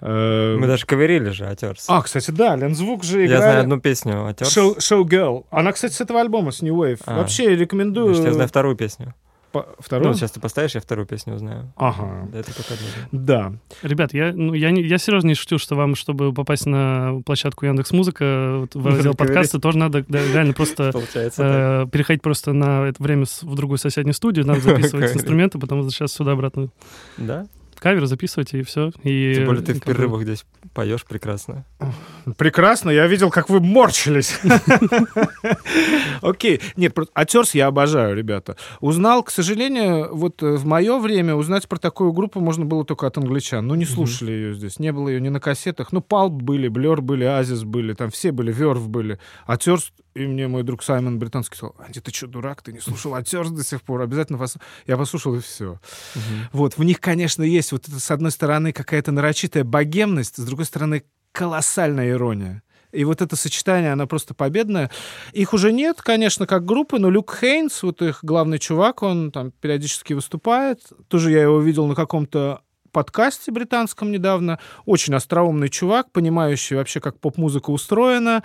Э, 0.02 0.58
Мы 0.58 0.68
даже 0.68 0.86
каверили 0.86 1.30
же 1.30 1.46
Атерс. 1.46 1.86
А, 1.88 2.02
кстати, 2.02 2.32
да, 2.32 2.56
Лензвук 2.56 3.04
же 3.04 3.26
играет. 3.26 3.32
Я 3.32 3.38
знаю 3.38 3.62
одну 3.62 3.80
песню 3.80 4.26
Атерс. 4.28 4.56
Show, 4.56 4.78
Show 4.78 5.04
Girl. 5.04 5.46
Она, 5.50 5.72
кстати, 5.72 5.94
с 5.94 6.02
этого 6.02 6.22
альбома, 6.22 6.52
с 6.52 6.62
New 6.62 6.76
Wave. 6.76 7.02
А. 7.06 7.18
Вообще 7.18 7.56
рекомендую... 7.56 8.14
Значит, 8.14 8.26
я 8.26 8.34
знаю 8.34 8.50
вторую 8.50 8.76
песню. 8.76 9.14
По... 9.52 9.66
Вторую? 9.80 10.10
Ну, 10.10 10.14
сейчас 10.14 10.32
ты 10.32 10.40
поставишь, 10.40 10.76
я 10.76 10.82
вторую 10.82 11.08
песню 11.08 11.34
узнаю. 11.34 11.72
Ага. 11.78 12.28
Да, 12.32 12.40
это 12.40 12.52
одна. 12.52 13.08
Да. 13.12 13.54
Ребят, 13.82 14.14
я, 14.14 14.34
ну, 14.34 14.54
я, 14.54 14.72
не, 14.72 14.82
я 14.84 14.98
серьезно 14.98 15.30
не 15.30 15.36
шутил, 15.36 15.58
что 15.58 15.76
вам, 15.76 15.96
чтобы 15.96 16.34
попасть 16.34 16.66
на 16.66 17.22
площадку 17.26 17.66
Яндекс 17.66 17.92
Музыка, 17.92 18.68
в 18.74 18.86
раздел 18.86 19.14
подкаста, 19.14 19.60
тоже 19.60 19.78
надо 19.78 20.06
да, 20.08 20.20
реально 20.20 20.54
просто 20.54 20.92
э, 21.16 21.86
переходить 21.92 22.22
просто 22.22 22.52
на 22.54 22.88
это 22.88 23.02
время 23.02 23.26
в 23.42 23.56
другую 23.56 23.78
соседнюю 23.78 24.14
студию, 24.14 24.46
надо 24.46 24.60
записывать 24.62 25.16
инструменты, 25.16 25.60
потом 25.60 25.80
возвращаться 25.80 26.18
сюда 26.18 26.34
обратно. 26.34 26.70
Да? 27.18 27.48
Кавер 27.80 28.06
записывайте, 28.06 28.60
и 28.60 28.64
все. 28.64 28.92
И, 29.04 29.36
Тем 29.36 29.46
более 29.46 29.64
ты 29.64 29.74
в 29.74 29.82
перерывах 29.82 30.24
здесь 30.24 30.46
поешь 30.74 31.06
прекрасно. 31.06 31.66
Прекрасно, 32.38 32.90
я 32.90 33.08
видел, 33.08 33.30
как 33.30 33.50
вы 33.50 33.60
морчились. 33.60 34.40
Окей, 36.22 36.62
нет, 36.76 36.96
Атерс 37.14 37.56
я 37.56 37.68
обожаю, 37.68 38.16
ребята. 38.16 38.58
Узнал, 38.80 39.24
к 39.24 39.32
сожалению, 39.32 40.16
вот 40.16 40.44
э, 40.44 40.56
в 40.56 40.66
мое 40.66 41.00
время 41.00 41.36
узнать 41.36 41.68
про 41.68 41.78
такую 41.78 42.12
группу 42.12 42.40
можно 42.40 42.66
было 42.66 42.84
только 42.86 43.08
от 43.08 43.18
англичан. 43.18 43.66
Ну, 43.68 43.76
не 43.76 43.86
слушали 43.86 44.32
ее 44.32 44.54
здесь, 44.54 44.80
не 44.80 44.92
было 44.92 45.10
ее 45.10 45.22
ни 45.22 45.30
на 45.30 45.40
кассетах. 45.40 45.92
Ну, 45.92 46.02
Палп 46.02 46.34
были, 46.34 46.68
Блер 46.68 47.02
были, 47.02 47.24
Азис 47.24 47.64
были, 47.64 47.94
там 47.94 48.10
все 48.10 48.32
были, 48.32 48.52
Верв 48.52 48.90
были. 48.90 49.20
Атерс 49.46 49.94
и 50.18 50.26
мне 50.26 50.48
мой 50.48 50.64
друг 50.64 50.84
Саймон 50.84 51.20
британский 51.20 51.56
сказал, 51.56 51.76
Анди, 51.78 52.02
ты 52.02 52.12
что, 52.12 52.28
дурак, 52.28 52.64
ты 52.64 52.74
не 52.74 52.80
слушал 52.80 53.14
Атерс 53.14 53.52
до 53.52 53.64
сих 53.64 53.84
пор? 53.84 54.02
Обязательно 54.02 54.40
вас... 54.40 54.58
Я 54.88 54.98
послушал, 54.98 55.36
и 55.36 55.40
все. 55.40 55.74
Угу. 55.74 56.22
Вот, 56.54 56.78
в 56.78 56.84
них, 56.84 57.00
конечно, 57.00 57.44
есть 57.44 57.72
вот 57.72 57.88
это, 57.88 58.00
с 58.00 58.10
одной 58.10 58.32
стороны, 58.32 58.74
какая-то 58.74 59.12
нарочитая 59.12 59.64
богемность, 59.64 60.38
с 60.38 60.46
другой 60.46 60.66
стороны, 60.66 61.04
колоссальная 61.32 62.10
ирония. 62.10 62.64
И 62.92 63.04
вот 63.04 63.22
это 63.22 63.36
сочетание, 63.36 63.92
оно 63.92 64.08
просто 64.08 64.34
победное. 64.34 64.90
Их 65.34 65.54
уже 65.54 65.72
нет, 65.72 66.02
конечно, 66.02 66.48
как 66.48 66.66
группы, 66.66 66.98
но 66.98 67.10
Люк 67.10 67.38
Хейнс, 67.40 67.84
вот 67.84 68.02
их 68.02 68.20
главный 68.24 68.60
чувак, 68.60 69.04
он 69.04 69.32
там 69.32 69.52
периодически 69.52 70.14
выступает. 70.14 70.82
Тоже 71.10 71.32
я 71.32 71.44
его 71.44 71.60
видел 71.60 71.86
на 71.86 71.96
каком-то 71.96 72.62
подкасте 72.98 73.52
британском 73.52 74.12
недавно. 74.12 74.58
Очень 74.86 75.14
остроумный 75.14 75.70
чувак, 75.70 76.12
понимающий 76.12 76.76
вообще, 76.76 77.00
как 77.00 77.20
поп-музыка 77.20 77.70
устроена, 77.70 78.44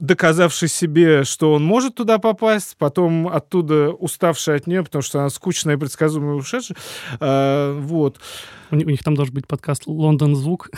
доказавший 0.00 0.68
себе, 0.68 1.24
что 1.24 1.52
он 1.52 1.64
может 1.64 1.94
туда 1.94 2.18
попасть, 2.18 2.76
потом 2.78 3.28
оттуда 3.28 3.90
уставший 3.90 4.56
от 4.56 4.66
нее, 4.66 4.84
потому 4.84 5.02
что 5.02 5.20
она 5.20 5.30
скучная 5.30 5.76
и 5.76 5.78
предсказуемая 5.78 6.34
ушедшая. 6.34 6.76
А, 7.20 7.78
вот. 7.78 8.18
У, 8.70 8.76
у 8.76 8.78
них 8.78 9.02
там 9.02 9.14
должен 9.14 9.34
быть 9.34 9.46
подкаст 9.46 9.86
«Лондон 9.86 10.36
звук». 10.36 10.70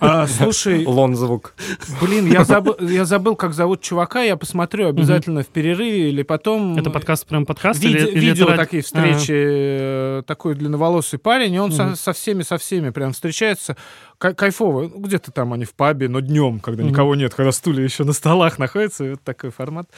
А, 0.00 0.26
слушай... 0.26 0.84
Лон 0.86 1.16
звук. 1.16 1.54
Блин, 2.00 2.30
я 2.30 2.44
забыл, 2.44 2.76
я 2.80 3.04
забыл, 3.04 3.36
как 3.36 3.54
зовут 3.54 3.80
чувака, 3.80 4.22
я 4.22 4.36
посмотрю 4.36 4.88
обязательно 4.88 5.42
в 5.42 5.46
перерыве 5.46 6.10
или 6.10 6.22
потом... 6.22 6.76
Это 6.76 6.90
подкаст 6.90 7.26
прям 7.26 7.46
подкаст? 7.46 7.80
Виде, 7.80 7.98
или, 7.98 8.18
видео 8.18 8.48
или 8.48 8.56
такие 8.56 8.82
встречи, 8.82 9.32
а. 9.32 10.22
такой 10.22 10.54
длинноволосый 10.54 11.18
парень, 11.18 11.54
и 11.54 11.58
он 11.58 11.72
со, 11.72 11.96
со 11.96 12.12
всеми, 12.12 12.42
со 12.42 12.58
всеми 12.58 12.90
прям 12.90 13.12
встречается. 13.12 13.76
Кайфово. 14.18 14.88
Ну, 14.88 15.00
где-то 15.00 15.30
там 15.30 15.52
они 15.52 15.64
в 15.64 15.74
пабе, 15.74 16.08
но 16.08 16.20
днем, 16.20 16.60
когда 16.60 16.82
никого 16.82 17.14
нет, 17.14 17.34
когда 17.34 17.52
стулья 17.52 17.84
еще 17.84 18.04
на 18.04 18.12
столах 18.12 18.58
находятся, 18.58 19.10
вот 19.10 19.22
такой 19.22 19.50
формат. 19.50 19.88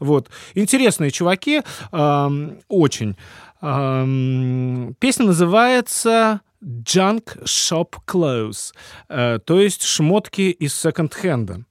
Вот. 0.00 0.30
Интересные 0.54 1.10
чуваки, 1.10 1.62
эм, 1.92 2.60
очень. 2.68 3.16
Эм, 3.60 4.96
песня 4.98 5.26
называется 5.26 6.40
junk 6.62 7.42
shop 7.44 7.94
clothes, 8.06 8.72
э, 9.08 9.38
то 9.44 9.60
есть 9.60 9.82
шмотки 9.82 10.50
из 10.50 10.74
секонд-хенда. 10.74 11.64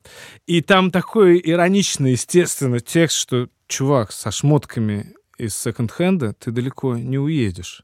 И 0.45 0.61
там 0.61 0.91
такой 0.91 1.41
ироничный, 1.43 2.11
естественно, 2.11 2.79
текст, 2.79 3.17
что 3.17 3.47
чувак 3.67 4.11
со 4.11 4.31
шмотками 4.31 5.13
из 5.37 5.55
секонд-хенда 5.57 6.33
ты 6.33 6.51
далеко 6.51 6.95
не 6.95 7.17
уедешь. 7.17 7.83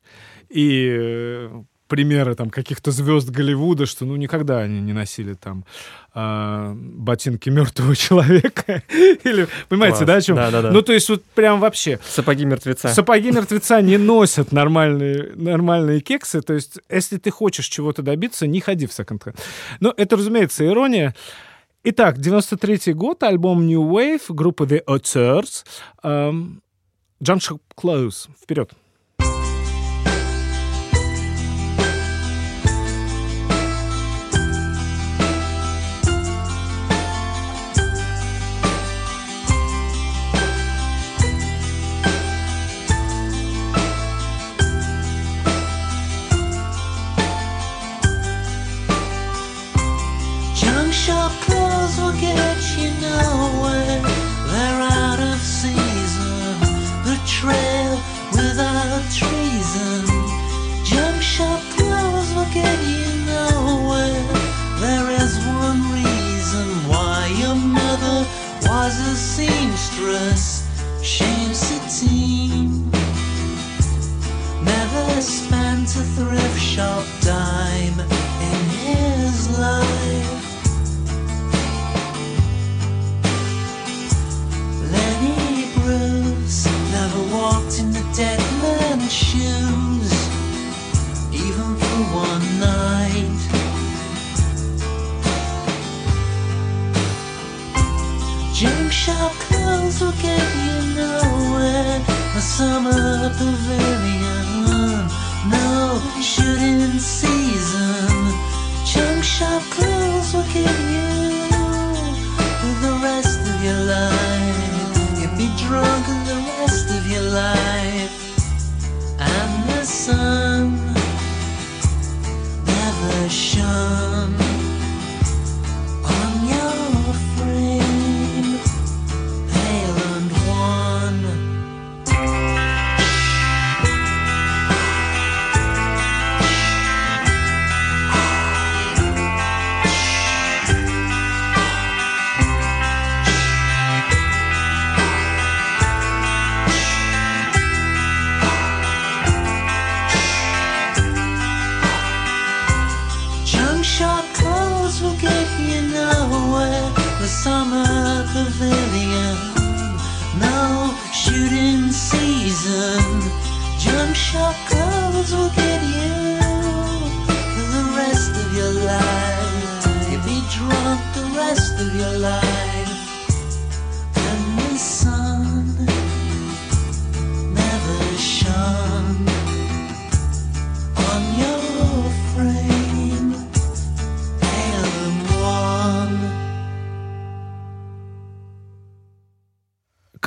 И 0.50 0.88
э, 0.98 1.64
примеры 1.94 2.34
там 2.34 2.50
каких-то 2.50 2.90
звезд 2.90 3.30
Голливуда, 3.30 3.86
что 3.86 4.04
ну 4.06 4.16
никогда 4.16 4.62
они 4.62 4.82
не 4.82 4.94
носили 4.94 5.36
там 5.36 5.64
э, 6.16 6.74
ботинки 6.76 7.52
мертвого 7.52 7.96
человека. 8.06 8.82
Или, 8.90 9.48
понимаете, 9.70 9.98
Класс. 9.98 10.08
да, 10.08 10.16
о 10.16 10.22
чем? 10.22 10.36
Да, 10.38 10.50
да, 10.50 10.62
да. 10.64 10.72
Ну, 10.72 10.82
то 10.82 10.92
есть 10.92 11.08
вот 11.10 11.24
прям 11.36 11.60
вообще... 11.60 12.00
Сапоги 12.04 12.46
мертвеца. 12.46 12.90
Сапоги 12.90 13.30
мертвеца 13.30 13.80
не 13.84 13.98
носят 13.98 14.52
нормальные, 14.52 15.34
нормальные 15.36 16.00
кексы. 16.00 16.42
То 16.42 16.54
есть 16.54 16.80
если 16.90 17.18
ты 17.18 17.30
хочешь 17.30 17.68
чего-то 17.68 18.02
добиться, 18.02 18.48
не 18.48 18.60
ходи 18.60 18.88
в 18.88 18.92
секонд-хенд. 18.92 19.40
Но 19.80 19.94
это, 19.96 20.16
разумеется, 20.16 20.66
ирония. 20.66 21.14
Итак, 21.84 22.18
93 22.18 22.94
год, 22.94 23.22
альбом 23.22 23.68
New 23.68 23.84
Wave, 23.84 24.24
группа 24.30 24.64
The 24.64 24.84
Auteurs. 24.88 25.64
Jump 26.04 26.60
Shop 27.22 27.60
Close. 27.78 28.30
Вперед. 28.42 28.72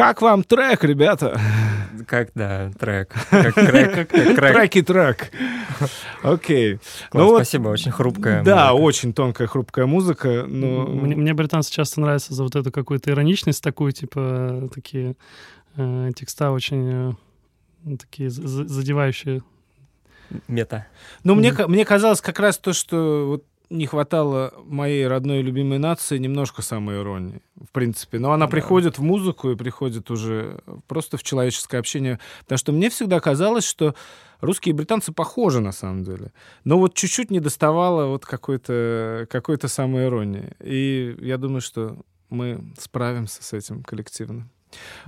Как 0.06 0.22
вам 0.22 0.44
трек, 0.44 0.84
ребята? 0.84 1.36
Как, 2.06 2.30
да, 2.36 2.70
трек. 2.78 3.12
Как 3.28 3.54
трек, 3.54 4.08
трек. 4.08 4.76
И 4.76 4.82
трек. 4.82 5.32
Окей. 6.22 6.78
Ну 7.12 7.34
спасибо, 7.34 7.70
очень 7.70 7.90
хрупкая. 7.90 8.44
Да, 8.44 8.72
очень 8.72 9.12
тонкая, 9.12 9.48
хрупкая 9.48 9.86
музыка. 9.86 10.44
Но... 10.46 10.86
Мне, 10.86 11.34
британцы 11.34 11.72
часто 11.72 12.00
нравятся 12.00 12.34
за 12.34 12.44
вот 12.44 12.54
эту 12.54 12.70
какую-то 12.70 13.10
ироничность 13.10 13.64
такую, 13.64 13.90
типа 13.90 14.68
такие 14.72 15.16
э, 15.74 16.10
текста 16.14 16.52
очень 16.52 17.16
э, 17.84 17.96
такие 17.96 18.30
за- 18.30 18.46
за- 18.46 18.68
задевающие. 18.68 19.42
Мета. 20.46 20.86
Ну, 21.24 21.34
мне, 21.34 21.52
мне 21.66 21.84
казалось 21.84 22.20
как 22.20 22.38
раз 22.38 22.58
то, 22.58 22.72
что 22.72 23.26
вот 23.26 23.44
не 23.70 23.86
хватало 23.86 24.52
моей 24.64 25.06
родной 25.06 25.42
любимой 25.42 25.78
нации 25.78 26.18
немножко 26.18 26.62
самоиронии, 26.62 27.42
в 27.60 27.70
принципе. 27.72 28.18
Но 28.18 28.32
она 28.32 28.46
Да. 28.46 28.50
приходит 28.50 28.98
в 28.98 29.02
музыку 29.02 29.50
и 29.50 29.56
приходит 29.56 30.10
уже 30.10 30.60
просто 30.86 31.16
в 31.16 31.22
человеческое 31.22 31.78
общение. 31.78 32.20
Потому 32.40 32.58
что 32.58 32.72
мне 32.72 32.90
всегда 32.90 33.18
казалось, 33.20 33.64
что 33.64 33.94
русские 34.40 34.72
и 34.72 34.76
британцы 34.76 35.12
похожи 35.12 35.60
на 35.60 35.72
самом 35.72 36.04
деле. 36.04 36.32
Но 36.64 36.78
вот 36.78 36.94
чуть-чуть 36.94 37.30
не 37.30 37.40
доставало 37.40 38.06
вот 38.06 38.24
какой-то 38.24 39.26
какой 39.30 39.58
самоиронии. 39.60 40.52
И 40.60 41.16
я 41.20 41.36
думаю, 41.38 41.60
что 41.60 41.96
мы 42.30 42.64
справимся 42.78 43.42
с 43.42 43.52
этим 43.52 43.82
коллективно. 43.82 44.48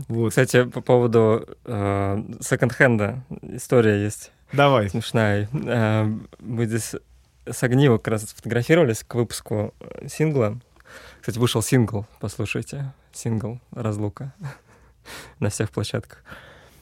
Вот. 0.08 0.30
Кстати, 0.30 0.64
по 0.64 0.80
поводу 0.80 1.46
э, 1.64 2.22
секонд-хенда 2.40 3.24
история 3.54 4.02
есть 4.02 4.32
Давай. 4.52 4.88
смешная. 4.88 5.48
Э, 5.52 6.06
мы 6.40 6.64
здесь 6.66 6.94
с 7.52 7.62
Огниво 7.62 7.98
как 7.98 8.08
раз 8.08 8.24
фотографировались 8.24 9.04
к 9.04 9.14
выпуску 9.14 9.74
э, 9.80 10.08
сингла. 10.08 10.58
Кстати, 11.20 11.38
вышел 11.38 11.62
сингл, 11.62 12.06
послушайте. 12.20 12.92
Сингл 13.12 13.58
«Разлука» 13.72 14.32
на 15.40 15.50
всех 15.50 15.70
площадках. 15.70 16.22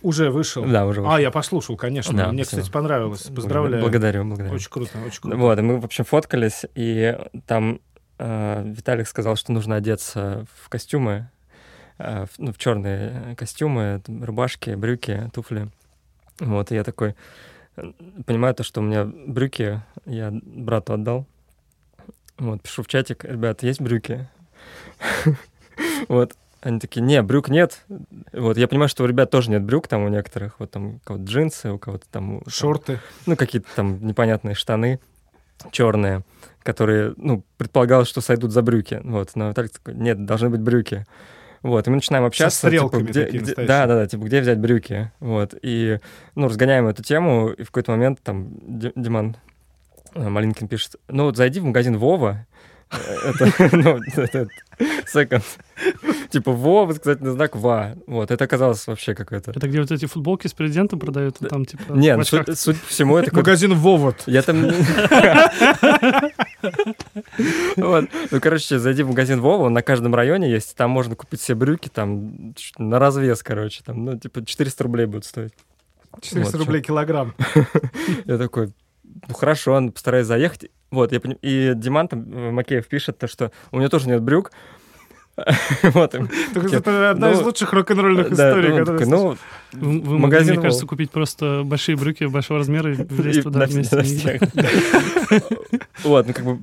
Уже 0.03 0.31
вышел. 0.31 0.65
Да, 0.65 0.87
уже 0.87 1.01
А, 1.01 1.05
вышел. 1.05 1.19
я 1.19 1.31
послушал, 1.31 1.77
конечно. 1.77 2.17
Да, 2.17 2.29
Мне, 2.31 2.45
спасибо. 2.45 2.61
кстати, 2.63 2.73
понравилось. 2.73 3.23
Поздравляю. 3.23 3.83
Благодарю, 3.83 4.25
благодарю. 4.25 4.55
Очень 4.55 4.71
круто, 4.71 4.91
очень 5.05 5.21
круто. 5.21 5.37
Вот, 5.37 5.59
и 5.59 5.63
мы, 5.63 5.81
в 5.81 5.85
общем, 5.85 6.05
фоткались, 6.05 6.65
и 6.75 7.17
там 7.47 7.81
э, 8.19 8.63
Виталик 8.67 9.09
сказал, 9.09 9.37
что 9.37 9.53
нужно 9.53 9.77
одеться 9.77 10.47
в 10.63 10.69
костюмы, 10.69 11.29
э, 11.99 12.27
в, 12.27 12.39
ну, 12.39 12.53
в 12.53 12.59
черные 12.59 13.35
костюмы, 13.37 14.03
там, 14.05 14.23
рубашки, 14.23 14.71
брюки, 14.75 15.31
туфли. 15.33 15.69
Вот, 16.39 16.71
и 16.71 16.75
я 16.75 16.85
такой 16.85 17.17
понимаю 18.27 18.55
то, 18.55 18.63
что 18.63 18.81
у 18.81 18.85
меня 18.85 19.05
брюки 19.05 19.81
я 20.05 20.31
брату 20.33 20.95
отдал. 20.95 21.27
Вот, 22.39 22.63
пишу 22.63 22.83
в 22.83 22.89
чатик, 22.89 23.25
ребят, 23.25 23.63
есть 23.63 23.81
брюки? 23.81 24.29
Вот, 26.09 26.33
они 26.63 26.81
такие, 26.81 27.03
не, 27.03 27.21
брюк 27.23 27.51
нет. 27.51 27.85
Вот, 28.33 28.57
я 28.57 28.67
понимаю, 28.67 28.89
что 28.89 29.05
у 29.05 29.07
ребят 29.07 29.31
тоже 29.31 29.51
нет 29.51 29.63
брюк, 29.63 29.89
там 29.89 30.05
у 30.05 30.09
некоторых, 30.09 30.59
вот 30.59 30.71
там 30.71 30.87
у 30.87 30.99
кого-то 31.05 31.25
джинсы, 31.25 31.71
у 31.71 31.79
кого-то 31.79 32.07
там... 32.11 32.41
там 32.41 32.51
Шорты. 32.51 32.99
ну, 33.27 33.37
какие-то 33.37 33.69
там 33.77 34.05
непонятные 34.07 34.55
штаны 34.55 35.01
черные, 35.71 36.23
которые, 36.63 37.15
ну, 37.17 37.45
предполагалось, 37.57 38.09
что 38.09 38.21
сойдут 38.21 38.53
за 38.53 38.63
брюки. 38.63 39.01
Вот, 39.05 39.31
но 39.35 39.53
такой, 39.53 39.95
нет, 39.95 40.25
должны 40.25 40.51
быть 40.51 40.61
брюки. 40.61 41.07
Вот, 41.67 41.87
и 41.87 41.91
мы 41.91 41.97
начинаем 41.97 42.25
общаться. 42.25 42.59
стрелками 42.69 43.01
типа, 43.01 43.11
где, 43.11 43.25
такие 43.25 43.43
где- 43.43 43.55
да, 43.57 43.87
да, 43.87 43.95
да, 43.97 44.07
типа, 44.07 44.23
где 44.25 44.41
взять 44.41 44.59
брюки? 44.59 45.11
Вот, 45.21 45.55
и, 45.63 45.99
ну, 46.35 46.47
разгоняем 46.47 46.87
эту 46.87 47.03
тему, 47.03 47.49
и 47.51 47.63
в 47.63 47.67
какой-то 47.67 47.91
момент 47.91 48.21
там 48.23 48.49
Ди- 48.79 48.93
Диман 48.95 49.37
э, 50.15 50.29
Малинкин 50.29 50.69
пишет, 50.69 50.97
ну, 51.09 51.25
вот 51.25 51.37
зайди 51.37 51.59
в 51.61 51.65
магазин 51.65 51.99
Вова, 51.99 52.47
э, 52.93 52.97
это, 53.31 53.69
ну, 53.77 53.99
это 54.17 54.47
секонд. 55.07 55.45
Типа 56.31 56.53
Вова, 56.53 56.87
восклицательный 56.87 57.33
знак 57.33 57.57
Ва. 57.57 57.97
Вот, 58.07 58.31
это 58.31 58.45
оказалось 58.45 58.87
вообще 58.87 59.15
какое-то... 59.15 59.51
Это 59.53 59.67
где 59.69 59.81
вот 59.81 59.91
эти 59.91 60.07
футболки 60.07 60.47
с 60.47 60.53
президентом 60.53 60.99
продают, 60.99 61.37
а 61.41 61.47
там 61.47 61.65
типа... 61.65 61.93
Не, 61.93 62.17
в 62.17 62.21
очках. 62.21 62.47
суть, 62.57 62.81
по 62.81 62.87
всему, 62.89 63.17
это 63.17 63.35
Магазин 63.35 63.75
Вовод. 63.75 64.23
Я 64.27 64.43
там... 64.43 64.67
Вот. 67.77 68.05
Ну, 68.31 68.41
короче, 68.41 68.79
зайди 68.79 69.03
в 69.03 69.09
магазин 69.09 69.41
Вова, 69.41 69.65
он 69.65 69.73
на 69.73 69.83
каждом 69.83 70.15
районе 70.15 70.51
есть, 70.51 70.77
там 70.77 70.91
можно 70.91 71.15
купить 71.15 71.41
себе 71.41 71.57
брюки, 71.57 71.89
там, 71.89 72.55
на 72.79 72.99
развес, 72.99 73.43
короче, 73.43 73.83
там, 73.85 74.05
ну, 74.05 74.19
типа, 74.19 74.45
400 74.45 74.85
рублей 74.85 75.07
будут 75.07 75.25
стоить. 75.25 75.53
400 76.21 76.57
Вот, 76.59 76.65
рублей 76.67 76.83
килограмм. 76.83 77.35
Я 78.25 78.39
такой, 78.39 78.73
ну, 79.29 79.35
хорошо, 79.35 79.73
он 79.75 79.93
постараюсь 79.93 80.27
заехать. 80.27 80.71
Вот, 80.91 81.11
я 81.13 81.19
поним- 81.19 81.39
И 81.43 81.73
Диман 81.75 82.07
там, 82.09 82.33
э, 82.33 82.51
Макеев 82.53 82.87
пишет, 82.87 83.19
то, 83.19 83.27
что 83.27 83.51
у 83.73 83.79
него 83.79 83.89
тоже 83.89 84.09
нет 84.09 84.23
брюк. 84.23 84.53
Вот. 85.83 86.11
Так 86.13 86.73
Это 86.73 87.11
одна 87.11 87.33
из 87.33 87.39
Ну, 87.41 87.45
лучших 87.45 87.73
рок-н-ролльных 87.73 88.33
историй, 88.33 88.79
которые... 88.79 88.85
такой, 88.85 89.07
ну, 89.07 89.37
Вы, 89.73 90.19
магазин 90.19 90.55
мне 90.55 90.63
кажется, 90.63 90.87
купить 90.87 91.11
просто 91.11 91.63
большие 91.65 91.97
брюки 91.97 92.25
большого 92.25 92.61
размера 92.61 92.93
и 92.93 92.97
влезть 93.09 93.43
туда 93.43 93.67
вместе. 93.67 94.41
Вот, 96.05 96.27
ну 96.27 96.33
как 96.33 96.45
бы 96.45 96.61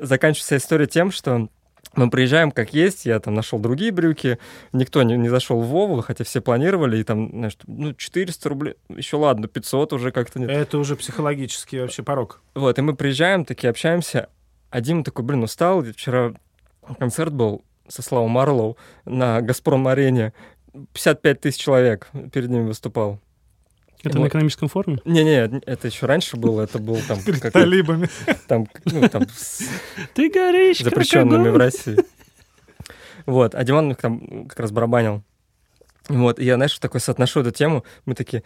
заканчивается 0.00 0.56
история 0.56 0.86
тем, 0.86 1.10
что 1.10 1.48
мы 1.94 2.10
приезжаем 2.10 2.50
как 2.50 2.74
есть, 2.74 3.06
я 3.06 3.18
там 3.20 3.34
нашел 3.34 3.58
другие 3.58 3.90
брюки, 3.90 4.38
никто 4.72 5.02
не, 5.02 5.16
не 5.16 5.28
зашел 5.28 5.60
в 5.60 5.68
Вову, 5.68 6.02
хотя 6.02 6.24
все 6.24 6.40
планировали, 6.40 6.98
и 6.98 7.04
там, 7.04 7.30
знаешь, 7.30 7.56
ну, 7.66 7.94
400 7.94 8.48
рублей, 8.48 8.74
еще 8.88 9.16
ладно, 9.16 9.48
500 9.48 9.92
уже 9.94 10.10
как-то 10.10 10.40
нет. 10.40 10.50
Это 10.50 10.78
уже 10.78 10.96
психологический 10.96 11.80
вообще 11.80 12.02
порог. 12.02 12.42
Вот, 12.54 12.78
и 12.78 12.82
мы 12.82 12.94
приезжаем, 12.94 13.44
такие 13.44 13.70
общаемся, 13.70 14.28
а 14.70 14.80
Дима 14.80 15.04
такой, 15.04 15.24
блин, 15.24 15.44
устал, 15.44 15.82
вчера 15.82 16.34
концерт 16.98 17.32
был 17.32 17.64
со 17.88 18.02
Славой 18.02 18.28
Марлоу 18.28 18.76
на 19.04 19.40
Газпром-арене, 19.40 20.32
55 20.92 21.40
тысяч 21.40 21.60
человек 21.60 22.08
перед 22.32 22.50
ним 22.50 22.66
выступал. 22.66 23.20
Это 24.02 24.16
на 24.16 24.20
Вот. 24.22 24.28
экономическом 24.28 24.68
форуме? 24.68 24.98
Не-не, 25.04 25.60
это 25.66 25.86
еще 25.88 26.06
раньше 26.06 26.36
было, 26.36 26.62
это 26.62 26.78
был 26.78 26.98
там, 27.08 27.18
какой-то- 27.18 27.50
талибами. 27.50 28.08
там, 28.46 28.68
ну, 28.84 29.08
там 29.08 29.26
с 29.28 29.62
Ты 30.14 30.30
горишь, 30.30 30.78
как 30.78 30.86
запрещенными 30.90 31.48
в. 31.48 31.56
России. 31.56 31.96
Вот, 33.24 33.54
а 33.54 33.64
Диман 33.64 33.94
там 33.96 34.46
как 34.46 34.60
раз 34.60 34.70
барабанил. 34.70 35.22
Вот, 36.08 36.38
и 36.38 36.44
я, 36.44 36.54
знаешь, 36.54 36.78
такой 36.78 37.00
соотношу 37.00 37.40
эту 37.40 37.50
тему, 37.50 37.84
мы 38.04 38.14
такие, 38.14 38.44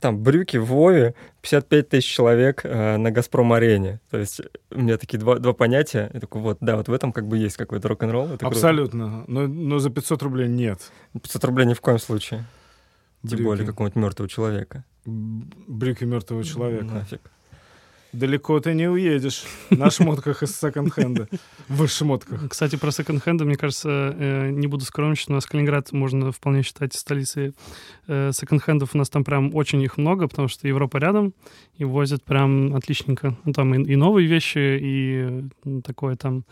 там 0.00 0.22
брюки 0.22 0.56
в 0.56 0.66
Вове, 0.66 1.14
55 1.42 1.88
тысяч 1.88 2.12
человек 2.12 2.60
э, 2.64 2.96
на 2.96 3.10
Газпром-арене. 3.10 4.00
То 4.10 4.18
есть 4.18 4.40
у 4.70 4.80
меня 4.80 4.98
такие 4.98 5.18
два, 5.18 5.38
два 5.38 5.52
понятия. 5.52 6.10
Я 6.12 6.20
такой, 6.20 6.40
вот, 6.42 6.58
да, 6.60 6.76
вот 6.76 6.88
в 6.88 6.92
этом 6.92 7.12
как 7.12 7.26
бы 7.26 7.38
есть 7.38 7.56
какой-то 7.56 7.88
рок-н-ролл. 7.88 8.30
Абсолютно. 8.40 9.24
Но, 9.26 9.46
но 9.46 9.78
за 9.78 9.90
500 9.90 10.22
рублей 10.22 10.48
нет. 10.48 10.90
500 11.12 11.44
рублей 11.44 11.66
ни 11.66 11.74
в 11.74 11.80
коем 11.80 11.98
случае. 11.98 12.44
Брюки. 13.22 13.36
Тем 13.36 13.44
более 13.44 13.66
какого-нибудь 13.66 14.02
мертвого 14.02 14.28
человека. 14.28 14.84
Брюки 15.04 16.04
мертвого 16.04 16.44
человека. 16.44 16.84
Нафиг. 16.84 17.20
Далеко 18.12 18.60
ты 18.60 18.74
не 18.74 18.90
уедешь 18.90 19.44
на 19.70 19.90
шмотках 19.90 20.42
из 20.42 20.54
секонд-хенда. 20.58 21.28
В 21.68 21.88
шмотках. 21.88 22.48
Кстати, 22.50 22.76
про 22.76 22.90
секонд-хенды, 22.90 23.46
мне 23.46 23.56
кажется, 23.56 24.14
э, 24.18 24.50
не 24.50 24.66
буду 24.66 24.84
скромничать, 24.84 25.30
у 25.30 25.32
нас 25.32 25.46
Калининград 25.46 25.92
можно 25.92 26.30
вполне 26.30 26.62
считать 26.62 26.92
столицей 26.92 27.54
э, 28.08 28.32
секонд-хендов. 28.34 28.90
У 28.92 28.98
нас 28.98 29.08
там 29.08 29.24
прям 29.24 29.54
очень 29.54 29.80
их 29.80 29.96
много, 29.96 30.28
потому 30.28 30.48
что 30.48 30.68
Европа 30.68 30.98
рядом, 30.98 31.32
и 31.76 31.84
возят 31.84 32.22
прям 32.22 32.76
отличненько. 32.76 33.34
Ну, 33.44 33.52
там 33.54 33.74
и, 33.74 33.92
и 33.92 33.96
новые 33.96 34.28
вещи, 34.28 34.78
и 34.80 35.80
такое 35.82 36.16
там 36.16 36.44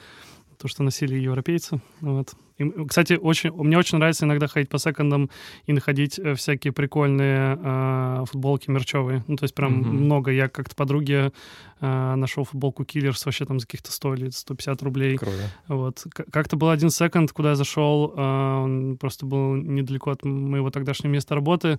то, 0.61 0.69
что 0.69 0.82
носили 0.82 1.15
европейцы. 1.19 1.81
Вот. 2.01 2.35
И, 2.59 2.87
кстати, 2.87 3.15
очень, 3.15 3.51
мне 3.53 3.78
очень 3.78 3.97
нравится 3.97 4.27
иногда 4.27 4.47
ходить 4.47 4.69
по 4.69 4.78
секондам 4.78 5.31
и 5.65 5.73
находить 5.73 6.19
э, 6.19 6.35
всякие 6.35 6.74
прикольные 6.74 7.59
э, 7.59 8.24
футболки 8.31 8.70
мерчевые. 8.70 9.24
Ну, 9.27 9.37
то 9.37 9.45
есть 9.45 9.55
прям 9.55 9.81
mm-hmm. 9.81 9.87
много. 9.87 10.31
Я 10.31 10.49
как-то 10.49 10.77
подруге 10.77 11.32
э, 11.81 12.15
нашел 12.15 12.45
футболку 12.45 12.82
Killers 12.82 13.23
вообще 13.24 13.47
там 13.47 13.59
за 13.59 13.66
каких-то 13.66 13.91
100 13.91 14.15
или 14.15 14.28
150 14.28 14.82
рублей. 14.82 15.16
Круто. 15.16 15.51
Вот. 15.69 16.05
Как-то 16.31 16.57
был 16.57 16.69
один 16.69 16.91
секонд, 16.91 17.32
куда 17.32 17.51
я 17.51 17.57
зашел, 17.57 18.12
э, 18.15 18.20
он 18.20 18.99
просто 18.99 19.24
был 19.24 19.55
недалеко 19.55 20.11
от 20.11 20.23
моего 20.24 20.70
тогдашнего 20.70 21.12
места 21.12 21.35
работы. 21.35 21.78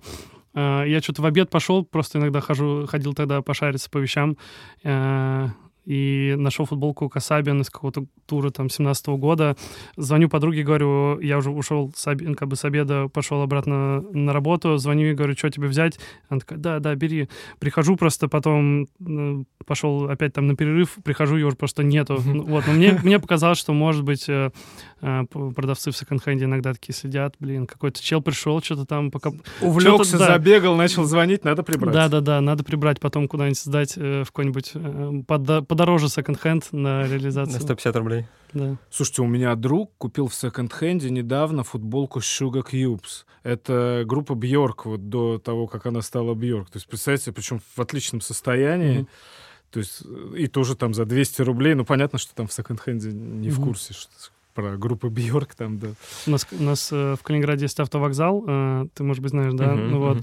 Э, 0.54 0.82
я 0.86 1.00
что-то 1.00 1.22
в 1.22 1.26
обед 1.26 1.48
пошел, 1.48 1.84
просто 1.84 2.18
иногда 2.18 2.40
хожу, 2.40 2.86
ходил 2.88 3.14
тогда 3.14 3.40
пошариться 3.42 3.88
по 3.88 3.98
вещам. 3.98 4.36
Э, 4.82 5.50
и 5.84 6.34
нашел 6.38 6.64
футболку 6.64 7.08
Касабин 7.08 7.60
из 7.60 7.70
какого-то 7.70 8.04
тура 8.26 8.50
там 8.50 8.70
17 8.70 9.08
-го 9.08 9.16
года. 9.16 9.56
Звоню 9.96 10.28
подруге, 10.28 10.62
говорю, 10.62 11.18
я 11.20 11.38
уже 11.38 11.50
ушел 11.50 11.92
с, 11.94 12.06
об... 12.06 12.22
как 12.36 12.48
бы 12.48 12.56
с 12.56 12.64
обеда, 12.64 13.08
пошел 13.08 13.42
обратно 13.42 14.00
на 14.12 14.32
работу, 14.32 14.76
звоню 14.76 15.10
и 15.10 15.14
говорю, 15.14 15.34
что 15.36 15.50
тебе 15.50 15.66
взять? 15.66 15.98
Она 16.28 16.40
такая, 16.40 16.58
да, 16.58 16.78
да, 16.78 16.94
бери. 16.94 17.28
Прихожу 17.58 17.96
просто 17.96 18.28
потом, 18.28 18.86
э, 19.00 19.44
пошел 19.66 20.08
опять 20.08 20.32
там 20.34 20.46
на 20.46 20.54
перерыв, 20.54 20.96
прихожу, 21.04 21.36
ее 21.36 21.46
уже 21.46 21.56
просто 21.56 21.82
нету. 21.82 22.16
Вот, 22.16 22.66
но 22.66 22.72
мне, 22.72 22.98
мне 23.02 23.18
показалось, 23.18 23.58
что, 23.58 23.72
может 23.72 24.04
быть, 24.04 24.28
э, 24.28 24.50
э, 25.00 25.24
продавцы 25.26 25.90
в 25.90 25.96
секонд-хенде 25.96 26.44
иногда 26.44 26.72
такие 26.72 26.94
сидят, 26.94 27.34
блин, 27.40 27.66
какой-то 27.66 28.02
чел 28.02 28.22
пришел, 28.22 28.62
что-то 28.62 28.84
там 28.84 29.10
пока... 29.10 29.32
Увлекся, 29.60 30.18
да. 30.18 30.26
забегал, 30.26 30.76
начал 30.76 31.04
звонить, 31.04 31.44
надо 31.44 31.62
прибрать. 31.62 31.94
Да-да-да, 31.94 32.40
надо 32.40 32.62
прибрать, 32.62 33.00
потом 33.00 33.26
куда-нибудь 33.26 33.58
сдать 33.58 33.96
в 33.96 34.26
какой-нибудь 34.26 35.26
под 35.26 35.62
подороже 35.72 36.10
секонд-хенд 36.10 36.70
на 36.72 37.04
реализацию. 37.04 37.54
На 37.54 37.60
150 37.60 37.96
рублей. 37.96 38.26
Да. 38.52 38.76
Слушайте, 38.90 39.22
у 39.22 39.26
меня 39.26 39.54
друг 39.54 39.90
купил 39.96 40.28
в 40.28 40.34
секонд-хенде 40.34 41.08
недавно 41.08 41.64
футболку 41.64 42.18
Sugar 42.18 42.62
Cubes. 42.62 43.24
Это 43.42 44.04
группа 44.04 44.34
Бьорк 44.34 44.84
вот 44.84 45.08
до 45.08 45.38
того, 45.38 45.66
как 45.66 45.86
она 45.86 46.02
стала 46.02 46.34
Бьорк. 46.34 46.68
То 46.68 46.76
есть, 46.76 46.86
представьте, 46.86 47.32
причем 47.32 47.62
в 47.74 47.80
отличном 47.80 48.20
состоянии. 48.20 49.00
Mm-hmm. 49.00 49.06
То 49.70 49.78
есть, 49.78 50.02
и 50.36 50.46
тоже 50.46 50.76
там 50.76 50.92
за 50.92 51.06
200 51.06 51.40
рублей. 51.40 51.74
Ну, 51.74 51.86
понятно, 51.86 52.18
что 52.18 52.34
там 52.34 52.46
в 52.46 52.52
секонд-хенде 52.52 53.10
не 53.10 53.48
mm-hmm. 53.48 53.50
в 53.50 53.64
курсе, 53.64 53.94
что 53.94 54.12
про 54.54 54.76
группу 54.76 55.08
Бьорк 55.08 55.54
там, 55.54 55.78
да. 55.78 55.88
У 56.26 56.30
нас, 56.30 56.46
у 56.50 56.62
нас 56.62 56.90
э, 56.92 57.16
в 57.18 57.22
Калининграде 57.22 57.64
есть 57.64 57.78
автовокзал, 57.80 58.44
э, 58.46 58.86
ты, 58.94 59.02
может 59.02 59.22
быть, 59.22 59.30
знаешь, 59.30 59.52
да? 59.54 59.72
Uh-huh, 59.72 59.88
ну 59.88 59.98
вот. 60.00 60.18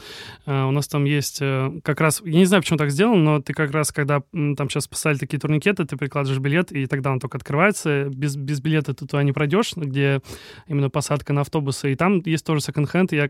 Uh-huh. 0.45 0.69
У 0.69 0.71
нас 0.71 0.87
там 0.87 1.05
есть 1.05 1.39
как 1.83 2.01
раз, 2.01 2.21
я 2.23 2.39
не 2.39 2.45
знаю, 2.45 2.63
почему 2.63 2.77
так 2.77 2.91
сделано, 2.91 3.21
но 3.21 3.41
ты 3.41 3.53
как 3.53 3.71
раз, 3.71 3.91
когда 3.91 4.21
там 4.31 4.69
сейчас 4.69 4.85
спасали 4.85 5.17
такие 5.17 5.39
турникеты, 5.39 5.85
ты 5.85 5.97
прикладываешь 5.97 6.41
билет, 6.41 6.71
и 6.71 6.85
тогда 6.85 7.11
он 7.11 7.19
только 7.19 7.37
открывается. 7.37 8.05
Без, 8.05 8.35
без 8.35 8.61
билета 8.61 8.93
ты 8.93 9.05
туда 9.05 9.23
не 9.23 9.31
пройдешь, 9.31 9.73
где 9.75 10.21
именно 10.67 10.89
посадка 10.89 11.33
на 11.33 11.41
автобусы. 11.41 11.91
И 11.91 11.95
там 11.95 12.21
есть 12.25 12.45
тоже 12.45 12.61
секонд-хенд. 12.61 13.11
Я 13.11 13.29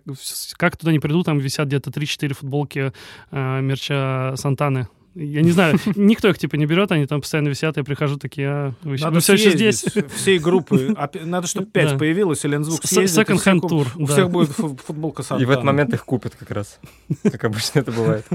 как 0.57 0.77
туда 0.77 0.91
не 0.91 0.99
приду, 0.99 1.23
там 1.23 1.39
висят 1.39 1.67
где-то 1.67 1.89
3-4 1.89 2.33
футболки 2.33 2.91
мерча 3.31 4.33
Сантаны. 4.35 4.87
Я 5.21 5.41
не 5.41 5.51
знаю, 5.51 5.77
никто 5.95 6.29
их 6.29 6.37
типа 6.37 6.55
не 6.55 6.65
берет, 6.65 6.91
они 6.93 7.05
там 7.05 7.19
постоянно 7.19 7.49
висят, 7.49 7.75
я 7.75 7.83
прихожу 7.83 8.17
такие, 8.17 8.47
а, 8.47 8.73
вы, 8.83 8.97
Надо 8.97 9.15
вы 9.15 9.19
все 9.19 9.33
еще 9.33 9.51
здесь? 9.51 9.85
Всей 10.15 10.39
группы. 10.39 10.95
Надо, 11.23 11.47
чтобы 11.47 11.67
пять 11.67 11.97
появилось, 11.97 12.45
или 12.45 12.55
звук 12.63 12.85
съездит. 12.85 13.27
Second-hand 13.29 13.67
тур. 13.67 13.87
У 13.95 14.05
всех 14.05 14.29
будет 14.29 14.51
футболка 14.51 15.23
И 15.37 15.45
в 15.45 15.49
этот 15.49 15.63
момент 15.63 15.93
их 15.93 16.05
купят 16.05 16.35
как 16.35 16.51
раз, 16.51 16.79
как 17.23 17.43
обычно 17.43 17.79
это 17.79 17.91
бывает. 17.91 18.25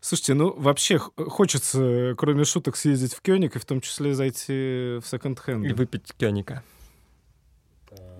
Слушайте, 0.00 0.34
ну 0.34 0.54
вообще 0.56 0.98
хочется, 0.98 2.14
кроме 2.16 2.44
шуток, 2.44 2.76
съездить 2.76 3.14
в 3.14 3.20
Кёник 3.20 3.56
и 3.56 3.58
в 3.58 3.64
том 3.64 3.80
числе 3.80 4.14
зайти 4.14 4.98
в 5.00 5.04
секонд-хенд. 5.04 5.66
И 5.66 5.72
выпить 5.72 6.14
Кёника. 6.18 6.62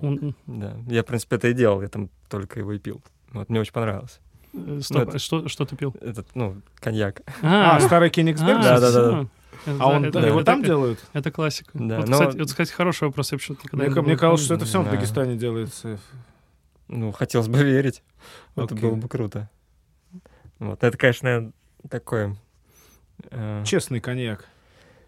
Да, 0.00 0.76
я, 0.86 1.02
в 1.02 1.06
принципе, 1.06 1.36
это 1.36 1.48
и 1.48 1.55
делал, 1.55 1.82
я 1.82 1.88
там 1.88 2.10
только 2.28 2.60
его 2.60 2.72
и 2.72 2.78
пил. 2.78 3.02
Вот, 3.32 3.48
мне 3.48 3.60
очень 3.60 3.72
понравилось. 3.72 4.20
Э, 4.54 4.80
стоп, 4.82 4.96
ну, 4.96 5.08
это, 5.08 5.18
что, 5.18 5.48
что 5.48 5.64
ты 5.64 5.76
пил? 5.76 5.94
Этот, 6.00 6.26
ну, 6.34 6.60
коньяк. 6.76 7.22
А, 7.42 7.76
а 7.76 7.80
старый 7.80 8.10
Кенигсберг? 8.10 8.60
Да, 8.62 8.80
да, 8.80 8.92
да. 8.92 9.26
А 9.66 9.88
он, 9.88 10.04
это, 10.04 10.20
его 10.20 10.40
это, 10.40 10.46
там 10.46 10.62
делают? 10.62 11.04
Это 11.12 11.30
классика. 11.30 11.70
Да, 11.74 11.98
вот, 11.98 12.08
но... 12.08 12.18
кстати, 12.18 12.36
это, 12.36 12.46
кстати, 12.46 12.72
хороший 12.72 13.04
вопрос. 13.08 13.32
Я 13.32 13.38
почему-то 13.38 13.62
никогда 13.64 13.84
мне, 13.84 13.94
не 13.94 14.00
мне 14.02 14.16
казалось, 14.16 14.44
что 14.44 14.54
это 14.54 14.64
все 14.64 14.82
да. 14.82 14.88
в 14.88 14.92
Дагестане 14.92 15.36
делается. 15.36 15.98
Ну, 16.88 17.12
хотелось 17.12 17.48
бы 17.48 17.62
верить. 17.62 18.02
Okay. 18.56 18.64
Это 18.64 18.74
было 18.74 18.94
бы 18.94 19.08
круто. 19.08 19.50
Вот. 20.58 20.82
Это, 20.82 20.96
конечно, 20.96 21.52
такое... 21.90 22.36
Э... 23.30 23.62
Честный 23.64 24.00
коньяк. 24.00 24.46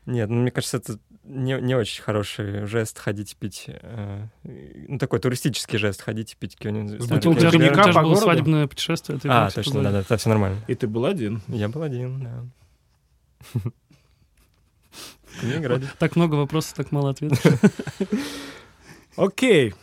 Нет, 0.06 0.28
ну, 0.31 0.36
мне 0.43 0.51
кажется, 0.51 0.78
это 0.78 0.98
не, 1.24 1.60
не 1.60 1.74
очень 1.74 2.02
хороший 2.02 2.66
жест 2.66 2.98
ходить 2.98 3.36
пить. 3.36 3.66
Э, 3.68 4.27
ну, 4.43 4.98
такой 4.98 5.20
туристический 5.20 5.78
жест 5.78 6.02
ходить 6.02 6.36
пить 6.39 6.56
какой-нибудь. 6.56 7.02
С 7.02 7.06
бутылкой 7.06 7.51
коньяка 7.51 7.93
по 7.93 8.02
городу? 8.02 8.16
свадебное 8.16 8.66
путешествие. 8.66 9.18
Ты 9.18 9.28
а, 9.28 9.51
точно, 9.51 9.82
да, 9.82 9.93
да, 9.93 10.01
это 10.01 10.16
все 10.16 10.28
нормально. 10.28 10.59
И 10.66 10.74
ты 10.74 10.86
был 10.86 11.05
один? 11.05 11.43
Я 11.48 11.68
был 11.68 11.82
один, 11.82 12.20
да. 12.20 12.44
Так 15.98 16.16
много 16.16 16.35
вопросов, 16.35 16.74
так 16.74 16.93
мало 16.93 17.10
ответов. 17.10 17.40
Окей. 19.16 19.74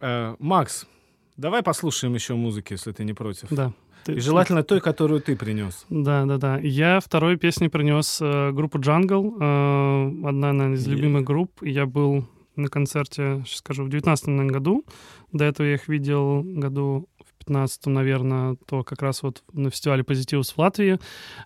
Э, 0.00 0.36
Макс, 0.38 0.86
давай 1.36 1.62
послушаем 1.62 2.14
еще 2.14 2.34
музыки, 2.34 2.74
если 2.74 2.92
ты 2.92 3.04
не 3.04 3.14
против. 3.14 3.48
Да. 3.50 3.72
И 4.08 4.20
желательно 4.20 4.62
той, 4.64 4.80
которую 4.80 5.20
ты 5.20 5.36
принес. 5.36 5.84
Да, 5.90 6.24
да, 6.24 6.38
да. 6.38 6.58
Я 6.58 7.00
второй 7.00 7.36
песни 7.36 7.68
принес 7.68 8.18
э, 8.20 8.52
группу 8.52 8.78
Jungle, 8.78 9.36
э, 9.40 10.28
одна 10.28 10.52
наверное, 10.52 10.76
из 10.76 10.86
любимых 10.86 11.24
групп. 11.24 11.50
Я 11.62 11.86
был 11.86 12.24
на 12.56 12.68
концерте, 12.68 13.42
сейчас 13.46 13.58
скажу, 13.58 13.84
в 13.84 13.88
19 13.88 14.28
году. 14.50 14.84
До 15.32 15.44
этого 15.44 15.66
я 15.66 15.74
их 15.74 15.88
видел 15.88 16.42
году 16.42 17.08
в 17.24 17.44
15 17.44 17.86
наверное, 17.86 18.56
то 18.66 18.82
как 18.82 19.02
раз 19.02 19.22
вот 19.22 19.42
на 19.52 19.70
фестивале 19.70 20.04
«Позитивус» 20.04 20.52
в 20.52 20.58
Латвии. 20.58 20.98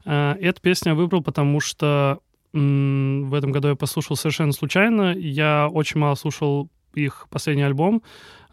Э, 0.04 0.34
эту 0.40 0.60
песню 0.60 0.92
я 0.92 0.94
выбрал, 0.96 1.22
потому 1.22 1.60
что 1.60 2.20
в 2.52 3.34
этом 3.34 3.52
году 3.52 3.68
я 3.68 3.76
послушал 3.76 4.16
совершенно 4.16 4.52
случайно. 4.52 5.14
Я 5.16 5.68
очень 5.68 6.00
мало 6.00 6.16
слушал 6.16 6.68
их 6.94 7.28
последний 7.30 7.62
альбом. 7.62 8.02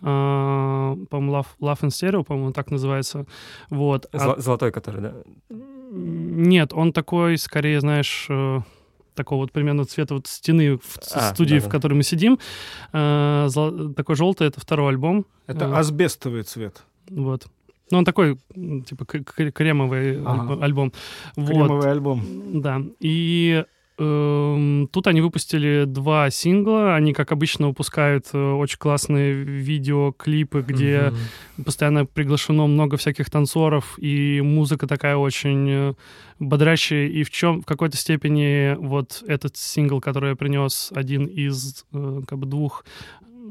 А, 0.02 0.96
по-моему, 1.10 1.38
Love, 1.38 1.48
Love 1.60 1.82
in 1.82 1.90
Stereo, 1.90 2.24
по-моему, 2.24 2.52
так 2.52 2.72
называется. 2.72 3.26
Вот. 3.70 4.08
А 4.12 4.40
золотой, 4.40 4.72
который, 4.72 5.02
да? 5.02 5.14
Нет, 5.50 6.74
он 6.74 6.92
такой, 6.92 7.38
скорее, 7.38 7.80
знаешь, 7.80 8.28
э, 8.30 8.60
такого 9.16 9.42
вот 9.42 9.52
примерно 9.52 9.86
цвета 9.86 10.14
вот 10.14 10.28
стены 10.28 10.78
в 10.78 10.98
а, 11.14 11.34
студии, 11.34 11.56
да, 11.56 11.62
да. 11.62 11.68
в 11.68 11.72
которой 11.72 11.94
мы 11.96 12.04
сидим. 12.04 12.40
А, 12.94 13.50
такой 13.96 14.16
желтый— 14.16 14.48
это 14.50 14.62
второй 14.62 14.90
альбом. 14.90 15.26
Это 15.48 15.66
а, 15.66 15.80
асбестовый 15.80 16.44
цвет. 16.44 16.84
Вот. 17.10 17.48
Ну, 17.90 18.00
он 18.00 18.06
такой, 18.06 18.38
типа, 18.54 19.06
кремовый 19.06 20.22
ага. 20.24 20.64
альбом. 20.64 20.92
Кремовый 21.36 21.78
вот. 21.78 21.86
альбом. 21.86 22.62
Да. 22.62 22.82
И 23.00 23.64
тут 23.98 25.08
они 25.08 25.22
выпустили 25.22 25.86
два 25.86 26.30
сингла. 26.30 26.96
Они, 26.96 27.14
как 27.14 27.32
обычно, 27.32 27.68
выпускают 27.68 28.28
э, 28.32 28.52
очень 28.52 28.78
классные 28.78 29.34
видеоклипы, 29.34 30.62
где 30.62 30.98
mm-hmm. 31.58 31.64
постоянно 31.64 32.06
приглашено 32.06 32.68
много 32.68 32.98
всяких 32.98 33.30
танцоров, 33.32 33.98
и 33.98 34.42
музыка 34.42 34.86
такая 34.86 35.16
очень 35.16 35.70
э, 35.70 35.94
бодрящая. 36.38 37.08
И 37.08 37.24
в 37.24 37.32
чем, 37.32 37.64
в 37.64 37.66
какой-то 37.66 37.98
степени, 37.98 38.76
вот 38.76 39.24
этот 39.28 39.58
сингл, 39.58 40.00
который 40.00 40.30
я 40.32 40.36
принес, 40.36 40.92
один 40.94 41.26
из 41.26 41.84
э, 41.92 42.22
как 42.28 42.38
бы 42.38 42.46
двух 42.46 42.86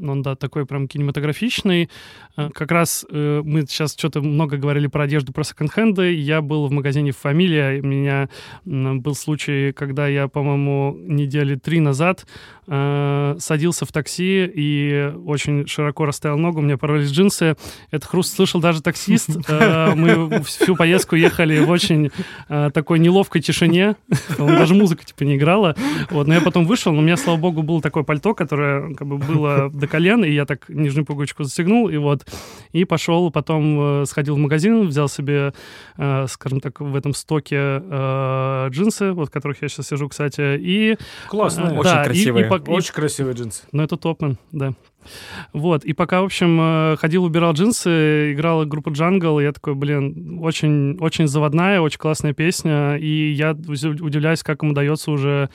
он, 0.03 0.23
да, 0.23 0.37
такой 0.37 0.67
прям 0.67 0.89
кинематографичный. 0.89 1.91
Э, 2.37 2.51
как 2.53 2.71
раз 2.71 3.07
э, 3.11 3.43
мы 3.45 3.63
сейчас 3.63 3.95
что-то 3.97 4.21
много 4.21 4.57
говорили 4.57 4.87
про 4.87 5.05
одежду, 5.05 5.33
про 5.33 5.45
секонд-хенды. 5.45 6.15
Я 6.15 6.43
был 6.43 6.67
в 6.67 6.73
магазине 6.73 7.13
«Фамилия», 7.13 7.81
у 7.81 7.87
меня 7.87 8.29
был 8.65 9.15
случай, 9.15 9.73
когда 9.73 10.07
я, 10.09 10.29
по-моему, 10.29 10.97
недели 10.99 11.57
три 11.57 11.81
назад 11.81 12.27
э, 12.67 13.37
садился 13.39 13.85
в 13.87 13.93
такси 13.93 14.51
и 14.55 15.13
очень 15.25 15.67
широко 15.67 16.05
расставил 16.05 16.39
ногу, 16.39 16.61
у 16.61 16.63
меня 16.63 16.77
порвались 16.77 17.11
джинсы. 17.11 17.57
Это 17.91 18.07
хруст 18.07 18.35
слышал 18.35 18.61
даже 18.61 18.83
таксист. 18.83 19.31
Мы 19.49 20.43
всю 20.45 20.77
поездку 20.77 21.17
ехали 21.17 21.59
в 21.61 21.71
очень 21.71 22.11
такой 22.49 22.99
неловкой 22.99 23.41
тишине. 23.41 23.97
Даже 24.39 24.75
музыка 24.75 25.05
типа 25.05 25.25
не 25.25 25.37
играла. 25.37 25.75
Вот, 26.11 26.27
но 26.27 26.35
я 26.35 26.41
потом 26.41 26.67
вышел, 26.67 26.93
но 26.93 26.99
у 26.99 27.03
меня, 27.03 27.17
слава 27.17 27.39
богу, 27.39 27.63
было 27.63 27.81
такое 27.81 28.03
пальто, 28.03 28.35
которое 28.35 28.95
как 28.95 29.07
бы 29.07 29.19
было 29.19 29.71
до 29.71 29.86
колен, 29.87 30.25
и 30.25 30.31
я 30.31 30.45
так 30.45 30.69
нижнюю 30.69 31.05
пуговичку 31.05 31.45
застегнул, 31.45 31.89
и 31.89 31.97
вот, 31.97 32.27
и 32.73 32.85
пошел, 32.85 33.31
потом 33.31 34.03
э, 34.03 34.05
сходил 34.07 34.37
в 34.37 34.39
магазин, 34.39 34.87
взял 34.87 35.09
себе, 35.09 35.53
э, 35.97 36.27
скажем 36.29 36.61
так, 36.61 36.81
в 36.81 36.95
этом 36.97 37.15
стоке 37.15 37.57
э, 37.57 38.69
джинсы, 38.71 39.13
вот, 39.13 39.29
в 39.29 39.33
которых 39.33 39.63
я 39.63 39.69
сейчас 39.69 39.89
сижу, 39.89 40.09
кстати, 40.09 40.59
и... 40.59 40.97
Классно, 41.29 41.73
очень 41.73 41.83
да, 41.83 42.05
красивые. 42.05 42.47
И, 42.47 42.49
и, 42.49 42.57
и, 42.57 42.71
очень 42.71 42.93
красивые 42.93 43.35
джинсы. 43.35 43.63
Ну, 43.73 43.83
это 43.83 43.97
топмен, 43.97 44.39
да. 44.53 44.73
Вот, 45.53 45.85
и 45.85 45.93
пока, 45.93 46.23
в 46.23 46.25
общем, 46.25 46.97
ходил, 46.97 47.23
убирал 47.25 47.53
джинсы, 47.53 48.33
играла 48.33 48.65
группа 48.65 48.89
Jungle, 48.89 49.41
я 49.41 49.53
такой, 49.53 49.77
блин, 49.77 50.41
очень, 50.43 50.99
очень 50.99 51.29
заводная, 51.29 51.81
очень 51.81 51.99
классная 51.99 52.33
песня, 52.33 52.97
и 52.97 53.31
я 53.31 53.53
удивляюсь, 53.53 54.43
как 54.43 54.65
им 54.65 54.71
удается 54.71 55.13
уже 55.13 55.49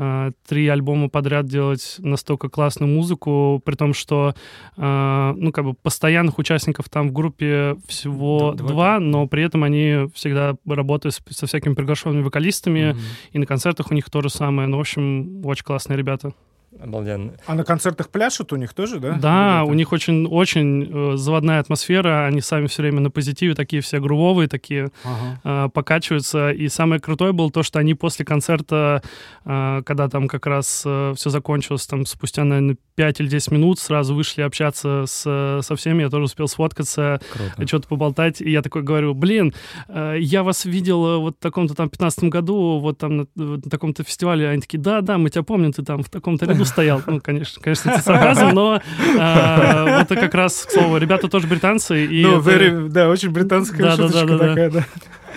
э, 0.00 0.32
три 0.48 0.66
альбома 0.68 1.08
подряд 1.08 1.46
делать 1.46 1.96
настолько 1.98 2.48
классную 2.48 2.92
музыку, 2.92 3.60
при 3.64 3.74
том, 3.74 3.92
что, 3.92 4.34
э, 4.76 5.34
ну, 5.36 5.52
как 5.52 5.64
бы 5.64 5.74
постоянных 5.74 6.38
участников 6.38 6.88
там 6.88 7.10
в 7.10 7.12
группе 7.12 7.76
всего 7.86 8.52
два, 8.52 8.68
два 8.68 9.00
но 9.00 9.26
при 9.26 9.42
этом 9.42 9.62
они 9.62 10.08
всегда 10.14 10.56
работают 10.66 11.20
со 11.28 11.46
всякими 11.46 11.74
приглашенными 11.74 12.22
вокалистами, 12.22 12.92
mm-hmm. 12.92 12.98
и 13.32 13.38
на 13.38 13.46
концертах 13.46 13.90
у 13.90 13.94
них 13.94 14.08
то 14.10 14.22
же 14.22 14.30
самое. 14.30 14.66
Ну, 14.66 14.78
в 14.78 14.80
общем, 14.80 15.44
очень 15.44 15.64
классные 15.64 15.96
ребята 15.96 16.32
обалденно. 16.78 17.32
А 17.46 17.54
на 17.54 17.64
концертах 17.64 18.10
пляшут 18.10 18.52
у 18.52 18.56
них 18.56 18.74
тоже, 18.74 19.00
да? 19.00 19.12
Да, 19.14 19.64
у 19.64 19.74
них 19.74 19.92
очень, 19.92 20.26
очень 20.26 20.88
э, 21.14 21.16
заводная 21.16 21.60
атмосфера, 21.60 22.26
они 22.26 22.40
сами 22.40 22.66
все 22.66 22.82
время 22.82 23.00
на 23.00 23.10
позитиве, 23.10 23.54
такие 23.54 23.82
все 23.82 24.00
грувовые, 24.00 24.48
такие 24.48 24.90
ага. 25.04 25.66
э, 25.66 25.68
покачиваются. 25.70 26.50
И 26.50 26.68
самое 26.68 27.00
крутое 27.00 27.32
было 27.32 27.50
то, 27.50 27.62
что 27.62 27.78
они 27.78 27.94
после 27.94 28.24
концерта, 28.24 29.02
э, 29.44 29.82
когда 29.84 30.08
там 30.08 30.28
как 30.28 30.46
раз 30.46 30.82
э, 30.86 31.14
все 31.16 31.30
закончилось, 31.30 31.86
там 31.86 32.06
спустя, 32.06 32.44
наверное, 32.44 32.76
5 32.94 33.20
или 33.20 33.28
10 33.28 33.52
минут 33.52 33.78
сразу 33.78 34.14
вышли 34.14 34.42
общаться 34.42 35.04
с, 35.06 35.60
со 35.62 35.76
всеми, 35.76 36.02
я 36.02 36.10
тоже 36.10 36.24
успел 36.24 36.48
сфоткаться, 36.48 37.20
что-то 37.66 37.88
поболтать, 37.88 38.40
и 38.40 38.50
я 38.50 38.62
такой 38.62 38.82
говорю, 38.82 39.14
блин, 39.14 39.54
э, 39.88 40.16
я 40.20 40.42
вас 40.42 40.64
видел 40.64 41.06
э, 41.06 41.16
вот 41.18 41.36
в 41.36 41.42
таком-то 41.42 41.74
там 41.74 41.88
15 41.88 42.24
году, 42.24 42.78
вот 42.78 42.98
там 42.98 43.16
на, 43.16 43.26
на 43.34 43.60
таком-то 43.62 44.04
фестивале, 44.04 44.48
они 44.48 44.60
такие, 44.60 44.78
да-да, 44.78 45.18
мы 45.18 45.30
тебя 45.30 45.42
помним, 45.42 45.72
ты 45.72 45.82
там 45.82 46.02
в 46.02 46.10
таком-то 46.10 46.46
ряду 46.60 46.64
стоял. 46.64 47.02
Ну, 47.06 47.20
конечно, 47.20 47.60
конечно, 47.62 47.90
это 47.90 48.02
сарказм, 48.02 48.48
но 48.50 48.80
э, 49.16 49.98
вот 49.98 50.08
как 50.08 50.34
раз, 50.34 50.66
к 50.66 50.70
слову, 50.70 50.98
ребята 50.98 51.28
тоже 51.28 51.46
британцы. 51.46 52.06
И 52.06 52.22
ну, 52.22 52.40
это... 52.40 52.50
very, 52.50 52.88
да, 52.88 53.08
очень 53.08 53.30
британская 53.30 53.82
да, 53.82 53.96
шуточка 53.96 54.26
да, 54.26 54.38
да, 54.38 54.48
такая, 54.48 54.70
да. 54.70 54.84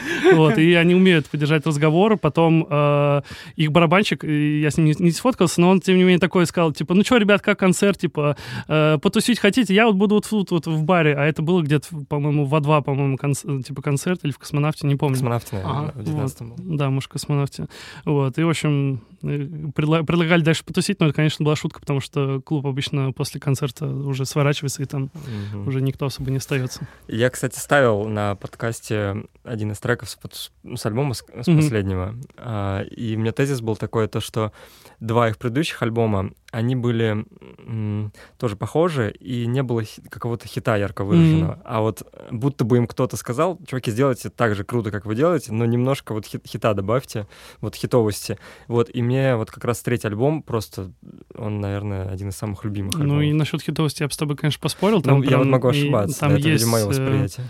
Вот, 0.34 0.57
и 0.57 0.73
они 0.73 0.95
умеют 0.95 1.27
поддержать 1.27 1.65
разговор. 1.65 2.17
Потом 2.17 2.65
э, 2.69 3.21
их 3.55 3.71
барабанщик, 3.71 4.23
я 4.23 4.69
с 4.69 4.77
ним 4.77 4.88
не, 4.88 4.95
не 4.97 5.11
сфоткался, 5.11 5.61
но 5.61 5.69
он, 5.69 5.81
тем 5.81 5.97
не 5.97 6.03
менее, 6.03 6.19
такой 6.19 6.45
сказал, 6.45 6.71
типа, 6.71 6.93
ну 6.93 7.03
что, 7.03 7.17
ребят, 7.17 7.41
как 7.41 7.59
концерт, 7.59 7.99
типа, 7.99 8.35
э, 8.67 8.97
потусить 9.01 9.39
хотите? 9.39 9.73
Я 9.73 9.85
вот 9.85 9.95
буду 9.95 10.15
вот 10.15 10.27
тут 10.30 10.51
вот 10.51 10.67
в 10.67 10.84
баре. 10.84 11.15
А 11.15 11.25
это 11.25 11.41
было 11.41 11.61
где-то, 11.61 11.88
по-моему, 12.09 12.45
в 12.45 12.53
А2, 12.53 12.84
по-моему, 12.84 13.17
конц- 13.17 13.63
типа 13.63 13.81
концерт 13.81 14.21
или 14.23 14.31
в 14.31 14.39
космонавте, 14.39 14.88
не 14.88 14.95
помню. 14.95 15.15
Космонавте, 15.15 15.55
наверное, 15.55 15.89
ага, 15.89 15.93
в 15.95 16.03
19 16.03 16.41
вот. 16.41 16.77
Да, 16.77 16.89
может, 16.89 17.09
космонавте. 17.09 17.67
Вот, 18.05 18.38
и, 18.38 18.43
в 18.43 18.49
общем, 18.49 19.01
э, 19.23 19.47
предлагали 19.75 20.41
дальше 20.41 20.63
потусить, 20.63 20.99
но 20.99 21.07
это, 21.07 21.15
конечно, 21.15 21.43
была 21.43 21.55
шутка, 21.55 21.80
потому 21.80 21.99
что 21.99 22.41
клуб 22.41 22.65
обычно 22.65 23.11
после 23.11 23.39
концерта 23.39 23.88
уже 23.88 24.25
сворачивается, 24.25 24.81
и 24.81 24.85
там 24.85 25.09
угу. 25.53 25.69
уже 25.69 25.81
никто 25.81 26.05
особо 26.05 26.31
не 26.31 26.38
остается. 26.38 26.88
Я, 27.07 27.30
кстати, 27.30 27.57
ставил 27.57 28.05
на 28.05 28.35
подкасте 28.35 29.25
один 29.43 29.71
из 29.71 29.80
треков 29.80 30.02
с, 30.05 30.51
с 30.75 30.85
альбома, 30.85 31.13
с, 31.13 31.19
с 31.19 31.47
mm-hmm. 31.47 31.55
последнего. 31.55 32.15
А, 32.38 32.81
и 32.81 33.15
у 33.15 33.19
меня 33.19 33.31
тезис 33.31 33.61
был 33.61 33.75
такой, 33.75 34.07
то, 34.07 34.19
что 34.19 34.51
два 34.99 35.30
их 35.30 35.38
предыдущих 35.38 35.81
альбома, 35.81 36.31
они 36.51 36.75
были 36.75 37.25
м, 37.65 38.13
тоже 38.38 38.55
похожи, 38.55 39.11
и 39.19 39.45
не 39.47 39.63
было 39.63 39.84
хи- 39.84 40.01
какого-то 40.01 40.47
хита 40.47 40.77
ярко 40.77 41.03
выраженного. 41.03 41.53
Mm-hmm. 41.53 41.61
А 41.65 41.81
вот 41.81 42.03
будто 42.31 42.63
бы 42.63 42.77
им 42.77 42.88
кто-то 42.88 43.17
сказал, 43.17 43.59
чуваки, 43.67 43.91
сделайте 43.91 44.30
так 44.30 44.55
же 44.55 44.63
круто, 44.63 44.91
как 44.91 45.05
вы 45.05 45.15
делаете, 45.15 45.51
но 45.51 45.65
немножко 45.65 46.13
вот 46.13 46.25
хит- 46.25 46.47
хита 46.47 46.73
добавьте, 46.73 47.27
вот 47.59 47.75
хитовости. 47.75 48.38
Вот, 48.67 48.89
и 48.93 49.01
мне 49.01 49.35
вот 49.35 49.51
как 49.51 49.65
раз 49.65 49.81
третий 49.81 50.07
альбом 50.07 50.43
просто, 50.43 50.91
он, 51.35 51.59
наверное, 51.59 52.07
один 52.09 52.30
из 52.30 52.35
самых 52.35 52.63
любимых 52.63 52.95
Ну 52.95 53.21
и 53.21 53.34
насчет 53.34 53.61
хитовости 53.61 54.03
я 54.03 54.07
бы 54.07 54.13
с 54.13 54.17
тобой, 54.17 54.38
конечно, 54.38 54.61
поспорил. 54.61 55.01
Там 55.01 55.17
ну, 55.17 55.21
прям, 55.21 55.31
я 55.31 55.38
вот 55.39 55.47
могу 55.47 55.67
ошибаться, 55.67 56.19
там 56.19 56.34
это, 56.34 56.47
есть, 56.47 56.63
видимо, 56.63 56.71
мое 56.73 56.85
восприятие 56.85 57.45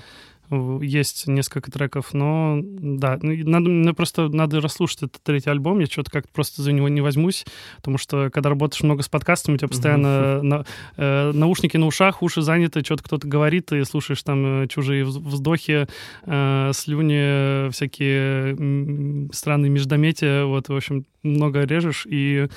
есть 0.81 1.27
несколько 1.27 1.71
треков, 1.71 2.13
но 2.13 2.59
да, 2.61 3.17
ну, 3.21 3.33
надо, 3.49 3.69
мне 3.69 3.93
просто 3.93 4.27
надо 4.29 4.61
расслушать 4.61 5.03
этот 5.03 5.23
третий 5.23 5.49
альбом, 5.49 5.79
я 5.79 5.85
что-то 5.85 6.11
как-то 6.11 6.31
просто 6.33 6.61
за 6.61 6.71
него 6.71 6.89
не 6.89 7.01
возьмусь, 7.01 7.45
потому 7.77 7.97
что 7.97 8.29
когда 8.31 8.49
работаешь 8.49 8.83
много 8.83 9.03
с 9.03 9.09
подкастами, 9.09 9.55
у 9.55 9.57
тебя 9.57 9.67
постоянно 9.67 10.41
на, 10.41 10.65
э, 10.97 11.31
наушники 11.33 11.77
на 11.77 11.87
ушах, 11.87 12.21
уши 12.21 12.41
заняты, 12.41 12.81
что-то 12.81 13.03
кто-то 13.03 13.27
говорит, 13.27 13.71
и 13.71 13.83
слушаешь 13.83 14.21
там 14.23 14.63
э, 14.63 14.67
чужие 14.67 15.05
вздохи, 15.05 15.87
э, 16.25 16.71
слюни, 16.73 17.69
всякие 17.71 19.33
странные 19.33 19.69
междометия, 19.69 20.45
вот, 20.45 20.69
в 20.69 20.75
общем, 20.75 21.05
много 21.23 21.63
режешь, 21.63 22.05
и 22.05 22.47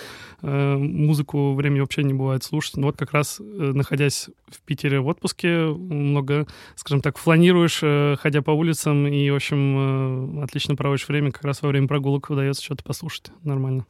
э, 0.43 0.77
музыку 0.77 1.55
времени 1.55 1.81
вообще 1.81 2.03
не 2.03 2.15
бывает 2.15 2.43
слушать. 2.43 2.77
Ну 2.77 2.87
вот 2.87 2.97
как 2.97 3.13
раз, 3.13 3.41
э, 3.41 3.43
находясь 3.43 4.29
в 4.49 4.61
Питере 4.63 5.01
в 5.01 5.07
отпуске, 5.07 5.67
много, 5.67 6.47
скажем 6.75 7.01
так, 7.01 7.17
фланируешь, 7.19 7.81
э, 7.83 8.17
ходя 8.19 8.43
по 8.43 8.51
улицам, 8.51 9.07
и, 9.07 9.31
в 9.31 9.37
общем, 9.37 10.41
э, 10.41 10.45
отлично 10.45 10.77
проводишь 10.77 11.09
время. 11.09 11.33
Как 11.33 11.45
раз 11.45 11.63
во 11.63 11.69
время 11.69 11.89
прогулок 11.89 12.29
удается 12.31 12.63
что-то 12.63 12.85
послушать. 12.85 13.31
Нормально. 13.43 13.87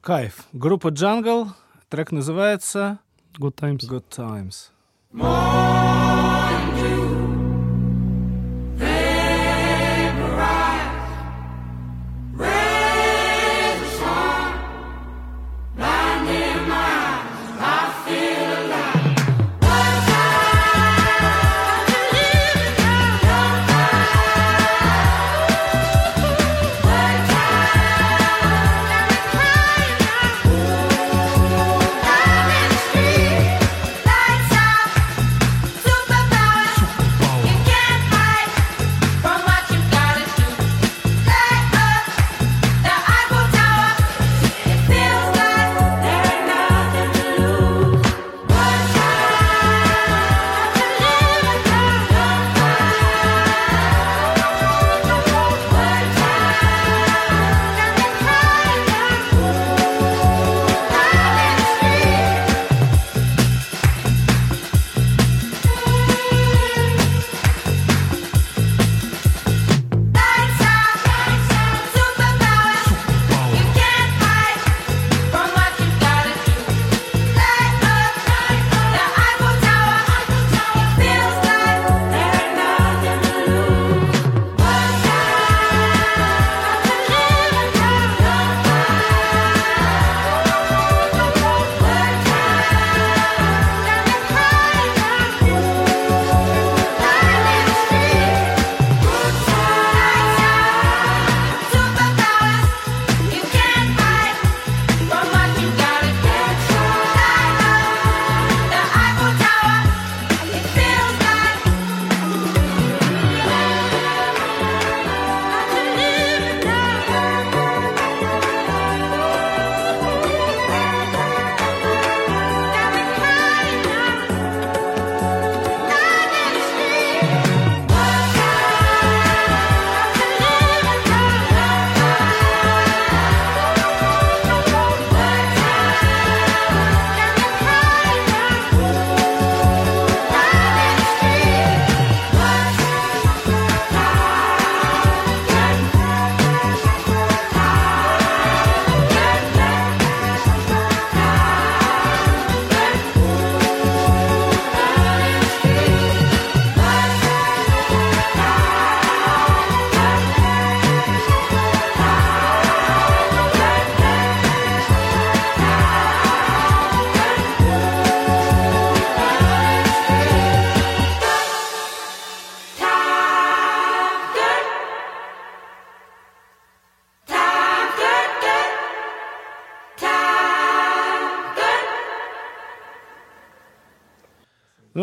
Кайф. 0.00 0.44
Группа 0.52 0.88
Jungle. 0.88 1.48
Трек 1.88 2.12
называется... 2.12 3.00
Good 3.38 3.54
Times. 3.54 3.88
Good 3.88 4.04
Times. 4.08 4.72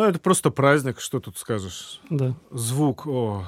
Ну, 0.03 0.09
это 0.09 0.19
просто 0.19 0.49
праздник, 0.49 0.99
что 0.99 1.21
тут 1.21 1.37
скажешь. 1.37 2.01
Да. 2.09 2.33
Звук, 2.51 3.07
о. 3.07 3.45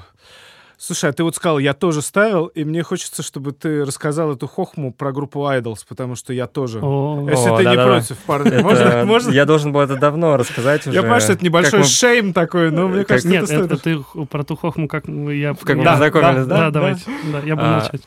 Слушай, 0.78 1.08
а 1.08 1.12
ты 1.14 1.24
вот 1.24 1.34
сказал, 1.34 1.58
я 1.58 1.72
тоже 1.72 2.02
ставил, 2.02 2.46
и 2.48 2.62
мне 2.62 2.82
хочется, 2.82 3.22
чтобы 3.22 3.52
ты 3.52 3.82
рассказал 3.82 4.32
эту 4.32 4.46
хохму 4.46 4.92
про 4.92 5.10
группу 5.10 5.40
Idols, 5.40 5.78
потому 5.88 6.16
что 6.16 6.34
я 6.34 6.46
тоже. 6.46 6.80
О, 6.82 7.26
Если 7.30 7.48
О, 7.48 7.56
ты 7.56 7.62
не 7.62 7.70
да-да-да. 7.70 7.86
против, 7.86 8.18
парни. 8.18 8.48
Это- 8.52 8.62
Можно? 8.62 9.04
можно? 9.06 9.30
Я 9.32 9.46
должен 9.46 9.72
был 9.72 9.80
это 9.80 9.96
давно 9.96 10.36
рассказать 10.36 10.86
уже. 10.86 10.94
Я 10.94 11.00
понимаю, 11.00 11.22
что 11.22 11.32
это 11.32 11.38
Как 11.38 11.44
небольшой 11.44 11.78
мы- 11.80 11.84
шейм 11.86 12.32
такой, 12.34 12.70
но 12.70 12.88
мне 12.88 12.98
Как- 13.00 13.08
кажется, 13.08 13.28
Нет, 13.30 13.44
это 13.44 13.76
стоит. 13.78 14.00
это 14.00 14.04
ты 14.18 14.26
про 14.26 14.44
ту 14.44 14.54
хохму, 14.56 14.86
как 14.86 15.08
мы- 15.08 15.34
я... 15.34 15.54
Как 15.54 15.76
мы 15.76 15.84
познакомились, 15.84 16.46
да? 16.46 16.56
да? 16.56 16.58
Да, 16.66 16.70
давайте. 16.70 17.02
Да, 17.32 17.38
я 17.38 17.56
буду 17.56 17.66
А, 17.68 17.80
молчать. 17.80 18.02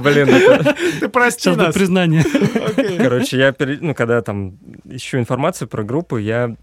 Блин, 0.02 0.74
Ты 1.00 1.08
прости 1.10 1.50
нас. 1.50 1.74
признание. 1.74 2.22
Окей. 2.66 2.96
короче, 2.98 3.36
я, 3.38 3.54
ну, 3.80 3.94
когда 3.94 4.22
там 4.22 4.56
ищу 4.84 5.18
информацию 5.18 5.68
про 5.68 5.82
группу, 5.84 6.16
я 6.16 6.56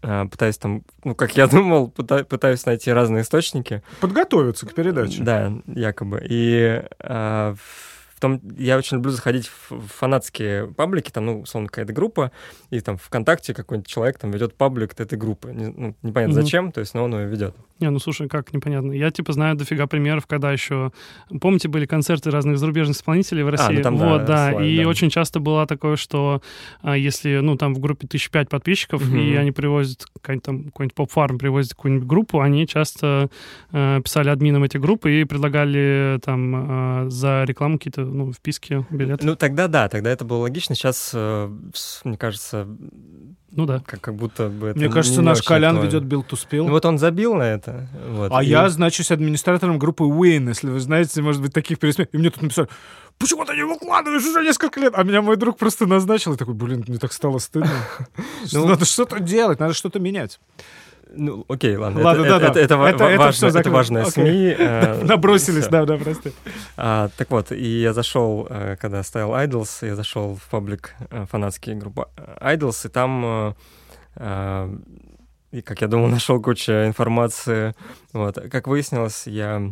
пытаюсь 0.00 0.58
там, 0.58 0.82
ну, 1.04 1.14
как 1.14 1.36
я 1.36 1.46
думал, 1.48 1.92
пыта- 1.94 2.24
пытаюсь 2.24 2.64
найти 2.66 2.90
разные 2.92 3.22
источники. 3.22 3.82
Подготовиться 4.00 4.66
к 4.66 4.74
передаче. 4.74 5.22
Да, 5.22 5.52
якобы. 5.66 6.24
И 6.28 6.82
в 7.00 7.58
том, 8.22 8.40
я 8.56 8.78
очень 8.78 8.96
люблю 8.98 9.10
заходить 9.10 9.50
в 9.68 9.80
фанатские 9.88 10.68
паблики, 10.68 11.10
там, 11.10 11.26
ну, 11.26 11.40
условно, 11.42 11.68
какая-то 11.68 11.92
группа, 11.92 12.30
и 12.70 12.80
там 12.80 12.96
ВКонтакте 12.96 13.52
какой-нибудь 13.52 13.86
человек 13.88 14.18
там 14.18 14.30
ведет 14.30 14.54
паблик 14.54 14.98
этой 14.98 15.18
группы. 15.18 15.52
Не- 15.52 15.66
ну, 15.76 15.94
непонятно 16.02 16.34
Мгм. 16.34 16.42
зачем, 16.42 16.72
то 16.72 16.80
есть, 16.80 16.94
но 16.94 17.04
он 17.04 17.14
ее 17.14 17.26
ведет. 17.26 17.54
Не, 17.80 17.90
ну 17.90 17.98
слушай, 17.98 18.28
как 18.28 18.52
непонятно. 18.54 18.92
Я 18.92 19.10
типа 19.10 19.32
знаю 19.32 19.56
дофига 19.56 19.86
примеров, 19.88 20.26
когда 20.28 20.52
еще... 20.52 20.92
Помните, 21.40 21.66
были 21.68 21.84
концерты 21.84 22.30
разных 22.30 22.58
зарубежных 22.58 22.96
исполнителей 22.96 23.42
в 23.42 23.48
России? 23.48 23.74
ну 23.74 23.82
там, 23.82 23.98
да, 23.98 24.08
вот, 24.08 24.24
да. 24.24 24.50
славят, 24.52 24.68
И 24.68 24.82
да. 24.82 24.88
очень 24.88 25.10
часто 25.10 25.40
было 25.40 25.66
такое, 25.66 25.96
что 25.96 26.40
а, 26.82 26.96
если, 26.96 27.38
ну, 27.42 27.56
там 27.56 27.74
в 27.74 27.80
группе 27.80 28.06
тысяч 28.06 28.30
пять 28.30 28.48
подписчиков, 28.48 29.04
Мгм. 29.04 29.16
и 29.18 29.34
они 29.34 29.50
привозят 29.50 30.06
какой-нибудь 30.20 30.44
там 30.44 30.64
какой-нибудь 30.66 30.94
поп-фарм, 30.94 31.38
привозят 31.38 31.74
какую-нибудь 31.74 32.06
группу, 32.06 32.40
они 32.40 32.68
часто 32.68 33.30
э, 33.72 34.00
писали 34.04 34.28
админам 34.28 34.62
эти 34.62 34.76
группы 34.76 35.20
и 35.20 35.24
предлагали 35.24 36.20
там 36.24 37.06
э, 37.06 37.10
за 37.10 37.42
рекламу 37.44 37.78
какие-то, 37.78 38.02
ну, 38.12 38.32
вписки, 38.32 38.84
билеты. 38.90 39.24
Ну, 39.26 39.36
тогда 39.36 39.68
да, 39.68 39.88
тогда 39.88 40.10
это 40.10 40.24
было 40.24 40.38
логично. 40.38 40.74
Сейчас, 40.74 41.12
мне 42.04 42.16
кажется, 42.16 42.66
Ну 43.50 43.66
да. 43.66 43.82
как, 43.86 44.00
как 44.00 44.14
будто 44.16 44.48
бы 44.48 44.68
это 44.68 44.78
Мне 44.78 44.88
не- 44.88 44.92
кажется, 44.92 45.20
не 45.20 45.26
наш 45.26 45.42
Колян 45.42 45.76
актуально. 45.76 45.86
ведет 45.94 46.04
Билд 46.04 46.32
to 46.32 46.36
Spill. 46.36 46.64
Ну, 46.64 46.70
вот 46.70 46.84
он 46.86 46.98
забил 46.98 47.34
на 47.34 47.42
это. 47.42 47.88
вот, 48.08 48.32
А 48.32 48.42
и- 48.42 48.46
я 48.48 48.68
значусь 48.70 49.10
администратором 49.10 49.78
группы 49.78 50.04
Win, 50.04 50.48
если 50.48 50.70
вы 50.70 50.80
знаете, 50.80 51.20
может 51.22 51.42
быть, 51.42 51.52
таких 51.52 51.78
пересмен. 51.78 52.06
И 52.12 52.16
мне 52.18 52.30
тут 52.30 52.42
написали, 52.42 52.68
почему 53.18 53.44
ты 53.44 53.54
не 53.54 53.64
выкладываешь 53.64 54.24
уже 54.24 54.42
несколько 54.42 54.80
лет? 54.80 54.92
А 54.96 55.02
меня 55.02 55.22
мой 55.22 55.36
друг 55.36 55.58
просто 55.58 55.86
назначил. 55.86 56.32
И 56.34 56.36
такой, 56.36 56.54
блин, 56.54 56.84
мне 56.88 56.98
так 56.98 57.12
стало 57.12 57.38
стыдно. 57.38 57.70
Ну, 58.52 58.66
Надо 58.66 58.84
что-то 58.84 59.20
делать, 59.20 59.60
надо 59.60 59.74
что-то 59.74 59.98
менять. 60.00 60.40
Ну, 61.14 61.44
окей, 61.48 61.76
ладно. 61.76 62.02
Ладно, 62.02 62.22
это, 62.24 62.30
да-да. 62.40 62.46
это, 62.48 62.58
это, 62.60 62.74
Это- 62.74 63.04
это 63.04 63.18
важно- 63.18 63.58
это 63.58 63.70
важная 63.70 64.02
Окей. 64.02 64.12
СМИ. 64.12 64.56
э, 64.58 65.04
Набросились, 65.04 65.66
да, 65.68 65.84
да, 65.84 65.96
прости. 65.98 66.32
А, 66.76 67.08
так 67.16 67.30
вот, 67.30 67.52
и 67.52 67.80
я 67.82 67.92
зашел, 67.92 68.46
э, 68.48 68.76
когда 68.80 69.02
ставил 69.02 69.32
Idols, 69.34 69.86
я 69.86 69.94
зашел 69.94 70.36
в 70.36 70.48
паблик 70.50 70.94
э, 71.10 71.26
фанатские 71.30 71.76
группы 71.76 72.06
Idols, 72.40 72.86
и 72.86 72.88
там, 72.88 73.54
э, 74.16 74.76
и, 75.52 75.60
как 75.62 75.80
я 75.82 75.88
думал, 75.88 76.08
нашел 76.08 76.40
кучу 76.40 76.72
информации. 76.72 77.74
Вот. 78.12 78.38
Как 78.50 78.66
выяснилось, 78.66 79.26
я 79.26 79.62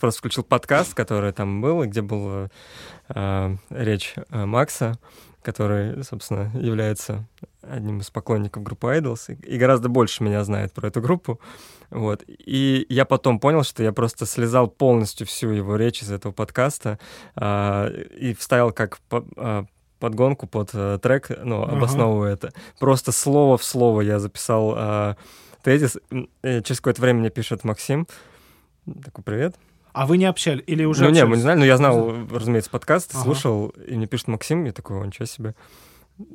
просто 0.00 0.18
включил 0.20 0.44
подкаст, 0.44 0.94
который 0.94 1.32
там 1.32 1.60
был, 1.60 1.84
где 1.84 2.00
была 2.00 2.48
речь 3.70 4.14
Макса, 4.30 4.98
который, 5.42 6.02
собственно, 6.04 6.50
является 6.54 7.26
одним 7.70 8.00
из 8.00 8.10
поклонников 8.10 8.62
группы 8.62 8.88
Idols 8.88 9.32
и, 9.34 9.54
и 9.54 9.58
гораздо 9.58 9.88
больше 9.88 10.22
меня 10.24 10.42
знает 10.44 10.72
про 10.72 10.88
эту 10.88 11.00
группу. 11.00 11.40
Вот. 11.90 12.22
И 12.28 12.86
я 12.88 13.04
потом 13.04 13.38
понял, 13.40 13.62
что 13.62 13.82
я 13.82 13.92
просто 13.92 14.26
слезал 14.26 14.68
полностью 14.68 15.26
всю 15.26 15.50
его 15.50 15.76
речь 15.76 16.02
из 16.02 16.10
этого 16.10 16.32
подкаста 16.32 16.98
а, 17.36 17.88
и 17.88 18.34
вставил 18.34 18.72
как 18.72 18.98
по- 19.08 19.24
а, 19.36 19.64
подгонку 20.00 20.46
под 20.46 20.70
э, 20.74 20.98
трек, 21.00 21.30
ну, 21.44 21.62
Ага. 21.62 21.76
обосновывая 21.76 22.34
это. 22.34 22.52
Просто 22.78 23.10
слово 23.12 23.56
в 23.56 23.64
слово 23.64 24.02
я 24.02 24.18
записал 24.18 24.74
а, 24.76 25.16
тезис. 25.62 25.96
М, 26.10 26.28
э, 26.42 26.60
Через 26.62 26.80
какое-то 26.80 27.00
время 27.00 27.20
мне 27.20 27.30
пишет 27.30 27.64
Максим. 27.64 28.06
Такой, 29.02 29.24
привет. 29.24 29.54
А 29.94 30.06
вы 30.06 30.18
не 30.18 30.26
общались? 30.26 30.64
Или 30.66 30.84
уже 30.84 31.04
ну, 31.04 31.10
не, 31.10 31.20
мы 31.20 31.22
общались? 31.22 31.36
не 31.38 31.42
знали, 31.42 31.58
но 31.60 31.64
я 31.64 31.76
знал, 31.76 32.12
разумеется, 32.30 32.68
подкаст, 32.70 33.12
Ага. 33.14 33.22
слушал, 33.22 33.68
и 33.68 33.94
мне 33.96 34.06
пишет 34.06 34.28
Максим, 34.28 34.64
я 34.64 34.72
такой, 34.72 35.06
ничего 35.06 35.24
себе. 35.26 35.54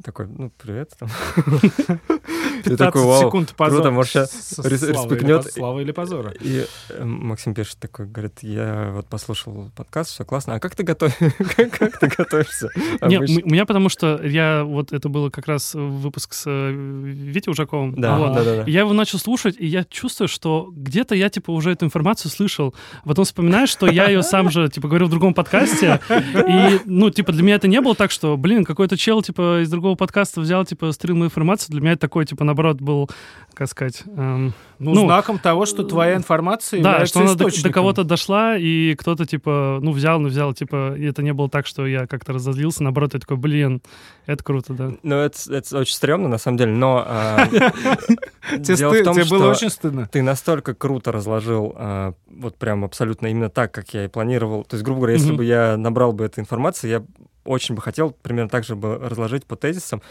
Такой, 0.03 0.27
ну, 0.27 0.51
привет. 0.57 0.91
15 2.63 2.77
такой, 2.77 3.03
вау, 3.03 3.21
секунд 3.21 3.53
позора. 3.55 3.81
круто, 3.81 3.91
может, 3.91 4.11
щас 4.11 4.31
С- 4.31 4.59
рес- 4.65 4.79
славы 4.79 4.93
или 4.93 5.13
респекнет. 5.13 5.53
Славы 5.53 5.81
или 5.81 5.91
позора. 5.91 6.31
И 6.39 6.65
э, 6.89 7.03
Максим 7.03 7.53
пишет 7.53 7.77
такой, 7.79 8.05
говорит, 8.07 8.39
я 8.41 8.91
вот 8.93 9.07
послушал 9.07 9.71
подкаст, 9.75 10.11
все 10.11 10.25
классно. 10.25 10.55
А 10.55 10.59
как 10.59 10.75
ты 10.75 10.83
ты 10.85 12.07
готовишься? 12.17 12.69
Не, 13.07 13.15
обычно?» 13.15 13.39
м- 13.39 13.45
у 13.45 13.49
меня 13.49 13.65
потому 13.65 13.89
что 13.89 14.19
я 14.23 14.63
вот 14.63 14.93
это 14.93 15.09
было 15.09 15.29
как 15.29 15.47
раз 15.47 15.73
выпуск 15.73 16.33
с 16.33 16.43
э, 16.47 16.71
Витей 16.71 17.51
Ужаковым. 17.51 17.93
Да, 17.99 18.17
да, 18.33 18.43
да. 18.43 18.63
Я 18.67 18.81
его 18.81 18.93
начал 18.93 19.19
слушать, 19.19 19.55
и 19.59 19.65
я 19.67 19.83
чувствую, 19.83 20.27
что 20.27 20.69
где-то 20.75 21.15
я, 21.15 21.29
типа, 21.29 21.51
уже 21.51 21.71
эту 21.71 21.85
информацию 21.85 22.31
слышал. 22.31 22.73
Потом 23.05 23.25
вспоминаю, 23.25 23.67
что 23.67 23.87
я 23.87 24.07
ее 24.07 24.23
сам 24.23 24.49
же, 24.49 24.69
типа, 24.69 24.87
говорил 24.87 25.07
в 25.07 25.11
другом 25.11 25.33
подкасте. 25.33 25.99
И, 26.09 26.79
ну, 26.85 27.09
типа, 27.09 27.31
для 27.31 27.43
меня 27.43 27.55
это 27.55 27.67
не 27.67 27.81
было 27.81 27.95
так, 27.95 28.11
что, 28.11 28.37
блин, 28.37 28.65
какой-то 28.65 28.97
чел, 28.97 29.21
типа, 29.21 29.61
из 29.63 29.69
другого 29.69 29.95
подкаста 29.95 30.41
взял, 30.41 30.65
типа, 30.65 30.91
стрил 30.91 31.15
мою 31.15 31.27
информацию. 31.27 31.71
Для 31.71 31.81
меня 31.81 31.91
это 31.93 32.01
такой, 32.01 32.25
типа, 32.25 32.43
наоборот, 32.49 32.81
был, 32.81 33.09
как 33.53 33.67
сказать... 33.69 34.03
эм, 34.05 34.53
Ну, 34.79 34.93
Ну, 34.93 35.05
знаком 35.05 35.37
того, 35.39 35.65
что 35.65 35.83
твоя 35.83 36.15
информация 36.15 36.81
да, 36.81 37.05
что 37.05 37.19
она 37.21 37.35
до, 37.35 37.49
до 37.63 37.69
кого-то 37.71 38.03
дошла, 38.03 38.57
и 38.57 38.95
кто-то, 38.95 39.25
типа, 39.25 39.79
ну, 39.81 39.91
взял, 39.91 40.19
ну, 40.19 40.29
взял, 40.29 40.53
типа, 40.53 40.95
и 40.97 41.03
это 41.05 41.21
не 41.23 41.33
было 41.33 41.49
так, 41.49 41.67
что 41.67 41.85
я 41.85 42.07
как-то 42.07 42.33
разозлился. 42.33 42.83
Наоборот, 42.83 43.13
я 43.13 43.19
такой, 43.19 43.37
блин, 43.37 43.81
это 44.25 44.43
круто, 44.43 44.73
да. 44.73 44.91
Ну, 45.03 45.15
это, 45.17 45.37
это 45.53 45.79
очень 45.79 45.93
стрёмно, 45.95 46.29
на 46.29 46.37
самом 46.37 46.57
деле, 46.57 46.71
но... 46.71 47.03
а, 47.05 47.47
Тебе, 48.51 48.75
дело 48.75 48.93
сты- 48.93 49.01
в 49.01 49.03
том, 49.03 49.15
тебе 49.15 49.25
было 49.25 49.39
что 49.53 49.65
очень 49.65 49.69
стыдно. 49.69 50.09
ты 50.11 50.21
настолько 50.21 50.73
круто 50.73 51.11
разложил, 51.11 51.73
а, 51.75 52.13
вот 52.29 52.55
прям 52.57 52.83
абсолютно 52.85 53.27
именно 53.27 53.49
так, 53.49 53.71
как 53.71 53.93
я 53.93 54.05
и 54.05 54.07
планировал. 54.07 54.63
То 54.63 54.75
есть, 54.75 54.83
грубо 54.83 55.01
говоря, 55.01 55.13
если 55.15 55.33
бы 55.33 55.43
я 55.45 55.77
набрал 55.77 56.13
бы 56.13 56.23
эту 56.25 56.39
информацию, 56.41 56.89
я 56.89 57.03
очень 57.49 57.75
бы 57.75 57.81
хотел 57.81 58.11
примерно 58.11 58.49
так 58.49 58.63
же 58.63 58.75
бы 58.75 58.95
разложить 58.97 59.45
по 59.45 59.55
тезисам. 59.55 60.01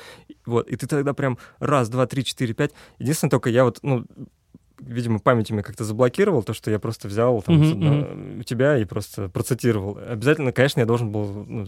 Вот, 0.45 0.69
и 0.69 0.77
ты 0.77 0.87
тогда 0.87 1.15
прям 1.15 1.39
раз, 1.61 1.89
два, 1.89 2.07
три, 2.07 2.25
четыре, 2.25 2.53
пять. 2.55 2.73
Единственное, 2.99 3.31
только 3.31 3.49
я 3.51 3.65
вот, 3.65 3.79
ну, 3.83 4.05
видимо, 4.81 5.19
память 5.19 5.51
у 5.51 5.55
меня 5.55 5.63
как-то 5.63 5.85
заблокировал, 5.85 6.43
то, 6.43 6.53
что 6.55 6.71
я 6.71 6.79
просто 6.79 7.09
взял 7.09 7.41
там, 7.43 7.65
с- 7.65 7.75
на- 7.75 8.41
у 8.41 8.43
тебя 8.43 8.79
и 8.79 8.85
просто 8.85 9.29
процитировал. 9.29 9.99
Обязательно, 9.99 10.53
конечно, 10.53 10.81
я 10.81 10.87
должен 10.87 11.11
был 11.11 11.45
ну, 11.47 11.67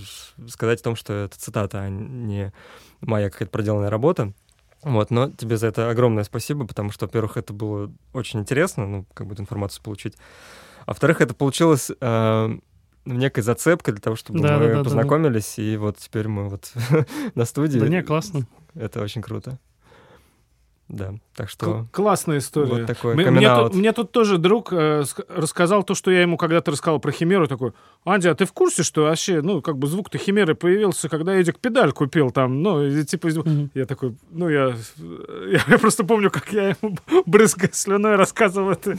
сказать 0.49 0.81
о 0.81 0.85
том, 0.85 0.97
что 0.97 1.13
это 1.13 1.39
цитата, 1.39 1.81
а 1.83 1.89
не 1.89 2.53
моя 3.01 3.31
какая-то 3.31 3.51
проделанная 3.51 3.91
работа. 3.91 4.33
Вот, 4.83 5.11
но 5.11 5.31
тебе 5.31 5.57
за 5.57 5.67
это 5.67 5.91
огромное 5.91 6.25
спасибо, 6.25 6.67
потому 6.67 6.91
что, 6.91 7.07
во-первых, 7.07 7.37
это 7.37 7.53
было 7.53 7.93
очень 8.13 8.41
интересно, 8.41 8.87
ну, 8.87 9.07
как 9.13 9.27
бы 9.27 9.35
эту 9.35 9.43
информацию 9.43 9.83
получить. 9.83 10.15
А 10.87 10.93
во-вторых, 10.93 11.21
это 11.21 11.35
получилось 11.35 11.91
э, 12.01 12.59
некой 13.05 13.43
зацепкой 13.43 13.95
для 13.95 14.01
того, 14.01 14.17
чтобы 14.17 14.41
Да, 14.41 14.59
мы 14.59 14.59
да, 14.59 14.67
да, 14.67 14.67
да, 14.69 14.79
да. 14.79 14.85
познакомились, 14.85 15.59
и 15.59 15.77
вот 15.77 15.99
теперь 15.99 16.29
мы 16.29 16.49
вот 16.49 16.73
на 17.35 17.45
студии. 17.45 17.79
Да 17.79 17.89
не, 17.89 18.03
классно. 18.03 18.47
Это 18.75 19.03
очень 19.03 19.23
круто. 19.23 19.59
Да, 20.91 21.15
так 21.37 21.47
К- 21.47 21.51
что 21.51 21.87
Классная 21.93 22.39
история. 22.39 22.81
вот 22.81 22.87
такой 22.87 23.15
Мне, 23.15 23.31
мне 23.31 23.55
тут, 23.55 23.75
мне 23.75 23.93
тут 23.93 24.11
тоже 24.11 24.39
друг 24.39 24.73
э, 24.73 25.03
ск- 25.03 25.25
рассказал 25.33 25.85
то, 25.85 25.95
что 25.95 26.11
я 26.11 26.23
ему 26.23 26.37
когда-то 26.37 26.73
рассказал 26.73 26.99
про 26.99 27.13
Химеру. 27.13 27.47
Такой, 27.47 27.73
Анди, 28.05 28.27
а 28.27 28.35
ты 28.35 28.45
в 28.45 28.53
курсе, 28.53 28.83
что 28.83 29.03
вообще, 29.03 29.41
ну, 29.41 29.63
как 29.63 29.79
бы 29.79 29.87
звук-то 29.87 30.19
Химеры 30.19 30.57
появился, 30.57 31.09
когда 31.09 31.33
Эдик 31.35 31.61
педаль 31.61 31.93
купил 31.93 32.33
там, 32.33 32.61
ну, 32.63 32.85
и 32.85 33.05
типа... 33.05 33.29
Мгм. 33.29 33.71
Я 33.73 33.87
такой, 33.87 34.17
ну, 34.33 34.49
я, 34.49 34.75
я, 34.99 35.61
я 35.69 35.79
просто 35.79 36.03
помню, 36.03 36.29
как 36.29 36.53
я 36.53 36.71
ему, 36.71 36.97
брызгая 37.25 37.71
слюной, 37.73 38.17
рассказывал 38.17 38.73
это 38.73 38.97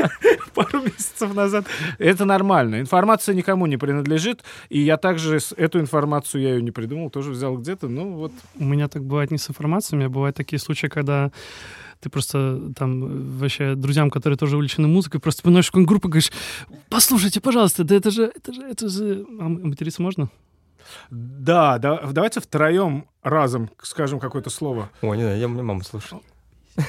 пару 0.54 0.80
месяцев 0.80 1.34
назад. 1.34 1.66
Это 1.98 2.24
нормально. 2.24 2.78
Информация 2.78 3.34
никому 3.34 3.66
не 3.66 3.78
принадлежит, 3.78 4.44
и 4.68 4.78
я 4.78 4.96
также 4.96 5.40
эту 5.56 5.80
информацию, 5.80 6.40
я 6.42 6.50
ее 6.54 6.62
не 6.62 6.70
придумал, 6.70 7.10
тоже 7.10 7.32
взял 7.32 7.56
где-то, 7.56 7.88
ну, 7.88 8.12
вот. 8.12 8.32
У 8.60 8.64
меня 8.64 8.86
так 8.86 9.02
бывает 9.02 9.32
не 9.32 9.38
с 9.38 9.50
информацией, 9.50 9.96
у 9.96 10.00
меня 10.02 10.08
бывают 10.08 10.36
такие 10.36 10.60
случаи, 10.60 10.86
когда 10.86 11.31
ты 12.00 12.10
просто 12.10 12.72
там 12.74 13.04
э, 13.04 13.38
вообще 13.38 13.74
друзьям, 13.74 14.10
которые 14.10 14.36
тоже 14.36 14.56
увлечены 14.56 14.88
музыкой, 14.88 15.20
просто 15.20 15.42
приносишь 15.42 15.70
какую-нибудь 15.70 15.88
группу 15.88 16.08
и 16.08 16.10
говоришь, 16.10 16.32
послушайте, 16.88 17.40
пожалуйста, 17.40 17.84
да 17.84 17.94
это 17.94 18.10
же, 18.10 18.32
это 18.34 18.52
же, 18.52 18.62
это 18.62 18.88
же... 18.88 19.26
А 19.38 19.48
материться 19.48 20.02
можно? 20.02 20.28
Да, 21.10 21.78
да, 21.78 22.00
давайте 22.10 22.40
втроем 22.40 23.06
разом 23.22 23.70
скажем 23.82 24.18
какое-то 24.18 24.50
слово. 24.50 24.90
О, 25.00 25.14
не 25.14 25.22
знаю, 25.22 25.38
я 25.38 25.46
меня 25.46 25.62
мама 25.62 25.84
слушает. 25.84 26.22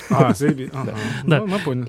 А, 0.09 0.33
заебись. 0.33 0.69
Ага. 0.73 0.93
Да. 1.25 1.39
Ну, 1.39 1.47
мы 1.47 1.59
поняли. 1.59 1.87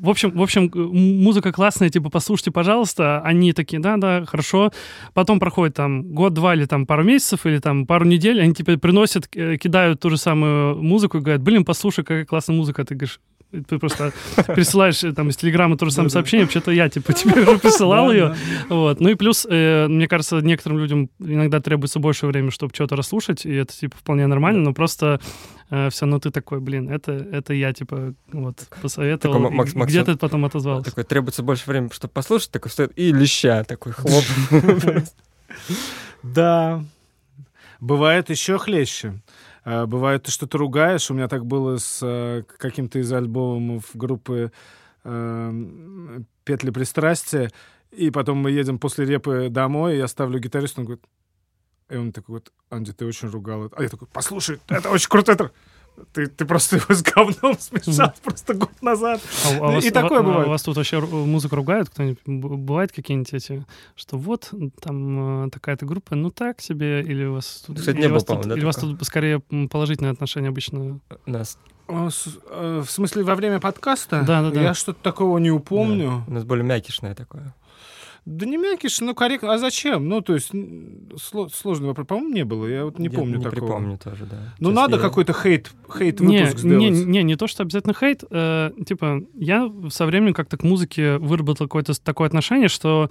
В 0.00 0.08
общем, 0.08 0.30
в 0.30 0.42
общем, 0.42 0.70
м- 0.74 1.22
музыка 1.22 1.52
классная, 1.52 1.90
типа, 1.90 2.10
послушайте, 2.10 2.50
пожалуйста. 2.50 3.20
Они 3.20 3.52
такие, 3.52 3.80
да-да, 3.80 4.24
хорошо. 4.24 4.72
Потом 5.12 5.38
проходит 5.40 5.74
там 5.74 6.02
год-два 6.14 6.54
или 6.54 6.64
там 6.66 6.86
пару 6.86 7.04
месяцев, 7.04 7.46
или 7.46 7.58
там 7.58 7.86
пару 7.86 8.04
недель, 8.04 8.40
они 8.40 8.54
тебе 8.54 8.78
приносят, 8.78 9.28
э, 9.34 9.56
кидают 9.56 10.00
ту 10.00 10.10
же 10.10 10.16
самую 10.16 10.82
музыку 10.82 11.18
и 11.18 11.20
говорят, 11.20 11.42
блин, 11.42 11.64
послушай, 11.64 12.02
какая 12.04 12.24
классная 12.24 12.56
музыка. 12.56 12.84
Ты 12.84 12.94
говоришь, 12.94 13.20
ты 13.62 13.78
просто 13.78 14.12
присылаешь 14.54 15.02
э, 15.04 15.12
там 15.12 15.28
из 15.28 15.36
Телеграма 15.36 15.76
то 15.76 15.84
же 15.86 15.92
самое 15.92 16.10
сообщение, 16.10 16.44
вообще-то 16.46 16.70
я, 16.70 16.88
типа, 16.88 17.12
тебе 17.12 17.42
уже 17.42 17.58
присылал 17.58 18.10
ее. 18.12 18.34
Вот. 18.68 19.00
Ну 19.00 19.08
и 19.08 19.14
плюс, 19.14 19.46
э, 19.48 19.86
мне 19.88 20.08
кажется, 20.08 20.40
некоторым 20.40 20.78
людям 20.78 21.10
иногда 21.18 21.60
требуется 21.60 21.98
больше 21.98 22.26
времени, 22.26 22.50
чтобы 22.50 22.74
что-то 22.74 22.96
расслушать, 22.96 23.44
и 23.46 23.52
это, 23.54 23.72
типа, 23.74 23.96
вполне 23.98 24.26
нормально, 24.26 24.60
но 24.62 24.72
просто 24.74 25.20
э, 25.70 25.88
все 25.90 26.04
равно 26.06 26.18
ты 26.20 26.30
такой, 26.30 26.60
блин, 26.60 26.90
это, 26.90 27.12
это 27.12 27.54
я, 27.54 27.72
типа, 27.72 28.14
вот, 28.32 28.66
посоветовал. 28.82 29.34
Такой 29.36 29.50
и 29.52 29.54
Макс- 29.54 29.70
Где 29.70 29.78
Максим- 29.78 30.04
ты 30.04 30.16
потом 30.16 30.44
отозвался? 30.44 30.84
Такой, 30.90 31.04
требуется 31.04 31.42
больше 31.42 31.64
времени, 31.66 31.90
чтобы 31.92 32.12
послушать, 32.12 32.50
такой 32.50 32.70
стоит, 32.70 32.92
и 32.96 33.12
леща 33.12 33.64
такой 33.64 33.92
хлоп. 33.96 34.24
Да. 36.22 36.82
Бывает 37.80 38.30
еще 38.30 38.58
хлеще. 38.58 39.20
А, 39.64 39.86
Бывает, 39.86 40.24
ты 40.24 40.30
что-то 40.30 40.58
ругаешь. 40.58 41.10
У 41.10 41.14
меня 41.14 41.28
так 41.28 41.46
было 41.46 41.78
с 41.78 42.00
э, 42.02 42.42
каким-то 42.58 42.98
из 42.98 43.12
альбомов 43.12 43.90
группы 43.94 44.52
э, 45.04 46.20
«Петли 46.44 46.70
пристрастия». 46.70 47.50
И 47.90 48.10
потом 48.10 48.38
мы 48.38 48.50
едем 48.50 48.78
после 48.78 49.06
репы 49.06 49.48
домой, 49.50 49.94
и 49.94 49.98
я 49.98 50.08
ставлю 50.08 50.38
гитаристу, 50.38 50.80
он 50.80 50.86
говорит... 50.86 51.04
И 51.90 51.96
он 51.96 52.12
такой 52.12 52.36
вот, 52.36 52.52
Анди, 52.70 52.92
ты 52.92 53.06
очень 53.06 53.28
ругал. 53.28 53.66
это». 53.66 53.76
А 53.76 53.82
я 53.82 53.88
такой, 53.88 54.08
послушай, 54.12 54.60
это 54.68 54.90
очень 54.90 55.08
круто. 55.08 55.32
Это... 55.32 55.52
Ты, 56.12 56.26
ты 56.26 56.44
просто 56.44 56.76
его 56.76 56.92
с 56.94 57.02
говном 57.02 57.56
смешал 57.58 58.12
просто 58.22 58.54
год 58.54 58.70
назад. 58.82 59.20
А 59.46 59.48
а 59.58 59.68
у 59.68 59.72
И 59.72 59.74
вас- 59.76 59.84
такое 59.92 60.18
а- 60.18 60.20
а 60.20 60.22
бывает. 60.24 60.46
У 60.46 60.50
вас 60.50 60.62
тут 60.62 60.76
вообще 60.76 61.00
музыку 61.00 61.56
ругают 61.56 61.88
кто-нибудь? 61.90 62.18
Б- 62.26 62.56
Бывают 62.56 62.92
какие-нибудь 62.92 63.32
эти, 63.32 63.64
что 63.94 64.16
вот 64.18 64.50
там 64.80 65.46
э, 65.46 65.50
такая-то 65.50 65.86
группа, 65.86 66.14
ну 66.16 66.30
так 66.30 66.60
себе, 66.60 67.00
или 67.02 67.24
у 67.24 67.34
вас 67.34 67.64
тут... 67.66 67.78
Кстати, 67.78 67.96
или 67.96 68.06
не 68.06 68.10
у 68.10 68.14
вас 68.14 68.24
было, 68.24 68.38
тут- 68.38 68.48
да, 68.48 68.54
Или 68.56 68.62
у 68.64 68.66
вас 68.66 68.76
тут 68.76 69.02
скорее 69.06 69.42
м, 69.50 69.68
положительные 69.68 70.10
отношения 70.12 70.48
обычно? 70.48 70.98
Нас 71.26 71.58
А, 71.86 72.08
с- 72.10 72.38
э, 72.50 72.82
В 72.84 72.90
смысле, 72.90 73.22
во 73.24 73.34
время 73.34 73.60
подкаста? 73.60 74.22
Да-да-да. 74.26 74.60
Я 74.62 74.74
что-то 74.74 75.00
такого 75.02 75.38
не 75.38 75.50
упомню. 75.50 76.24
да, 76.26 76.32
у 76.32 76.34
нас 76.34 76.44
более 76.44 76.64
мякишное 76.64 77.14
такое. 77.14 77.54
Да 78.26 78.46
не 78.46 78.56
мякиш, 78.56 79.00
ну 79.00 79.14
корректно. 79.14 79.52
А 79.52 79.58
зачем? 79.58 80.08
Ну, 80.08 80.22
то 80.22 80.32
есть, 80.34 80.50
сложный 81.52 81.88
вопрос. 81.88 82.06
По-моему, 82.06 82.32
не 82.34 82.44
было. 82.44 82.66
Я 82.66 82.84
вот 82.86 82.98
не 82.98 83.06
Я 83.08 83.12
помню 83.12 83.36
не 83.38 83.42
такого. 83.44 83.60
припомню 83.66 83.98
тоже, 83.98 84.24
да. 84.24 84.54
Ну, 84.60 84.70
Сейчас 84.70 84.76
надо 84.76 84.96
я- 84.96 85.02
какой-то 85.02 85.32
хейт, 85.34 85.70
хейт 85.98 86.20
Не, 86.20 86.38
выпуск 86.44 86.64
не, 86.64 86.88
сделать. 86.90 87.06
не, 87.06 87.22
не 87.22 87.36
то, 87.36 87.46
что 87.46 87.62
обязательно 87.64 87.92
хейт. 87.94 88.24
э, 88.30 88.70
типа, 88.86 89.20
я 89.34 89.70
со 89.90 90.06
временем 90.06 90.32
как-то 90.32 90.56
к 90.56 90.62
музыке 90.62 91.18
выработал 91.18 91.66
какое-то 91.66 91.92
такое 92.02 92.26
отношение, 92.28 92.68
что 92.68 93.10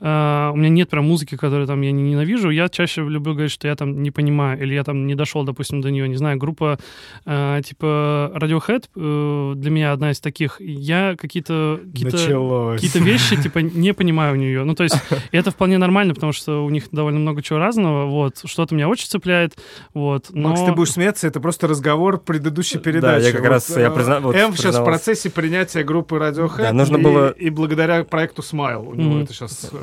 э, 0.00 0.50
у 0.52 0.56
меня 0.56 0.68
нет 0.68 0.88
прям 0.88 1.04
музыки, 1.06 1.36
которую 1.36 1.66
там 1.66 1.80
я 1.82 1.92
не 1.92 2.02
ненавижу. 2.02 2.50
Я 2.50 2.68
чаще 2.68 3.02
люблю 3.02 3.32
говорить, 3.32 3.52
что 3.52 3.68
я 3.68 3.74
там 3.76 4.02
не 4.02 4.10
понимаю, 4.10 4.60
или 4.62 4.74
я 4.74 4.84
там 4.84 5.06
не 5.06 5.14
дошел, 5.14 5.44
допустим, 5.44 5.80
до 5.80 5.90
нее. 5.90 6.08
Не 6.08 6.16
знаю, 6.16 6.38
группа 6.38 6.78
э, 7.26 7.60
типа 7.64 8.32
Radiohead 8.34 8.84
э, 8.96 9.54
для 9.56 9.70
меня 9.70 9.92
одна 9.92 10.10
из 10.10 10.20
таких. 10.20 10.60
Я 10.60 11.14
какие-то 11.18 11.80
какие-то 11.92 12.72
какие-то 12.74 12.98
вещи, 12.98 13.36
типа, 13.40 13.58
не 13.58 13.92
понимаю 13.92 14.34
у 14.34 14.36
нее. 14.36 14.64
Ну, 14.64 14.74
то 14.74 14.84
есть, 14.84 14.96
это 15.32 15.50
вполне 15.50 15.78
нормально, 15.78 16.14
потому 16.14 16.32
что 16.32 16.64
у 16.64 16.70
них 16.70 16.84
довольно 16.92 17.18
много 17.20 17.42
чего 17.42 17.58
разного, 17.58 18.06
вот. 18.06 18.40
Что-то 18.44 18.74
меня 18.74 18.88
очень 18.88 19.06
цепляет, 19.08 19.56
вот. 19.94 20.26
Но... 20.30 20.50
Макс, 20.50 20.62
ты 20.62 20.72
будешь 20.72 20.92
смеяться, 20.92 21.26
это 21.26 21.40
просто 21.40 21.66
разговор 21.68 22.18
предыдущей 22.18 22.78
передачи. 22.78 23.26
я 23.26 23.32
как 23.32 23.44
раз- 23.44 23.70
я 23.76 23.88
э, 23.88 23.90
призна- 23.90 24.20
вот 24.20 24.34
М 24.36 24.54
сейчас 24.56 24.78
в 24.78 24.84
процессе 24.84 25.30
принятия 25.30 25.82
группы 25.82 26.16
Radiohead. 26.16 26.58
Да, 26.62 26.72
нужно 26.72 26.96
и, 26.96 27.02
было- 27.02 27.30
И 27.30 27.50
благодаря 27.50 28.04
проекту 28.04 28.42
Smile. 28.42 28.86
У 28.86 28.94
него 28.94 29.10
Мгм. 29.14 29.22
это 29.22 29.32
сейчас... 29.32 29.70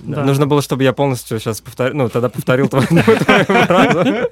Да. 0.00 0.24
Нужно 0.24 0.46
было, 0.46 0.62
чтобы 0.62 0.82
я 0.82 0.92
полностью 0.92 1.38
сейчас 1.38 1.60
повторил, 1.60 1.96
ну, 1.96 2.08
тогда 2.08 2.28
повторил 2.28 2.68
твою 2.70 2.86
фразу. 2.86 4.28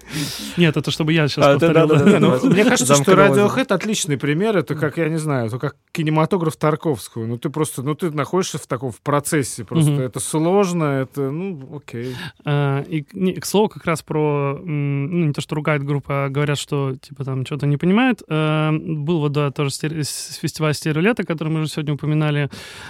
Нет, 0.56 0.76
это 0.76 0.90
чтобы 0.90 1.12
я 1.12 1.28
сейчас 1.28 1.44
А, 1.44 1.52
повторил. 1.58 2.18
Ну, 2.18 2.50
мне 2.50 2.64
кажется, 2.64 2.94
что. 2.94 3.12
Radiohead 3.12 3.72
отличный 3.72 4.16
пример. 4.16 4.56
Это 4.56 4.74
как, 4.74 4.96
я 4.96 5.08
не 5.08 5.18
знаю, 5.18 5.46
это 5.48 5.58
как 5.58 5.76
кинематограф 5.92 6.56
Тарковского. 6.56 7.26
Ну, 7.26 7.38
ты 7.38 7.50
просто, 7.50 7.82
ну, 7.82 7.94
ты 7.94 8.10
находишься 8.10 8.58
в 8.58 8.66
таком, 8.66 8.92
в 8.92 9.00
процессе. 9.00 9.64
Просто 9.64 9.92
это 10.02 10.20
сложно, 10.20 10.84
это, 10.84 11.30
ну, 11.30 11.76
окей. 11.76 12.14
А, 12.44 12.82
И, 12.82 13.02
к 13.02 13.44
слову, 13.44 13.68
как 13.68 13.84
раз 13.84 14.02
про, 14.02 14.58
ну, 14.62 15.26
не 15.26 15.32
то, 15.32 15.40
что 15.40 15.54
ругают 15.54 15.82
группу, 15.84 16.12
а 16.12 16.28
говорят, 16.28 16.58
что, 16.58 16.96
типа, 16.96 17.24
там, 17.24 17.44
что-то 17.44 17.66
не 17.66 17.76
понимают. 17.76 18.22
А, 18.28 18.72
Был 18.72 19.20
вот, 19.20 19.32
да, 19.32 19.50
тоже 19.50 19.70
фестиваль 19.70 20.74
«Стереолето», 20.74 21.24
который 21.24 21.48
мы 21.48 21.60
уже 21.60 21.70
сегодня 21.70 21.94
упоминали. 21.94 22.48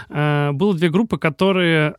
Было 0.08 0.74
две 0.74 0.90
группы, 0.90 1.18
которые, 1.18 1.94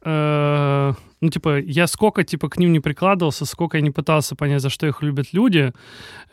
э, 0.69 0.93
ну, 1.21 1.29
типа, 1.29 1.59
я 1.59 1.87
сколько, 1.87 2.23
типа, 2.23 2.49
к 2.49 2.57
ним 2.57 2.71
не 2.71 2.79
прикладывался, 2.79 3.45
сколько 3.45 3.77
я 3.77 3.83
не 3.83 3.91
пытался 3.91 4.35
понять, 4.35 4.61
за 4.61 4.69
что 4.69 4.87
их 4.87 5.01
любят 5.03 5.33
люди, 5.33 5.73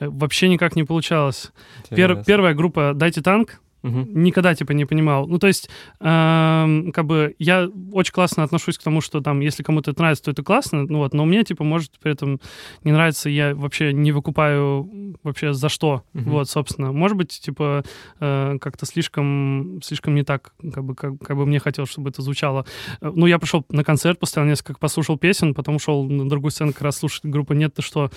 э, 0.00 0.08
вообще 0.08 0.48
никак 0.48 0.76
не 0.76 0.84
получалось. 0.84 1.52
Пер- 1.90 2.14
первая 2.26 2.54
группа 2.54 2.92
«Дайте 2.94 3.20
танк», 3.22 3.60
Мгм. 3.86 4.22
никогда, 4.24 4.54
типа, 4.54 4.72
не 4.72 4.84
понимал. 4.84 5.26
Ну, 5.26 5.38
то 5.38 5.46
есть, 5.46 5.68
эм, 6.00 6.92
как 6.92 7.06
бы, 7.06 7.34
я 7.38 7.68
очень 7.92 8.12
классно 8.12 8.42
отношусь 8.42 8.78
к 8.78 8.82
тому, 8.82 9.00
что 9.00 9.20
там, 9.20 9.40
если 9.40 9.62
кому-то 9.62 9.90
это 9.90 10.00
нравится, 10.00 10.24
то 10.24 10.30
это 10.30 10.42
классно, 10.42 10.84
ну 10.88 10.98
вот, 10.98 11.14
но 11.14 11.24
мне, 11.24 11.44
типа, 11.44 11.64
может 11.64 11.92
при 12.02 12.12
этом 12.12 12.40
не 12.84 12.92
нравится, 12.92 13.28
я 13.30 13.54
вообще 13.54 13.92
не 13.92 14.12
выкупаю 14.12 15.16
вообще 15.22 15.52
за 15.52 15.68
что, 15.68 16.02
Мгм. 16.12 16.30
вот, 16.30 16.48
собственно. 16.50 16.92
Может 16.92 17.16
быть, 17.16 17.30
типа, 17.40 17.82
э, 18.20 18.58
как-то 18.60 18.86
слишком, 18.86 19.80
слишком 19.82 20.14
не 20.14 20.22
так, 20.24 20.52
как 20.72 20.84
бы, 20.84 20.94
как, 20.94 21.18
как 21.18 21.36
бы 21.36 21.46
мне 21.46 21.58
хотелось, 21.58 21.90
чтобы 21.90 22.10
это 22.10 22.22
звучало. 22.22 22.64
Э, 23.00 23.10
Ну, 23.14 23.26
я 23.26 23.38
пришел 23.38 23.64
на 23.70 23.84
концерт, 23.84 24.18
поставил 24.18 24.48
несколько, 24.48 24.78
послушал 24.78 25.16
песен, 25.18 25.54
потом 25.54 25.76
ушел 25.76 26.04
на 26.08 26.28
другую 26.28 26.50
сцену 26.50 26.72
как 26.72 26.82
раз 26.82 26.98
слушать 26.98 27.24
группу 27.24 27.54
«Нет, 27.54 27.74
ты 27.74 27.82
что?». 27.82 28.10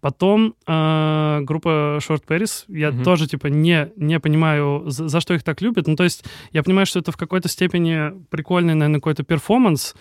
Потом 0.00 0.54
э, 0.66 1.40
группа 1.42 1.98
Short 2.00 2.22
Paris, 2.26 2.64
я 2.68 2.90
Мгм. 2.90 3.04
тоже, 3.04 3.26
типа, 3.26 3.48
не, 3.48 3.90
не 3.96 4.18
понимаю, 4.20 4.82
за, 4.86 5.08
за 5.16 5.20
что 5.20 5.34
их 5.34 5.42
так 5.42 5.60
любят. 5.60 5.86
Ну, 5.86 5.96
то 5.96 6.04
есть 6.04 6.24
я 6.52 6.62
понимаю, 6.62 6.86
что 6.86 6.98
это 6.98 7.12
в 7.12 7.16
какой-то 7.16 7.48
степени 7.48 8.12
прикольный, 8.30 8.74
наверное, 8.74 9.00
какой-то 9.00 9.22
перформанс, 9.22 9.94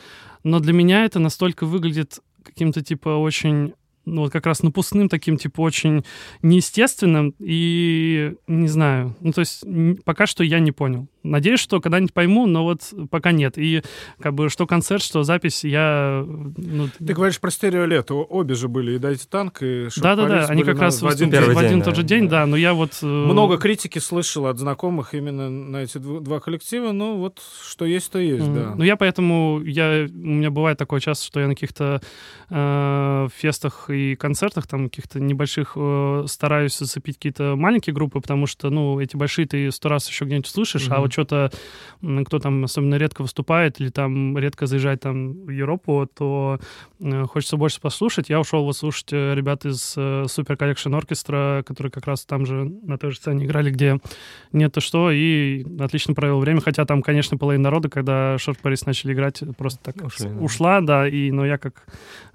но 0.43 0.59
для 0.59 0.73
меня 0.73 1.05
это 1.05 1.19
настолько 1.19 1.65
выглядит 1.65 2.19
каким-то, 2.43 2.83
типа, 2.83 3.09
очень 3.09 3.73
ну, 4.05 4.21
вот 4.21 4.31
как 4.31 4.45
раз 4.45 4.63
напускным 4.63 5.09
таким, 5.09 5.37
типа, 5.37 5.61
очень 5.61 6.03
неестественным 6.41 7.33
и 7.39 8.33
не 8.47 8.67
знаю. 8.67 9.15
Ну, 9.21 9.31
то 9.33 9.41
есть 9.41 9.63
пока 10.05 10.25
что 10.25 10.43
я 10.43 10.59
не 10.59 10.71
понял. 10.71 11.07
Надеюсь, 11.23 11.59
что 11.59 11.81
когда-нибудь 11.81 12.13
пойму, 12.13 12.45
но 12.45 12.63
вот 12.63 12.81
пока 13.09 13.31
нет. 13.31 13.57
И 13.57 13.81
как 14.21 14.35
бы 14.35 14.49
что 14.49 14.67
концерт, 14.67 15.01
что 15.01 15.23
запись, 15.23 15.63
я... 15.63 16.23
Ну, 16.27 16.89
Ты 16.99 17.13
говоришь 17.13 17.39
про 17.39 17.49
стереолет. 17.49 18.11
Обе 18.11 18.53
же 18.53 18.67
были, 18.67 18.95
и 18.95 18.99
«Дайте 18.99 19.25
танк», 19.27 19.63
и 19.63 19.89
«Шок 19.89 20.03
да-да-да, 20.03 20.35
Парис» 20.35 20.49
они 20.51 20.63
как 20.63 20.75
на- 20.75 20.81
раз 20.81 21.01
в 21.01 21.07
один 21.07 21.31
день. 21.31 21.41
В 21.41 21.57
один 21.57 21.69
день, 21.71 21.79
и 21.79 21.81
тот 21.81 21.93
да, 21.95 21.99
же 22.01 22.03
день, 22.03 22.27
да. 22.29 22.41
да, 22.41 22.45
но 22.45 22.55
я 22.57 22.73
вот... 22.75 22.99
э, 23.01 23.05
Много 23.05 23.57
критики 23.57 23.97
слышал 23.97 24.45
от 24.45 24.59
знакомых 24.59 25.15
именно 25.15 25.49
на 25.49 25.77
эти 25.77 25.97
дв- 25.97 26.19
два 26.21 26.39
коллектива. 26.39 26.91
Ну, 26.91 27.17
вот 27.17 27.41
что 27.67 27.85
есть, 27.85 28.11
то 28.11 28.19
есть, 28.19 28.45
Мгм. 28.45 28.55
да. 28.55 28.75
Ну, 28.75 28.83
я 28.83 28.95
поэтому, 28.95 29.61
я, 29.65 30.07
у 30.07 30.15
меня 30.27 30.51
бывает 30.51 30.77
такое 30.77 30.99
часто, 30.99 31.25
что 31.25 31.39
я 31.39 31.47
на 31.47 31.55
каких-то 31.55 32.01
э, 32.51 33.27
фестах 33.35 33.89
и 33.95 34.15
концертах, 34.15 34.67
там, 34.67 34.89
каких-то 34.89 35.19
небольших, 35.19 35.73
э, 35.75 36.23
стараюсь 36.27 36.77
зацепить 36.77 37.15
какие-то 37.15 37.55
маленькие 37.55 37.93
группы, 37.93 38.19
потому 38.19 38.45
что, 38.47 38.69
ну, 38.69 38.99
эти 38.99 39.15
большие 39.15 39.47
ты 39.47 39.71
сто 39.71 39.89
раз 39.89 40.07
еще 40.09 40.25
где-нибудь 40.25 40.47
слышишь, 40.47 40.87
а 40.89 40.93
Мгм. 40.95 41.01
вот 41.01 41.13
что-то, 41.13 41.51
кто 42.25 42.39
там 42.39 42.63
особенно 42.63 42.95
редко 42.95 43.21
выступает 43.21 43.79
или 43.81 43.89
там 43.89 44.37
редко 44.37 44.65
заезжает 44.67 45.01
там 45.01 45.45
в 45.45 45.49
Европу, 45.49 46.07
то 46.13 46.59
э, 47.01 47.23
хочется 47.25 47.57
больше 47.57 47.79
послушать. 47.81 48.29
Я 48.29 48.39
ушел 48.39 48.63
вот 48.63 48.75
слушать 48.77 49.11
э, 49.13 49.33
ребят 49.35 49.65
из 49.65 49.93
э, 49.97 50.23
Super 50.25 50.57
Collection 50.57 50.99
Orchestra, 50.99 51.63
которые 51.63 51.91
как 51.91 52.05
раз 52.07 52.25
там 52.25 52.45
же 52.45 52.65
на 52.83 52.97
той 52.97 53.11
же 53.11 53.17
сцене 53.17 53.45
играли, 53.45 53.71
где 53.71 53.99
нет 54.51 54.73
то 54.73 54.81
что, 54.81 55.11
и 55.11 55.65
отлично 55.79 56.13
провел 56.13 56.39
время, 56.39 56.61
хотя 56.61 56.85
там, 56.85 57.01
конечно, 57.01 57.37
половина 57.37 57.63
народа, 57.65 57.89
когда 57.89 58.37
Шорт 58.37 58.59
Парис 58.59 58.85
начали 58.85 59.13
играть, 59.13 59.41
просто 59.57 59.79
так 59.83 60.05
Ушли, 60.05 60.29
да. 60.29 60.35
ушла, 60.39 60.81
да, 60.81 61.07
и, 61.07 61.31
но 61.31 61.45
я 61.45 61.57
как 61.57 61.85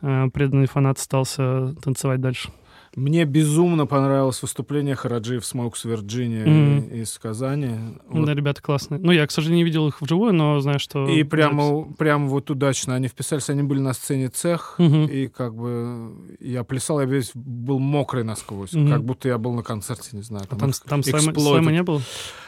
э, 0.03 0.28
преданный 0.32 0.66
фанат 0.66 0.99
остался 0.99 1.43
танцевать 1.82 2.20
дальше. 2.20 2.51
Мне 2.97 3.24
безумно 3.24 3.86
понравилось 3.86 4.43
выступление 4.43 4.97
Хараджиев 4.97 5.47
Смокс 5.47 5.85
Вирджиния 5.85 6.44
Мгм. 6.44 6.89
из 6.89 7.16
Казани. 7.20 7.70
Вот. 8.09 8.27
Да, 8.27 8.35
ребята 8.35 8.60
классные. 8.60 8.98
Ну, 9.01 9.12
я, 9.12 9.24
к 9.28 9.31
сожалению, 9.31 9.59
не 9.59 9.64
видел 9.64 9.86
их 9.86 10.01
вживую, 10.02 10.32
но 10.35 10.59
знаю, 10.59 10.81
что... 10.81 11.05
И 11.06 11.18
запись. 11.18 11.31
прямо, 11.31 11.85
прямо 11.97 12.27
вот 12.27 12.51
удачно 12.51 12.97
они 12.97 13.06
вписались, 13.06 13.48
они 13.48 13.62
были 13.62 13.78
на 13.78 13.93
сцене 13.93 14.28
цех, 14.28 14.74
Мгм. 14.78 15.05
и 15.05 15.28
как 15.28 15.55
бы 15.55 16.36
я 16.40 16.64
плясал, 16.64 16.98
я 16.98 17.06
весь 17.06 17.31
был 17.35 17.78
мокрый 17.78 18.24
насквозь, 18.24 18.72
Мгм. 18.72 18.90
как 18.90 19.05
будто 19.05 19.28
я 19.28 19.39
был 19.39 19.52
на 19.55 19.62
концерте, 19.62 20.09
не 20.16 20.22
знаю. 20.22 20.47
А 20.51 20.56
там, 20.56 20.70
экс- 20.70 20.81
там 20.81 21.05
слэма, 21.05 21.31
Exploited. 21.31 21.40
слэма 21.44 21.70
не 21.70 21.85
было? 21.85 22.02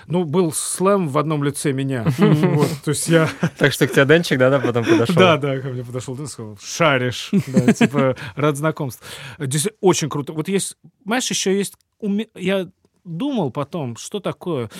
Ну, 0.07 0.25
был 0.25 0.53
слэм 0.53 1.09
в 1.09 1.19
одном 1.19 1.45
лице 1.45 1.73
меня. 1.73 2.05
Вот, 2.19 2.69
то 2.85 2.91
есть 2.91 3.09
я... 3.09 3.29
Так 3.59 3.73
что 3.73 3.87
к 3.87 3.93
тебе 3.93 4.05
Денчик, 4.05 4.39
да, 4.39 4.51
да, 4.51 4.59
потом 4.59 4.85
подошел. 4.85 5.15
Да, 5.17 5.37
да, 5.37 5.59
ко 5.59 5.69
мне 5.69 5.85
подошел 5.85 6.15
Дэн 6.15 6.27
сказал, 6.27 6.59
шаришь. 6.63 7.31
Да, 7.47 7.73
типа, 7.73 8.17
рад 8.37 8.57
знакомству. 8.57 9.05
Здесь 9.39 9.69
очень 9.81 10.09
круто. 10.09 10.33
Вот 10.33 10.49
есть, 10.49 10.77
знаешь, 11.05 11.31
еще 11.31 11.57
есть... 11.57 11.75
Я 12.35 12.69
думал 13.05 13.51
потом, 13.51 13.97
что 13.97 14.21
такое. 14.21 14.71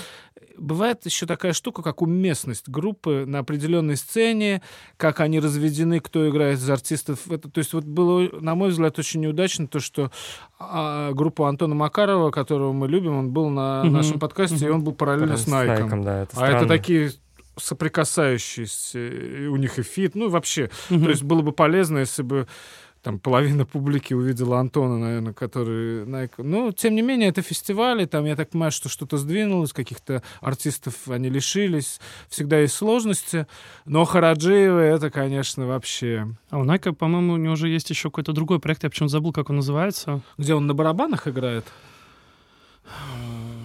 Бывает 0.63 1.05
еще 1.05 1.27
такая 1.27 1.53
штука, 1.53 1.83
как 1.83 2.03
уместность 2.03 2.69
группы 2.69 3.25
на 3.27 3.41
определенной 3.41 3.97
сцене, 3.97 4.63
как 4.97 5.21
они 5.21 5.41
разведены, 5.41 6.01
кто 6.01 6.29
играет 6.29 6.59
из 6.59 6.71
артистов. 6.71 7.31
Это, 7.31 7.51
то 7.51 7.59
есть 7.59 7.73
вот 7.73 7.85
было, 7.85 8.29
на 8.41 8.55
мой 8.55 8.71
взгляд, 8.71 8.99
очень 8.99 9.21
неудачно 9.21 9.67
то, 9.67 9.81
что 9.81 10.13
а, 10.59 11.13
группу 11.13 11.45
Антона 11.45 11.75
Макарова, 11.75 12.31
которого 12.31 12.73
мы 12.73 12.87
любим, 12.87 13.17
он 13.17 13.31
был 13.31 13.49
на 13.49 13.83
mm-hmm. 13.85 13.91
нашем 13.91 14.19
подкасте, 14.21 14.57
mm-hmm. 14.57 14.69
и 14.69 14.71
он 14.71 14.85
был 14.85 14.93
параллельно 14.93 15.37
с 15.37 15.49
Найком. 15.49 15.77
С 15.77 15.81
Найком 15.81 16.03
да, 16.05 16.23
это 16.23 16.37
а 16.37 16.49
это 16.49 16.67
такие 16.67 17.13
соприкасающиеся, 17.57 19.51
у 19.51 19.57
них 19.57 19.79
и 19.79 19.83
feat, 19.83 20.15
ну 20.15 20.29
вообще. 20.29 20.71
Mm-hmm. 20.91 21.05
То 21.05 21.11
есть 21.11 21.23
было 21.23 21.43
бы 21.43 21.53
полезно, 21.53 21.99
если 21.99 22.23
бы 22.23 22.47
там 23.03 23.19
половина 23.19 23.67
публики 23.67 24.15
увидела 24.15 24.61
Антона, 24.61 24.97
наверное, 24.97 25.33
который... 25.33 26.07
Но, 26.39 26.73
тем 26.73 26.95
не 26.95 27.03
менее, 27.03 27.31
это 27.31 27.43
фестивали, 27.43 28.05
там, 28.05 28.25
я 28.25 28.37
так 28.37 28.51
понимаю, 28.51 28.71
что 28.71 28.89
что-то 28.89 29.17
сдвинулось, 29.19 29.73
каких-то 29.73 30.23
артистов 30.41 30.95
они 31.09 31.29
лишились, 31.29 32.01
всегда 32.29 32.61
есть 32.61 32.75
сложности, 32.75 33.47
но 33.85 34.05
Хараджиева 34.05 34.79
это, 34.79 35.11
конечно, 35.11 35.67
вообще... 35.67 36.29
А 36.51 36.59
у 36.59 36.65
Найка, 36.65 36.93
по-моему, 36.93 37.35
у 37.35 37.37
него 37.37 37.55
уже 37.55 37.69
есть 37.69 37.91
еще 37.91 38.09
какой-то 38.09 38.33
другой 38.33 38.61
проект, 38.61 38.85
я 38.85 38.91
почему-то 38.91 39.13
забыл, 39.13 39.33
как 39.33 39.51
он 39.51 39.57
называется. 39.57 40.21
Где 40.39 40.55
он 40.55 40.67
на 40.67 40.75
барабанах 40.75 41.27
играет? 41.27 41.65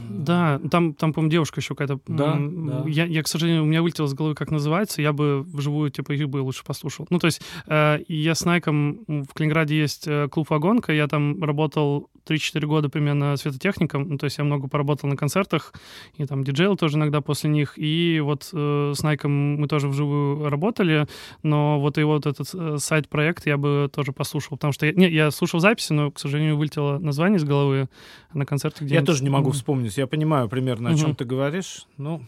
Да, 0.09 0.59
там, 0.71 0.93
там 0.93 1.13
по-моему, 1.13 1.31
девушка 1.31 1.59
еще 1.59 1.75
какая-то. 1.75 1.99
Да, 2.07 2.37
да. 2.37 2.83
Я, 2.87 3.05
я, 3.05 3.23
к 3.23 3.27
сожалению, 3.27 3.63
у 3.63 3.65
меня 3.65 3.81
вылетело 3.81 4.07
с 4.07 4.13
головы, 4.13 4.35
как 4.35 4.51
называется. 4.51 5.01
Я 5.01 5.13
бы 5.13 5.43
вживую, 5.43 5.91
типа, 5.91 6.13
их 6.13 6.27
бы 6.29 6.37
лучше 6.37 6.63
послушал. 6.65 7.07
Ну, 7.09 7.19
то 7.19 7.27
есть, 7.27 7.41
э, 7.67 7.99
я 8.07 8.35
с 8.35 8.45
Найком 8.45 9.05
в 9.07 9.33
Калининграде 9.33 9.77
есть 9.77 10.07
э, 10.07 10.27
клуб 10.29 10.49
«Вагонка». 10.49 10.93
Я 10.93 11.07
там 11.07 11.41
работал 11.43 12.09
3-4 12.27 12.65
года 12.65 12.89
примерно 12.89 13.37
светотехником. 13.37 14.09
Ну, 14.09 14.17
то 14.17 14.25
есть, 14.25 14.37
я 14.37 14.43
много 14.43 14.67
поработал 14.67 15.09
на 15.09 15.15
концертах. 15.15 15.73
И 16.15 16.25
там 16.25 16.43
диджейл 16.43 16.75
тоже 16.77 16.97
иногда 16.97 17.21
после 17.21 17.49
них. 17.49 17.73
И 17.77 18.19
вот 18.23 18.49
э, 18.53 18.93
с 18.95 19.03
Найком 19.03 19.55
мы 19.61 19.67
тоже 19.67 19.87
вживую 19.87 20.49
работали. 20.49 21.07
Но 21.43 21.79
вот 21.79 21.97
и 21.97 22.03
вот 22.03 22.25
этот 22.25 22.49
э, 22.53 22.77
сайт-проект 22.79 23.45
я 23.45 23.57
бы 23.57 23.89
тоже 23.93 24.11
послушал. 24.11 24.57
Потому 24.57 24.73
что... 24.73 24.85
Я, 24.85 24.93
не, 24.93 25.09
я 25.09 25.31
слушал 25.31 25.59
записи, 25.59 25.93
но, 25.93 26.11
к 26.11 26.19
сожалению, 26.19 26.57
вылетело 26.57 26.97
название 26.97 27.37
из 27.37 27.43
головы 27.43 27.87
на 28.33 28.45
концерте, 28.45 28.83
где... 28.83 28.95
Я 28.95 29.01
тоже 29.07 29.23
не 29.23 29.29
могу 29.29 29.51
вспомнить. 29.51 29.97
Я 29.97 30.05
понимаю 30.05 30.49
примерно, 30.49 30.91
о 30.91 30.95
чем 30.95 31.15
ты 31.15 31.25
говоришь. 31.25 31.85
Ну, 31.97 32.21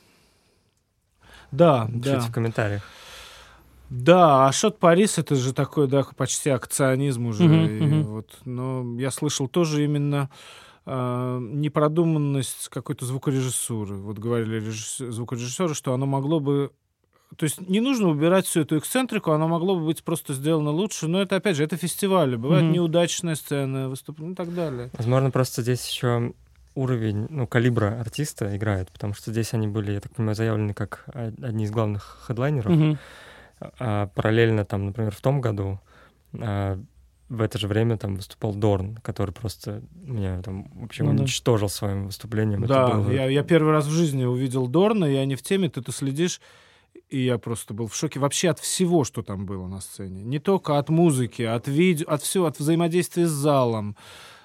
да, 1.52 1.88
Пишите 1.88 2.12
да. 2.12 2.20
в 2.22 2.32
комментариях. 2.32 2.84
Да, 3.90 4.48
а 4.48 4.52
Шот 4.52 4.78
Парис 4.78 5.18
это 5.18 5.36
же 5.36 5.52
такой, 5.52 5.88
да, 5.88 6.06
почти 6.16 6.52
акционизм 6.52 7.26
уже. 7.26 7.44
Uh-huh, 7.44 7.80
uh-huh. 7.80 8.04
Вот, 8.04 8.38
но 8.46 8.86
я 9.00 9.10
слышал 9.10 9.48
тоже 9.48 9.84
именно 9.84 10.30
э, 10.86 11.40
непродуманность 11.42 12.70
какой-то 12.70 13.06
звукорежиссуры. 13.06 13.96
Вот 13.96 14.20
говорили 14.20 14.58
режисс... 14.58 14.98
звукорежиссеры, 15.00 15.74
что 15.74 15.94
оно 15.94 16.06
могло 16.06 16.40
бы 16.40 16.72
то 17.38 17.44
есть 17.44 17.62
не 17.70 17.80
нужно 17.80 18.10
убирать 18.10 18.48
всю 18.48 18.62
эту 18.62 18.80
эксцентрику, 18.80 19.32
оно 19.32 19.48
могло 19.48 19.76
бы 19.76 19.86
быть 19.86 20.04
просто 20.04 20.34
сделано 20.34 20.72
лучше, 20.72 21.08
но 21.08 21.22
это, 21.22 21.36
опять 21.36 21.58
же, 21.58 21.64
это 21.64 21.78
фестивали, 21.78 22.36
бывают 22.36 22.66
mm-hmm. 22.66 22.72
неудачные 22.72 23.36
сцены, 23.36 23.88
выступления 23.88 24.34
и 24.34 24.36
так 24.36 24.54
далее. 24.54 24.90
Возможно, 24.98 25.30
просто 25.30 25.62
здесь 25.62 25.88
еще 25.88 26.34
уровень, 26.76 27.28
ну, 27.30 27.48
калибра 27.48 28.00
артиста 28.00 28.56
играет, 28.56 28.92
потому 28.92 29.14
что 29.14 29.32
здесь 29.32 29.54
они 29.54 29.68
были, 29.68 29.94
я 29.94 30.00
так 30.00 30.14
понимаю, 30.16 30.36
заявлены 30.36 30.74
как 30.74 31.06
одни 31.14 31.66
из 31.66 31.72
главных 31.72 32.24
хедлайнеров. 32.28 32.72
Mm-hmm. 32.72 32.98
А 33.80 34.08
параллельно 34.08 34.66
там, 34.66 34.86
например, 34.86 35.14
в 35.14 35.22
том 35.22 35.42
году 35.42 35.80
а, 36.34 36.80
в 37.30 37.42
это 37.42 37.58
же 37.58 37.68
время 37.68 37.98
там 37.98 38.16
выступал 38.16 38.56
Дорн, 38.56 38.96
который 38.98 39.32
просто 39.32 39.84
меня 39.94 40.42
там 40.42 40.70
вообще 40.74 41.04
ну, 41.04 41.12
уничтожил 41.12 41.68
да. 41.68 41.74
своим 41.74 42.06
выступлением. 42.08 42.66
Да, 42.66 42.96
было... 42.96 43.12
я, 43.12 43.26
я 43.26 43.44
первый 43.44 43.72
раз 43.72 43.86
в 43.86 43.92
жизни 43.92 44.24
увидел 44.24 44.68
Дорна, 44.68 45.06
я 45.06 45.26
не 45.26 45.36
в 45.36 45.42
теме, 45.42 45.70
ты, 45.70 45.82
ты 45.82 45.92
следишь, 45.92 46.42
и 47.10 47.20
я 47.20 47.38
просто 47.38 47.74
был 47.74 47.88
в 47.88 47.96
шоке 47.96 48.20
вообще 48.20 48.50
от 48.50 48.60
всего, 48.60 49.04
что 49.04 49.22
там 49.22 49.46
было 49.46 49.68
на 49.68 49.80
сцене. 49.80 50.24
Не 50.24 50.40
только 50.40 50.78
от 50.78 50.90
музыки, 50.90 51.44
от 51.44 51.68
видео, 51.68 52.10
от 52.10 52.22
всего, 52.24 52.46
от 52.46 52.60
взаимодействия 52.60 53.28
с 53.28 53.32
залом, 53.32 53.96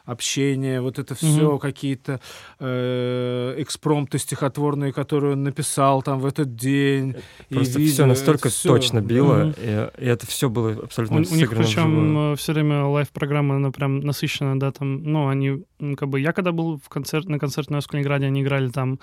общение, 0.05 0.81
вот 0.81 0.99
это 0.99 1.15
все, 1.15 1.27
mm-hmm. 1.27 1.59
какие-то 1.59 2.21
э, 2.61 3.55
экспромты 3.59 4.19
стихотворные, 4.19 4.93
которые 4.93 5.33
он 5.33 5.43
написал 5.43 6.03
там 6.03 6.21
в 6.21 6.27
этот 6.27 6.55
день. 6.57 7.17
Просто 7.49 7.79
и 7.79 7.83
видео, 7.83 7.95
все 7.95 8.07
настолько 8.07 8.49
все. 8.51 8.69
точно 8.69 9.01
било, 9.01 9.45
mm-hmm. 9.45 9.95
и, 9.99 10.05
и 10.05 10.07
это 10.07 10.27
все 10.27 10.51
было 10.51 10.73
абсолютно 10.73 11.19
У, 11.19 11.21
у 11.21 11.37
них 11.37 11.51
причем 11.51 12.33
э, 12.33 12.37
все 12.37 12.53
время 12.53 12.85
лайв-программа, 12.85 13.57
она 13.57 13.71
прям 13.71 14.01
насыщенная, 14.01 14.57
да, 14.57 14.73
там, 14.73 15.03
ну, 15.03 15.29
они, 15.29 15.65
как 15.97 16.09
бы, 16.09 16.21
я 16.21 16.33
когда 16.33 16.53
был 16.53 16.79
в 16.79 16.89
концерт, 16.91 17.27
на 17.29 17.39
концерте 17.39 17.73
на 17.73 17.81
Калининграде, 17.81 18.27
они 18.27 18.43
играли 18.43 18.69
там 18.69 18.99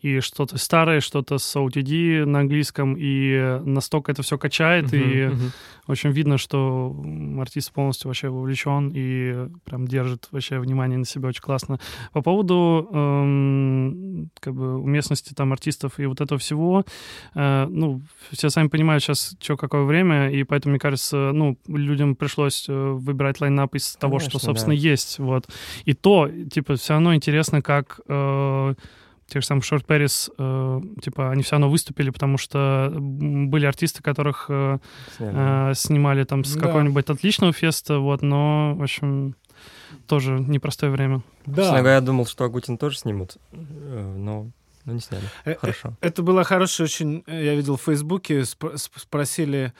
и 0.00 0.20
что-то 0.20 0.56
старое, 0.56 1.00
что-то 1.00 1.36
с 1.36 1.56
OTD 1.56 2.24
на 2.24 2.40
английском, 2.40 2.96
и 2.98 3.60
настолько 3.64 4.12
это 4.12 4.22
все 4.22 4.38
качает, 4.38 4.86
mm-hmm. 4.86 5.12
и 5.12 5.16
mm-hmm. 5.16 5.50
Очень 5.86 6.10
видно, 6.10 6.38
что 6.38 6.94
артист 7.38 7.72
полностью 7.72 8.08
вообще 8.08 8.28
вовлечен 8.28 8.92
и 8.94 9.48
прям 9.64 9.86
держит 9.86 10.28
вообще 10.30 10.58
внимание 10.58 10.98
на 10.98 11.04
себя 11.04 11.28
очень 11.28 11.42
классно. 11.42 11.78
По 12.12 12.22
поводу 12.22 12.88
эм, 12.92 14.30
как 14.40 14.54
бы 14.54 14.78
уместности 14.78 15.32
там 15.34 15.52
артистов 15.52 15.98
и 15.98 16.06
вот 16.06 16.20
этого 16.20 16.38
всего, 16.38 16.84
э, 17.34 17.66
ну, 17.68 18.02
все 18.30 18.50
сами 18.50 18.68
понимают 18.68 19.02
сейчас, 19.02 19.36
что 19.40 19.56
какое 19.56 19.84
время, 19.84 20.30
и 20.30 20.42
поэтому, 20.44 20.72
мне 20.72 20.80
кажется, 20.80 21.30
ну, 21.32 21.58
людям 21.66 22.16
пришлось 22.16 22.66
э, 22.68 22.72
выбирать 22.72 23.40
лайнап 23.40 23.74
из 23.74 23.96
того, 23.96 24.18
Конечно, 24.18 24.38
что, 24.38 24.46
собственно, 24.46 24.76
да. 24.76 24.80
есть, 24.80 25.18
вот. 25.18 25.48
И 25.84 25.94
то, 25.94 26.28
типа, 26.50 26.76
все 26.76 26.94
равно 26.94 27.14
интересно, 27.14 27.62
как... 27.62 28.00
Э, 28.08 28.74
тех 29.28 29.42
же 29.42 29.46
самых 29.46 29.64
Short 29.64 29.84
Paris, 29.84 30.30
э, 30.38 30.80
типа, 31.02 31.30
они 31.30 31.42
все 31.42 31.52
равно 31.52 31.68
выступили, 31.68 32.10
потому 32.10 32.38
что 32.38 32.92
были 32.96 33.66
артисты, 33.66 34.02
которых 34.02 34.46
э, 34.48 34.78
э, 35.18 35.72
снимали 35.74 36.24
там 36.24 36.44
с 36.44 36.54
да. 36.54 36.60
какого-нибудь 36.60 37.08
отличного 37.08 37.52
феста, 37.52 37.98
вот, 37.98 38.22
но, 38.22 38.74
в 38.74 38.82
общем, 38.82 39.34
тоже 40.06 40.38
непростое 40.38 40.92
время. 40.92 41.22
Да. 41.44 41.62
Честно 41.62 41.88
я 41.88 42.00
думал, 42.00 42.26
что 42.26 42.44
Агутин 42.44 42.78
тоже 42.78 42.98
снимут, 42.98 43.36
э, 43.52 44.14
но 44.16 44.50
но 44.86 44.92
не 44.92 45.00
сняли. 45.00 45.24
Э, 45.44 45.56
Хорошо. 45.56 45.96
Это 46.00 46.22
было 46.22 46.44
хорошее 46.44 46.84
очень... 46.84 47.24
Я 47.26 47.56
видел 47.56 47.76
в 47.76 47.82
Фейсбуке, 47.82 48.44
спросили 48.44 49.72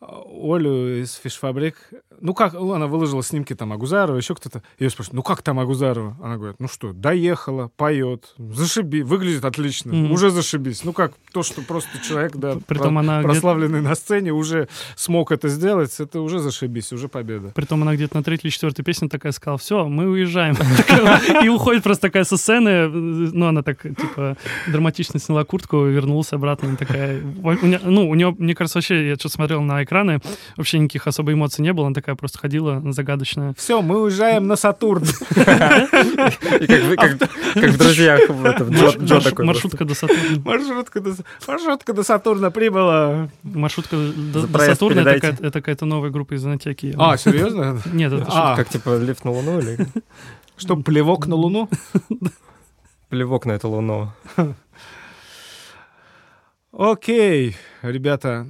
Олю 0.00 1.02
из 1.02 1.14
Фишфабрик. 1.14 1.76
Ну 2.20 2.34
как, 2.34 2.54
она 2.54 2.86
выложила 2.86 3.22
снимки 3.22 3.54
там 3.54 3.72
Агузарова, 3.72 4.16
еще 4.16 4.34
кто-то. 4.34 4.62
Ее 4.78 4.90
спрашиваю, 4.90 5.16
ну 5.16 5.22
как 5.22 5.42
там 5.42 5.58
Агузарова? 5.58 6.16
Она 6.22 6.36
говорит, 6.36 6.56
ну 6.58 6.68
что, 6.68 6.92
доехала, 6.92 7.70
поет, 7.76 8.34
зашиби, 8.38 9.02
выглядит 9.02 9.44
отлично, 9.44 9.90
mm-hmm. 9.90 10.12
уже 10.12 10.30
зашибись. 10.30 10.84
Ну 10.84 10.92
как, 10.92 11.14
то, 11.32 11.42
что 11.42 11.62
просто 11.62 12.00
человек, 12.00 12.36
да, 12.36 12.58
Притом 12.66 12.94
про- 12.94 13.00
она 13.00 13.22
прославленный 13.22 13.80
на 13.80 13.94
сцене, 13.94 14.32
уже 14.32 14.68
смог 14.96 15.32
это 15.32 15.48
сделать, 15.48 15.94
это 15.98 16.20
уже 16.20 16.38
зашибись, 16.38 16.92
уже 16.92 17.08
победа. 17.08 17.52
Притом 17.54 17.82
она 17.82 17.94
где-то 17.94 18.16
на 18.16 18.22
третьей 18.22 18.48
или 18.48 18.54
четвертой 18.54 18.84
песне 18.84 19.08
такая 19.08 19.32
сказала, 19.32 19.58
все, 19.58 19.86
мы 19.88 20.08
уезжаем. 20.08 20.56
И 21.44 21.48
уходит 21.48 21.82
просто 21.82 22.02
такая 22.02 22.24
со 22.24 22.36
сцены, 22.36 22.88
ну 22.88 23.46
она 23.46 23.62
так, 23.62 23.82
типа, 23.82 24.36
драматично 24.66 25.18
сняла 25.18 25.44
куртку, 25.44 25.84
вернулась 25.84 26.32
обратно, 26.32 26.76
такая... 26.76 27.20
Ну, 27.20 28.08
у 28.08 28.14
нее, 28.14 28.34
мне 28.38 28.54
кажется, 28.54 28.78
вообще, 28.78 29.08
я 29.08 29.16
что 29.16 29.28
смотрел 29.28 29.62
на 29.62 29.84
экраны, 29.88 30.20
вообще 30.56 30.78
никаких 30.78 31.06
особо 31.06 31.32
эмоций 31.32 31.62
не 31.62 31.72
было, 31.72 31.86
она 31.86 31.94
такая 31.94 32.14
просто 32.14 32.38
ходила 32.38 32.82
загадочная. 32.92 33.54
Все, 33.56 33.80
мы 33.82 34.02
уезжаем 34.02 34.46
на 34.46 34.56
Сатурн. 34.56 35.04
Как 35.34 37.16
в 37.70 37.78
«Друзьях». 37.78 38.20
Маршрутка 39.38 39.84
до 39.84 39.94
Сатурна. 39.94 40.42
Маршрутка 41.46 41.92
до 41.92 42.02
Сатурна 42.02 42.50
прибыла. 42.50 43.30
Маршрутка 43.42 43.96
до 43.96 44.58
Сатурна— 44.58 45.00
это 45.10 45.50
какая-то 45.50 45.86
новая 45.86 46.10
группа 46.10 46.34
из 46.34 46.44
Анатеки. 46.44 46.94
А, 46.98 47.16
серьезно? 47.16 47.80
Нет, 47.92 48.12
это 48.12 48.26
а. 48.28 48.56
Как 48.56 48.68
типа 48.68 48.98
лифт 48.98 49.24
на 49.24 49.30
Луну 49.30 49.58
или... 49.58 49.78
Что, 50.56 50.76
плевок 50.76 51.26
на 51.26 51.36
Луну? 51.36 51.68
Плевок 53.08 53.46
на 53.46 53.52
эту 53.52 53.68
Луну. 53.68 54.12
Окей, 56.72 57.56
ребята, 57.82 58.46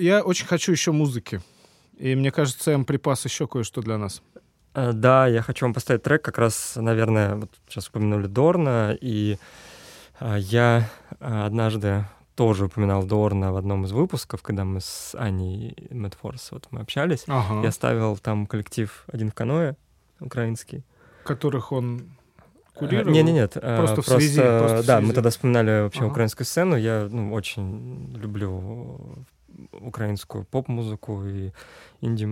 я 0.00 0.22
очень 0.22 0.46
хочу 0.46 0.72
еще 0.72 0.92
музыки. 0.92 1.40
И 1.98 2.14
мне 2.14 2.30
кажется, 2.30 2.72
Эм 2.72 2.84
припас 2.84 3.24
еще 3.24 3.46
кое-что 3.46 3.82
для 3.82 3.98
нас. 3.98 4.22
Э, 4.74 4.92
да, 4.92 5.26
я 5.26 5.42
хочу 5.42 5.66
вам 5.66 5.74
поставить 5.74 6.02
трек, 6.02 6.22
как 6.22 6.38
раз, 6.38 6.74
наверное, 6.76 7.36
вот 7.36 7.50
сейчас 7.68 7.88
упомянули 7.88 8.26
Дорна, 8.26 8.96
и 9.00 9.38
э, 10.20 10.36
я 10.38 10.88
э, 11.18 11.42
однажды 11.44 12.04
тоже 12.36 12.66
упоминал 12.66 13.02
Дорна 13.02 13.52
в 13.52 13.56
одном 13.56 13.84
из 13.84 13.92
выпусков, 13.92 14.42
когда 14.42 14.64
мы 14.64 14.80
с 14.80 15.14
Аней 15.18 15.76
Мэтфорс 15.90 16.52
вот 16.52 16.68
мы 16.70 16.80
общались. 16.80 17.24
Ага. 17.26 17.62
Я 17.62 17.72
ставил 17.72 18.16
там 18.16 18.46
коллектив 18.46 19.04
«Один 19.12 19.30
в 19.30 19.34
каное» 19.34 19.76
украинский. 20.20 20.84
Которых 21.24 21.72
он 21.72 22.16
курировал? 22.74 23.12
Нет, 23.12 23.26
нет, 23.26 23.34
нет. 23.34 23.52
Просто, 23.52 23.94
просто 23.94 24.02
в 24.02 24.20
связи. 24.20 24.40
Просто 24.40 24.86
да, 24.86 24.96
в 24.96 24.98
связи. 25.00 25.06
мы 25.08 25.12
тогда 25.14 25.30
вспоминали 25.30 25.82
вообще 25.82 26.00
ага. 26.00 26.10
украинскую 26.12 26.46
сцену. 26.46 26.76
Я 26.76 27.08
ну, 27.10 27.32
очень 27.34 28.16
люблю 28.16 29.26
украинскую 29.72 30.44
поп-музыку 30.44 31.24
и 31.24 31.52
инди, 32.00 32.28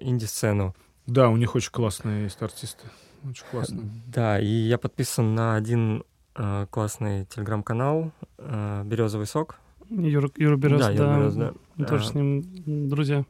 инди-сцену. 0.00 0.74
Да, 1.06 1.28
у 1.30 1.36
них 1.36 1.54
очень 1.54 1.72
классные 1.72 2.24
есть 2.24 2.40
артисты. 2.42 2.86
Очень 3.28 3.44
классно. 3.50 3.82
Да, 4.06 4.38
и 4.38 4.46
я 4.46 4.78
подписан 4.78 5.34
на 5.34 5.56
один 5.56 6.04
э, 6.36 6.66
классный 6.70 7.24
телеграм-канал 7.26 8.12
э, 8.38 8.82
«Березовый 8.84 9.26
сок». 9.26 9.56
Юра, 9.90 10.30
Юра 10.36 10.56
Берез, 10.56 10.80
да. 10.80 10.90
Юра 10.90 11.16
Берез, 11.16 11.34
да. 11.34 11.52
Мы 11.76 11.86
тоже 11.86 12.04
а, 12.04 12.06
с 12.08 12.14
ним 12.14 12.88
друзья. 12.88 13.24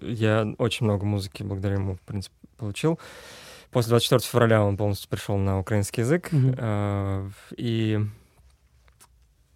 Я 0.00 0.54
очень 0.58 0.86
много 0.86 1.04
музыки 1.04 1.42
благодаря 1.42 1.74
ему, 1.74 1.96
в 1.96 2.00
принципе, 2.00 2.36
получил. 2.56 2.98
После 3.70 3.90
24 3.90 4.20
февраля 4.20 4.62
он 4.62 4.76
полностью 4.76 5.10
пришел 5.10 5.36
на 5.36 5.58
украинский 5.58 6.02
язык. 6.02 6.32
Mm-hmm. 6.32 6.54
Э, 6.58 7.30
и 7.56 8.06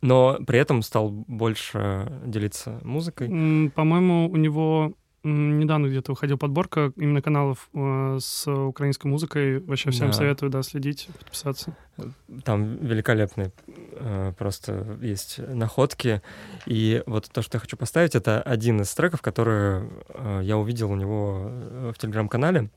но 0.01 0.39
при 0.47 0.59
этом 0.59 0.83
стал 0.83 1.11
больше 1.11 2.13
делиться 2.25 2.81
музыкой. 2.83 3.71
По-моему, 3.75 4.29
у 4.31 4.37
него 4.37 4.95
недавно 5.25 5.89
где-то 5.89 6.13
выходила 6.13 6.37
подборка 6.37 6.93
именно 6.97 7.21
каналов 7.21 7.69
э, 7.75 8.19
с 8.21 8.47
украинской 8.51 9.07
музыкой. 9.09 9.61
Вообще 9.61 9.91
всем 9.91 10.09
да. 10.09 10.13
советую, 10.13 10.51
да, 10.51 10.63
следить, 10.63 11.09
подписаться. 11.19 11.77
Там 12.45 12.77
великолепные 12.77 13.53
э, 13.67 14.33
просто 14.39 14.99
есть 15.03 15.39
находки. 15.39 16.23
И 16.67 17.03
вот 17.07 17.29
то, 17.31 17.43
что 17.43 17.57
я 17.57 17.61
хочу 17.61 17.77
поставить, 17.77 18.15
это 18.15 18.41
один 18.41 18.81
из 18.81 18.95
треков, 18.95 19.21
которые 19.21 19.91
э, 20.09 20.41
я 20.45 20.57
увидел 20.57 20.91
у 20.91 20.97
него 20.97 21.51
в 21.93 21.95
телеграм-канале. 21.99 22.71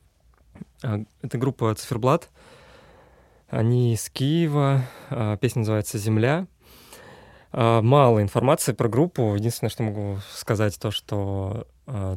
Это 0.82 1.38
группа 1.38 1.74
Циферблат. 1.74 2.28
Они 3.48 3.94
из 3.94 4.08
Киева. 4.10 4.82
Песня 5.40 5.60
называется 5.60 5.98
«Земля». 5.98 6.46
А, 7.52 7.82
мало 7.82 8.22
информации 8.22 8.72
про 8.72 8.88
группу. 8.88 9.34
Единственное, 9.34 9.70
что 9.70 9.82
могу 9.82 10.18
сказать, 10.34 10.78
то, 10.78 10.90
что 10.90 11.66
а, 11.86 12.16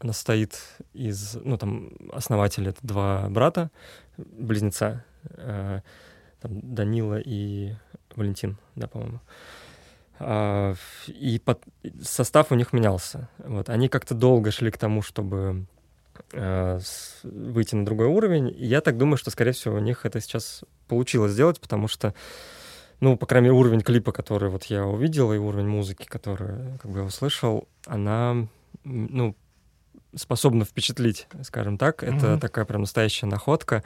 она 0.00 0.12
состоит 0.12 0.58
из, 0.92 1.34
ну, 1.42 1.56
там, 1.56 1.90
основатели— 2.12 2.70
это 2.70 2.80
два 2.82 3.28
брата, 3.28 3.70
близнеца, 4.16 5.04
а, 5.36 5.80
там, 6.40 6.74
Данила 6.74 7.20
и 7.20 7.74
Валентин, 8.16 8.58
да, 8.74 8.88
по-моему. 8.88 9.20
И 11.08 11.42
под, 11.44 11.62
состав 12.00 12.52
у 12.52 12.54
них 12.54 12.72
менялся. 12.72 13.28
Вот. 13.38 13.68
Они 13.68 13.88
как-то 13.88 14.14
долго 14.14 14.52
шли 14.52 14.70
к 14.70 14.78
тому, 14.78 15.02
чтобы 15.02 15.66
выйти 16.32 17.74
на 17.74 17.84
другой 17.84 18.06
уровень. 18.06 18.48
И 18.48 18.66
я 18.66 18.80
так 18.82 18.98
думаю, 18.98 19.16
что, 19.16 19.30
скорее 19.32 19.52
всего, 19.52 19.76
у 19.76 19.80
них 19.80 20.06
это 20.06 20.20
сейчас 20.20 20.62
получилось 20.86 21.32
сделать, 21.32 21.60
потому 21.60 21.88
что 21.88 22.14
ну, 23.02 23.16
по 23.16 23.26
крайней 23.26 23.48
мере, 23.48 23.58
уровень 23.58 23.80
клипа, 23.80 24.12
который 24.12 24.48
вот 24.48 24.66
я 24.66 24.86
увидел, 24.86 25.32
и 25.32 25.36
уровень 25.36 25.66
музыки, 25.66 26.06
который 26.06 26.78
как 26.80 26.88
бы 26.88 27.00
я 27.00 27.04
услышал, 27.04 27.66
она, 27.84 28.46
ну, 28.84 29.34
способна 30.14 30.64
впечатлить, 30.64 31.26
скажем 31.42 31.78
так. 31.78 32.04
Mm-hmm. 32.04 32.16
Это 32.16 32.38
такая 32.38 32.64
прям 32.64 32.82
настоящая 32.82 33.26
находка. 33.26 33.82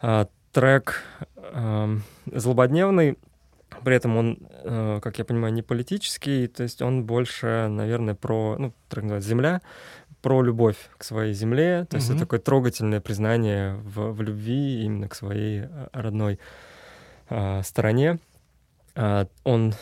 А, 0.00 0.28
трек 0.52 1.02
а, 1.36 1.98
злободневный, 2.24 3.18
при 3.84 3.94
этом 3.94 4.16
он, 4.16 4.38
а, 4.64 5.00
как 5.00 5.18
я 5.18 5.26
понимаю, 5.26 5.52
не 5.52 5.60
политический, 5.60 6.46
то 6.46 6.62
есть 6.62 6.80
он 6.80 7.04
больше, 7.04 7.68
наверное, 7.68 8.14
про, 8.14 8.56
ну, 8.58 8.72
трек 8.88 9.02
называется 9.02 9.28
«Земля», 9.28 9.60
про 10.22 10.40
любовь 10.40 10.78
к 10.96 11.04
своей 11.04 11.34
земле, 11.34 11.84
то 11.90 11.98
mm-hmm. 11.98 12.00
есть 12.00 12.08
это 12.08 12.20
такое 12.20 12.40
трогательное 12.40 13.02
признание 13.02 13.74
в, 13.74 14.12
в 14.12 14.22
любви 14.22 14.82
именно 14.82 15.10
к 15.10 15.14
своей 15.14 15.64
а, 15.64 15.90
родной 15.92 16.34
э, 16.34 16.38
стороне. 17.62 18.18
Э, 18.94 19.26
он 19.44 19.74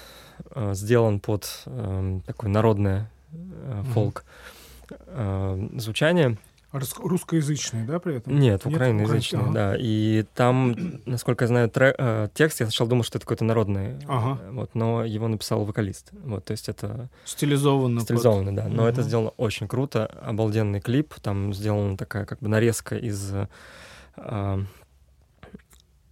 э, 0.55 0.74
сделан 0.74 1.20
под 1.20 1.62
э, 1.66 2.20
такое 2.27 2.51
народное 2.51 3.10
э, 3.32 3.82
фолк 3.93 4.24
э, 4.90 5.69
звучание. 5.77 6.39
Русскоязычный, 6.73 7.85
да, 7.85 7.98
при 7.98 8.16
этом? 8.16 8.39
Нет, 8.39 8.64
украиноязычный, 8.64 9.40
ага. 9.40 9.52
да. 9.52 9.77
И 9.78 10.24
там, 10.35 10.74
насколько 11.05 11.44
я 11.44 11.48
знаю, 11.48 11.69
трек, 11.69 11.94
э, 11.98 12.28
текст, 12.32 12.60
я 12.60 12.66
сначала 12.66 12.89
думал, 12.89 13.05
что 13.05 13.19
это 13.19 13.27
какой-то 13.27 13.44
народный, 13.44 13.98
ага. 14.09 14.40
вот, 14.52 14.74
но 14.74 15.05
его 15.05 15.28
написал 15.28 15.66
вокалист. 15.66 16.12
Вот, 16.24 16.47
то 16.47 16.52
есть 16.52 16.70
это... 16.70 17.10
Стилизованно. 17.27 18.01
Стилизованно, 18.01 18.47
под... 18.47 18.55
да. 18.55 18.69
Но 18.69 18.82
угу. 18.85 18.89
это 18.89 19.02
сделано 19.02 19.31
очень 19.36 19.69
круто, 19.69 20.06
обалденный 20.06 20.81
клип. 20.81 21.12
Там 21.20 21.52
сделана 21.52 21.98
такая 21.98 22.24
как 22.24 22.39
бы 22.39 22.48
нарезка 22.48 22.97
из... 22.97 23.35
Э, 24.16 24.64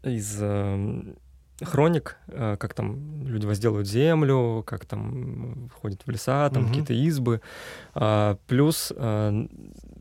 из 0.03 0.39
э, 0.41 1.15
хроник, 1.63 2.17
э, 2.29 2.57
как 2.59 2.75
там 2.75 3.25
люди 3.27 3.47
возделывают 3.47 3.89
землю, 3.89 4.63
как 4.67 4.85
там 4.85 5.69
входят 5.69 6.03
в 6.05 6.11
леса, 6.11 6.49
там 6.51 6.63
угу. 6.63 6.69
какие-то 6.69 6.95
избы, 6.95 7.41
а, 7.95 8.37
плюс 8.47 8.93
а, 8.97 9.47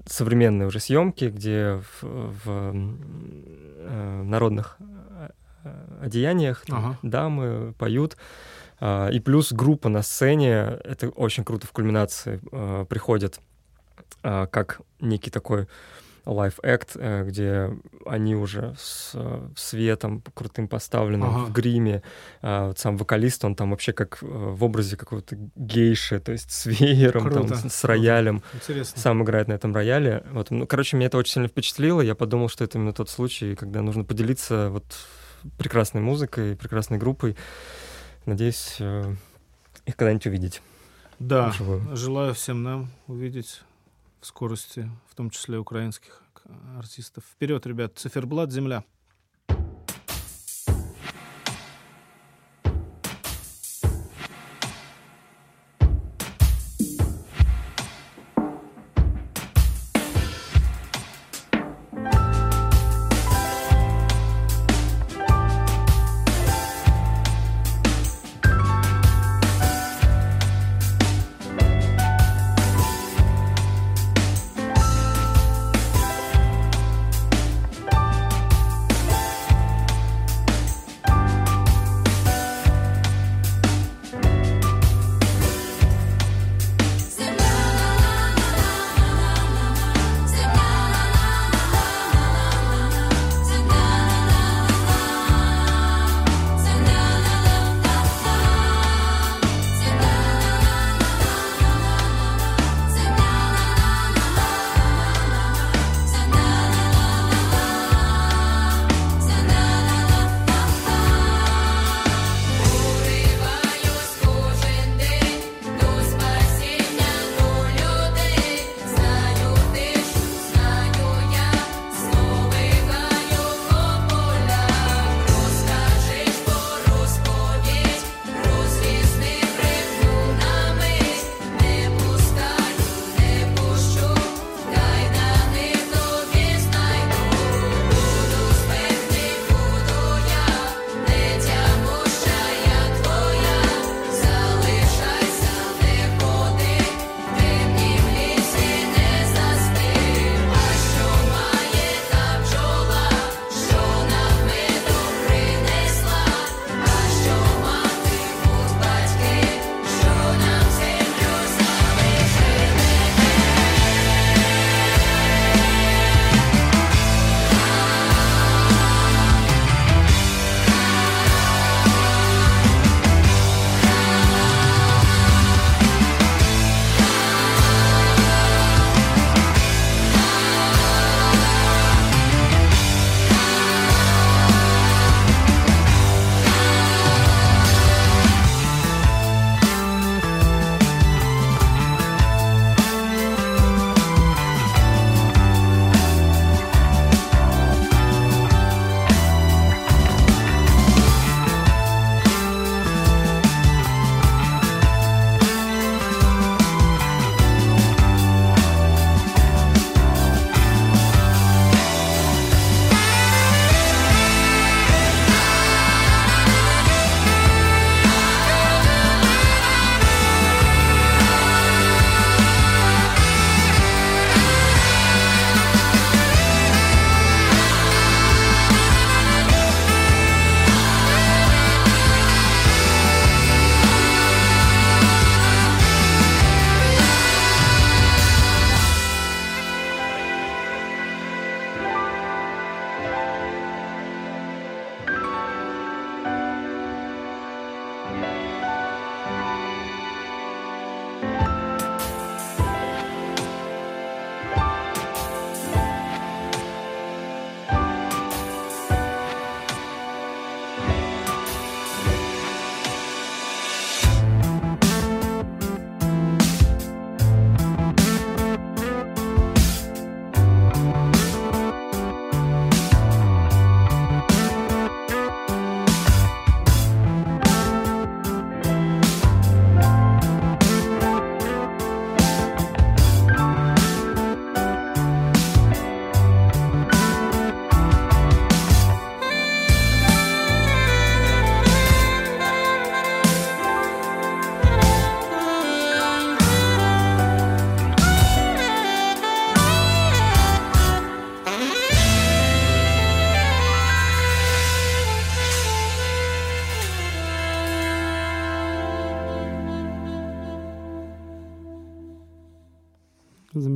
современные 0.05 0.67
уже 0.67 0.79
съемки, 0.79 1.25
где 1.25 1.81
в, 2.01 2.03
в 2.03 2.43
а, 2.45 4.23
народных 4.23 4.77
одеяниях 6.01 6.63
ага. 6.69 6.97
дамы 7.03 7.73
поют. 7.77 8.17
А, 8.79 9.09
и 9.09 9.19
плюс 9.19 9.51
группа 9.51 9.89
на 9.89 10.01
сцене, 10.01 10.79
это 10.83 11.09
очень 11.09 11.43
круто 11.43 11.67
в 11.67 11.71
кульминации 11.71 12.39
приходит 12.85 13.39
а, 14.21 14.47
как 14.47 14.81
некий 14.99 15.31
такой 15.31 15.67
лайф-экт, 16.25 16.91
э, 16.95 17.23
где 17.25 17.71
они 18.05 18.35
уже 18.35 18.75
с 18.77 19.15
светом 19.55 20.23
крутым 20.33 20.67
поставленным 20.67 21.29
ага. 21.29 21.45
в 21.45 21.51
гриме. 21.51 22.03
А 22.41 22.73
сам 22.75 22.97
вокалист, 22.97 23.43
он 23.45 23.55
там 23.55 23.71
вообще 23.71 23.93
как 23.93 24.19
э, 24.21 24.25
в 24.25 24.63
образе 24.63 24.97
какого-то 24.97 25.37
гейши, 25.55 26.19
то 26.19 26.31
есть 26.31 26.51
с 26.51 26.65
веером, 26.65 27.31
там, 27.31 27.69
с 27.69 27.83
роялем. 27.83 28.43
Интересно. 28.53 28.99
Сам 28.99 29.23
играет 29.23 29.47
на 29.47 29.53
этом 29.53 29.73
рояле. 29.73 30.23
Вот, 30.31 30.51
ну, 30.51 30.67
короче, 30.67 30.97
меня 30.97 31.07
это 31.07 31.17
очень 31.17 31.33
сильно 31.33 31.47
впечатлило. 31.47 32.01
Я 32.01 32.15
подумал, 32.15 32.49
что 32.49 32.63
это 32.63 32.77
именно 32.77 32.93
тот 32.93 33.09
случай, 33.09 33.55
когда 33.55 33.81
нужно 33.81 34.03
поделиться 34.03 34.69
вот 34.69 34.85
прекрасной 35.57 36.01
музыкой, 36.01 36.55
прекрасной 36.55 36.97
группой. 36.97 37.35
Надеюсь, 38.25 38.77
э, 38.79 39.15
их 39.85 39.95
когда-нибудь 39.95 40.27
увидеть. 40.27 40.61
Да, 41.19 41.53
желаю 41.93 42.33
всем 42.33 42.63
нам 42.63 42.89
увидеть 43.07 43.61
в 44.21 44.25
скорости, 44.25 44.89
в 45.07 45.15
том 45.15 45.29
числе 45.29 45.57
украинских 45.57 46.23
артистов. 46.77 47.23
Вперед, 47.31 47.65
ребят, 47.65 47.97
циферблат 47.97 48.51
«Земля». 48.51 48.83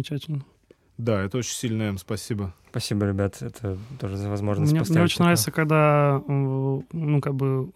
Замечательно. 0.04 0.44
Да, 0.98 1.22
это 1.24 1.38
очень 1.38 1.54
сильно, 1.56 1.84
М, 1.84 1.98
спасибо. 1.98 2.54
Спасибо, 2.70 3.08
ребят, 3.08 3.42
это 3.42 3.78
тоже 4.00 4.18
за 4.18 4.30
возможность 4.30 4.72
Мне, 4.72 4.82
мне 4.82 5.02
очень 5.02 5.16
такое. 5.16 5.26
нравится, 5.26 5.52
когда, 5.52 6.22
ну, 6.28 7.22
как 7.22 7.36
бы, 7.36 7.72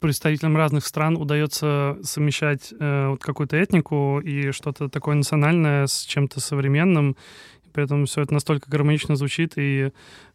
представителям 0.00 0.56
разных 0.56 0.86
стран 0.86 1.16
удается 1.16 1.98
совмещать 2.02 2.72
э, 2.78 3.08
вот 3.08 3.22
какую-то 3.22 3.56
этнику 3.56 4.18
и 4.20 4.50
что-то 4.50 4.88
такое 4.88 5.14
национальное 5.14 5.86
с 5.86 6.02
чем-то 6.02 6.40
современным. 6.40 7.16
И 7.64 7.68
при 7.72 7.84
этом 7.84 8.06
все 8.06 8.22
это 8.22 8.34
настолько 8.34 8.68
гармонично 8.68 9.14
звучит, 9.14 9.52
и 9.56 9.92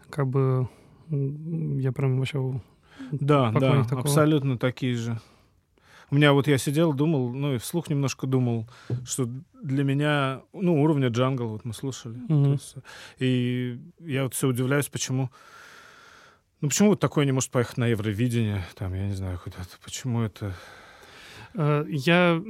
как 0.10 0.28
бы 0.28 0.70
я 1.10 1.92
прям 1.92 2.18
вообще... 2.20 2.62
Да, 3.12 3.52
да, 3.52 3.84
такого. 3.84 4.02
абсолютно 4.02 4.58
такие 4.58 4.96
же. 4.96 5.20
У 6.10 6.16
меня 6.16 6.32
вот 6.32 6.48
я 6.48 6.58
сидел, 6.58 6.94
думал, 6.94 7.34
ну 7.34 7.56
и 7.56 7.58
вслух 7.58 7.90
немножко 7.90 8.28
думал, 8.28 8.70
что 9.06 9.28
для 9.62 9.84
меня, 9.84 10.42
ну, 10.54 10.82
уровня 10.82 11.10
джангл, 11.10 11.48
вот 11.50 11.66
мы 11.66 11.74
слушали. 11.74 12.18
То 12.28 12.52
есть, 12.54 12.76
и 13.20 13.78
я 14.00 14.24
вот 14.24 14.34
все 14.34 14.48
удивляюсь, 14.48 14.88
почему... 14.88 15.30
Ну, 16.62 16.70
почему 16.70 16.90
вот 16.90 17.00
такое 17.00 17.26
не 17.26 17.32
может 17.34 17.52
поехать 17.52 17.78
на 17.78 17.88
Евровидение, 17.88 18.66
там, 18.76 18.94
я 18.94 19.08
не 19.08 19.14
знаю, 19.16 19.40
куда-то. 19.44 19.78
Почему 19.84 20.22
это... 20.22 20.54
Э, 21.54 21.86
Я, 21.88 22.42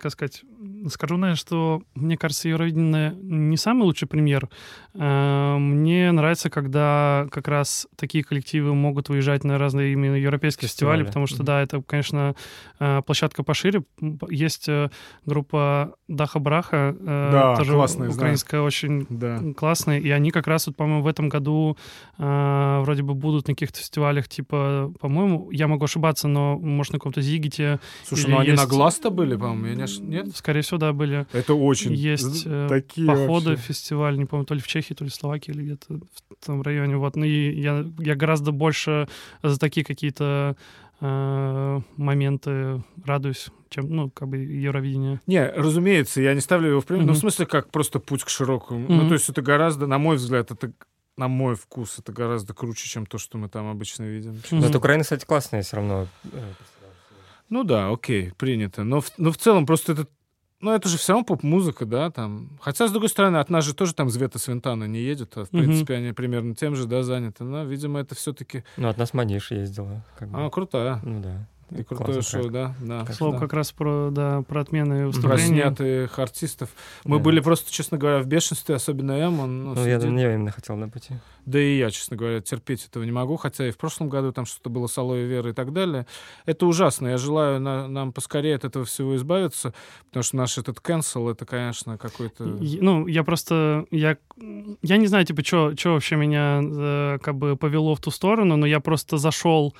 как 0.00 0.12
сказать, 0.12 0.42
скажу, 0.88 1.16
наверное, 1.16 1.36
что 1.36 1.82
мне 1.94 2.16
кажется, 2.16 2.48
Евровидение 2.48 3.14
не 3.22 3.56
самый 3.56 3.82
лучший 3.84 4.06
пример. 4.08 4.48
Э, 4.94 5.56
Мне 5.58 6.12
нравится, 6.12 6.50
когда 6.50 7.26
как 7.30 7.48
раз 7.48 7.86
такие 7.96 8.22
коллективы 8.24 8.74
могут 8.74 9.08
выезжать 9.08 9.44
на 9.44 9.58
разные 9.58 9.92
именно 9.92 10.14
европейские 10.16 10.68
фестивали, 10.68 10.98
Фестивали. 10.98 11.06
потому 11.06 11.26
что, 11.26 11.36
Мгм. 11.38 11.44
да, 11.46 11.62
это, 11.62 11.82
конечно, 11.82 12.34
э, 12.80 13.02
площадка 13.06 13.42
пошире. 13.42 13.82
Есть 14.28 14.68
э, 14.68 14.90
группа 15.24 15.94
Даха 16.08 16.38
Браха, 16.38 16.94
Да, 17.00 17.56
тоже 17.56 17.72
классная, 17.72 18.08
знаю. 18.10 18.12
украинская, 18.16 18.60
очень 18.60 19.06
Да. 19.08 19.40
классные, 19.56 20.00
и 20.00 20.10
они 20.10 20.30
как 20.30 20.46
раз, 20.46 20.66
вот, 20.66 20.76
по-моему, 20.76 21.02
в 21.02 21.06
этом 21.06 21.28
году 21.28 21.76
вроде 22.18 23.02
бы 23.02 23.14
будут 23.14 23.48
на 23.48 23.54
каких-то 23.54 23.78
фестивалях, 23.80 24.28
типа, 24.28 24.92
по-моему, 25.00 25.50
я 25.50 25.66
могу 25.68 25.84
ошибаться, 25.84 26.28
но, 26.28 26.58
может, 26.58 26.92
на 26.92 26.98
каком-то 26.98 27.20
Зигите, 27.20 27.80
Слушай, 28.04 28.30
ну 28.30 28.38
они 28.38 28.50
на 28.52 28.62
есть- 28.62 28.68
глаз-то 28.68 29.10
были, 29.10 29.36
по-моему, 29.36 29.66
я 29.66 29.74
не 29.74 30.00
Нет? 30.08 30.36
скорее 30.36 30.51
всего, 30.60 30.78
да, 30.78 30.92
были 30.92 31.26
Это 31.32 31.54
очень... 31.54 31.94
Есть 31.94 32.42
э, 32.44 32.66
такие 32.68 33.06
походы, 33.06 33.50
вообще. 33.50 33.64
фестиваль, 33.68 34.18
не 34.18 34.26
помню, 34.26 34.44
то 34.44 34.52
ли 34.54 34.60
в 34.60 34.66
Чехии, 34.66 34.92
то 34.94 35.04
ли 35.04 35.10
в 35.10 35.14
Словакии, 35.14 35.50
или 35.52 35.62
где-то 35.62 36.00
в 36.38 36.44
том 36.46 36.60
районе. 36.62 36.96
Вот. 36.98 37.16
Ну 37.16 37.24
и 37.24 37.58
я, 37.60 37.84
я 37.98 38.14
гораздо 38.14 38.52
больше 38.52 39.08
за 39.42 39.58
такие 39.58 39.84
какие-то 39.86 40.56
э, 41.00 41.80
моменты 41.96 42.82
радуюсь, 43.04 43.46
чем, 43.70 43.88
ну, 43.88 44.10
как 44.10 44.28
бы 44.28 44.36
Евровидение. 44.36 45.20
Не, 45.26 45.46
разумеется, 45.48 46.20
я 46.20 46.34
не 46.34 46.40
ставлю 46.40 46.68
его 46.70 46.80
в 46.80 46.86
пример. 46.86 47.04
Ну, 47.06 47.12
в 47.12 47.16
Мгм. 47.16 47.20
смысле, 47.20 47.46
как 47.46 47.70
просто 47.70 47.98
путь 47.98 48.22
к 48.24 48.28
широкому. 48.28 48.86
Ну, 48.88 48.96
Мгм. 48.96 49.08
то 49.08 49.14
есть 49.14 49.28
это 49.28 49.40
гораздо, 49.42 49.86
на 49.86 49.98
мой 49.98 50.16
взгляд, 50.16 50.50
это 50.50 50.72
на 51.16 51.28
мой 51.28 51.56
вкус, 51.56 51.98
это 51.98 52.10
гораздо 52.12 52.54
круче, 52.54 52.88
чем 52.88 53.04
то, 53.06 53.18
что 53.18 53.36
мы 53.38 53.48
там 53.48 53.70
обычно 53.70 54.04
видим. 54.04 54.32
Мгм. 54.50 54.60
Но 54.60 54.66
от 54.66 54.74
Украины, 54.76 55.02
кстати, 55.02 55.24
классные 55.26 55.62
все 55.62 55.76
равно. 55.76 56.06
э, 56.32 56.38
Ну 57.50 57.64
да, 57.64 57.90
окей, 57.90 58.32
принято. 58.38 58.82
Но 58.84 59.00
в, 59.00 59.10
но 59.18 59.30
в 59.30 59.36
целом 59.36 59.66
просто 59.66 59.92
это... 59.92 60.06
Ну, 60.62 60.70
это 60.70 60.88
же 60.88 60.96
все 60.96 61.12
равно 61.12 61.24
поп-музыка, 61.24 61.84
да, 61.84 62.10
там. 62.10 62.48
Хотя, 62.60 62.86
с 62.86 62.92
другой 62.92 63.08
стороны, 63.08 63.38
от 63.38 63.50
нас 63.50 63.64
же 63.64 63.74
тоже 63.74 63.94
там 63.94 64.08
Звета 64.08 64.38
Свинтана 64.38 64.84
не 64.84 65.00
едет, 65.00 65.36
а, 65.36 65.44
в 65.44 65.50
принципе, 65.50 65.94
они 65.94 66.12
примерно 66.12 66.54
тем 66.54 66.76
же, 66.76 66.86
да, 66.86 67.02
заняты. 67.02 67.42
Но, 67.42 67.64
видимо, 67.64 67.98
это 67.98 68.14
все-таки... 68.14 68.62
Ну, 68.76 68.88
от 68.88 68.96
нас 68.96 69.12
Маниш 69.12 69.50
ездила. 69.50 70.04
Как 70.16 70.28
бы. 70.28 70.46
А, 70.46 70.50
крутая. 70.50 71.00
Ну 71.02 71.20
да. 71.20 71.48
И 71.78 71.82
крутое 71.82 72.14
Классный 72.14 72.22
шоу, 72.22 72.42
трек. 72.42 72.52
да, 72.52 72.74
да. 72.80 73.04
К 73.04 73.14
Слово 73.14 73.34
да. 73.34 73.38
как 73.40 73.52
раз 73.52 73.72
про, 73.72 74.10
да, 74.10 74.42
про 74.42 74.60
отмены 74.60 74.98
Про 75.00 75.06
выступления. 75.06 75.46
снятых 75.46 76.18
артистов. 76.18 76.68
Мы 77.04 77.18
Да. 77.18 77.22
были 77.24 77.40
просто, 77.40 77.72
честно 77.72 77.98
говоря, 77.98 78.18
в 78.20 78.26
бешенстве, 78.26 78.74
особенно 78.74 79.12
Эм. 79.12 79.40
Он, 79.40 79.64
ну, 79.64 79.74
Ну, 79.74 79.86
я 79.86 79.98
нее 79.98 80.34
именно 80.34 80.50
хотел 80.50 80.76
на 80.76 80.88
пути. 80.88 81.14
Да 81.44 81.58
и 81.58 81.76
я, 81.78 81.90
честно 81.90 82.16
говоря, 82.16 82.40
терпеть 82.40 82.86
этого 82.86 83.02
не 83.02 83.10
могу, 83.10 83.36
хотя 83.36 83.66
и 83.66 83.70
в 83.72 83.76
прошлом 83.78 84.08
году 84.08 84.32
там 84.32 84.46
что-то 84.46 84.70
было 84.70 84.86
с 84.86 84.96
алоэ 84.96 85.24
веры 85.26 85.50
и 85.50 85.52
так 85.52 85.72
далее. 85.72 86.06
Это 86.46 86.66
ужасно. 86.66 87.08
Я 87.08 87.18
желаю 87.18 87.60
на- 87.60 87.88
нам 87.88 88.12
поскорее 88.12 88.54
от 88.54 88.64
этого 88.64 88.84
всего 88.84 89.16
избавиться, 89.16 89.74
потому 90.08 90.22
что 90.22 90.36
наш 90.36 90.58
этот 90.58 90.78
cancel, 90.78 91.30
это, 91.32 91.44
конечно, 91.44 91.98
какой-то... 91.98 92.44
Ну, 92.44 93.06
я 93.08 93.24
просто, 93.24 93.86
я, 93.90 94.18
я 94.82 94.96
не 94.98 95.06
знаю, 95.08 95.24
типа, 95.24 95.42
что 95.44 95.72
вообще 95.86 96.14
меня 96.16 96.60
э, 96.62 97.18
как 97.20 97.36
бы 97.36 97.56
повело 97.56 97.94
в 97.96 98.00
ту 98.00 98.10
сторону, 98.12 98.56
но 98.56 98.66
я 98.66 98.78
просто 98.78 99.18
зашел, 99.18 99.74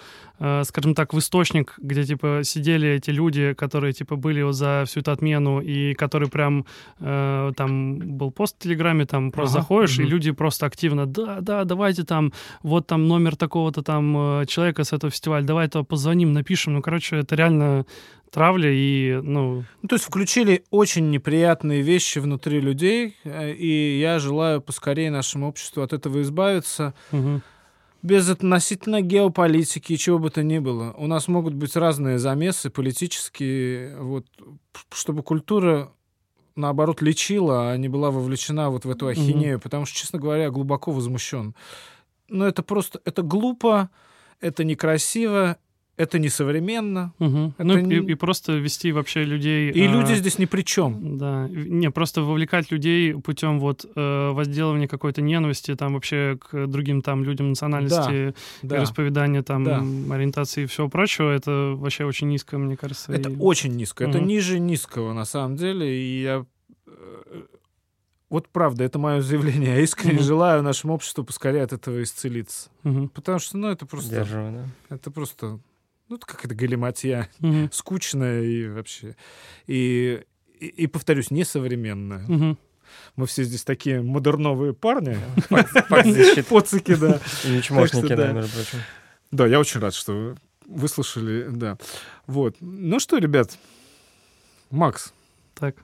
скажем 0.64 0.94
так, 0.94 1.14
в 1.14 1.18
источник, 1.18 1.74
где, 1.78 2.04
типа, 2.04 2.40
сидели 2.44 2.88
эти 2.88 3.10
люди, 3.10 3.52
которые, 3.54 3.92
типа, 3.92 4.16
были 4.16 4.42
вот 4.42 4.54
за 4.54 4.82
всю 4.86 5.00
эту 5.00 5.12
отмену, 5.12 5.60
и 5.60 5.94
которые 5.94 6.28
прям, 6.28 6.64
э, 7.00 7.52
там, 7.56 7.98
был 8.18 8.30
пост 8.32 8.56
в 8.56 8.62
Телеграме, 8.62 9.06
там, 9.06 9.30
просто 9.30 9.58
Ага, 9.58 9.62
заходишь, 9.62 9.98
и 9.98 10.02
мгм. 10.02 10.10
люди 10.10 10.32
просто 10.32 10.66
активно, 10.66 11.06
да, 11.06 11.40
да, 11.40 11.64
давайте 11.64 12.02
там, 12.04 12.32
вот 12.62 12.86
там 12.86 13.06
номер 13.08 13.36
такого-то 13.36 13.82
там 13.82 14.16
э, 14.40 14.46
человека 14.46 14.82
с 14.84 14.92
этого 14.92 15.10
фестиваля, 15.10 15.44
давай 15.44 15.68
то 15.68 15.84
позвоним, 15.84 16.32
напишем. 16.32 16.74
Ну, 16.74 16.82
короче, 16.82 17.16
это 17.16 17.36
реально 17.36 17.84
травля, 18.30 18.70
и, 18.72 19.20
ну, 19.22 19.64
Ну, 19.82 19.88
то 19.88 19.94
есть 19.94 20.06
включили 20.06 20.64
очень 20.70 21.10
неприятные 21.10 21.82
вещи 21.82 22.18
внутри 22.18 22.60
людей, 22.60 23.14
э, 23.24 23.52
и 23.52 24.00
я 24.00 24.18
желаю 24.18 24.60
поскорее 24.60 25.10
нашему 25.10 25.46
обществу 25.48 25.82
от 25.82 25.92
этого 25.92 26.20
избавиться. 26.22 26.94
мгм. 27.12 27.42
Без 28.02 28.28
относительно 28.28 29.00
геополитики 29.00 29.92
и 29.92 29.98
чего 29.98 30.18
бы 30.18 30.30
то 30.30 30.42
ни 30.42 30.58
было. 30.58 30.92
У 30.98 31.06
нас 31.06 31.28
могут 31.28 31.54
быть 31.54 31.76
разные 31.76 32.18
замесы 32.18 32.68
политические, 32.68 33.96
вот, 33.98 34.26
чтобы 34.92 35.22
культура 35.22 35.92
наоборот 36.56 37.00
лечила, 37.00 37.70
а 37.70 37.76
не 37.76 37.88
была 37.88 38.10
вовлечена 38.10 38.70
вот 38.70 38.84
в 38.84 38.90
эту 38.90 39.06
ахинею, 39.06 39.60
потому 39.60 39.86
что, 39.86 39.96
честно 39.96 40.18
говоря, 40.18 40.44
я 40.44 40.50
глубоко 40.50 40.90
возмущен. 40.90 41.54
Но 42.28 42.46
это 42.46 42.62
просто, 42.62 43.00
это 43.04 43.22
глупо, 43.22 43.90
это 44.40 44.64
некрасиво, 44.64 45.56
это 45.96 46.18
несовременно, 46.18 47.12
Мгм. 47.18 47.54
Это 47.58 47.64
Ну, 47.64 47.78
не- 47.78 47.96
и, 47.96 48.12
и 48.12 48.14
просто 48.14 48.52
вести 48.56 48.92
вообще 48.92 49.24
людей... 49.24 49.70
и 49.70 49.82
а, 49.86 49.92
люди 49.92 50.14
здесь 50.14 50.38
ни 50.38 50.46
при 50.46 50.62
чем. 50.62 51.18
Да, 51.18 51.46
не, 51.48 51.90
просто 51.90 52.22
вовлекать 52.22 52.70
людей 52.72 53.14
путем 53.14 53.60
вот 53.60 53.84
э, 53.94 54.30
возделывания 54.30 54.88
какой-то 54.88 55.20
ненависти 55.22 55.74
там 55.76 55.94
вообще 55.94 56.38
к 56.40 56.66
другим 56.66 57.02
там 57.02 57.22
людям 57.24 57.50
национальности, 57.50 58.34
Да, 58.62 58.76
вероисповедания, 58.76 59.42
там, 59.42 59.64
Да. 59.64 59.78
ориентации 60.14 60.62
и 60.64 60.66
всего 60.66 60.88
прочего, 60.88 61.30
это 61.30 61.74
вообще 61.76 62.04
очень 62.04 62.28
низко, 62.28 62.58
мне 62.58 62.76
кажется. 62.76 63.12
Это 63.12 63.28
и- 63.30 63.36
очень 63.38 63.74
низко. 63.76 64.04
Это 64.04 64.18
Мгм. 64.18 64.26
ниже 64.28 64.58
низкого, 64.58 65.12
на 65.12 65.24
самом 65.26 65.56
деле. 65.56 65.86
И 65.94 66.22
я... 66.22 66.44
э, 66.86 67.42
Вот 68.30 68.48
правда, 68.48 68.82
это 68.84 68.98
мое 68.98 69.20
заявление. 69.20 69.74
Я 69.76 69.80
искренне 69.82 70.14
Мгм. 70.14 70.22
желаю 70.24 70.62
нашему 70.62 70.94
обществу 70.94 71.22
поскорее 71.22 71.64
от 71.64 71.74
этого 71.74 72.02
исцелиться. 72.02 72.70
Мгм. 72.82 73.08
Потому 73.10 73.38
что, 73.38 73.58
ну, 73.58 73.68
это 73.68 73.84
просто... 73.84 74.08
Сдерживаю, 74.08 74.52
да. 74.88 74.94
Это 74.96 75.10
просто... 75.10 75.60
Ну, 76.12 76.16
это 76.16 76.26
какая-то 76.26 76.54
галиматья. 76.54 77.26
Мгм. 77.38 77.70
Скучная 77.72 78.42
и 78.42 78.68
вообще... 78.68 79.16
И, 79.66 80.22
и, 80.60 80.66
и, 80.66 80.86
повторюсь, 80.86 81.30
несовременная. 81.30 82.26
Мгм. 82.28 82.58
Мы 83.16 83.26
все 83.26 83.44
здесь 83.44 83.64
такие 83.64 84.02
модерновые 84.02 84.74
парни. 84.74 85.16
Поцики, 86.50 86.96
да. 86.96 87.18
И 87.44 87.48
ничмошники, 87.48 88.14
да, 88.14 88.30
между 88.30 88.52
прочим. 88.52 88.78
Да, 89.30 89.46
я 89.46 89.58
очень 89.58 89.80
рад, 89.80 89.94
что 89.94 90.12
вы 90.12 90.36
выслушали, 90.66 91.48
да. 91.50 91.78
Вот. 92.26 92.56
Ну 92.60 93.00
что, 93.00 93.16
ребят, 93.16 93.56
Макс, 94.70 95.14
Так. 95.54 95.76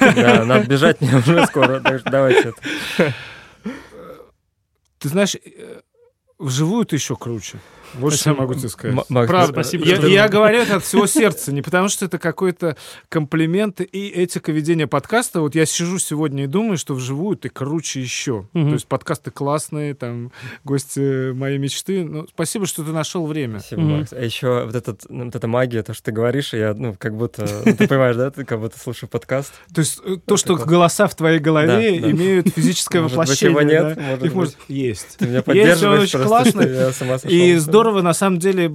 Да, 0.00 0.44
надо 0.46 0.66
бежать 0.66 1.00
мне 1.00 1.14
уже 1.16 1.46
скоро, 1.46 1.78
так 1.78 2.00
что 2.00 2.10
давайте 2.10 2.54
это. 2.96 3.14
Ты 4.98 5.08
знаешь, 5.08 5.36
э, 5.36 5.80
вживую 6.40 6.86
ты 6.86 6.96
еще 6.96 7.14
круче. 7.14 7.60
Вот 7.98 8.14
что 8.14 8.30
я 8.30 8.36
могу 8.36 8.54
тебе 8.54 8.68
сказать. 8.68 8.96
М- 8.96 9.04
Макс, 9.08 9.28
Правда. 9.28 9.52
спасибо, 9.52 9.84
Я, 9.84 9.96
я 10.06 10.28
говорю 10.28 10.58
это 10.60 10.76
от 10.76 10.84
всего 10.84 11.06
сердца, 11.06 11.52
не 11.52 11.62
потому 11.62 11.88
что 11.88 12.04
это 12.04 12.18
какой-то 12.18 12.76
комплимент 13.08 13.80
и 13.80 14.08
этика 14.08 14.52
ведения 14.52 14.86
подкаста. 14.86 15.40
Вот 15.40 15.54
я 15.54 15.66
сижу 15.66 15.98
сегодня 15.98 16.44
и 16.44 16.46
думаю, 16.46 16.78
что 16.78 16.94
вживую 16.94 17.36
ты 17.36 17.48
круче 17.48 18.00
еще. 18.00 18.46
Мгм. 18.52 18.68
То 18.68 18.74
есть 18.74 18.86
подкасты 18.86 19.30
классные, 19.30 19.94
там 19.94 20.30
гости 20.64 21.32
моей 21.32 21.58
мечты. 21.58 22.04
Ну, 22.04 22.26
спасибо, 22.28 22.66
что 22.66 22.84
ты 22.84 22.92
нашел 22.92 23.26
время. 23.26 23.58
Спасибо, 23.60 23.80
Мгм. 23.82 23.98
Макс. 23.98 24.12
А 24.12 24.20
еще 24.22 24.64
вот, 24.66 24.74
этот, 24.74 25.02
ну, 25.08 25.24
вот 25.24 25.34
эта 25.34 25.48
магия, 25.48 25.82
то, 25.82 25.92
что 25.94 26.04
ты 26.04 26.12
говоришь, 26.12 26.52
я, 26.52 26.74
ну, 26.74 26.94
как 26.98 27.16
будто, 27.16 27.46
ну, 27.64 27.74
ты 27.74 27.88
понимаешь, 27.88 28.16
да, 28.16 28.30
ты 28.30 28.44
как 28.44 28.60
будто 28.60 28.78
слушаю 28.78 29.08
подкаст. 29.10 29.52
То 29.74 29.80
есть 29.80 30.00
э, 30.04 30.16
то, 30.24 30.36
что 30.36 30.54
голоса 30.56 31.08
в 31.08 31.14
твоей 31.14 31.38
голове 31.40 31.66
Да, 32.00 32.06
да. 32.06 32.10
имеют 32.12 32.48
физическое 32.54 33.00
Может 33.02 33.16
быть, 33.18 33.28
воплощение. 33.28 33.50
его 33.50 33.62
нет, 33.62 33.96
да? 33.96 34.02
может 34.02 34.16
Их 34.24 34.30
быть. 34.30 34.34
может... 34.34 34.56
Есть. 34.68 35.16
Ты 35.18 35.24
меня 35.26 35.36
Есть, 35.36 35.48
он 35.48 35.54
поддерживаешь 35.54 36.14
очень 36.14 36.24
классный. 36.24 37.30
И 37.32 37.56
здорово, 37.56 37.79
на 38.02 38.14
самом 38.14 38.38
деле, 38.38 38.70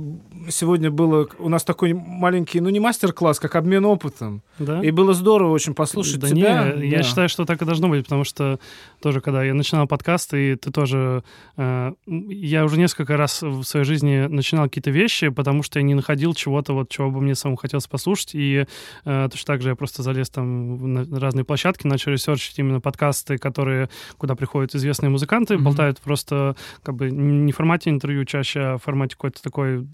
сегодня 0.50 0.92
было... 0.92 1.28
У 1.40 1.50
нас 1.50 1.64
такой 1.64 1.94
маленький, 1.94 2.60
ну, 2.60 2.70
не 2.70 2.80
мастер-класс, 2.80 3.40
как 3.40 3.56
обмен 3.56 3.86
опытом. 3.86 4.42
Да? 4.60 4.82
И 4.82 4.92
было 4.92 5.14
здорово 5.14 5.52
очень 5.52 5.74
послушать 5.74 6.20
да 6.20 6.30
тебя. 6.30 6.66
Не, 6.66 6.74
да. 6.74 6.84
я 6.84 7.04
считаю, 7.04 7.30
что 7.30 7.46
так 7.46 7.62
и 7.62 7.66
должно 7.66 7.90
быть, 7.90 8.04
потому 8.04 8.24
что 8.24 8.60
тоже, 9.02 9.22
когда 9.22 9.44
я 9.44 9.54
начинал 9.54 9.88
подкаст, 9.88 10.34
и 10.34 10.56
ты 10.56 10.72
тоже... 10.72 11.24
Э, 11.58 11.94
я 12.06 12.66
уже 12.66 12.78
несколько 12.78 13.18
раз 13.18 13.42
в 13.42 13.64
своей 13.64 13.86
жизни 13.86 14.28
начинал 14.28 14.66
какие-то 14.66 14.92
вещи, 14.92 15.30
потому 15.30 15.64
что 15.64 15.80
я 15.80 15.84
не 15.84 15.94
находил 15.94 16.34
чего-то, 16.34 16.74
вот, 16.74 16.90
чего 16.90 17.12
бы 17.12 17.22
мне 17.22 17.36
самому 17.36 17.58
хотелось 17.58 17.88
послушать, 17.88 18.32
и 18.34 18.66
э, 19.06 19.28
точно 19.32 19.54
так 19.54 19.62
же 19.62 19.70
я 19.70 19.76
просто 19.76 20.04
залез 20.04 20.30
там 20.30 20.94
на 20.94 21.20
разные 21.20 21.44
площадки, 21.44 21.88
начал 21.88 22.12
ресерчить 22.12 22.58
именно 22.60 22.82
подкасты, 22.82 23.38
которые, 23.38 23.90
куда 24.18 24.36
приходят 24.36 24.76
известные 24.76 25.10
музыканты, 25.10 25.56
mm-hmm. 25.56 25.60
болтают 25.60 26.00
просто 26.00 26.56
как 26.84 26.96
бы 26.96 27.12
не 27.12 27.52
в 27.52 27.56
формате 27.56 27.90
интервью 27.90 28.26
чаще, 28.26 28.60
а 28.60 28.78
в 28.78 28.84
формате 28.84 29.16
какой-то 29.16 29.42
такой 29.42 29.86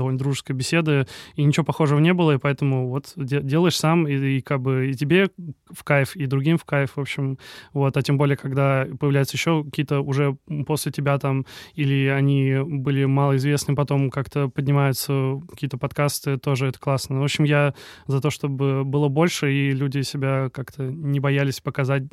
довольно 0.00 0.18
дружеской 0.18 0.56
беседы, 0.56 1.06
и 1.36 1.44
ничего 1.44 1.64
похожего 1.64 1.98
не 1.98 2.14
было, 2.14 2.32
и 2.32 2.38
поэтому 2.38 2.88
вот 2.88 3.12
де- 3.16 3.42
делаешь 3.42 3.76
сам, 3.76 4.08
и, 4.08 4.38
и 4.38 4.40
как 4.40 4.60
бы 4.62 4.90
и 4.90 4.94
тебе 4.94 5.28
в 5.70 5.84
кайф, 5.84 6.16
и 6.16 6.26
другим 6.26 6.56
в 6.56 6.64
кайф, 6.64 6.96
в 6.96 7.00
общем, 7.00 7.38
вот, 7.74 7.96
а 7.96 8.02
тем 8.02 8.16
более, 8.16 8.36
когда 8.36 8.86
появляются 8.98 9.36
еще 9.36 9.62
какие-то 9.62 10.00
уже 10.00 10.36
после 10.66 10.90
тебя 10.90 11.18
там, 11.18 11.44
или 11.74 12.06
они 12.06 12.56
были 12.64 13.04
малоизвестны, 13.04 13.74
потом 13.74 14.10
как-то 14.10 14.48
поднимаются 14.48 15.40
какие-то 15.50 15.76
подкасты, 15.76 16.38
тоже 16.38 16.68
это 16.68 16.78
классно. 16.78 17.20
В 17.20 17.24
общем, 17.24 17.44
я 17.44 17.74
за 18.06 18.20
то, 18.20 18.30
чтобы 18.30 18.84
было 18.84 19.08
больше, 19.08 19.52
и 19.52 19.72
люди 19.72 20.00
себя 20.00 20.48
как-то 20.50 20.84
не 20.84 21.20
боялись 21.20 21.60
показать, 21.60 22.04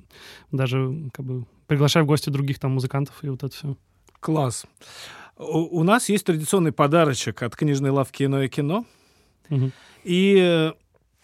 даже 0.52 1.10
как 1.14 1.26
бы 1.26 1.46
приглашая 1.68 2.04
в 2.04 2.08
гости 2.08 2.30
других 2.30 2.60
там 2.60 2.72
музыкантов, 2.72 3.24
и 3.24 3.30
вот 3.30 3.44
это 3.44 3.56
все. 3.56 3.78
Класс. 4.20 4.66
У, 5.38 5.80
у 5.80 5.84
нас 5.84 6.10
есть 6.10 6.26
традиционный 6.26 6.72
подарочек 6.72 7.44
от 7.44 7.56
книжной 7.56 7.92
лавки 7.92 8.24
«Иное 8.24 8.48
кино». 8.48 8.86
Угу. 9.50 9.72
И 10.04 10.38
э, 10.40 10.72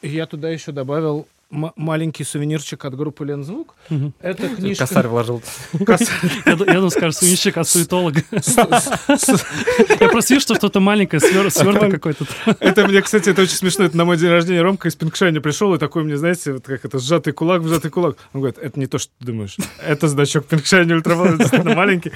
я 0.02 0.26
туда 0.28 0.50
еще 0.50 0.72
добавил 0.72 1.28
маленький 1.54 2.24
сувенирчик 2.24 2.84
от 2.84 2.96
группы 2.96 3.26
Лензвук. 3.26 3.76
Угу. 3.90 4.14
Это 4.20 4.50
книжка... 4.50 4.88
Косарь 4.88 5.08
вложил. 5.08 5.42
Я 5.74 6.56
думаю, 6.56 6.90
скажешь, 6.90 7.18
сувенирчик 7.18 7.58
от 7.58 7.68
суетолога. 7.68 8.22
Я 8.32 10.10
просто 10.10 10.34
вижу, 10.34 10.42
что 10.42 10.56
что-то 10.56 10.80
маленькое, 10.80 11.20
сверток 11.20 11.92
какой-то. 11.92 12.26
Это 12.60 12.88
мне, 12.88 13.02
кстати, 13.02 13.30
это 13.30 13.44
очень 13.44 13.56
смешно. 13.56 13.86
Это 13.86 13.96
на 13.96 14.06
мой 14.06 14.18
день 14.18 14.30
рождения 14.30 14.62
Ромка 14.62 14.88
из 14.88 14.96
Pinkshine 14.96 15.33
'а 15.33 15.42
пришел, 15.42 15.74
и 15.76 15.78
такой 15.78 16.04
мне, 16.04 16.18
знаете, 16.18 16.54
вот 16.54 16.66
как 16.66 16.84
это, 16.86 16.98
сжатый 17.00 17.34
кулак, 17.34 17.64
сжатый 17.64 17.92
кулак. 17.92 18.18
Он 18.34 18.42
говорит, 18.42 18.58
это 18.58 18.80
не 18.80 18.88
то, 18.88 18.98
что 18.98 19.12
ты 19.20 19.26
думаешь. 19.26 19.58
Это 19.86 20.08
значок 20.08 20.46
Pinkshine 20.46 20.87
'а 20.87 20.96
Ультраволн, 20.96 21.40
маленький. 21.64 22.12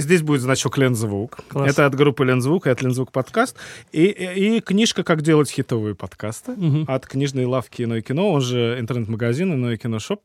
Здесь 0.00 0.22
будет 0.22 0.40
значок 0.40 0.78
Лензвук. 0.78 1.38
Класс. 1.48 1.70
Это 1.70 1.86
от 1.86 1.94
группы 1.94 2.24
Лензвук 2.24 2.66
и 2.66 2.70
от 2.70 2.82
Лензвук 2.82 3.12
подкаст. 3.12 3.56
И, 3.92 4.04
и, 4.04 4.56
и 4.56 4.60
книжка 4.60 5.02
«Как 5.02 5.22
делать 5.22 5.50
хитовые 5.50 5.94
подкасты» 5.94 6.52
угу. 6.52 6.84
от 6.86 7.06
книжной 7.06 7.44
лавки 7.44 7.82
«Иное 7.82 8.02
кино», 8.02 8.30
он 8.30 8.40
же 8.40 8.76
интернет-магазин 8.78 9.52
«Иное 9.52 9.76
кино 9.76 9.98
shop». 9.98 10.22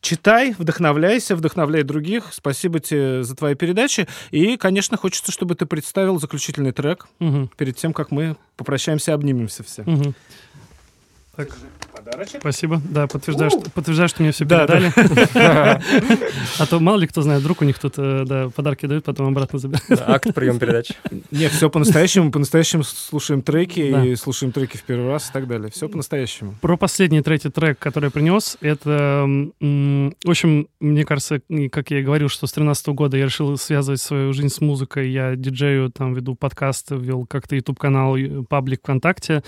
Читай, 0.00 0.54
вдохновляйся, 0.58 1.34
вдохновляй 1.34 1.82
других. 1.82 2.28
Спасибо 2.32 2.78
тебе 2.78 3.22
за 3.22 3.34
твои 3.34 3.54
передачи. 3.54 4.06
И, 4.30 4.58
конечно, 4.58 4.98
хочется, 4.98 5.32
чтобы 5.32 5.54
ты 5.54 5.64
представил 5.64 6.20
заключительный 6.20 6.72
трек 6.72 7.06
угу. 7.20 7.50
перед 7.56 7.76
тем, 7.76 7.94
как 7.94 8.10
мы 8.10 8.36
попрощаемся, 8.56 9.14
обнимемся 9.14 9.62
все. 9.62 9.82
Угу. 9.82 10.14
Так. 11.36 11.56
Подарочек. 12.04 12.40
Спасибо. 12.40 12.82
Да, 12.84 13.06
подтверждаю, 13.06 13.50
что, 13.50 13.70
подтверждаю, 13.70 14.08
что 14.08 14.22
мне 14.22 14.32
все 14.32 14.44
передали. 14.44 14.92
А 16.58 16.66
то 16.66 16.78
мало 16.78 16.98
ли 16.98 17.06
кто 17.06 17.22
знает, 17.22 17.40
вдруг 17.40 17.62
у 17.62 17.64
них 17.64 17.78
тут 17.78 17.94
э, 17.96 18.24
да, 18.26 18.48
подарки 18.50 18.86
дают, 18.86 19.04
потом 19.04 19.28
обратно 19.28 19.58
забирают. 19.58 20.02
Акт 20.06 20.34
прием 20.34 20.58
передач. 20.58 20.90
Нет, 21.30 21.52
все 21.52 21.70
по-настоящему. 21.70 22.30
По-настоящему 22.30 22.84
слушаем 22.84 23.42
треки 23.42 23.80
и 23.80 24.14
слушаем 24.16 24.52
треки 24.52 24.76
в 24.76 24.82
первый 24.82 25.08
раз 25.08 25.30
и 25.30 25.32
так 25.32 25.48
далее. 25.48 25.70
Все 25.70 25.88
по-настоящему. 25.88 26.54
Про 26.60 26.76
последний 26.76 27.22
третий 27.22 27.48
трек, 27.48 27.78
который 27.78 28.06
я 28.06 28.10
принес, 28.10 28.56
это, 28.60 29.26
в 29.60 30.30
общем, 30.30 30.68
мне 30.80 31.04
кажется, 31.04 31.40
как 31.72 31.90
я 31.90 32.00
и 32.00 32.02
говорил, 32.02 32.28
что 32.28 32.46
с 32.46 32.52
13 32.52 32.88
года 32.88 33.16
я 33.16 33.24
решил 33.24 33.56
связывать 33.56 34.00
свою 34.00 34.32
жизнь 34.32 34.50
с 34.50 34.60
музыкой. 34.60 35.10
Я 35.10 35.36
диджею, 35.36 35.90
там, 35.90 36.14
веду 36.14 36.34
подкасты, 36.34 36.96
вел 36.96 37.26
как-то 37.26 37.56
YouTube-канал, 37.56 38.16
паблик 38.48 38.80
ВКонтакте. 38.80 39.42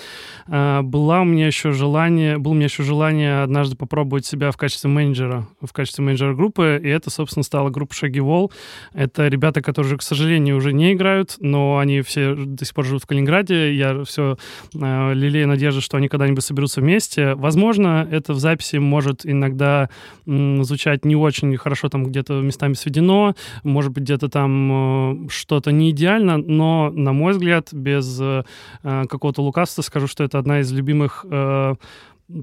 А, 0.48 0.82
была 0.82 1.20
у 1.20 1.24
меня 1.24 1.46
еще 1.46 1.72
желание, 1.72 2.38
было 2.46 2.52
у 2.52 2.54
меня 2.54 2.66
еще 2.66 2.84
желание 2.84 3.42
однажды 3.42 3.74
попробовать 3.74 4.24
себя 4.24 4.52
в 4.52 4.56
качестве 4.56 4.88
менеджера, 4.88 5.48
в 5.60 5.72
качестве 5.72 6.04
менеджера 6.04 6.32
группы, 6.32 6.80
и 6.80 6.86
это, 6.88 7.10
собственно, 7.10 7.42
стала 7.42 7.70
группа 7.70 7.92
Шаги 7.92 8.20
Вол. 8.20 8.52
Это 8.94 9.26
ребята, 9.26 9.62
которые, 9.62 9.98
к 9.98 10.02
сожалению, 10.02 10.56
уже 10.56 10.72
не 10.72 10.92
играют, 10.92 11.38
но 11.40 11.78
они 11.78 12.02
все 12.02 12.36
до 12.36 12.64
сих 12.64 12.72
пор 12.72 12.84
живут 12.84 13.02
в 13.02 13.06
Калининграде. 13.06 13.74
Я 13.74 14.04
все 14.04 14.38
э, 14.74 15.12
лелею 15.14 15.48
надежду, 15.48 15.80
что 15.80 15.96
они 15.96 16.06
когда-нибудь 16.06 16.44
соберутся 16.44 16.80
вместе. 16.80 17.34
Возможно, 17.34 18.06
это 18.08 18.32
в 18.32 18.38
записи 18.38 18.76
может 18.76 19.26
иногда 19.26 19.90
м, 20.24 20.62
звучать 20.62 21.04
не 21.04 21.16
очень 21.16 21.56
хорошо, 21.56 21.88
там 21.88 22.04
где-то 22.04 22.34
местами 22.34 22.74
сведено, 22.74 23.34
может 23.64 23.90
быть, 23.90 24.04
где-то 24.04 24.28
там 24.28 25.26
э, 25.26 25.28
что-то 25.30 25.72
не 25.72 25.90
идеально, 25.90 26.36
но, 26.36 26.92
на 26.94 27.12
мой 27.12 27.32
взгляд, 27.32 27.70
без 27.72 28.20
э, 28.20 28.44
какого-то 28.82 29.42
лукавства 29.42 29.82
скажу, 29.82 30.06
что 30.06 30.22
это 30.22 30.38
одна 30.38 30.60
из 30.60 30.70
любимых 30.70 31.26
э, 31.28 31.74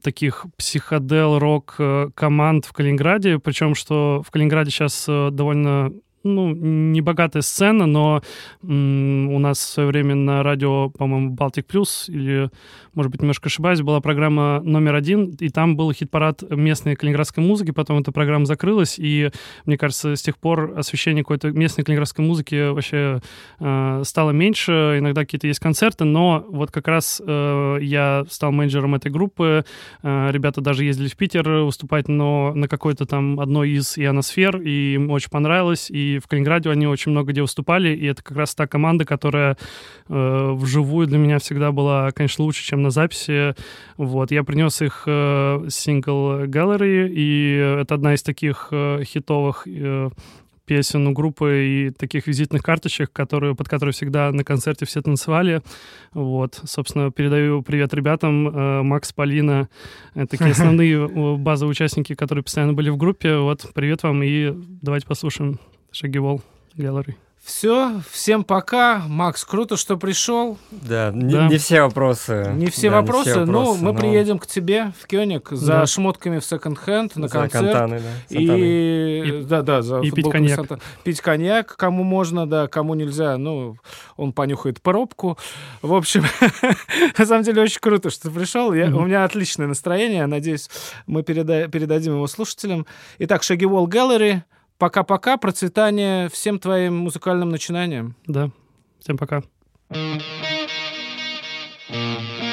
таких 0.01 0.45
психодел-рок 0.57 1.75
э, 1.79 2.09
команд 2.15 2.65
в 2.65 2.73
Калининграде, 2.73 3.39
причем 3.39 3.75
что 3.75 4.23
в 4.25 4.31
Калининграде 4.31 4.71
сейчас 4.71 5.05
э, 5.07 5.29
довольно 5.31 5.91
ну, 6.23 6.53
небогатая 6.53 7.41
сцена, 7.41 7.85
но 7.85 8.21
у 8.61 9.39
нас 9.39 9.57
в 9.59 9.69
свое 9.69 9.89
время 9.89 10.15
на 10.15 10.41
радио, 10.41 10.89
по-моему, 10.89 11.31
Балтик 11.31 11.65
Плюс, 11.65 12.07
или, 12.07 12.49
может 12.93 13.11
быть, 13.11 13.21
немножко 13.21 13.47
ошибаюсь, 13.47 13.81
была 13.81 13.99
программа 13.99 14.61
номер 14.61 14.95
один, 14.95 15.31
и 15.39 15.49
там 15.49 15.75
был 15.75 15.91
хит-парад 15.91 16.43
местной 16.49 16.95
калининградской 16.95 17.43
музыки, 17.43 17.71
потом 17.71 17.99
эта 17.99 18.11
программа 18.11 18.45
закрылась, 18.45 18.95
и, 18.97 19.31
мне 19.65 19.77
кажется, 19.77 20.15
с 20.15 20.21
тех 20.21 20.37
пор 20.37 20.73
освещение 20.77 21.23
какой-то 21.23 21.51
местной 21.51 21.83
калининградской 21.83 22.25
музыки 22.25 22.69
вообще 22.69 23.21
э, 23.59 24.01
стало 24.05 24.31
меньше, 24.31 24.95
иногда 24.99 25.21
какие-то 25.21 25.47
есть 25.47 25.59
концерты, 25.59 26.05
но 26.05 26.45
вот 26.47 26.71
как 26.71 26.87
раз 26.87 27.21
э, 27.25 27.77
я 27.81 28.25
стал 28.29 28.51
менеджером 28.51 28.95
этой 28.95 29.11
группы, 29.11 29.65
э, 30.01 30.31
ребята 30.31 30.61
даже 30.61 30.85
ездили 30.85 31.09
в 31.09 31.17
Питер 31.17 31.49
выступать, 31.49 32.07
но 32.07 32.53
на 32.53 32.67
какой-то 32.67 33.05
там 33.05 33.39
одной 33.39 33.71
из 33.71 33.97
ионосфер, 33.97 34.61
и 34.61 34.93
им 34.93 35.11
очень 35.11 35.29
понравилось, 35.29 35.89
и 35.89 36.12
в 36.19 36.27
Калининграде 36.27 36.69
они 36.69 36.87
очень 36.87 37.11
много 37.11 37.31
где 37.31 37.41
выступали, 37.41 37.95
и 37.95 38.05
это 38.05 38.23
как 38.23 38.37
раз 38.37 38.55
та 38.55 38.67
команда, 38.67 39.05
которая 39.05 39.57
э, 40.07 40.51
вживую 40.53 41.07
для 41.07 41.17
меня 41.17 41.39
всегда 41.39 41.71
была, 41.71 42.11
конечно, 42.11 42.43
лучше, 42.43 42.63
чем 42.63 42.81
на 42.81 42.89
записи. 42.89 43.55
Вот, 43.97 44.31
я 44.31 44.43
принес 44.43 44.81
их 44.81 45.03
э, 45.05 45.65
сингл 45.69 46.43
Gallery, 46.45 47.09
и 47.09 47.79
это 47.81 47.95
одна 47.95 48.13
из 48.13 48.23
таких 48.23 48.69
э, 48.71 49.03
хитовых 49.03 49.67
э, 49.67 50.09
песен 50.65 51.07
у 51.07 51.11
группы 51.11 51.65
и 51.65 51.89
таких 51.91 52.27
визитных 52.27 52.63
карточек, 52.63 53.11
которые, 53.11 53.55
под 53.55 53.67
которые 53.67 53.93
всегда 53.93 54.31
на 54.31 54.43
концерте 54.43 54.85
все 54.85 55.01
танцевали. 55.01 55.61
Вот, 56.13 56.61
собственно, 56.63 57.11
передаю 57.11 57.61
привет 57.61 57.93
ребятам. 57.93 58.47
Э, 58.47 58.81
Макс, 58.81 59.11
Полина, 59.13 59.69
такие 60.13 60.51
основные 60.51 61.07
базовые 61.37 61.71
участники, 61.71 62.15
которые 62.15 62.43
постоянно 62.43 62.73
были 62.73 62.89
в 62.89 62.97
группе. 62.97 63.37
Вот, 63.37 63.69
привет 63.73 64.03
вам 64.03 64.23
и 64.23 64.53
давайте 64.81 65.07
послушаем 65.07 65.59
Шагивол 65.93 66.41
Gallery. 66.75 67.15
Все, 67.43 68.01
всем 68.09 68.45
пока. 68.45 69.03
Макс, 69.07 69.43
круто, 69.43 69.75
что 69.75 69.97
пришел. 69.97 70.57
Да, 70.71 71.11
не, 71.13 71.33
да. 71.33 71.49
не 71.49 71.57
все 71.57 71.81
вопросы. 71.81 72.51
Не 72.55 72.67
все 72.67 72.89
да, 72.89 73.01
вопросы, 73.01 73.29
не 73.29 73.31
все 73.31 73.39
вопросы 73.41 73.51
но 73.51 73.75
мы 73.75 73.91
но... 73.91 73.99
приедем 73.99 74.39
к 74.39 74.47
тебе 74.47 74.93
в 74.99 75.05
Кёник 75.07 75.49
за 75.51 75.67
да. 75.67 75.85
шмотками 75.85 76.39
в 76.39 76.45
секонд-хенд 76.45 77.17
на 77.17 77.27
за 77.27 77.33
концерт. 77.33 77.65
Кантаны, 77.65 77.99
да. 77.99 78.35
И... 78.35 79.41
и 79.41 79.43
да, 79.43 79.61
да, 79.61 79.81
за 79.81 79.99
и 79.99 80.09
пить 80.09 80.31
коньяк. 80.31 80.55
Санта... 80.55 80.79
Пить 81.03 81.19
коньяк, 81.19 81.75
кому 81.75 82.03
можно, 82.03 82.47
да, 82.47 82.67
кому 82.67 82.93
нельзя. 82.93 83.37
Ну, 83.37 83.75
он 84.15 84.31
понюхает 84.31 84.81
пробку. 84.81 85.37
В 85.81 85.93
общем, 85.93 86.23
на 87.17 87.25
самом 87.25 87.43
деле 87.43 87.61
очень 87.61 87.81
круто, 87.81 88.09
что 88.09 88.29
ты 88.29 88.31
пришел. 88.31 88.73
Я, 88.73 88.85
mm-hmm. 88.85 88.95
У 88.95 89.05
меня 89.05 89.25
отличное 89.25 89.67
настроение. 89.67 90.25
Надеюсь, 90.27 90.69
мы 91.07 91.23
переда... 91.23 91.67
передадим 91.67 92.13
его 92.13 92.27
слушателям. 92.27 92.87
Итак, 93.19 93.43
Шаги 93.43 93.65
Wall 93.65 93.85
Gallery. 93.87 94.43
Пока-пока, 94.77 95.37
процветания 95.37 96.29
всем 96.29 96.59
твоим 96.59 96.97
музыкальным 96.97 97.49
начинаниям. 97.49 98.15
Да, 98.27 98.49
всем 98.99 99.17
пока. 99.17 99.43
thank 101.89 102.43
you 102.43 102.52